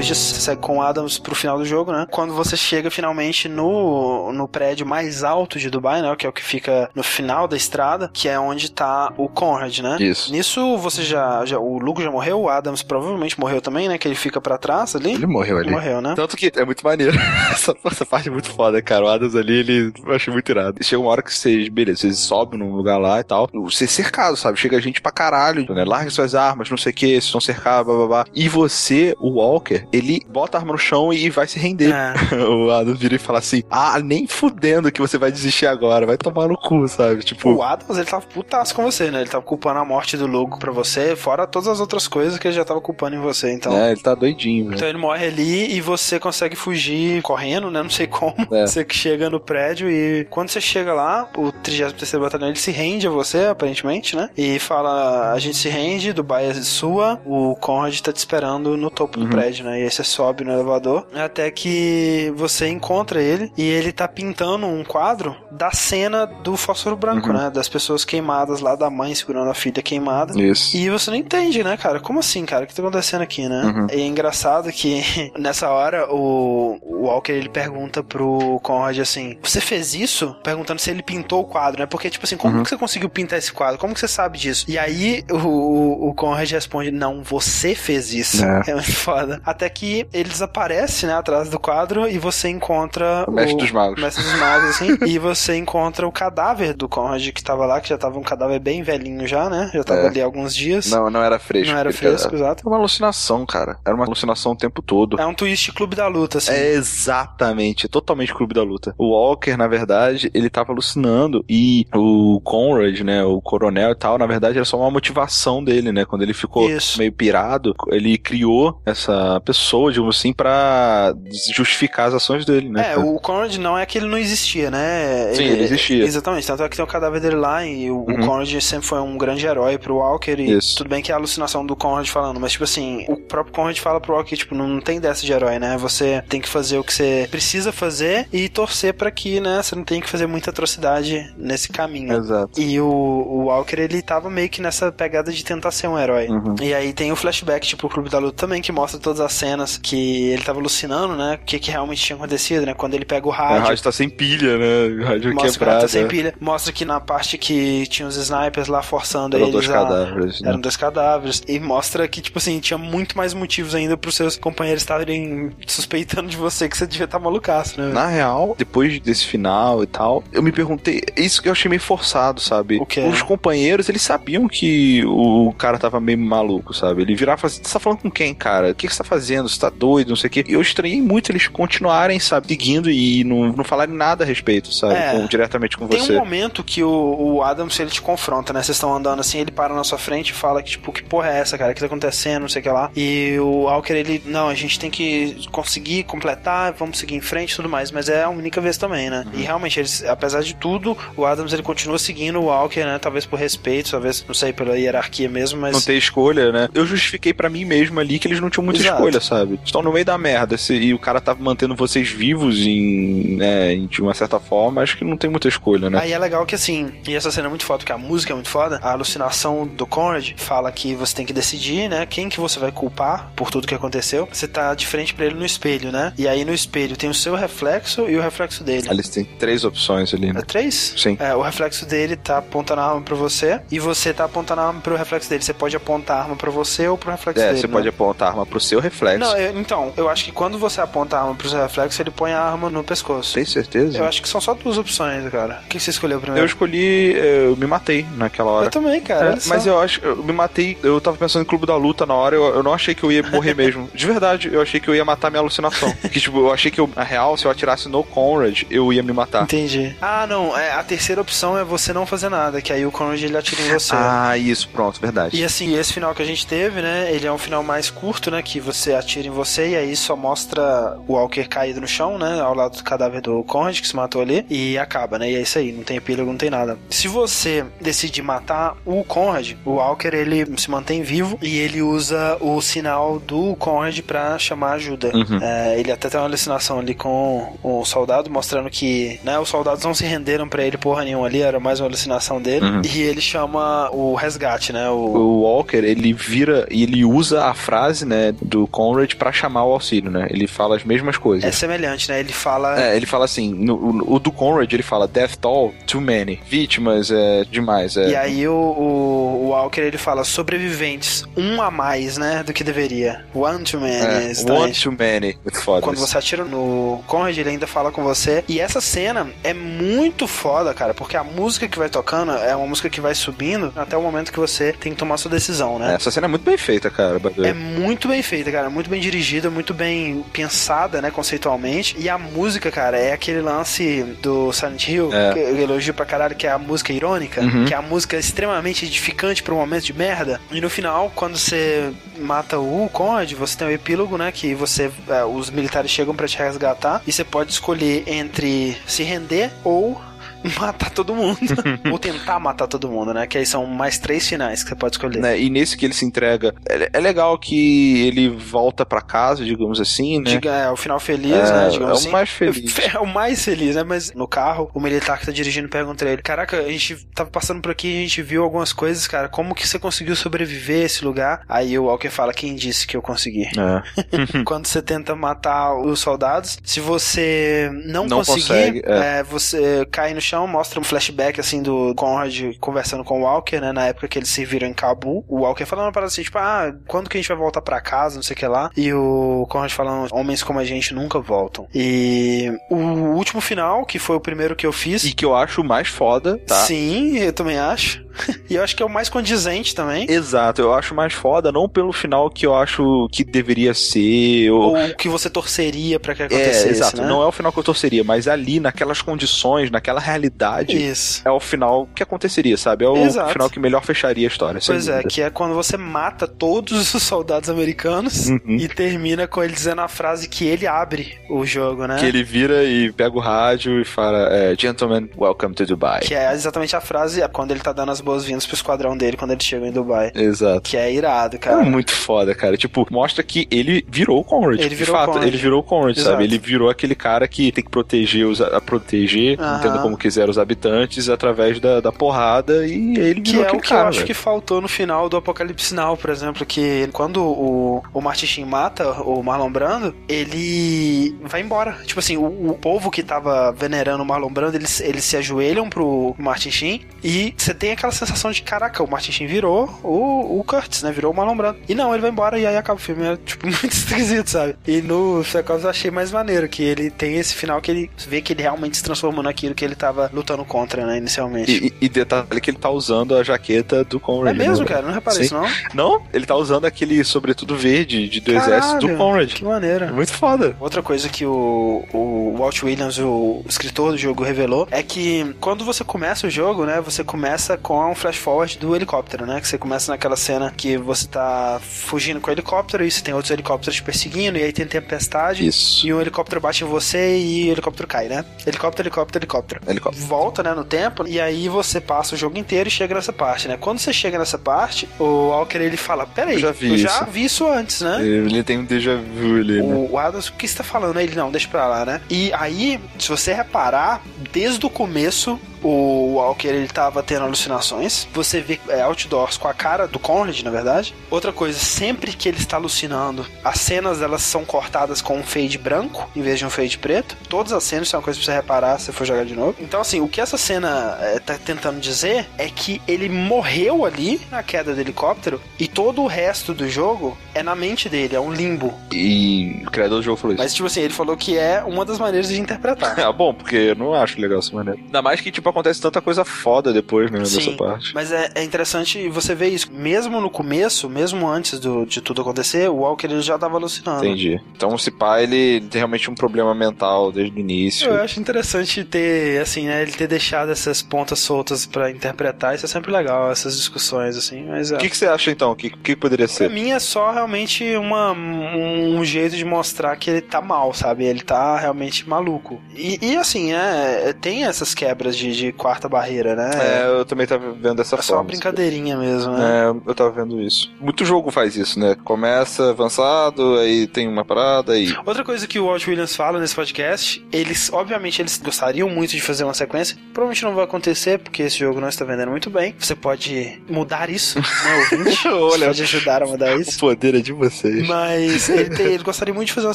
Depois 0.00 0.06
disso, 0.06 0.39
você 0.40 0.46
segue 0.46 0.62
com 0.62 0.78
o 0.78 0.82
Adams 0.82 1.18
pro 1.18 1.34
final 1.34 1.58
do 1.58 1.64
jogo, 1.64 1.92
né? 1.92 2.06
Quando 2.10 2.32
você 2.32 2.56
chega 2.56 2.90
finalmente 2.90 3.48
no, 3.48 4.32
no 4.32 4.48
prédio 4.48 4.86
mais 4.86 5.22
alto 5.22 5.58
de 5.58 5.70
Dubai, 5.70 6.02
né? 6.02 6.14
Que 6.16 6.26
é 6.26 6.28
o 6.28 6.32
que 6.32 6.42
fica 6.42 6.90
no 6.94 7.02
final 7.02 7.46
da 7.46 7.56
estrada, 7.56 8.10
que 8.12 8.28
é 8.28 8.38
onde 8.38 8.70
tá 8.70 9.12
o 9.16 9.28
Conrad, 9.28 9.78
né? 9.80 9.96
Isso. 10.00 10.32
Nisso 10.32 10.78
você 10.78 11.02
já, 11.02 11.44
já. 11.44 11.58
O 11.58 11.78
Lugo 11.78 12.02
já 12.02 12.10
morreu, 12.10 12.40
o 12.40 12.48
Adams 12.48 12.82
provavelmente 12.82 13.38
morreu 13.38 13.60
também, 13.60 13.88
né? 13.88 13.98
Que 13.98 14.08
ele 14.08 14.14
fica 14.14 14.40
pra 14.40 14.58
trás 14.58 14.96
ali. 14.96 15.12
Ele 15.12 15.26
morreu 15.26 15.58
ali. 15.58 15.70
Morreu, 15.70 16.00
né? 16.00 16.14
Tanto 16.16 16.36
que 16.36 16.50
é 16.54 16.64
muito 16.64 16.82
maneiro. 16.82 17.16
essa, 17.52 17.74
essa 17.84 18.06
parte 18.06 18.28
é 18.28 18.32
muito 18.32 18.50
foda, 18.50 18.80
cara. 18.80 19.04
O 19.04 19.08
Adams 19.08 19.36
ali, 19.36 19.58
ele 19.58 19.92
eu 20.06 20.14
achei 20.14 20.32
muito 20.32 20.50
irado. 20.50 20.82
Chega 20.82 21.00
uma 21.00 21.10
hora 21.10 21.22
que 21.22 21.32
vocês, 21.32 21.68
beleza, 21.68 22.00
vocês 22.00 22.18
sobem 22.18 22.58
num 22.58 22.74
lugar 22.74 22.98
lá 22.98 23.20
e 23.20 23.24
tal. 23.24 23.48
Você 23.52 23.84
é 23.84 23.88
cercado, 23.88 24.36
sabe? 24.36 24.58
Chega 24.58 24.80
gente 24.80 25.00
pra 25.00 25.12
caralho, 25.12 25.66
né? 25.72 25.84
Larga 25.84 26.10
suas 26.10 26.34
armas, 26.34 26.70
não 26.70 26.78
sei 26.78 26.92
o 26.92 26.94
que, 26.94 27.06
vocês 27.06 27.24
estão 27.24 27.40
cercados, 27.40 27.86
blá 27.86 27.96
blá 27.96 28.06
blá. 28.06 28.24
E 28.34 28.48
você, 28.48 29.14
o 29.20 29.40
Walker, 29.40 29.86
ele 29.92 30.22
bota 30.30 30.56
a 30.56 30.60
arma 30.60 30.72
no 30.72 30.78
chão 30.78 31.12
e 31.12 31.28
vai 31.30 31.46
se 31.46 31.58
render. 31.58 31.92
É. 31.92 32.14
o 32.44 32.70
Adams 32.70 32.98
vira 32.98 33.14
e 33.16 33.18
fala 33.18 33.38
assim: 33.38 33.62
Ah, 33.70 33.98
nem 34.02 34.26
fudendo 34.26 34.90
que 34.92 35.00
você 35.00 35.18
vai 35.18 35.30
desistir 35.32 35.66
agora, 35.66 36.06
vai 36.06 36.16
tomar 36.16 36.48
no 36.48 36.56
cu, 36.56 36.86
sabe? 36.88 37.22
Tipo. 37.22 37.50
O 37.52 37.62
Adams, 37.62 37.96
ele 37.96 38.06
tava 38.06 38.24
putaço 38.26 38.74
com 38.74 38.82
você, 38.82 39.10
né? 39.10 39.20
Ele 39.20 39.30
tava 39.30 39.44
culpando 39.44 39.80
a 39.80 39.84
morte 39.84 40.16
do 40.16 40.26
Lugo 40.26 40.58
pra 40.58 40.70
você, 40.72 41.16
fora 41.16 41.46
todas 41.46 41.68
as 41.68 41.80
outras 41.80 42.06
coisas 42.06 42.38
que 42.38 42.46
ele 42.48 42.54
já 42.54 42.64
tava 42.64 42.80
culpando 42.80 43.16
em 43.16 43.20
você, 43.20 43.52
então. 43.52 43.76
É, 43.76 43.90
ele 43.92 44.00
tá 44.00 44.14
doidinho, 44.14 44.66
velho. 44.66 44.76
Então 44.76 44.88
ele 44.88 44.98
morre 44.98 45.26
ali 45.26 45.74
e 45.74 45.80
você 45.80 46.18
consegue 46.18 46.54
fugir 46.56 47.20
correndo, 47.22 47.70
né? 47.70 47.82
Não 47.82 47.90
sei 47.90 48.06
como. 48.06 48.34
É. 48.52 48.66
Você 48.66 48.84
que 48.84 48.94
chega 48.94 49.28
no 49.30 49.40
prédio 49.40 49.90
e 49.90 50.26
quando 50.30 50.48
você 50.48 50.60
chega 50.60 50.92
lá, 50.92 51.28
o 51.36 51.52
33º 51.52 52.20
Batalhão 52.20 52.48
ele 52.48 52.58
se 52.58 52.70
rende 52.70 53.06
a 53.06 53.10
você, 53.10 53.46
aparentemente, 53.46 54.14
né? 54.16 54.30
E 54.36 54.58
fala: 54.58 55.32
a 55.32 55.38
gente 55.38 55.56
se 55.56 55.68
rende, 55.68 56.12
Dubai 56.12 56.46
é 56.46 56.54
sua, 56.54 57.20
o 57.24 57.54
Conrad 57.56 57.98
tá 58.00 58.12
te 58.12 58.16
esperando 58.18 58.76
no 58.76 58.90
topo 58.90 59.18
Uhum. 59.18 59.24
do 59.26 59.30
prédio, 59.30 59.64
né? 59.64 59.80
E 59.80 59.82
aí 59.84 59.90
você 59.90 60.04
sobe 60.20 60.44
no 60.44 60.52
elevador 60.52 61.06
até 61.14 61.50
que 61.50 62.30
você 62.36 62.68
encontra 62.68 63.22
ele 63.22 63.50
e 63.56 63.62
ele 63.66 63.90
tá 63.90 64.06
pintando 64.06 64.66
um 64.66 64.84
quadro 64.84 65.34
da 65.50 65.70
cena 65.72 66.26
do 66.26 66.56
fósforo 66.58 66.94
branco, 66.94 67.28
Uhum. 67.28 67.32
né? 67.34 67.50
Das 67.50 67.68
pessoas 67.70 68.04
queimadas 68.04 68.60
lá, 68.60 68.74
da 68.76 68.90
mãe 68.90 69.14
segurando 69.14 69.50
a 69.50 69.54
filha 69.54 69.82
queimada. 69.82 70.38
Isso. 70.38 70.76
E 70.76 70.90
você 70.90 71.10
não 71.10 71.16
entende, 71.16 71.64
né, 71.64 71.76
cara? 71.78 72.00
Como 72.00 72.18
assim, 72.20 72.44
cara? 72.44 72.64
O 72.64 72.66
que 72.66 72.74
tá 72.74 72.82
acontecendo 72.82 73.22
aqui, 73.22 73.48
né? 73.48 73.62
Uhum. 73.64 73.86
E 73.90 74.00
é 74.02 74.06
engraçado 74.06 74.70
que 74.70 75.02
nessa 75.38 75.70
hora 75.70 76.06
o, 76.12 76.78
o 76.82 77.02
Walker 77.06 77.32
ele 77.32 77.48
pergunta 77.48 78.02
pro 78.02 78.60
Conrad 78.62 78.98
assim: 78.98 79.38
Você 79.42 79.60
fez 79.60 79.94
isso? 79.94 80.36
Perguntando 80.42 80.80
se 80.80 80.90
ele 80.90 81.02
pintou 81.02 81.40
o 81.40 81.44
quadro, 81.44 81.80
né? 81.80 81.86
Porque, 81.86 82.10
tipo 82.10 82.24
assim, 82.26 82.36
como 82.36 82.58
Uhum. 82.58 82.62
que 82.62 82.68
você 82.68 82.76
conseguiu 82.76 83.08
pintar 83.08 83.38
esse 83.38 83.52
quadro? 83.52 83.78
Como 83.78 83.94
que 83.94 84.00
você 84.00 84.08
sabe 84.08 84.36
disso? 84.38 84.66
E 84.68 84.78
aí 84.78 85.24
o, 85.30 86.08
o, 86.10 86.14
Conrad 86.14 86.50
responde: 86.50 86.90
Não, 86.90 87.22
você 87.22 87.74
fez 87.74 88.12
isso. 88.12 88.44
É. 88.44 88.60
É 88.70 88.74
muito 88.74 88.92
foda. 88.92 89.40
Até 89.44 89.68
que 89.68 90.06
ele 90.12 90.28
desaparece, 90.28 91.06
né, 91.06 91.14
atrás 91.14 91.48
do 91.48 91.58
quadro 91.58 92.08
e 92.08 92.18
você 92.18 92.48
encontra 92.48 93.24
O 93.28 93.32
Mestre 93.32 93.56
dos 93.56 93.70
Magos. 93.72 93.98
o 93.98 94.02
Mestre 94.02 94.22
dos 94.24 94.34
Magos, 94.38 94.70
assim, 94.70 94.98
e 95.06 95.18
você 95.18 95.56
encontra 95.56 96.06
o 96.06 96.12
cadáver 96.12 96.74
do 96.74 96.88
Conrad 96.88 97.28
que 97.30 97.42
tava 97.42 97.66
lá, 97.66 97.80
que 97.80 97.88
já 97.88 97.98
tava 97.98 98.18
um 98.18 98.22
cadáver 98.22 98.58
bem 98.60 98.82
velhinho 98.82 99.26
já, 99.26 99.48
né? 99.48 99.70
Já 99.72 99.84
tava 99.84 100.00
É. 100.00 100.06
ali 100.08 100.20
há 100.20 100.24
alguns 100.24 100.54
dias. 100.54 100.90
Não, 100.90 101.10
não 101.10 101.22
era 101.22 101.38
fresco. 101.38 101.72
Não 101.72 101.78
era 101.78 101.92
fresco, 101.92 102.30
cara. 102.30 102.36
exato. 102.36 102.60
Era 102.62 102.68
uma 102.68 102.76
alucinação, 102.78 103.44
cara. 103.46 103.78
Era 103.84 103.94
uma 103.94 104.04
alucinação 104.04 104.52
o 104.52 104.56
tempo 104.56 104.82
todo. 104.82 105.20
É 105.20 105.26
um 105.26 105.34
twist 105.34 105.72
clube 105.72 105.94
da 105.96 106.06
luta, 106.08 106.38
assim. 106.38 106.52
É 106.52 106.72
exatamente, 106.72 107.88
totalmente 107.88 108.34
clube 108.34 108.54
da 108.54 108.62
luta. 108.62 108.94
O 108.98 109.10
Walker, 109.10 109.56
na 109.56 109.66
verdade, 109.68 110.30
ele 110.34 110.48
tava 110.50 110.72
alucinando 110.72 111.44
e 111.48 111.86
o 111.94 112.40
Conrad, 112.42 113.00
né, 113.00 113.22
o 113.24 113.40
coronel 113.40 113.92
e 113.92 113.94
tal, 113.94 114.18
na 114.18 114.26
verdade 114.26 114.56
era 114.56 114.64
só 114.64 114.78
uma 114.78 114.90
motivação 114.90 115.62
dele, 115.62 115.92
né? 115.92 116.04
Quando 116.04 116.22
ele 116.22 116.34
ficou 116.34 116.68
Isso. 116.70 116.98
meio 116.98 117.12
pirado, 117.12 117.74
ele 117.88 118.16
criou 118.18 118.80
essa 118.86 119.40
pessoa, 119.44 119.92
digamos 120.00 120.16
assim, 120.18 120.32
pra 120.32 121.14
justificar 121.52 122.08
as 122.08 122.14
ações 122.14 122.44
dele, 122.44 122.68
né? 122.68 122.92
É, 122.94 122.98
o 122.98 123.18
Conrad 123.18 123.56
não 123.56 123.78
é 123.78 123.84
que 123.86 123.98
ele 123.98 124.06
não 124.06 124.18
existia, 124.18 124.70
né? 124.70 125.32
Sim, 125.34 125.44
ele 125.44 125.62
existia. 125.64 126.04
Exatamente, 126.04 126.46
tanto 126.46 126.62
é 126.62 126.68
que 126.68 126.76
tem 126.76 126.84
o 126.84 126.88
cadáver 126.88 127.20
dele 127.20 127.36
lá 127.36 127.64
e 127.64 127.90
o, 127.90 127.98
o 128.00 128.10
Uhum. 128.10 128.26
Conrad 128.26 128.60
sempre 128.60 128.86
foi 128.86 129.00
um 129.00 129.16
grande 129.16 129.46
herói 129.46 129.78
pro 129.78 129.96
Walker 129.96 130.34
e 130.38 130.52
Isso. 130.58 130.76
tudo 130.76 130.88
bem 130.90 131.02
que 131.02 131.10
é 131.12 131.14
a 131.14 131.18
alucinação 131.18 131.64
do 131.64 131.76
Conrad 131.76 132.06
falando, 132.08 132.40
mas 132.40 132.52
tipo 132.52 132.64
assim, 132.64 133.04
o 133.08 133.16
próprio 133.16 133.54
Conrad 133.54 133.78
fala 133.78 134.00
pro 134.00 134.14
Walker, 134.14 134.36
tipo, 134.36 134.54
não 134.54 134.80
tem 134.80 135.00
dessa 135.00 135.24
de 135.24 135.32
herói, 135.32 135.58
né? 135.58 135.76
Você 135.78 136.22
tem 136.28 136.40
que 136.40 136.48
fazer 136.48 136.78
o 136.78 136.84
que 136.84 136.92
você 136.92 137.28
precisa 137.30 137.72
fazer 137.72 138.26
e 138.32 138.48
torcer 138.48 138.94
pra 138.94 139.10
que, 139.10 139.40
né, 139.40 139.62
você 139.62 139.74
não 139.76 139.84
tenha 139.84 140.00
que 140.00 140.08
fazer 140.08 140.26
muita 140.26 140.50
atrocidade 140.50 141.32
nesse 141.36 141.68
caminho. 141.68 142.12
Exato. 142.14 142.60
E 142.60 142.80
o, 142.80 142.86
o 142.86 143.44
Walker, 143.46 143.80
ele 143.80 144.02
tava 144.02 144.28
meio 144.30 144.48
que 144.48 144.60
nessa 144.60 144.90
pegada 144.90 145.32
de 145.32 145.44
tentar 145.44 145.70
ser 145.70 145.88
um 145.88 145.98
herói. 145.98 146.28
Uhum. 146.28 146.56
E 146.60 146.74
aí 146.74 146.92
tem 146.92 147.12
o 147.12 147.16
flashback, 147.16 147.66
tipo, 147.66 147.86
o 147.86 147.90
Clube 147.90 148.08
da 148.10 148.18
Luta 148.18 148.36
também, 148.36 148.60
que 148.62 148.72
mostra 148.72 148.98
todas 148.98 149.20
as 149.20 149.32
cenas 149.32 149.78
que 149.90 150.30
ele 150.30 150.42
tava 150.42 150.58
alucinando, 150.60 151.16
né? 151.16 151.38
O 151.42 151.44
que, 151.44 151.58
que 151.58 151.70
realmente 151.70 152.02
tinha 152.02 152.16
acontecido, 152.16 152.64
né? 152.66 152.74
Quando 152.74 152.94
ele 152.94 153.04
pega 153.04 153.26
o 153.26 153.30
O 153.30 153.32
rádio. 153.32 153.66
rádio 153.66 153.82
tá 153.84 153.92
sem 153.92 154.08
pilha, 154.08 154.56
né? 154.56 155.02
O 155.02 155.04
rádio 155.06 155.34
Mostra 155.34 155.50
que 155.50 155.58
quebrado. 155.58 155.72
rádio 155.80 155.80
tá 155.82 155.88
sem 155.88 156.06
pilha. 156.08 156.34
Mostra 156.40 156.72
que 156.72 156.84
na 156.84 157.00
parte 157.00 157.36
que 157.38 157.86
tinha 157.88 158.06
os 158.08 158.16
snipers 158.16 158.68
lá 158.68 158.82
forçando 158.82 159.36
Eram 159.36 159.46
eles 159.48 159.52
dois 159.54 159.70
a- 159.70 159.72
cadáveres, 159.72 160.40
né? 160.40 160.48
Eram 160.50 160.60
dois 160.60 160.76
cadáveres. 160.76 161.42
E 161.48 161.58
mostra 161.58 162.06
que, 162.08 162.20
tipo 162.20 162.38
assim, 162.38 162.58
tinha 162.60 162.78
muito 162.78 163.16
mais 163.16 163.34
motivos 163.34 163.74
ainda 163.74 163.96
pros 163.96 164.14
seus 164.14 164.36
companheiros 164.36 164.82
estarem 164.82 165.50
suspeitando 165.66 166.28
de 166.28 166.36
você 166.36 166.68
que 166.68 166.76
você 166.76 166.86
devia 166.86 167.04
estar 167.04 167.18
malucaço, 167.18 167.80
né? 167.80 167.92
Na 167.92 168.06
real, 168.06 168.54
depois 168.58 169.00
desse 169.00 169.26
final 169.26 169.82
e 169.82 169.86
tal, 169.86 170.22
eu 170.32 170.42
me 170.42 170.52
perguntei, 170.52 171.02
isso 171.16 171.42
que 171.42 171.48
eu 171.48 171.52
achei 171.52 171.68
meio 171.68 171.80
forçado, 171.80 172.40
sabe? 172.40 172.78
O 172.80 172.86
quê? 172.86 173.00
Os 173.00 173.22
companheiros, 173.22 173.88
eles 173.88 174.02
sabiam 174.02 174.48
que 174.48 175.04
o 175.06 175.52
cara 175.58 175.78
tava 175.78 176.00
meio 176.00 176.18
maluco, 176.18 176.72
sabe? 176.74 177.02
Ele 177.02 177.14
virava 177.14 177.38
e 177.38 177.40
falava 177.40 177.54
assim, 177.54 177.62
você 177.64 177.72
tá 177.72 177.78
falando 177.80 177.98
com 178.00 178.10
quem, 178.10 178.34
cara? 178.34 178.70
O 178.70 178.74
que, 178.74 178.86
que 178.86 178.92
você 178.94 178.98
tá 179.02 179.04
fazendo? 179.08 179.48
Você 179.48 179.58
tá 179.60 179.70
doido, 179.80 180.10
não 180.10 180.16
sei 180.16 180.28
o 180.28 180.30
quê. 180.30 180.44
E 180.46 180.52
eu 180.52 180.60
estranhei 180.60 181.00
muito 181.00 181.32
eles 181.32 181.48
continuarem, 181.48 182.20
sabe, 182.20 182.46
seguindo 182.48 182.90
e 182.90 183.24
não, 183.24 183.52
não 183.52 183.64
falarem 183.64 183.94
nada 183.94 184.22
a 184.24 184.26
respeito, 184.26 184.72
sabe? 184.72 184.94
É. 184.94 185.12
Com- 185.12 185.26
diretamente 185.26 185.76
com 185.78 185.88
Tem 185.88 186.00
você. 186.00 186.12
um 186.12 186.18
momento 186.18 186.62
que 186.62 186.82
o, 186.84 187.16
o 187.18 187.42
Adams 187.42 187.78
ele 187.80 187.90
te 187.90 188.02
confronta, 188.02 188.52
né? 188.52 188.62
Vocês 188.62 188.76
estão 188.76 188.94
andando 188.94 189.20
assim, 189.20 189.38
ele 189.38 189.50
para 189.50 189.74
na 189.74 189.82
sua 189.84 189.96
frente 189.98 190.30
e 190.30 190.32
fala 190.34 190.62
que, 190.62 190.70
tipo, 190.72 190.92
que 190.92 191.02
porra 191.02 191.30
é 191.30 191.38
essa, 191.38 191.56
cara? 191.56 191.72
O 191.72 191.74
que 191.74 191.80
tá 191.80 191.86
acontecendo? 191.86 192.42
Não 192.42 192.48
sei 192.48 192.60
o 192.60 192.62
que 192.62 192.68
lá. 192.68 192.90
E 192.94 193.36
o 193.40 193.62
Walker, 193.62 193.92
ele, 193.94 194.22
não, 194.26 194.48
a 194.48 194.54
gente 194.54 194.78
tem 194.78 194.90
que 194.90 195.46
conseguir 195.50 196.04
completar, 196.04 196.72
vamos 196.74 196.98
seguir 196.98 197.14
em 197.14 197.20
frente 197.20 197.52
e 197.52 197.56
tudo 197.56 197.68
mais. 197.68 197.90
Mas 197.90 198.08
é 198.08 198.22
a 198.22 198.28
única 198.28 198.60
vez 198.60 198.76
também, 198.76 199.08
né? 199.08 199.24
Uhum. 199.32 199.40
E 199.40 199.42
realmente, 199.44 199.80
eles, 199.80 200.04
apesar 200.04 200.42
de 200.42 200.54
tudo, 200.54 200.96
o 201.16 201.24
Adams 201.24 201.52
ele 201.52 201.62
continua 201.62 201.98
seguindo 201.98 202.38
o 202.40 202.44
Walker, 202.44 202.84
né? 202.84 202.98
Talvez 202.98 203.24
por 203.24 203.38
respeito, 203.38 203.90
talvez, 203.90 204.24
não 204.26 204.34
sei, 204.34 204.52
pela 204.52 204.76
hierarquia 204.78 205.28
mesmo, 205.28 205.60
mas. 205.60 205.72
Não 205.72 205.80
ter 205.80 205.94
escolha, 205.96 206.52
né? 206.52 206.68
Eu 206.74 206.84
justifiquei 206.84 207.32
pra 207.32 207.48
mim 207.48 207.64
mesmo 207.64 207.98
ali 208.00 208.18
que 208.18 208.28
eles 208.28 208.40
não 208.40 208.50
tinham 208.50 208.64
muita 208.64 208.80
Exato. 208.80 208.96
escolha, 208.96 209.20
sabe? 209.20 209.60
Estão 209.70 209.82
no 209.82 209.92
meio 209.92 210.04
da 210.04 210.18
merda 210.18 210.58
se- 210.58 210.74
e 210.74 210.92
o 210.92 210.98
cara 210.98 211.20
tá 211.20 211.32
mantendo 211.32 211.76
vocês 211.76 212.10
vivos 212.10 212.58
em, 212.58 213.36
né, 213.36 213.76
de 213.76 214.02
uma 214.02 214.12
certa 214.14 214.40
forma, 214.40 214.82
acho 214.82 214.98
que 214.98 215.04
não 215.04 215.16
tem 215.16 215.30
muita 215.30 215.46
escolha, 215.46 215.88
né? 215.88 215.96
Aí 216.02 216.12
é 216.12 216.18
legal 216.18 216.44
que 216.44 216.56
assim, 216.56 216.90
e 217.06 217.14
essa 217.14 217.30
cena 217.30 217.46
é 217.46 217.48
muito 217.50 217.64
foda, 217.64 217.78
porque 217.78 217.92
a 217.92 217.96
música 217.98 218.32
é 218.32 218.34
muito 218.34 218.48
foda. 218.48 218.80
A 218.82 218.90
alucinação 218.90 219.64
do 219.68 219.86
Conrad 219.86 220.32
fala 220.36 220.72
que 220.72 220.92
você 220.96 221.14
tem 221.14 221.24
que 221.24 221.32
decidir, 221.32 221.88
né? 221.88 222.04
Quem 222.04 222.28
que 222.28 222.40
você 222.40 222.58
vai 222.58 222.72
culpar 222.72 223.30
por 223.36 223.48
tudo 223.52 223.64
que 223.68 223.74
aconteceu. 223.74 224.28
Você 224.32 224.48
tá 224.48 224.74
de 224.74 224.88
frente 224.88 225.14
pra 225.14 225.26
ele 225.26 225.36
no 225.36 225.46
espelho, 225.46 225.92
né? 225.92 226.12
E 226.18 226.26
aí 226.26 226.44
no 226.44 226.52
espelho 226.52 226.96
tem 226.96 227.08
o 227.08 227.14
seu 227.14 227.36
reflexo 227.36 228.08
e 228.10 228.16
o 228.16 228.20
reflexo 228.20 228.64
dele. 228.64 228.88
Eles 228.90 229.08
têm 229.08 229.24
três 229.24 229.62
opções 229.64 230.12
ali, 230.12 230.32
né? 230.32 230.40
É 230.40 230.42
três? 230.42 230.94
Sim. 230.96 231.16
É, 231.20 231.32
o 231.36 231.42
reflexo 231.42 231.86
dele 231.86 232.16
tá 232.16 232.38
apontando 232.38 232.80
a 232.80 232.86
arma 232.88 233.02
pra 233.02 233.14
você 233.14 233.60
e 233.70 233.78
você 233.78 234.12
tá 234.12 234.24
apontando 234.24 234.60
a 234.62 234.66
arma 234.66 234.80
pro 234.80 234.96
reflexo 234.96 235.30
dele. 235.30 235.44
Você 235.44 235.54
pode 235.54 235.76
apontar 235.76 236.16
a 236.18 236.22
arma 236.22 236.34
pra 236.34 236.50
você 236.50 236.88
ou 236.88 236.98
pro 236.98 237.12
reflexo 237.12 237.40
É, 237.40 237.46
dele. 237.48 237.60
você 237.60 237.66
né? 237.68 237.72
pode 237.72 237.88
apontar 237.88 238.28
a 238.28 238.30
arma 238.32 238.44
pro 238.46 238.58
seu 238.58 238.80
reflexo. 238.80 239.20
Não, 239.20 239.36
eu- 239.36 239.59
então, 239.60 239.92
eu 239.96 240.08
acho 240.08 240.24
que 240.24 240.32
quando 240.32 240.58
você 240.58 240.80
aponta 240.80 241.16
a 241.16 241.20
arma 241.22 241.34
pro 241.34 241.48
seu 241.48 241.60
reflexo, 241.60 242.00
ele 242.02 242.10
põe 242.10 242.32
a 242.32 242.40
arma 242.40 242.70
no 242.70 242.82
pescoço. 242.82 243.34
Tem 243.34 243.44
certeza? 243.44 243.98
Eu 243.98 244.04
acho 244.06 244.22
que 244.22 244.28
são 244.28 244.40
só 244.40 244.54
duas 244.54 244.78
opções, 244.78 245.28
cara. 245.30 245.60
O 245.64 245.68
que 245.68 245.78
você 245.78 245.90
escolheu 245.90 246.16
Eu 246.16 246.20
primeiro? 246.20 246.46
escolhi, 246.46 247.14
eh, 247.16 247.46
eu 247.48 247.56
me 247.56 247.66
matei 247.66 248.06
naquela 248.16 248.50
hora. 248.50 248.66
Eu 248.66 248.70
também, 248.70 249.00
cara. 249.00 249.34
É, 249.34 249.38
mas 249.46 249.66
eu 249.66 249.78
acho, 249.78 250.00
eu 250.04 250.16
me 250.16 250.32
matei, 250.32 250.76
eu 250.82 251.00
tava 251.00 251.16
pensando 251.16 251.42
em 251.42 251.44
Clube 251.44 251.66
da 251.66 251.76
Luta 251.76 252.06
na 252.06 252.14
hora, 252.14 252.34
eu, 252.34 252.44
eu 252.54 252.62
não 252.62 252.72
achei 252.72 252.94
que 252.94 253.04
eu 253.04 253.12
ia 253.12 253.22
morrer 253.22 253.54
mesmo. 253.54 253.88
De 253.94 254.06
verdade, 254.06 254.50
eu 254.52 254.60
achei 254.62 254.80
que 254.80 254.88
eu 254.88 254.94
ia 254.94 255.04
matar 255.04 255.30
minha 255.30 255.40
alucinação. 255.40 255.92
que, 256.10 256.20
tipo, 256.20 256.38
eu 256.38 256.52
achei 256.52 256.70
que, 256.70 256.80
eu, 256.80 256.88
na 256.94 257.02
real, 257.02 257.36
se 257.36 257.44
eu 257.44 257.50
atirasse 257.50 257.88
no 257.88 258.02
Conrad, 258.02 258.62
eu 258.70 258.92
ia 258.92 259.02
me 259.02 259.12
matar. 259.12 259.44
Entendi. 259.44 259.94
Ah, 260.00 260.26
não. 260.28 260.56
É, 260.56 260.72
a 260.72 260.82
terceira 260.82 261.20
opção 261.20 261.58
é 261.58 261.64
você 261.64 261.92
não 261.92 262.06
fazer 262.06 262.28
nada, 262.28 262.60
que 262.60 262.72
aí 262.72 262.84
o 262.86 262.90
Conrad 262.92 263.22
ele 263.22 263.36
atira 263.36 263.62
em 263.62 263.68
você. 263.68 263.92
Ah, 263.94 264.36
isso, 264.36 264.68
pronto, 264.68 265.00
verdade. 265.00 265.36
E 265.36 265.44
assim, 265.44 265.76
esse 265.76 265.92
final 265.92 266.14
que 266.14 266.22
a 266.22 266.26
gente 266.26 266.46
teve, 266.46 266.80
né? 266.80 267.08
Ele 267.12 267.26
é 267.26 267.32
um 267.32 267.38
final 267.38 267.62
mais 267.62 267.90
curto, 267.90 268.30
né? 268.30 268.42
Que 268.42 268.60
você 268.60 268.94
atira 268.94 269.28
em 269.28 269.30
você 269.30 269.49
e 269.58 269.76
aí 269.76 269.96
só 269.96 270.16
mostra 270.16 270.96
o 271.06 271.14
Walker 271.14 271.44
caído 271.48 271.80
no 271.80 271.88
chão, 271.88 272.18
né? 272.18 272.40
Ao 272.40 272.54
lado 272.54 272.76
do 272.76 272.84
cadáver 272.84 273.20
do 273.20 273.42
Conrad 273.44 273.80
que 273.80 273.88
se 273.88 273.96
matou 273.96 274.22
ali. 274.22 274.44
E 274.48 274.78
acaba, 274.78 275.18
né? 275.18 275.30
E 275.30 275.36
é 275.36 275.40
isso 275.40 275.58
aí, 275.58 275.72
não 275.72 275.82
tem 275.82 275.96
epílogo, 275.96 276.30
não 276.30 276.38
tem 276.38 276.50
nada. 276.50 276.78
Se 276.90 277.08
você 277.08 277.64
decidir 277.80 278.22
matar 278.22 278.76
o 278.84 279.02
Conrad, 279.04 279.54
o 279.64 279.72
Walker 279.72 280.08
ele 280.14 280.46
se 280.58 280.70
mantém 280.70 281.02
vivo 281.02 281.38
e 281.42 281.58
ele 281.58 281.82
usa 281.82 282.36
o 282.40 282.60
sinal 282.60 283.18
do 283.18 283.54
Conrad 283.56 283.98
pra 284.00 284.38
chamar 284.38 284.72
ajuda. 284.72 285.10
Uhum. 285.14 285.38
É, 285.40 285.78
ele 285.78 285.90
até 285.90 286.08
tem 286.08 286.20
uma 286.20 286.26
alucinação 286.26 286.78
ali 286.78 286.94
com 286.94 287.56
o 287.62 287.84
soldado, 287.84 288.30
mostrando 288.30 288.70
que 288.70 289.18
né, 289.24 289.38
os 289.38 289.48
soldados 289.48 289.84
não 289.84 289.94
se 289.94 290.04
renderam 290.04 290.48
pra 290.48 290.64
ele 290.64 290.76
porra 290.76 291.04
nenhuma 291.04 291.26
ali, 291.26 291.40
era 291.42 291.58
mais 291.60 291.80
uma 291.80 291.86
alucinação 291.86 292.40
dele. 292.40 292.64
Uhum. 292.64 292.82
E 292.84 293.02
ele 293.02 293.20
chama 293.20 293.90
o 293.92 294.14
resgate, 294.14 294.72
né? 294.72 294.88
O, 294.90 294.94
O 294.94 295.40
Walker, 295.42 295.78
ele 295.78 296.12
vira 296.12 296.66
e 296.70 296.82
ele 296.82 297.04
usa 297.04 297.44
a 297.44 297.54
frase, 297.54 298.04
né, 298.04 298.34
do 298.42 298.66
Conrad 298.66 299.14
pra 299.14 299.29
chamar 299.32 299.64
o 299.64 299.72
auxílio, 299.72 300.10
né? 300.10 300.26
Ele 300.30 300.46
fala 300.46 300.76
as 300.76 300.84
mesmas 300.84 301.16
É 301.16 301.18
coisas. 301.18 301.54
semelhante, 301.54 302.08
né? 302.10 302.20
Ele 302.20 302.32
fala. 302.32 302.80
É, 302.80 302.96
ele 302.96 303.06
fala 303.06 303.24
assim, 303.24 303.52
no- 303.52 303.74
o, 303.76 304.14
o 304.14 304.18
do 304.18 304.30
Conrad, 304.32 304.72
ele 304.72 304.82
fala 304.82 305.06
death 305.08 305.36
toll, 305.36 305.74
too 305.86 306.00
many. 306.00 306.40
Vítimas, 306.46 307.10
é 307.10 307.44
demais. 307.50 307.96
É, 307.96 308.08
E 308.10 308.16
aí 308.16 308.48
o, 308.48 308.52
o, 308.54 309.44
o 309.44 309.48
Walker 309.50 309.80
ele 309.80 309.98
fala 309.98 310.24
sobreviventes, 310.24 311.24
um 311.36 311.60
a 311.62 311.70
mais, 311.70 312.16
né, 312.18 312.42
do 312.44 312.52
que 312.52 312.62
deveria. 312.64 313.24
One 313.34 313.64
too 313.64 313.80
many. 313.80 313.96
é, 314.26 314.30
está 314.30 314.52
one 314.52 314.72
too 314.72 314.92
many. 314.92 315.36
Muito 315.44 315.60
foda. 315.62 315.82
Quando 315.82 315.98
você 315.98 316.16
atira 316.18 316.44
no 316.44 317.02
Conrad, 317.06 317.36
ele 317.36 317.50
ainda 317.50 317.66
fala 317.66 317.90
com 317.90 318.02
você. 318.02 318.44
E 318.48 318.60
essa 318.60 318.80
cena 318.80 319.28
é 319.42 319.54
muito 319.54 320.26
foda, 320.26 320.72
cara, 320.74 320.94
porque 320.94 321.16
a 321.16 321.24
música 321.24 321.68
que 321.68 321.78
vai 321.78 321.88
tocando 321.88 322.32
é 322.32 322.54
uma 322.54 322.66
música 322.66 322.88
que 322.90 323.00
vai 323.00 323.14
subindo 323.14 323.72
até 323.76 323.96
o 323.96 324.02
momento 324.02 324.32
que 324.32 324.38
você 324.38 324.72
tem 324.72 324.92
que 324.92 324.98
tomar 324.98 325.16
sua 325.16 325.30
decisão, 325.30 325.78
né? 325.78 325.94
Essa 325.94 326.10
cena 326.10 326.26
é 326.26 326.28
muito 326.28 326.42
bem 326.44 326.56
feita, 326.56 326.90
cara. 326.90 327.20
É 327.44 327.52
muito 327.52 328.08
bem 328.08 328.22
feita, 328.22 328.50
cara. 328.50 328.68
Muito 328.70 328.88
bem 328.90 329.00
dirigida, 329.00 329.19
muito 329.50 329.72
bem 329.74 330.24
pensada, 330.32 331.00
né, 331.00 331.10
conceitualmente. 331.10 331.96
E 331.98 332.08
a 332.08 332.18
música, 332.18 332.70
cara, 332.70 332.98
é 332.98 333.12
aquele 333.12 333.40
lance 333.40 334.02
do 334.22 334.52
Silent 334.52 334.88
Hill, 334.88 335.12
É. 335.14 335.32
que 335.32 335.38
eu 335.38 335.56
elogio 335.58 335.94
pra 335.94 336.04
caralho, 336.06 336.34
que 336.34 336.46
é 336.46 336.50
a 336.52 336.58
música 336.58 336.92
irônica, 336.92 337.40
Uhum. 337.40 337.64
que 337.64 337.74
é 337.74 337.76
a 337.76 337.82
música 337.82 338.16
extremamente 338.16 338.84
edificante 338.86 339.42
pra 339.42 339.54
um 339.54 339.58
momento 339.58 339.84
de 339.84 339.92
merda. 339.92 340.40
E 340.50 340.60
no 340.60 340.70
final, 340.70 341.12
quando 341.14 341.36
você 341.36 341.92
mata 342.18 342.58
o 342.58 342.88
Conrad, 342.92 343.32
você 343.34 343.56
tem 343.56 343.68
o 343.68 343.70
epílogo, 343.70 344.16
né, 344.16 344.30
que 344.32 344.54
você, 344.54 344.90
é, 345.08 345.24
os 345.24 345.50
militares 345.50 345.90
chegam 345.90 346.14
pra 346.14 346.26
te 346.28 346.36
resgatar 346.38 347.02
e 347.06 347.12
você 347.12 347.24
pode 347.24 347.52
escolher 347.52 348.04
entre 348.06 348.76
se 348.86 349.02
render 349.02 349.50
ou 349.64 350.00
matar 350.58 350.90
todo 350.90 351.14
mundo. 351.14 351.38
ou 351.90 351.98
tentar 351.98 352.38
matar 352.38 352.66
todo 352.66 352.88
mundo, 352.88 353.12
né? 353.14 353.26
Que 353.26 353.38
aí 353.38 353.46
são 353.46 353.66
mais 353.66 353.98
três 353.98 354.28
finais 354.28 354.62
que 354.62 354.68
você 354.70 354.74
pode 354.74 354.94
escolher. 354.94 355.20
Né, 355.20 355.40
E 355.40 355.50
nesse 355.50 355.76
que 355.76 355.84
ele 355.84 355.94
se 355.94 356.04
entrega, 356.04 356.54
é, 356.68 356.90
é 356.92 357.00
legal 357.00 357.38
que 357.38 358.06
ele 358.06 358.28
volta 358.28 358.84
pra 358.84 359.00
casa, 359.00 359.44
digamos 359.44 359.80
assim, 359.80 360.18
né? 360.18 360.30
Diga, 360.30 360.50
é 360.50 360.70
o 360.70 360.76
final 360.76 360.98
feliz, 361.00 361.32
É, 361.32 361.52
né? 361.52 361.68
Digamos 361.70 361.80
é 361.80 361.84
o 361.92 361.92
assim. 361.92 362.10
mais 362.10 362.28
feliz. 362.30 362.74
É 362.94 362.98
o 362.98 363.06
mais 363.06 363.44
feliz, 363.44 363.76
né? 363.76 363.84
Mas 363.84 364.12
no 364.14 364.26
carro, 364.26 364.70
o 364.74 364.80
militar 364.80 365.18
que 365.18 365.26
tá 365.26 365.32
dirigindo 365.32 365.68
pergunta 365.68 366.04
pra 366.04 366.12
ele: 366.12 366.22
Caraca, 366.22 366.58
a 366.58 366.70
gente 366.72 366.96
tava 367.14 367.30
passando 367.30 367.60
por 367.60 367.70
aqui 367.70 367.88
e 367.88 367.98
a 367.98 368.00
gente 368.00 368.22
viu 368.22 368.42
algumas 368.42 368.72
coisas, 368.72 369.06
cara. 369.06 369.28
Como 369.28 369.54
que 369.54 369.66
você 369.68 369.78
conseguiu 369.78 370.16
sobreviver 370.16 370.82
a 370.82 370.86
esse 370.86 371.04
lugar? 371.04 371.42
Aí 371.48 371.78
o 371.78 371.84
Walker 371.84 372.10
fala: 372.10 372.32
Quem 372.32 372.54
disse 372.54 372.86
que 372.86 372.96
eu 372.96 373.02
consegui? 373.02 373.46
É. 373.46 374.42
Quando 374.44 374.66
você 374.66 374.82
tenta 374.82 375.14
matar 375.14 375.74
os 375.76 376.00
soldados, 376.00 376.58
se 376.64 376.80
você 376.80 377.70
não, 377.84 378.06
Não 378.06 378.18
conseguir, 378.18 378.40
consegue, 378.40 378.82
é. 378.86 379.18
é, 379.18 379.22
você 379.22 379.86
cai 379.90 380.14
no 380.14 380.20
chão, 380.30 380.46
mostra 380.46 380.78
um 380.78 380.84
flashback, 380.84 381.40
assim, 381.40 381.62
do 381.62 381.94
Conrad 381.94 382.56
conversando 382.60 383.02
com 383.02 383.20
o 383.20 383.24
Walker, 383.24 383.60
né? 383.60 383.72
Na 383.72 383.86
época 383.86 384.08
que 384.08 384.18
eles 384.18 384.28
se 384.28 384.44
viram 384.44 384.68
em 384.68 384.74
Cabu. 384.74 385.24
O 385.28 385.40
Walker 385.40 385.64
falando 385.64 385.92
para 385.92 386.06
assim, 386.06 386.22
tipo, 386.22 386.38
ah, 386.38 386.72
quando 386.86 387.08
que 387.08 387.16
a 387.16 387.20
gente 387.20 387.28
vai 387.28 387.36
voltar 387.36 387.60
pra 387.60 387.80
casa, 387.80 388.16
não 388.16 388.22
sei 388.22 388.34
o 388.34 388.36
que 388.36 388.46
lá. 388.46 388.70
E 388.76 388.92
o 388.92 389.46
Conrad 389.48 389.70
falando, 389.72 390.08
homens 390.12 390.42
como 390.42 390.58
a 390.58 390.64
gente 390.64 390.94
nunca 390.94 391.18
voltam. 391.18 391.66
E 391.74 392.52
o 392.70 392.76
último 392.76 393.40
final, 393.40 393.84
que 393.84 393.98
foi 393.98 394.16
o 394.16 394.20
primeiro 394.20 394.54
que 394.54 394.66
eu 394.66 394.72
fiz. 394.72 395.04
E 395.04 395.12
que 395.12 395.24
eu 395.24 395.34
acho 395.34 395.64
mais 395.64 395.88
foda, 395.88 396.38
tá? 396.38 396.64
Sim, 396.66 397.18
eu 397.18 397.32
também 397.32 397.58
acho. 397.58 398.09
e 398.48 398.54
eu 398.54 398.62
acho 398.62 398.74
que 398.76 398.82
é 398.82 398.86
o 398.86 398.90
mais 398.90 399.08
condizente 399.08 399.74
também. 399.74 400.06
Exato, 400.10 400.60
eu 400.62 400.72
acho 400.74 400.94
mais 400.94 401.12
foda, 401.12 401.50
não 401.52 401.68
pelo 401.68 401.92
final 401.92 402.30
que 402.30 402.46
eu 402.46 402.54
acho 402.54 403.08
que 403.12 403.24
deveria 403.24 403.74
ser. 403.74 404.50
Ou, 404.50 404.76
Ou 404.76 404.94
que 404.94 405.08
você 405.08 405.28
torceria 405.30 405.98
pra 406.00 406.14
que 406.14 406.22
é, 406.22 406.26
acontecesse, 406.26 406.68
exato, 406.68 407.00
né? 407.02 407.08
não 407.08 407.22
é 407.22 407.26
o 407.26 407.32
final 407.32 407.52
que 407.52 407.58
eu 407.58 407.62
torceria, 407.64 408.04
mas 408.04 408.28
ali, 408.28 408.60
naquelas 408.60 409.02
condições, 409.02 409.70
naquela 409.70 410.00
realidade, 410.00 410.76
Isso. 410.76 411.22
é 411.24 411.30
o 411.30 411.40
final 411.40 411.88
que 411.94 412.02
aconteceria, 412.02 412.56
sabe? 412.56 412.84
É 412.84 412.88
o 412.88 412.96
Exato. 412.96 413.32
final 413.32 413.50
que 413.50 413.58
melhor 413.60 413.84
fecharia 413.84 414.26
a 414.26 414.30
história. 414.30 414.60
Pois 414.64 414.88
é, 414.88 415.02
que 415.02 415.22
é 415.22 415.30
quando 415.30 415.54
você 415.54 415.76
mata 415.76 416.26
todos 416.26 416.94
os 416.94 417.02
soldados 417.02 417.48
americanos 417.48 418.28
Uhum. 418.28 418.56
e 418.58 418.68
termina 418.68 419.26
com 419.26 419.42
ele 419.42 419.52
dizendo 419.52 419.80
a 419.80 419.88
frase 419.88 420.28
que 420.28 420.44
ele 420.46 420.66
abre 420.66 421.18
o 421.28 421.44
jogo, 421.44 421.86
né? 421.86 421.98
Que 421.98 422.06
ele 422.06 422.22
vira 422.22 422.64
e 422.64 422.92
pega 422.92 423.16
o 423.16 423.20
rádio 423.20 423.80
e 423.80 423.84
fala: 423.84 424.28
é, 424.30 424.54
Gentlemen, 424.56 425.08
welcome 425.16 425.54
to 425.54 425.64
Dubai. 425.66 426.00
Que 426.00 426.14
é 426.14 426.32
exatamente 426.32 426.74
a 426.76 426.80
frase 426.80 427.20
quando 427.32 427.50
ele 427.52 427.60
tá 427.60 427.72
dando 427.72 427.90
as 427.92 427.99
boas-vindas 428.00 428.46
pro 428.46 428.54
esquadrão 428.54 428.96
dele 428.96 429.16
quando 429.16 429.32
ele 429.32 429.42
chega 429.42 429.66
em 429.66 429.72
Dubai. 429.72 430.10
Exato. 430.14 430.62
Que 430.62 430.76
é 430.76 430.92
irado, 430.92 431.36
É 431.36 431.38
cara. 431.38 431.62
muito 431.62 431.92
foda, 431.92 432.34
cara. 432.34 432.56
Tipo, 432.56 432.86
mostra 432.90 433.22
que 433.22 433.46
ele 433.50 433.84
virou 433.88 434.20
o 434.20 434.24
Conrad. 434.24 434.58
Ele 434.60 434.68
de 434.70 434.74
virou 434.74 434.94
o 434.94 434.98
fato, 434.98 435.12
Conrad. 435.12 435.26
ele 435.28 435.36
virou 435.36 435.60
o 435.60 435.62
Conrad, 435.62 435.96
Exato. 435.96 436.10
sabe? 436.12 436.24
Ele 436.24 436.38
virou 436.38 436.68
aquele 436.70 436.94
cara 436.94 437.26
que 437.28 437.52
tem 437.52 437.64
que 437.64 437.70
proteger 437.70 438.26
os 438.26 438.40
a 438.40 438.60
proteger, 438.60 439.32
entenda 439.34 439.78
como 439.82 439.96
quiser 439.96 440.28
os 440.28 440.38
habitantes 440.38 441.08
através 441.08 441.60
da, 441.60 441.80
da 441.80 441.92
porrada 441.92 442.66
e 442.66 442.96
ele 442.98 443.20
Que 443.20 443.32
virou 443.32 443.44
é 443.44 443.46
o 443.46 443.48
aquele 443.48 443.62
que 443.62 443.68
cara. 443.68 443.82
eu 443.82 443.88
acho 443.88 443.98
velho. 443.98 444.06
que 444.06 444.14
faltou 444.14 444.60
no 444.60 444.68
final 444.68 445.08
do 445.08 445.16
Apocalipse 445.16 445.74
Now, 445.74 445.96
por 445.96 446.10
exemplo, 446.10 446.44
que 446.46 446.88
quando 446.92 447.22
o, 447.22 447.82
o 447.92 448.00
Martin 448.00 448.26
Sheen 448.26 448.44
mata 448.46 448.90
o 449.02 449.22
Marlon 449.22 449.50
Brando, 449.50 449.94
ele 450.08 451.14
vai 451.22 451.40
embora. 451.40 451.72
Tipo 451.84 452.00
assim, 452.00 452.16
o, 452.16 452.50
o 452.50 452.54
povo 452.54 452.90
que 452.90 453.02
tava 453.02 453.52
venerando 453.52 454.02
o 454.02 454.06
Marlon 454.06 454.30
Brando, 454.32 454.56
eles, 454.56 454.80
eles 454.80 455.04
se 455.04 455.16
ajoelham 455.16 455.68
pro 455.68 456.14
Martin 456.18 456.50
Sheen 456.50 456.82
e 457.02 457.34
você 457.36 457.54
tem 457.54 457.72
aquela 457.72 457.89
sensação 457.92 458.30
de, 458.30 458.42
caraca, 458.42 458.82
o 458.82 458.90
Martin 458.90 459.12
Sheen 459.12 459.26
virou 459.26 459.68
o, 459.82 460.38
o 460.38 460.44
Curtis, 460.44 460.82
né? 460.82 460.92
Virou 460.92 461.12
o 461.12 461.16
Marlon 461.16 461.36
Brando. 461.36 461.58
E 461.68 461.74
não, 461.74 461.92
ele 461.92 462.02
vai 462.02 462.10
embora 462.10 462.38
e 462.38 462.46
aí 462.46 462.56
acaba 462.56 462.78
o 462.78 462.82
filme. 462.82 463.04
É, 463.04 463.16
tipo, 463.16 463.46
muito 463.46 463.72
esquisito, 463.72 464.28
sabe? 464.28 464.56
E 464.66 464.80
no 464.80 465.22
Spec 465.24 465.50
Ops 465.50 465.64
eu 465.64 465.70
achei 465.70 465.90
mais 465.90 466.10
maneiro, 466.10 466.48
que 466.48 466.62
ele 466.62 466.90
tem 466.90 467.16
esse 467.16 467.34
final 467.34 467.60
que 467.60 467.70
ele 467.70 467.90
vê 468.08 468.20
que 468.20 468.32
ele 468.32 468.42
realmente 468.42 468.76
se 468.76 468.82
transformou 468.82 469.22
naquilo 469.22 469.54
que 469.54 469.64
ele 469.64 469.74
tava 469.74 470.10
lutando 470.12 470.44
contra, 470.44 470.86
né, 470.86 470.98
inicialmente. 470.98 471.72
E, 471.80 471.86
e, 471.86 471.88
detalhe 471.88 472.40
que 472.40 472.50
ele 472.50 472.58
tá 472.58 472.70
usando 472.70 473.16
a 473.16 473.22
jaqueta 473.22 473.84
do 473.84 473.98
Conrad. 473.98 474.34
é 474.34 474.38
mesmo, 474.38 474.64
né, 474.64 474.66
cara? 474.66 474.82
Não 474.82 474.92
reparei 474.92 475.22
isso, 475.22 475.34
não? 475.34 475.48
Não, 475.74 476.02
ele 476.12 476.26
tá 476.26 476.36
usando 476.36 476.64
aquele 476.64 477.02
sobretudo 477.04 477.56
verde 477.56 478.08
de 478.08 478.20
do 478.20 478.32
Caralho, 478.32 478.52
exército 478.54 478.86
do 478.86 478.96
Conrad. 478.96 479.32
Que 479.32 479.44
maneira. 479.44 479.86
É 479.86 479.90
muito 479.90 480.12
foda. 480.12 480.56
Outra 480.60 480.82
coisa 480.82 481.08
que 481.08 481.24
o, 481.24 481.84
o 481.92 482.36
Walt 482.38 482.62
Williams, 482.62 482.98
o 482.98 483.42
escritor 483.48 483.92
do 483.92 483.98
jogo, 483.98 484.22
revelou 484.22 484.68
é 484.70 484.82
que 484.82 485.34
quando 485.40 485.64
você 485.64 485.84
começa 485.84 486.26
o 486.26 486.30
jogo, 486.30 486.64
né, 486.64 486.80
você 486.80 487.02
começa 487.02 487.56
com 487.56 487.79
um 487.86 487.94
flash 487.94 488.16
forward 488.16 488.58
do 488.58 488.74
helicóptero, 488.74 489.26
né? 489.26 489.40
Que 489.40 489.48
você 489.48 489.58
começa 489.58 489.92
naquela 489.92 490.16
cena 490.16 490.52
que 490.56 490.76
você 490.76 491.06
tá 491.06 491.60
fugindo 491.62 492.20
com 492.20 492.30
o 492.30 492.32
helicóptero 492.34 492.84
e 492.84 492.90
você 492.90 493.00
tem 493.02 493.14
outros 493.14 493.30
helicópteros 493.30 493.76
te 493.76 493.82
perseguindo 493.82 494.38
e 494.38 494.42
aí 494.42 494.52
tem 494.52 494.66
tempestade. 494.66 495.46
Isso. 495.46 495.86
E 495.86 495.92
um 495.92 496.00
helicóptero 496.00 496.40
bate 496.40 496.64
em 496.64 496.66
você 496.66 497.18
e 497.18 497.48
o 497.48 497.52
helicóptero 497.52 497.86
cai, 497.88 498.08
né? 498.08 498.24
Helicóptero, 498.46 498.88
helicóptero, 498.88 499.22
helicóptero. 499.22 499.60
Helicóptero. 499.66 500.06
Volta, 500.06 500.42
né, 500.42 500.54
no 500.54 500.64
tempo, 500.64 501.06
e 501.06 501.20
aí 501.20 501.48
você 501.48 501.80
passa 501.80 502.14
o 502.14 502.18
jogo 502.18 502.38
inteiro 502.38 502.68
e 502.68 502.70
chega 502.72 502.94
nessa 502.94 503.12
parte, 503.12 503.48
né? 503.48 503.56
Quando 503.58 503.78
você 503.78 503.92
chega 503.92 504.18
nessa 504.18 504.38
parte, 504.38 504.88
o 504.98 505.28
Walker 505.28 505.58
ele 505.58 505.76
fala: 505.76 506.06
Peraí, 506.06 506.34
Eu 506.34 506.40
já 506.40 506.52
vi 506.52 506.70
eu 506.70 506.78
já 506.78 506.88
isso." 506.90 507.04
vi 507.10 507.24
isso 507.24 507.48
antes, 507.48 507.80
né? 507.80 507.98
Ele 508.00 508.42
tem 508.42 508.58
um 508.58 508.64
déjà 508.64 508.96
vu 508.96 509.36
ali, 509.36 509.62
né? 509.62 509.74
O 509.90 509.96
Adams, 509.98 510.28
o 510.28 510.32
que 510.34 510.46
você 510.46 510.56
tá 510.58 510.64
falando? 510.64 510.98
Ele, 510.98 511.14
não, 511.14 511.30
deixa 511.30 511.48
pra 511.48 511.66
lá, 511.66 511.84
né? 511.84 512.00
E 512.10 512.32
aí, 512.32 512.80
se 512.98 513.08
você 513.08 513.32
reparar, 513.32 514.02
desde 514.32 514.64
o 514.64 514.70
começo, 514.70 515.38
o 515.62 516.14
Walker, 516.14 516.48
ele 516.48 516.68
tava 516.68 517.02
tendo 517.02 517.24
alucinações. 517.24 518.06
Você 518.12 518.40
vê 518.40 518.60
é, 518.68 518.82
outdoors 518.82 519.36
com 519.36 519.48
a 519.48 519.54
cara 519.54 519.86
do 519.86 519.98
Conrad, 519.98 520.42
na 520.42 520.50
verdade. 520.50 520.94
Outra 521.10 521.32
coisa, 521.32 521.58
sempre 521.58 522.12
que 522.12 522.28
ele 522.28 522.38
está 522.38 522.56
alucinando, 522.56 523.26
as 523.44 523.60
cenas, 523.60 524.02
elas 524.02 524.22
são 524.22 524.44
cortadas 524.44 525.00
com 525.02 525.18
um 525.18 525.22
fade 525.22 525.58
branco, 525.58 526.08
em 526.14 526.22
vez 526.22 526.38
de 526.38 526.46
um 526.46 526.50
fade 526.50 526.78
preto. 526.78 527.16
Todas 527.28 527.52
as 527.52 527.64
cenas, 527.64 527.88
isso 527.88 527.96
é 527.96 527.98
uma 527.98 528.04
coisa 528.04 528.18
pra 528.18 528.24
você 528.24 528.32
reparar 528.32 528.78
se 528.78 528.86
você 528.86 528.92
for 528.92 529.04
jogar 529.04 529.24
de 529.24 529.34
novo. 529.34 529.56
Então, 529.60 529.80
assim, 529.80 530.00
o 530.00 530.08
que 530.08 530.20
essa 530.20 530.36
cena 530.36 530.98
é, 531.00 531.18
tá 531.18 531.36
tentando 531.38 531.80
dizer 531.80 532.26
é 532.38 532.48
que 532.48 532.80
ele 532.86 533.08
morreu 533.08 533.84
ali, 533.84 534.20
na 534.30 534.42
queda 534.42 534.74
do 534.74 534.80
helicóptero, 534.80 535.40
e 535.58 535.66
todo 535.66 536.02
o 536.02 536.06
resto 536.06 536.54
do 536.54 536.68
jogo 536.68 537.16
é 537.34 537.42
na 537.42 537.54
mente 537.54 537.88
dele, 537.88 538.16
é 538.16 538.20
um 538.20 538.32
limbo. 538.32 538.74
E 538.92 539.62
o 539.66 539.70
criador 539.70 539.98
do 539.98 540.02
jogo 540.02 540.16
falou 540.16 540.34
isso. 540.34 540.42
Mas, 540.42 540.54
tipo 540.54 540.66
assim, 540.66 540.80
ele 540.80 540.94
falou 540.94 541.16
que 541.16 541.36
é 541.36 541.62
uma 541.62 541.84
das 541.84 541.98
maneiras 541.98 542.28
de 542.28 542.40
interpretar. 542.40 542.98
Ah, 543.00 543.12
bom, 543.12 543.32
porque 543.32 543.56
eu 543.56 543.74
não 543.74 543.94
acho 543.94 544.20
legal 544.20 544.40
essa 544.40 544.54
maneira. 544.54 544.78
Ainda 544.78 545.00
mais 545.00 545.20
que, 545.20 545.30
tipo, 545.30 545.48
acontece 545.50 545.80
tanta 545.80 546.00
coisa 546.00 546.24
foda 546.24 546.72
depois, 546.72 547.10
dessa 547.10 547.40
Sim, 547.40 547.56
parte. 547.56 547.94
mas 547.94 548.10
é, 548.12 548.30
é 548.34 548.42
interessante 548.44 549.08
você 549.08 549.34
ver 549.34 549.48
isso. 549.48 549.70
Mesmo 549.72 550.20
no 550.20 550.30
começo, 550.30 550.88
mesmo 550.88 551.28
antes 551.28 551.58
do- 551.58 551.84
de 551.86 552.00
tudo 552.00 552.22
acontecer, 552.22 552.68
o 552.70 552.76
Walker 552.76 553.06
ele 553.06 553.20
já 553.20 553.38
tava 553.38 553.56
alucinando. 553.56 554.04
Entendi. 554.04 554.40
Então, 554.56 554.76
se 554.78 554.90
pá, 554.90 555.20
ele 555.22 555.60
tem 555.62 555.78
realmente 555.80 556.10
um 556.10 556.14
problema 556.14 556.54
mental 556.54 557.10
desde 557.12 557.36
o 557.36 557.38
início. 557.40 557.88
Eu 557.88 558.02
acho 558.02 558.20
interessante 558.20 558.84
ter, 558.84 559.40
assim, 559.40 559.66
né, 559.66 559.82
ele 559.82 559.92
ter 559.92 560.06
deixado 560.06 560.50
essas 560.50 560.82
pontas 560.82 561.18
soltas 561.18 561.66
pra 561.66 561.90
interpretar. 561.90 562.54
Isso 562.54 562.64
é 562.66 562.68
sempre 562.68 562.90
legal, 562.92 563.30
essas 563.30 563.56
discussões, 563.56 564.16
assim. 564.16 564.44
Mas 564.46 564.72
é. 564.72 564.76
O 564.76 564.78
que, 564.78 564.88
que 564.90 564.96
você 564.96 565.06
acha, 565.06 565.30
então? 565.30 565.52
O 565.52 565.56
que, 565.56 565.70
que 565.70 565.96
poderia 565.96 566.26
Pra 566.26 566.36
ser? 566.36 566.50
mim 566.50 566.70
é 566.70 566.78
só 566.78 567.10
realmente 567.12 567.64
uma, 567.76 568.12
um 568.12 569.04
jeito 569.04 569.36
de 569.36 569.44
mostrar 569.44 569.96
que 569.96 570.10
ele 570.10 570.20
tá 570.20 570.40
mal, 570.40 570.72
sabe? 570.74 571.04
Ele 571.04 571.20
tá 571.22 571.58
realmente 571.58 572.08
maluco. 572.08 572.60
E, 572.74 572.98
e, 573.00 573.16
assim, 573.16 573.52
é, 573.52 574.12
tem 574.20 574.44
essas 574.44 574.74
quebras 574.74 575.16
de, 575.16 575.32
de 575.40 575.52
quarta 575.52 575.88
barreira, 575.88 576.34
né? 576.36 576.50
É, 576.54 576.86
eu 576.86 577.04
também 577.04 577.26
tava 577.26 577.50
vendo 577.52 577.76
dessa 577.76 577.96
É 577.96 578.02
só 578.02 578.12
uma 578.14 578.18
forma. 578.18 578.24
brincadeirinha 578.28 578.96
mesmo, 578.96 579.32
né? 579.32 579.66
É, 579.66 579.90
eu 579.90 579.94
tava 579.94 580.10
vendo 580.10 580.40
isso. 580.40 580.70
Muito 580.80 581.04
jogo 581.04 581.30
faz 581.30 581.56
isso, 581.56 581.78
né? 581.78 581.96
Começa 582.04 582.70
avançado, 582.70 583.56
aí 583.58 583.86
tem 583.86 584.06
uma 584.08 584.24
parada 584.24 584.76
e. 584.78 584.94
Outra 585.06 585.24
coisa 585.24 585.46
que 585.46 585.58
o 585.58 585.66
Walt 585.66 585.86
Williams 585.86 586.14
fala 586.14 586.38
nesse 586.38 586.54
podcast, 586.54 587.24
eles, 587.32 587.70
obviamente, 587.72 588.20
eles 588.20 588.38
gostariam 588.38 588.88
muito 588.88 589.10
de 589.12 589.20
fazer 589.20 589.44
uma 589.44 589.54
sequência. 589.54 589.96
Provavelmente 590.12 590.42
não 590.44 590.54
vai 590.54 590.64
acontecer, 590.64 591.18
porque 591.18 591.42
esse 591.42 591.58
jogo 591.58 591.80
não 591.80 591.88
está 591.88 592.04
vendendo 592.04 592.30
muito 592.30 592.50
bem. 592.50 592.74
Você 592.78 592.94
pode 592.94 593.62
mudar 593.68 594.10
isso, 594.10 594.38
né, 594.38 594.88
ouvinte? 594.92 595.26
Olha. 595.28 595.58
Você 595.58 595.66
pode 595.66 595.82
ajudar 595.82 596.22
a 596.22 596.26
mudar 596.26 596.56
O 596.56 596.60
isso. 596.60 596.78
poder 596.78 597.14
é 597.14 597.20
de 597.20 597.32
vocês. 597.32 597.86
Mas 597.88 598.48
ele, 598.50 598.70
tem- 598.76 598.86
ele 598.86 599.02
gostaria 599.04 599.32
muito 599.34 599.48
de 599.48 599.52
fazer 599.54 599.66
uma 599.66 599.74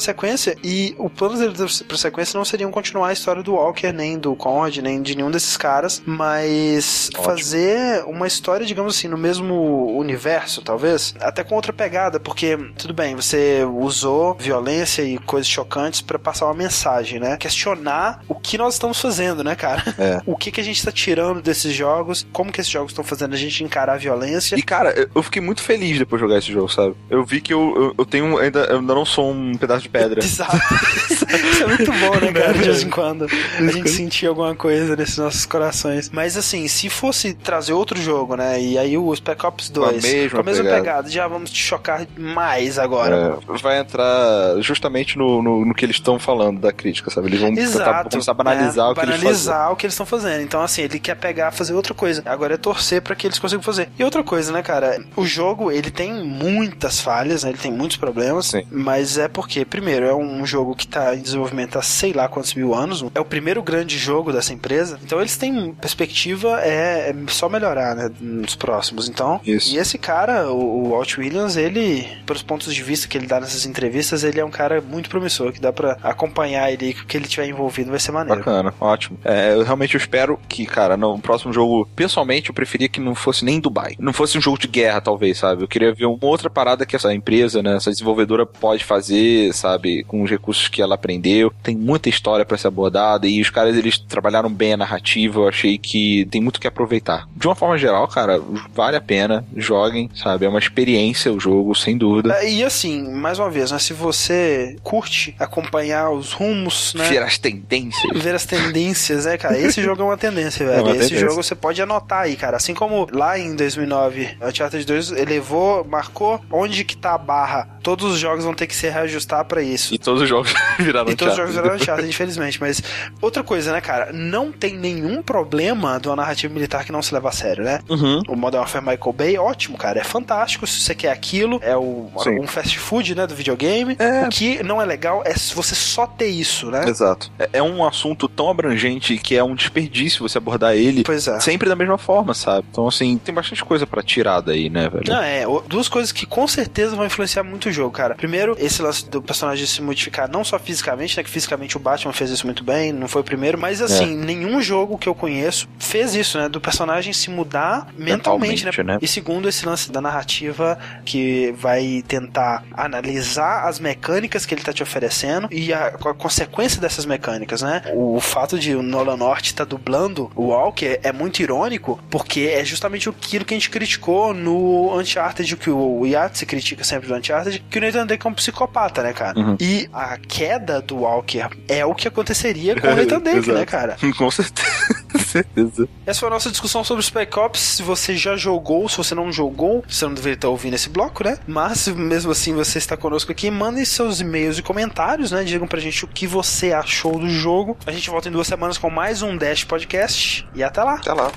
sequência 0.00 0.56
e 0.62 0.94
o 0.98 1.08
plano 1.10 1.36
dele 1.38 1.54
pra 1.88 1.96
sequência 1.96 2.36
não 2.36 2.44
seriam 2.44 2.70
continuar 2.70 3.08
a 3.08 3.12
história 3.12 3.42
do 3.42 3.54
Walker, 3.54 3.92
nem 3.92 4.18
do 4.18 4.34
Conrad, 4.36 4.76
nem 4.78 5.00
de 5.02 5.16
nenhum 5.16 5.30
desses 5.30 5.55
caras, 5.56 6.02
mas 6.04 7.08
Ótimo. 7.14 7.24
fazer 7.24 8.04
uma 8.06 8.26
história, 8.26 8.66
digamos 8.66 8.96
assim, 8.96 9.08
no 9.08 9.16
mesmo 9.18 9.96
universo, 9.96 10.62
talvez, 10.62 11.14
até 11.20 11.42
com 11.44 11.54
outra 11.54 11.72
pegada, 11.72 12.18
porque 12.20 12.56
tudo 12.78 12.92
bem, 12.94 13.14
você 13.14 13.64
usou 13.78 14.34
violência 14.38 15.02
e 15.02 15.18
coisas 15.18 15.48
chocantes 15.48 16.00
pra 16.00 16.18
passar 16.18 16.46
uma 16.46 16.54
mensagem, 16.54 17.18
né? 17.20 17.36
Questionar 17.36 18.22
o 18.28 18.34
que 18.34 18.58
nós 18.58 18.74
estamos 18.74 19.00
fazendo, 19.00 19.42
né, 19.44 19.54
cara? 19.54 19.82
É. 19.98 20.20
O 20.26 20.36
que 20.36 20.50
que 20.50 20.60
a 20.60 20.64
gente 20.64 20.84
tá 20.84 20.90
tirando 20.92 21.40
desses 21.40 21.72
jogos, 21.72 22.26
como 22.32 22.50
que 22.52 22.60
esses 22.60 22.70
jogos 22.72 22.92
estão 22.92 23.04
fazendo 23.04 23.34
a 23.34 23.36
gente 23.36 23.62
encarar 23.64 23.94
a 23.94 23.96
violência. 23.96 24.56
E 24.56 24.62
cara, 24.62 24.90
eu- 24.90 25.08
eu 25.14 25.22
fiquei 25.22 25.40
muito 25.40 25.62
feliz 25.62 25.98
depois 25.98 26.20
de 26.20 26.26
jogar 26.28 26.38
esse 26.38 26.52
jogo, 26.52 26.68
sabe? 26.68 26.94
Eu 27.08 27.24
vi 27.24 27.40
que 27.40 27.52
eu, 27.54 27.74
eu, 27.76 27.94
eu 27.98 28.04
tenho 28.04 28.36
ainda. 28.38 28.60
Eu 28.64 28.78
ainda 28.80 28.94
não 28.94 29.04
sou 29.04 29.30
um 29.32 29.54
pedaço 29.56 29.82
de 29.82 29.88
pedra. 29.88 30.20
Exato. 30.24 30.56
Isso 31.28 31.64
é 31.64 31.66
muito 31.66 31.92
bom, 31.92 32.14
né, 32.20 32.32
cara? 32.32 32.52
De 32.52 32.58
vez 32.60 32.82
em 32.82 32.90
quando 32.90 33.26
a 33.58 33.62
gente 33.70 33.88
sentir 33.90 34.26
alguma 34.26 34.54
coisa 34.54 34.96
nesses 34.96 35.18
nossos 35.18 35.46
corações. 35.46 36.10
Mas 36.10 36.36
assim, 36.36 36.66
se 36.68 36.88
fosse 36.88 37.34
trazer 37.34 37.72
outro 37.72 38.00
jogo, 38.00 38.36
né? 38.36 38.60
E 38.60 38.78
aí 38.78 38.96
o 38.96 39.14
Spec 39.14 39.44
Ops 39.44 39.70
2, 39.70 40.02
mesma 40.02 40.30
com 40.30 40.40
a 40.40 40.42
mesma 40.42 40.64
pegada. 40.64 40.82
pegada, 40.82 41.10
já 41.10 41.28
vamos 41.28 41.50
te 41.50 41.62
chocar 41.62 42.06
mais 42.16 42.78
agora. 42.78 43.38
É, 43.48 43.58
vai 43.58 43.78
entrar 43.78 44.60
justamente 44.60 45.18
no, 45.18 45.42
no, 45.42 45.64
no 45.64 45.74
que 45.74 45.84
eles 45.84 45.96
estão 45.96 46.18
falando 46.18 46.60
da 46.60 46.72
crítica, 46.72 47.10
sabe? 47.10 47.28
Eles 47.28 47.40
vão 47.40 47.54
tentar 47.54 47.62
Exato. 47.62 48.10
começar 48.10 48.30
a 48.30 48.34
banalizar 48.34 48.86
né? 48.86 48.92
o 48.92 48.94
que 48.94 49.00
eles. 49.00 49.16
Banalizar 49.16 49.72
o 49.72 49.76
que 49.76 49.86
eles 49.86 49.94
estão 49.94 50.06
fazendo. 50.06 50.42
Então, 50.42 50.62
assim, 50.62 50.82
ele 50.82 50.98
quer 50.98 51.16
pegar, 51.16 51.50
fazer 51.50 51.74
outra 51.74 51.94
coisa. 51.94 52.22
Agora 52.24 52.54
é 52.54 52.56
torcer 52.56 53.02
pra 53.02 53.14
que 53.14 53.26
eles 53.26 53.38
consigam 53.38 53.62
fazer. 53.62 53.88
E 53.98 54.04
outra 54.04 54.22
coisa, 54.22 54.52
né, 54.52 54.62
cara? 54.62 55.02
O 55.16 55.24
jogo, 55.24 55.70
ele 55.70 55.90
tem 55.90 56.12
muitas 56.12 57.00
falhas, 57.00 57.44
né? 57.44 57.50
Ele 57.50 57.58
tem 57.58 57.72
muitos 57.72 57.96
problemas. 57.96 58.46
Sim. 58.46 58.64
Mas 58.70 59.18
é 59.18 59.28
porque, 59.28 59.64
primeiro, 59.64 60.06
é 60.06 60.14
um 60.14 60.44
jogo 60.46 60.74
que 60.74 60.86
tá 60.86 61.15
em 61.16 61.22
desenvolvimento 61.22 61.78
há 61.78 61.82
sei 61.82 62.12
lá 62.12 62.28
quantos 62.28 62.54
mil 62.54 62.74
anos. 62.74 63.04
É 63.14 63.20
o 63.20 63.24
primeiro 63.24 63.62
grande 63.62 63.98
jogo 63.98 64.32
dessa 64.32 64.52
empresa. 64.52 64.98
Então 65.02 65.20
eles 65.20 65.36
têm 65.36 65.72
perspectiva 65.74 66.60
é, 66.62 67.10
é 67.10 67.14
só 67.28 67.48
melhorar, 67.48 67.94
né? 67.94 68.10
Nos 68.20 68.54
próximos. 68.54 69.08
Então, 69.08 69.40
Isso. 69.44 69.74
e 69.74 69.78
esse 69.78 69.98
cara, 69.98 70.50
o, 70.50 70.86
o 70.86 70.90
Walt 70.90 71.18
Williams, 71.18 71.56
ele, 71.56 72.06
pelos 72.24 72.42
pontos 72.42 72.74
de 72.74 72.82
vista 72.82 73.08
que 73.08 73.16
ele 73.16 73.26
dá 73.26 73.40
nessas 73.40 73.66
entrevistas, 73.66 74.24
ele 74.24 74.40
é 74.40 74.44
um 74.44 74.50
cara 74.50 74.80
muito 74.80 75.08
promissor, 75.08 75.52
que 75.52 75.60
dá 75.60 75.72
pra 75.72 75.96
acompanhar 76.02 76.70
ele, 76.70 76.94
que 76.94 77.02
o 77.02 77.06
que 77.06 77.16
ele 77.16 77.28
tiver 77.28 77.48
envolvido 77.48 77.90
vai 77.90 78.00
ser 78.00 78.12
maneiro. 78.12 78.40
Bacana, 78.40 78.74
ótimo. 78.80 79.18
É, 79.24 79.54
eu 79.54 79.62
realmente 79.62 79.96
espero 79.96 80.38
que, 80.48 80.66
cara, 80.66 80.96
no 80.96 81.18
próximo 81.18 81.52
jogo, 81.52 81.88
pessoalmente, 81.94 82.48
eu 82.48 82.54
preferia 82.54 82.88
que 82.88 83.00
não 83.00 83.14
fosse 83.14 83.44
nem 83.44 83.60
Dubai. 83.60 83.94
Não 83.98 84.12
fosse 84.12 84.36
um 84.36 84.40
jogo 84.40 84.58
de 84.58 84.68
guerra, 84.68 85.00
talvez, 85.00 85.38
sabe? 85.38 85.62
Eu 85.62 85.68
queria 85.68 85.94
ver 85.94 86.06
uma 86.06 86.18
outra 86.22 86.50
parada 86.50 86.84
que 86.84 86.96
essa 86.96 87.12
empresa, 87.12 87.62
né, 87.62 87.76
essa 87.76 87.90
desenvolvedora 87.90 88.46
pode 88.46 88.84
fazer, 88.84 89.52
sabe, 89.52 90.04
com 90.04 90.22
os 90.22 90.30
recursos 90.30 90.68
que 90.68 90.82
ela 90.82 90.98
aprendeu. 91.06 91.52
Tem 91.62 91.76
muita 91.76 92.08
história 92.08 92.44
pra 92.44 92.58
ser 92.58 92.66
abordada 92.66 93.26
e 93.28 93.40
os 93.40 93.48
caras, 93.48 93.76
eles 93.76 93.96
trabalharam 93.98 94.50
bem 94.50 94.72
a 94.72 94.76
narrativa. 94.76 95.40
Eu 95.40 95.48
achei 95.48 95.78
que 95.78 96.26
tem 96.30 96.40
muito 96.40 96.60
que 96.60 96.66
aproveitar. 96.66 97.28
De 97.36 97.46
uma 97.46 97.54
forma 97.54 97.78
geral, 97.78 98.06
cara, 98.08 98.40
vale 98.74 98.96
a 98.96 99.00
pena. 99.00 99.44
Joguem, 99.56 100.10
sabe? 100.14 100.44
É 100.44 100.48
uma 100.48 100.58
experiência 100.58 101.32
o 101.32 101.38
jogo, 101.38 101.74
sem 101.74 101.96
dúvida. 101.96 102.34
É, 102.34 102.50
E 102.50 102.64
assim, 102.64 103.08
mais 103.12 103.38
uma 103.38 103.50
vez, 103.50 103.70
né? 103.70 103.78
Se 103.78 103.92
você 103.92 104.76
curte 104.82 105.34
acompanhar 105.38 106.10
os 106.10 106.32
rumos, 106.32 106.92
né? 106.94 107.08
Ver 107.08 107.22
as 107.22 107.38
tendências. 107.38 108.20
Ver 108.22 108.34
as 108.34 108.44
tendências, 108.44 109.24
né, 109.26 109.36
cara? 109.38 109.58
Esse 109.58 109.80
jogo 109.82 110.02
é 110.02 110.04
uma 110.04 110.16
tendência, 110.16 110.66
velho. 110.66 110.82
uma 110.82 110.90
Esse 110.90 111.08
tendência. 111.10 111.18
jogo 111.28 111.34
você 111.42 111.54
pode 111.54 111.80
anotar 111.80 112.22
aí, 112.22 112.34
cara. 112.36 112.56
Assim 112.56 112.74
como 112.74 113.06
lá 113.12 113.38
em 113.38 113.54
2009, 113.54 114.36
Uncharted 114.42 114.84
2 114.84 115.12
elevou, 115.12 115.84
marcou 115.84 116.40
onde 116.50 116.84
que 116.84 116.96
tá 116.96 117.14
a 117.14 117.18
barra. 117.18 117.68
Todos 117.82 118.12
os 118.14 118.18
jogos 118.18 118.44
vão 118.44 118.54
ter 118.54 118.66
que 118.66 118.74
se 118.74 118.88
reajustar 118.88 119.44
pra 119.44 119.62
isso. 119.62 119.94
E 119.94 119.98
todos 119.98 120.22
os 120.22 120.28
jogos 120.28 120.52
viraram 120.78 120.95
E 121.06 121.16
todos 121.16 121.34
os 121.34 121.38
jogos 121.38 121.56
eram 121.56 121.74
Uncharted, 121.74 122.08
infelizmente. 122.08 122.60
Mas 122.60 122.82
outra 123.20 123.42
coisa, 123.42 123.72
né, 123.72 123.80
cara? 123.80 124.12
Não 124.12 124.52
tem 124.52 124.76
nenhum 124.76 125.22
problema 125.22 125.98
de 126.00 126.08
uma 126.08 126.16
narrativa 126.16 126.52
militar 126.52 126.84
que 126.84 126.92
não 126.92 127.02
se 127.02 127.12
leva 127.12 127.28
a 127.28 127.32
sério, 127.32 127.64
né? 127.64 127.80
Uhum. 127.88 128.22
O 128.28 128.36
Modern 128.36 128.60
Warfare 128.60 128.84
Michael 128.84 129.12
Bay, 129.12 129.38
ótimo, 129.38 129.76
cara. 129.76 130.00
É 130.00 130.04
fantástico. 130.04 130.66
Se 130.66 130.80
você 130.80 130.94
quer 130.94 131.10
aquilo, 131.10 131.60
é 131.62 131.76
o, 131.76 132.10
Sim. 132.18 132.40
um 132.40 132.46
fast 132.46 132.78
food, 132.78 133.14
né, 133.14 133.26
do 133.26 133.34
videogame. 133.34 133.96
É. 133.98 134.26
O 134.26 134.28
que 134.28 134.62
não 134.62 134.80
é 134.80 134.84
legal 134.84 135.22
é 135.24 135.34
você 135.34 135.74
só 135.74 136.06
ter 136.06 136.28
isso, 136.28 136.70
né? 136.70 136.88
Exato. 136.88 137.30
É, 137.38 137.48
é 137.54 137.62
um 137.62 137.84
assunto 137.84 138.28
tão 138.28 138.50
abrangente 138.50 139.16
que 139.18 139.36
é 139.36 139.42
um 139.42 139.54
desperdício 139.54 140.26
você 140.26 140.38
abordar 140.38 140.74
ele 140.74 141.04
é. 141.08 141.40
sempre 141.40 141.68
da 141.68 141.76
mesma 141.76 141.98
forma, 141.98 142.34
sabe? 142.34 142.66
Então, 142.70 142.86
assim, 142.86 143.18
tem 143.18 143.34
bastante 143.34 143.64
coisa 143.64 143.86
pra 143.86 144.02
tirar 144.02 144.40
daí, 144.40 144.68
né, 144.68 144.88
velho? 144.88 145.04
Não, 145.08 145.22
é, 145.22 145.44
duas 145.66 145.88
coisas 145.88 146.12
que 146.12 146.26
com 146.26 146.46
certeza 146.46 146.96
vão 146.96 147.06
influenciar 147.06 147.42
muito 147.42 147.68
o 147.68 147.72
jogo, 147.72 147.90
cara. 147.90 148.14
Primeiro, 148.14 148.56
esse 148.58 148.82
lance 148.82 149.08
do 149.08 149.22
personagem 149.22 149.66
se 149.66 149.82
modificar 149.82 150.28
não 150.30 150.44
só 150.44 150.58
fisicamente, 150.58 150.85
né? 151.16 151.24
Que 151.24 151.30
fisicamente 151.30 151.76
o 151.76 151.80
Batman 151.80 152.12
fez 152.12 152.30
isso 152.30 152.46
muito 152.46 152.62
bem, 152.62 152.92
não 152.92 153.08
foi 153.08 153.22
o 153.22 153.24
primeiro, 153.24 153.58
mas 153.58 153.80
assim, 153.80 154.16
nenhum 154.16 154.60
jogo 154.60 154.98
que 154.98 155.08
eu 155.08 155.14
conheço 155.14 155.68
fez 155.78 156.14
isso, 156.14 156.38
né? 156.38 156.48
Do 156.48 156.60
personagem 156.60 157.12
se 157.12 157.30
mudar 157.30 157.88
mentalmente, 157.96 158.64
Mentalmente, 158.64 158.82
né? 158.82 158.94
né? 158.94 158.98
E 159.00 159.08
segundo, 159.08 159.48
esse 159.48 159.64
lance 159.66 159.90
da 159.90 160.00
narrativa 160.00 160.78
que 161.04 161.52
vai 161.58 162.02
tentar 162.06 162.64
analisar 162.72 163.68
as 163.68 163.78
mecânicas 163.78 164.44
que 164.44 164.54
ele 164.54 164.62
tá 164.62 164.72
te 164.72 164.82
oferecendo 164.82 165.48
e 165.50 165.72
a, 165.72 165.86
a 165.88 166.14
consequência 166.14 166.80
dessas 166.80 167.06
mecânicas, 167.06 167.62
né? 167.62 167.82
O, 167.94 168.20
fato 168.20 168.58
de 168.58 168.74
o 168.74 168.82
Nolan 168.82 169.16
North 169.16 169.52
tá 169.52 169.64
dublando 169.64 170.30
o 170.34 170.48
Walker 170.48 171.00
é 171.02 171.12
muito 171.12 171.40
irônico, 171.40 171.98
porque 172.10 172.52
é 172.52 172.64
justamente 172.64 173.08
aquilo 173.08 173.44
que 173.44 173.54
a 173.54 173.56
gente 173.56 173.70
criticou 173.70 174.34
no 174.34 174.98
Uncharted, 174.98 175.54
o 175.54 175.56
que 175.56 175.70
o 175.70 176.04
Yates 176.04 176.42
critica 176.42 176.84
sempre 176.84 177.08
do 177.08 177.14
Uncharted, 177.14 177.64
que 177.70 177.78
o 177.78 177.80
Nathan 177.80 178.06
Drake 178.06 178.26
é 178.26 178.30
um 178.30 178.34
psicopata, 178.34 179.02
né, 179.02 179.12
cara? 179.12 179.38
Uhum. 179.38 179.56
E 179.60 179.88
a 179.92 180.16
queda 180.16 180.75
do 180.80 180.96
Walker 180.98 181.48
é 181.68 181.84
o 181.84 181.94
que 181.94 182.08
aconteceria 182.08 182.80
com 182.80 182.86
o 182.86 182.96
Nathan 182.96 183.20
Drake, 183.22 183.52
né, 183.52 183.66
cara? 183.66 183.96
Com 184.16 184.30
certeza. 184.30 184.96
certeza. 185.36 185.88
Essa 186.06 186.20
foi 186.20 186.28
a 186.28 186.32
nossa 186.32 186.50
discussão 186.50 186.84
sobre 186.84 187.02
Spec 187.02 187.36
Ops. 187.38 187.60
Se 187.60 187.82
você 187.82 188.16
já 188.16 188.36
jogou, 188.36 188.88
se 188.88 188.96
você 188.96 189.14
não 189.14 189.30
jogou, 189.32 189.84
você 189.86 190.04
não 190.06 190.14
deveria 190.14 190.34
estar 190.34 190.48
ouvindo 190.48 190.74
esse 190.74 190.88
bloco, 190.88 191.24
né? 191.24 191.38
Mas 191.46 191.88
mesmo 191.88 192.32
assim 192.32 192.54
você 192.54 192.78
está 192.78 192.96
conosco 192.96 193.32
aqui, 193.32 193.50
mandem 193.50 193.84
seus 193.84 194.20
e-mails 194.20 194.58
e 194.58 194.62
comentários, 194.62 195.30
né? 195.30 195.44
Digam 195.44 195.66
pra 195.66 195.80
gente 195.80 196.04
o 196.04 196.08
que 196.08 196.26
você 196.26 196.72
achou 196.72 197.18
do 197.18 197.28
jogo. 197.28 197.76
A 197.86 197.92
gente 197.92 198.08
volta 198.10 198.28
em 198.28 198.32
duas 198.32 198.46
semanas 198.46 198.78
com 198.78 198.90
mais 198.90 199.22
um 199.22 199.36
Dash 199.36 199.64
Podcast. 199.64 200.46
E 200.54 200.62
até 200.62 200.82
lá. 200.82 200.94
Até 200.94 201.12
lá. 201.12 201.32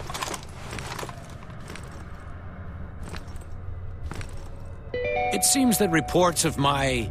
It 5.32 5.46
seems 5.46 5.78
that 5.78 5.92
reports 5.92 6.44
of 6.44 6.58
my 6.58 7.10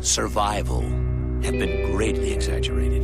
survival 0.00 0.82
have 1.42 1.54
been 1.54 1.92
greatly 1.92 2.32
exaggerated. 2.32 3.02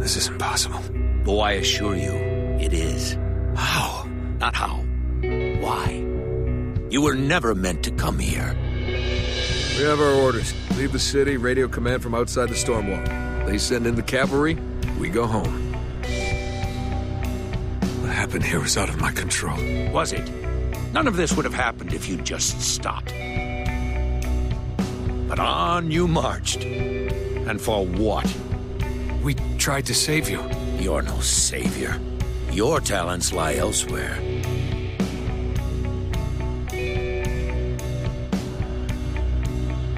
This 0.00 0.16
is 0.16 0.28
impossible. 0.28 0.80
Though 1.24 1.40
I 1.40 1.52
assure 1.52 1.96
you, 1.96 2.12
it 2.60 2.72
is. 2.72 3.16
How? 3.56 4.08
Not 4.38 4.54
how. 4.54 4.76
Why? 5.60 6.04
You 6.90 7.02
were 7.02 7.14
never 7.14 7.54
meant 7.54 7.82
to 7.84 7.90
come 7.90 8.18
here. 8.18 8.56
We 9.78 9.84
have 9.84 10.00
our 10.00 10.12
orders. 10.12 10.54
Leave 10.76 10.92
the 10.92 10.98
city, 10.98 11.36
radio 11.36 11.68
command 11.68 12.02
from 12.02 12.14
outside 12.14 12.48
the 12.48 12.56
storm 12.56 12.88
wall. 12.90 13.46
They 13.46 13.58
send 13.58 13.86
in 13.86 13.94
the 13.94 14.02
cavalry, 14.02 14.58
we 14.98 15.08
go 15.08 15.26
home. 15.26 15.72
What 18.00 18.10
happened 18.10 18.44
here 18.44 18.60
was 18.60 18.76
out 18.76 18.88
of 18.88 19.00
my 19.00 19.12
control. 19.12 19.58
Was 19.92 20.12
it? 20.12 20.30
None 20.92 21.06
of 21.06 21.16
this 21.16 21.32
would 21.34 21.44
have 21.44 21.54
happened 21.54 21.92
if 21.92 22.08
you'd 22.08 22.24
just 22.24 22.60
stopped. 22.60 23.12
But 25.28 25.38
on 25.38 25.90
you 25.90 26.06
marched. 26.06 26.64
And 27.46 27.60
for 27.60 27.84
what? 27.84 28.26
We 29.22 29.34
tried 29.58 29.86
to 29.86 29.94
save 29.94 30.28
you. 30.28 30.42
You're 30.78 31.02
no 31.02 31.18
savior. 31.20 32.00
Your 32.50 32.80
talents 32.80 33.32
lie 33.32 33.56
elsewhere. 33.56 34.18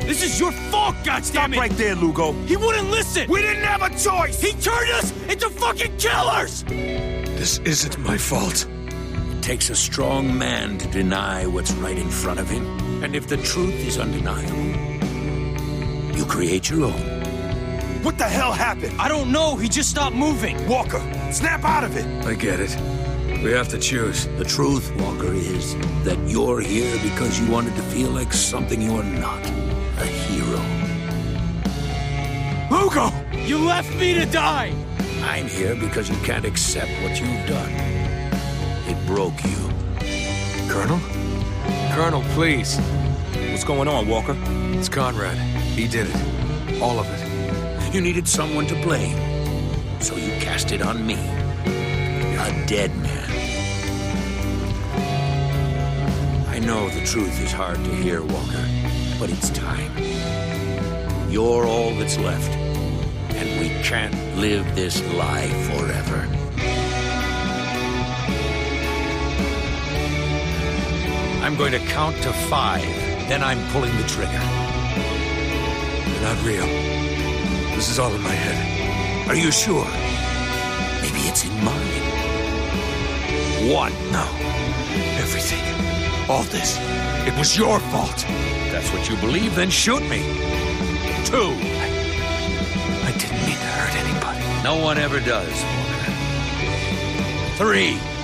This 0.00 0.22
is 0.22 0.40
your 0.40 0.52
fault, 0.70 0.94
goddammit! 1.04 1.24
Stop 1.24 1.50
right 1.56 1.70
there, 1.72 1.96
Lugo. 1.96 2.32
He 2.46 2.56
wouldn't 2.56 2.90
listen! 2.90 3.28
We 3.28 3.42
didn't 3.42 3.64
have 3.64 3.82
a 3.82 3.90
choice! 3.98 4.40
He 4.40 4.52
turned 4.52 4.90
us 4.92 5.12
into 5.28 5.50
fucking 5.50 5.96
killers! 5.98 6.62
This 6.62 7.58
isn't 7.58 7.98
my 7.98 8.16
fault. 8.16 8.66
It 8.68 9.42
takes 9.42 9.68
a 9.68 9.76
strong 9.76 10.38
man 10.38 10.78
to 10.78 10.88
deny 10.88 11.46
what's 11.46 11.72
right 11.72 11.98
in 11.98 12.08
front 12.08 12.40
of 12.40 12.48
him. 12.48 12.64
And 13.02 13.14
if 13.14 13.26
the 13.26 13.36
truth 13.38 13.74
is 13.86 13.98
undeniable, 13.98 14.56
you 16.16 16.24
create 16.24 16.70
your 16.70 16.84
own. 16.84 17.15
What 18.06 18.18
the 18.18 18.24
hell 18.24 18.52
happened? 18.52 19.00
I 19.00 19.08
don't 19.08 19.32
know, 19.32 19.56
he 19.56 19.68
just 19.68 19.90
stopped 19.90 20.14
moving. 20.14 20.64
Walker, 20.68 21.00
snap 21.32 21.64
out 21.64 21.82
of 21.82 21.96
it! 21.96 22.06
I 22.24 22.34
get 22.34 22.60
it. 22.60 22.70
We 23.42 23.50
have 23.50 23.68
to 23.70 23.78
choose. 23.78 24.26
The 24.38 24.44
truth, 24.44 24.94
Walker, 25.00 25.34
is 25.34 25.74
that 26.04 26.16
you're 26.24 26.60
here 26.60 26.96
because 27.02 27.40
you 27.40 27.50
wanted 27.50 27.74
to 27.74 27.82
feel 27.82 28.10
like 28.10 28.32
something 28.32 28.80
you 28.80 28.94
are 28.94 29.02
not 29.02 29.44
a 29.98 30.06
hero. 30.06 30.62
Lugo! 32.70 33.10
You 33.44 33.58
left 33.66 33.92
me 33.96 34.14
to 34.14 34.24
die! 34.24 34.72
I'm 35.22 35.48
here 35.48 35.74
because 35.74 36.08
you 36.08 36.16
can't 36.18 36.44
accept 36.44 36.92
what 37.02 37.20
you've 37.20 37.48
done. 37.48 37.72
It 38.86 39.04
broke 39.08 39.42
you. 39.42 39.58
Colonel? 40.68 41.00
Colonel, 41.92 42.22
please. 42.34 42.78
What's 43.50 43.64
going 43.64 43.88
on, 43.88 44.06
Walker? 44.06 44.36
It's 44.78 44.88
Conrad. 44.88 45.36
He 45.74 45.88
did 45.88 46.06
it. 46.08 46.80
All 46.80 47.00
of 47.00 47.06
it. 47.10 47.25
You 47.96 48.02
needed 48.02 48.28
someone 48.28 48.66
to 48.66 48.74
blame, 48.82 49.16
so 50.02 50.16
you 50.16 50.30
cast 50.38 50.70
it 50.70 50.82
on 50.82 51.06
me. 51.06 51.14
A 51.14 52.66
dead 52.66 52.94
man. 52.96 53.30
I 56.46 56.58
know 56.58 56.90
the 56.90 57.06
truth 57.06 57.40
is 57.40 57.52
hard 57.52 57.76
to 57.76 57.94
hear, 57.94 58.20
Walker, 58.20 58.68
but 59.18 59.30
it's 59.30 59.48
time. 59.48 59.90
You're 61.30 61.64
all 61.64 61.94
that's 61.94 62.18
left, 62.18 62.50
and 63.34 63.60
we 63.60 63.70
can't 63.82 64.14
live 64.36 64.76
this 64.76 65.02
lie 65.14 65.48
forever. 65.70 66.28
I'm 71.42 71.56
going 71.56 71.72
to 71.72 71.78
count 71.78 72.16
to 72.24 72.32
five, 72.50 72.84
then 73.30 73.42
I'm 73.42 73.66
pulling 73.72 73.96
the 73.96 74.06
trigger. 74.06 74.32
You're 76.12 76.20
not 76.20 76.44
real. 76.44 77.15
This 77.76 77.90
is 77.90 77.98
all 77.98 78.14
in 78.14 78.22
my 78.22 78.32
head. 78.32 79.28
Are 79.28 79.36
you 79.36 79.52
sure? 79.52 79.84
Maybe 81.02 81.20
it's 81.28 81.44
in 81.44 81.52
mine. 81.62 82.06
One. 83.70 83.92
No. 84.10 84.26
Everything. 85.20 85.60
All 86.26 86.44
this. 86.44 86.78
It 87.28 87.36
was 87.36 87.54
your 87.54 87.78
fault. 87.78 88.24
If 88.26 88.72
that's 88.72 88.90
what 88.94 89.10
you 89.10 89.16
believe, 89.16 89.54
then 89.54 89.68
shoot 89.68 90.00
me. 90.04 90.22
Two. 91.26 91.52
I 93.04 93.12
didn't 93.18 93.44
mean 93.44 93.58
to 93.60 93.70
hurt 93.76 93.94
anybody. 93.94 94.40
No 94.64 94.82
one 94.82 94.96
ever 94.96 95.20
does, 95.20 95.52
Walker. 95.76 96.12
Three. 97.58 98.15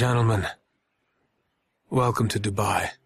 Gentlemen, 0.00 0.46
welcome 1.90 2.28
to 2.28 2.40
Dubai. 2.40 2.99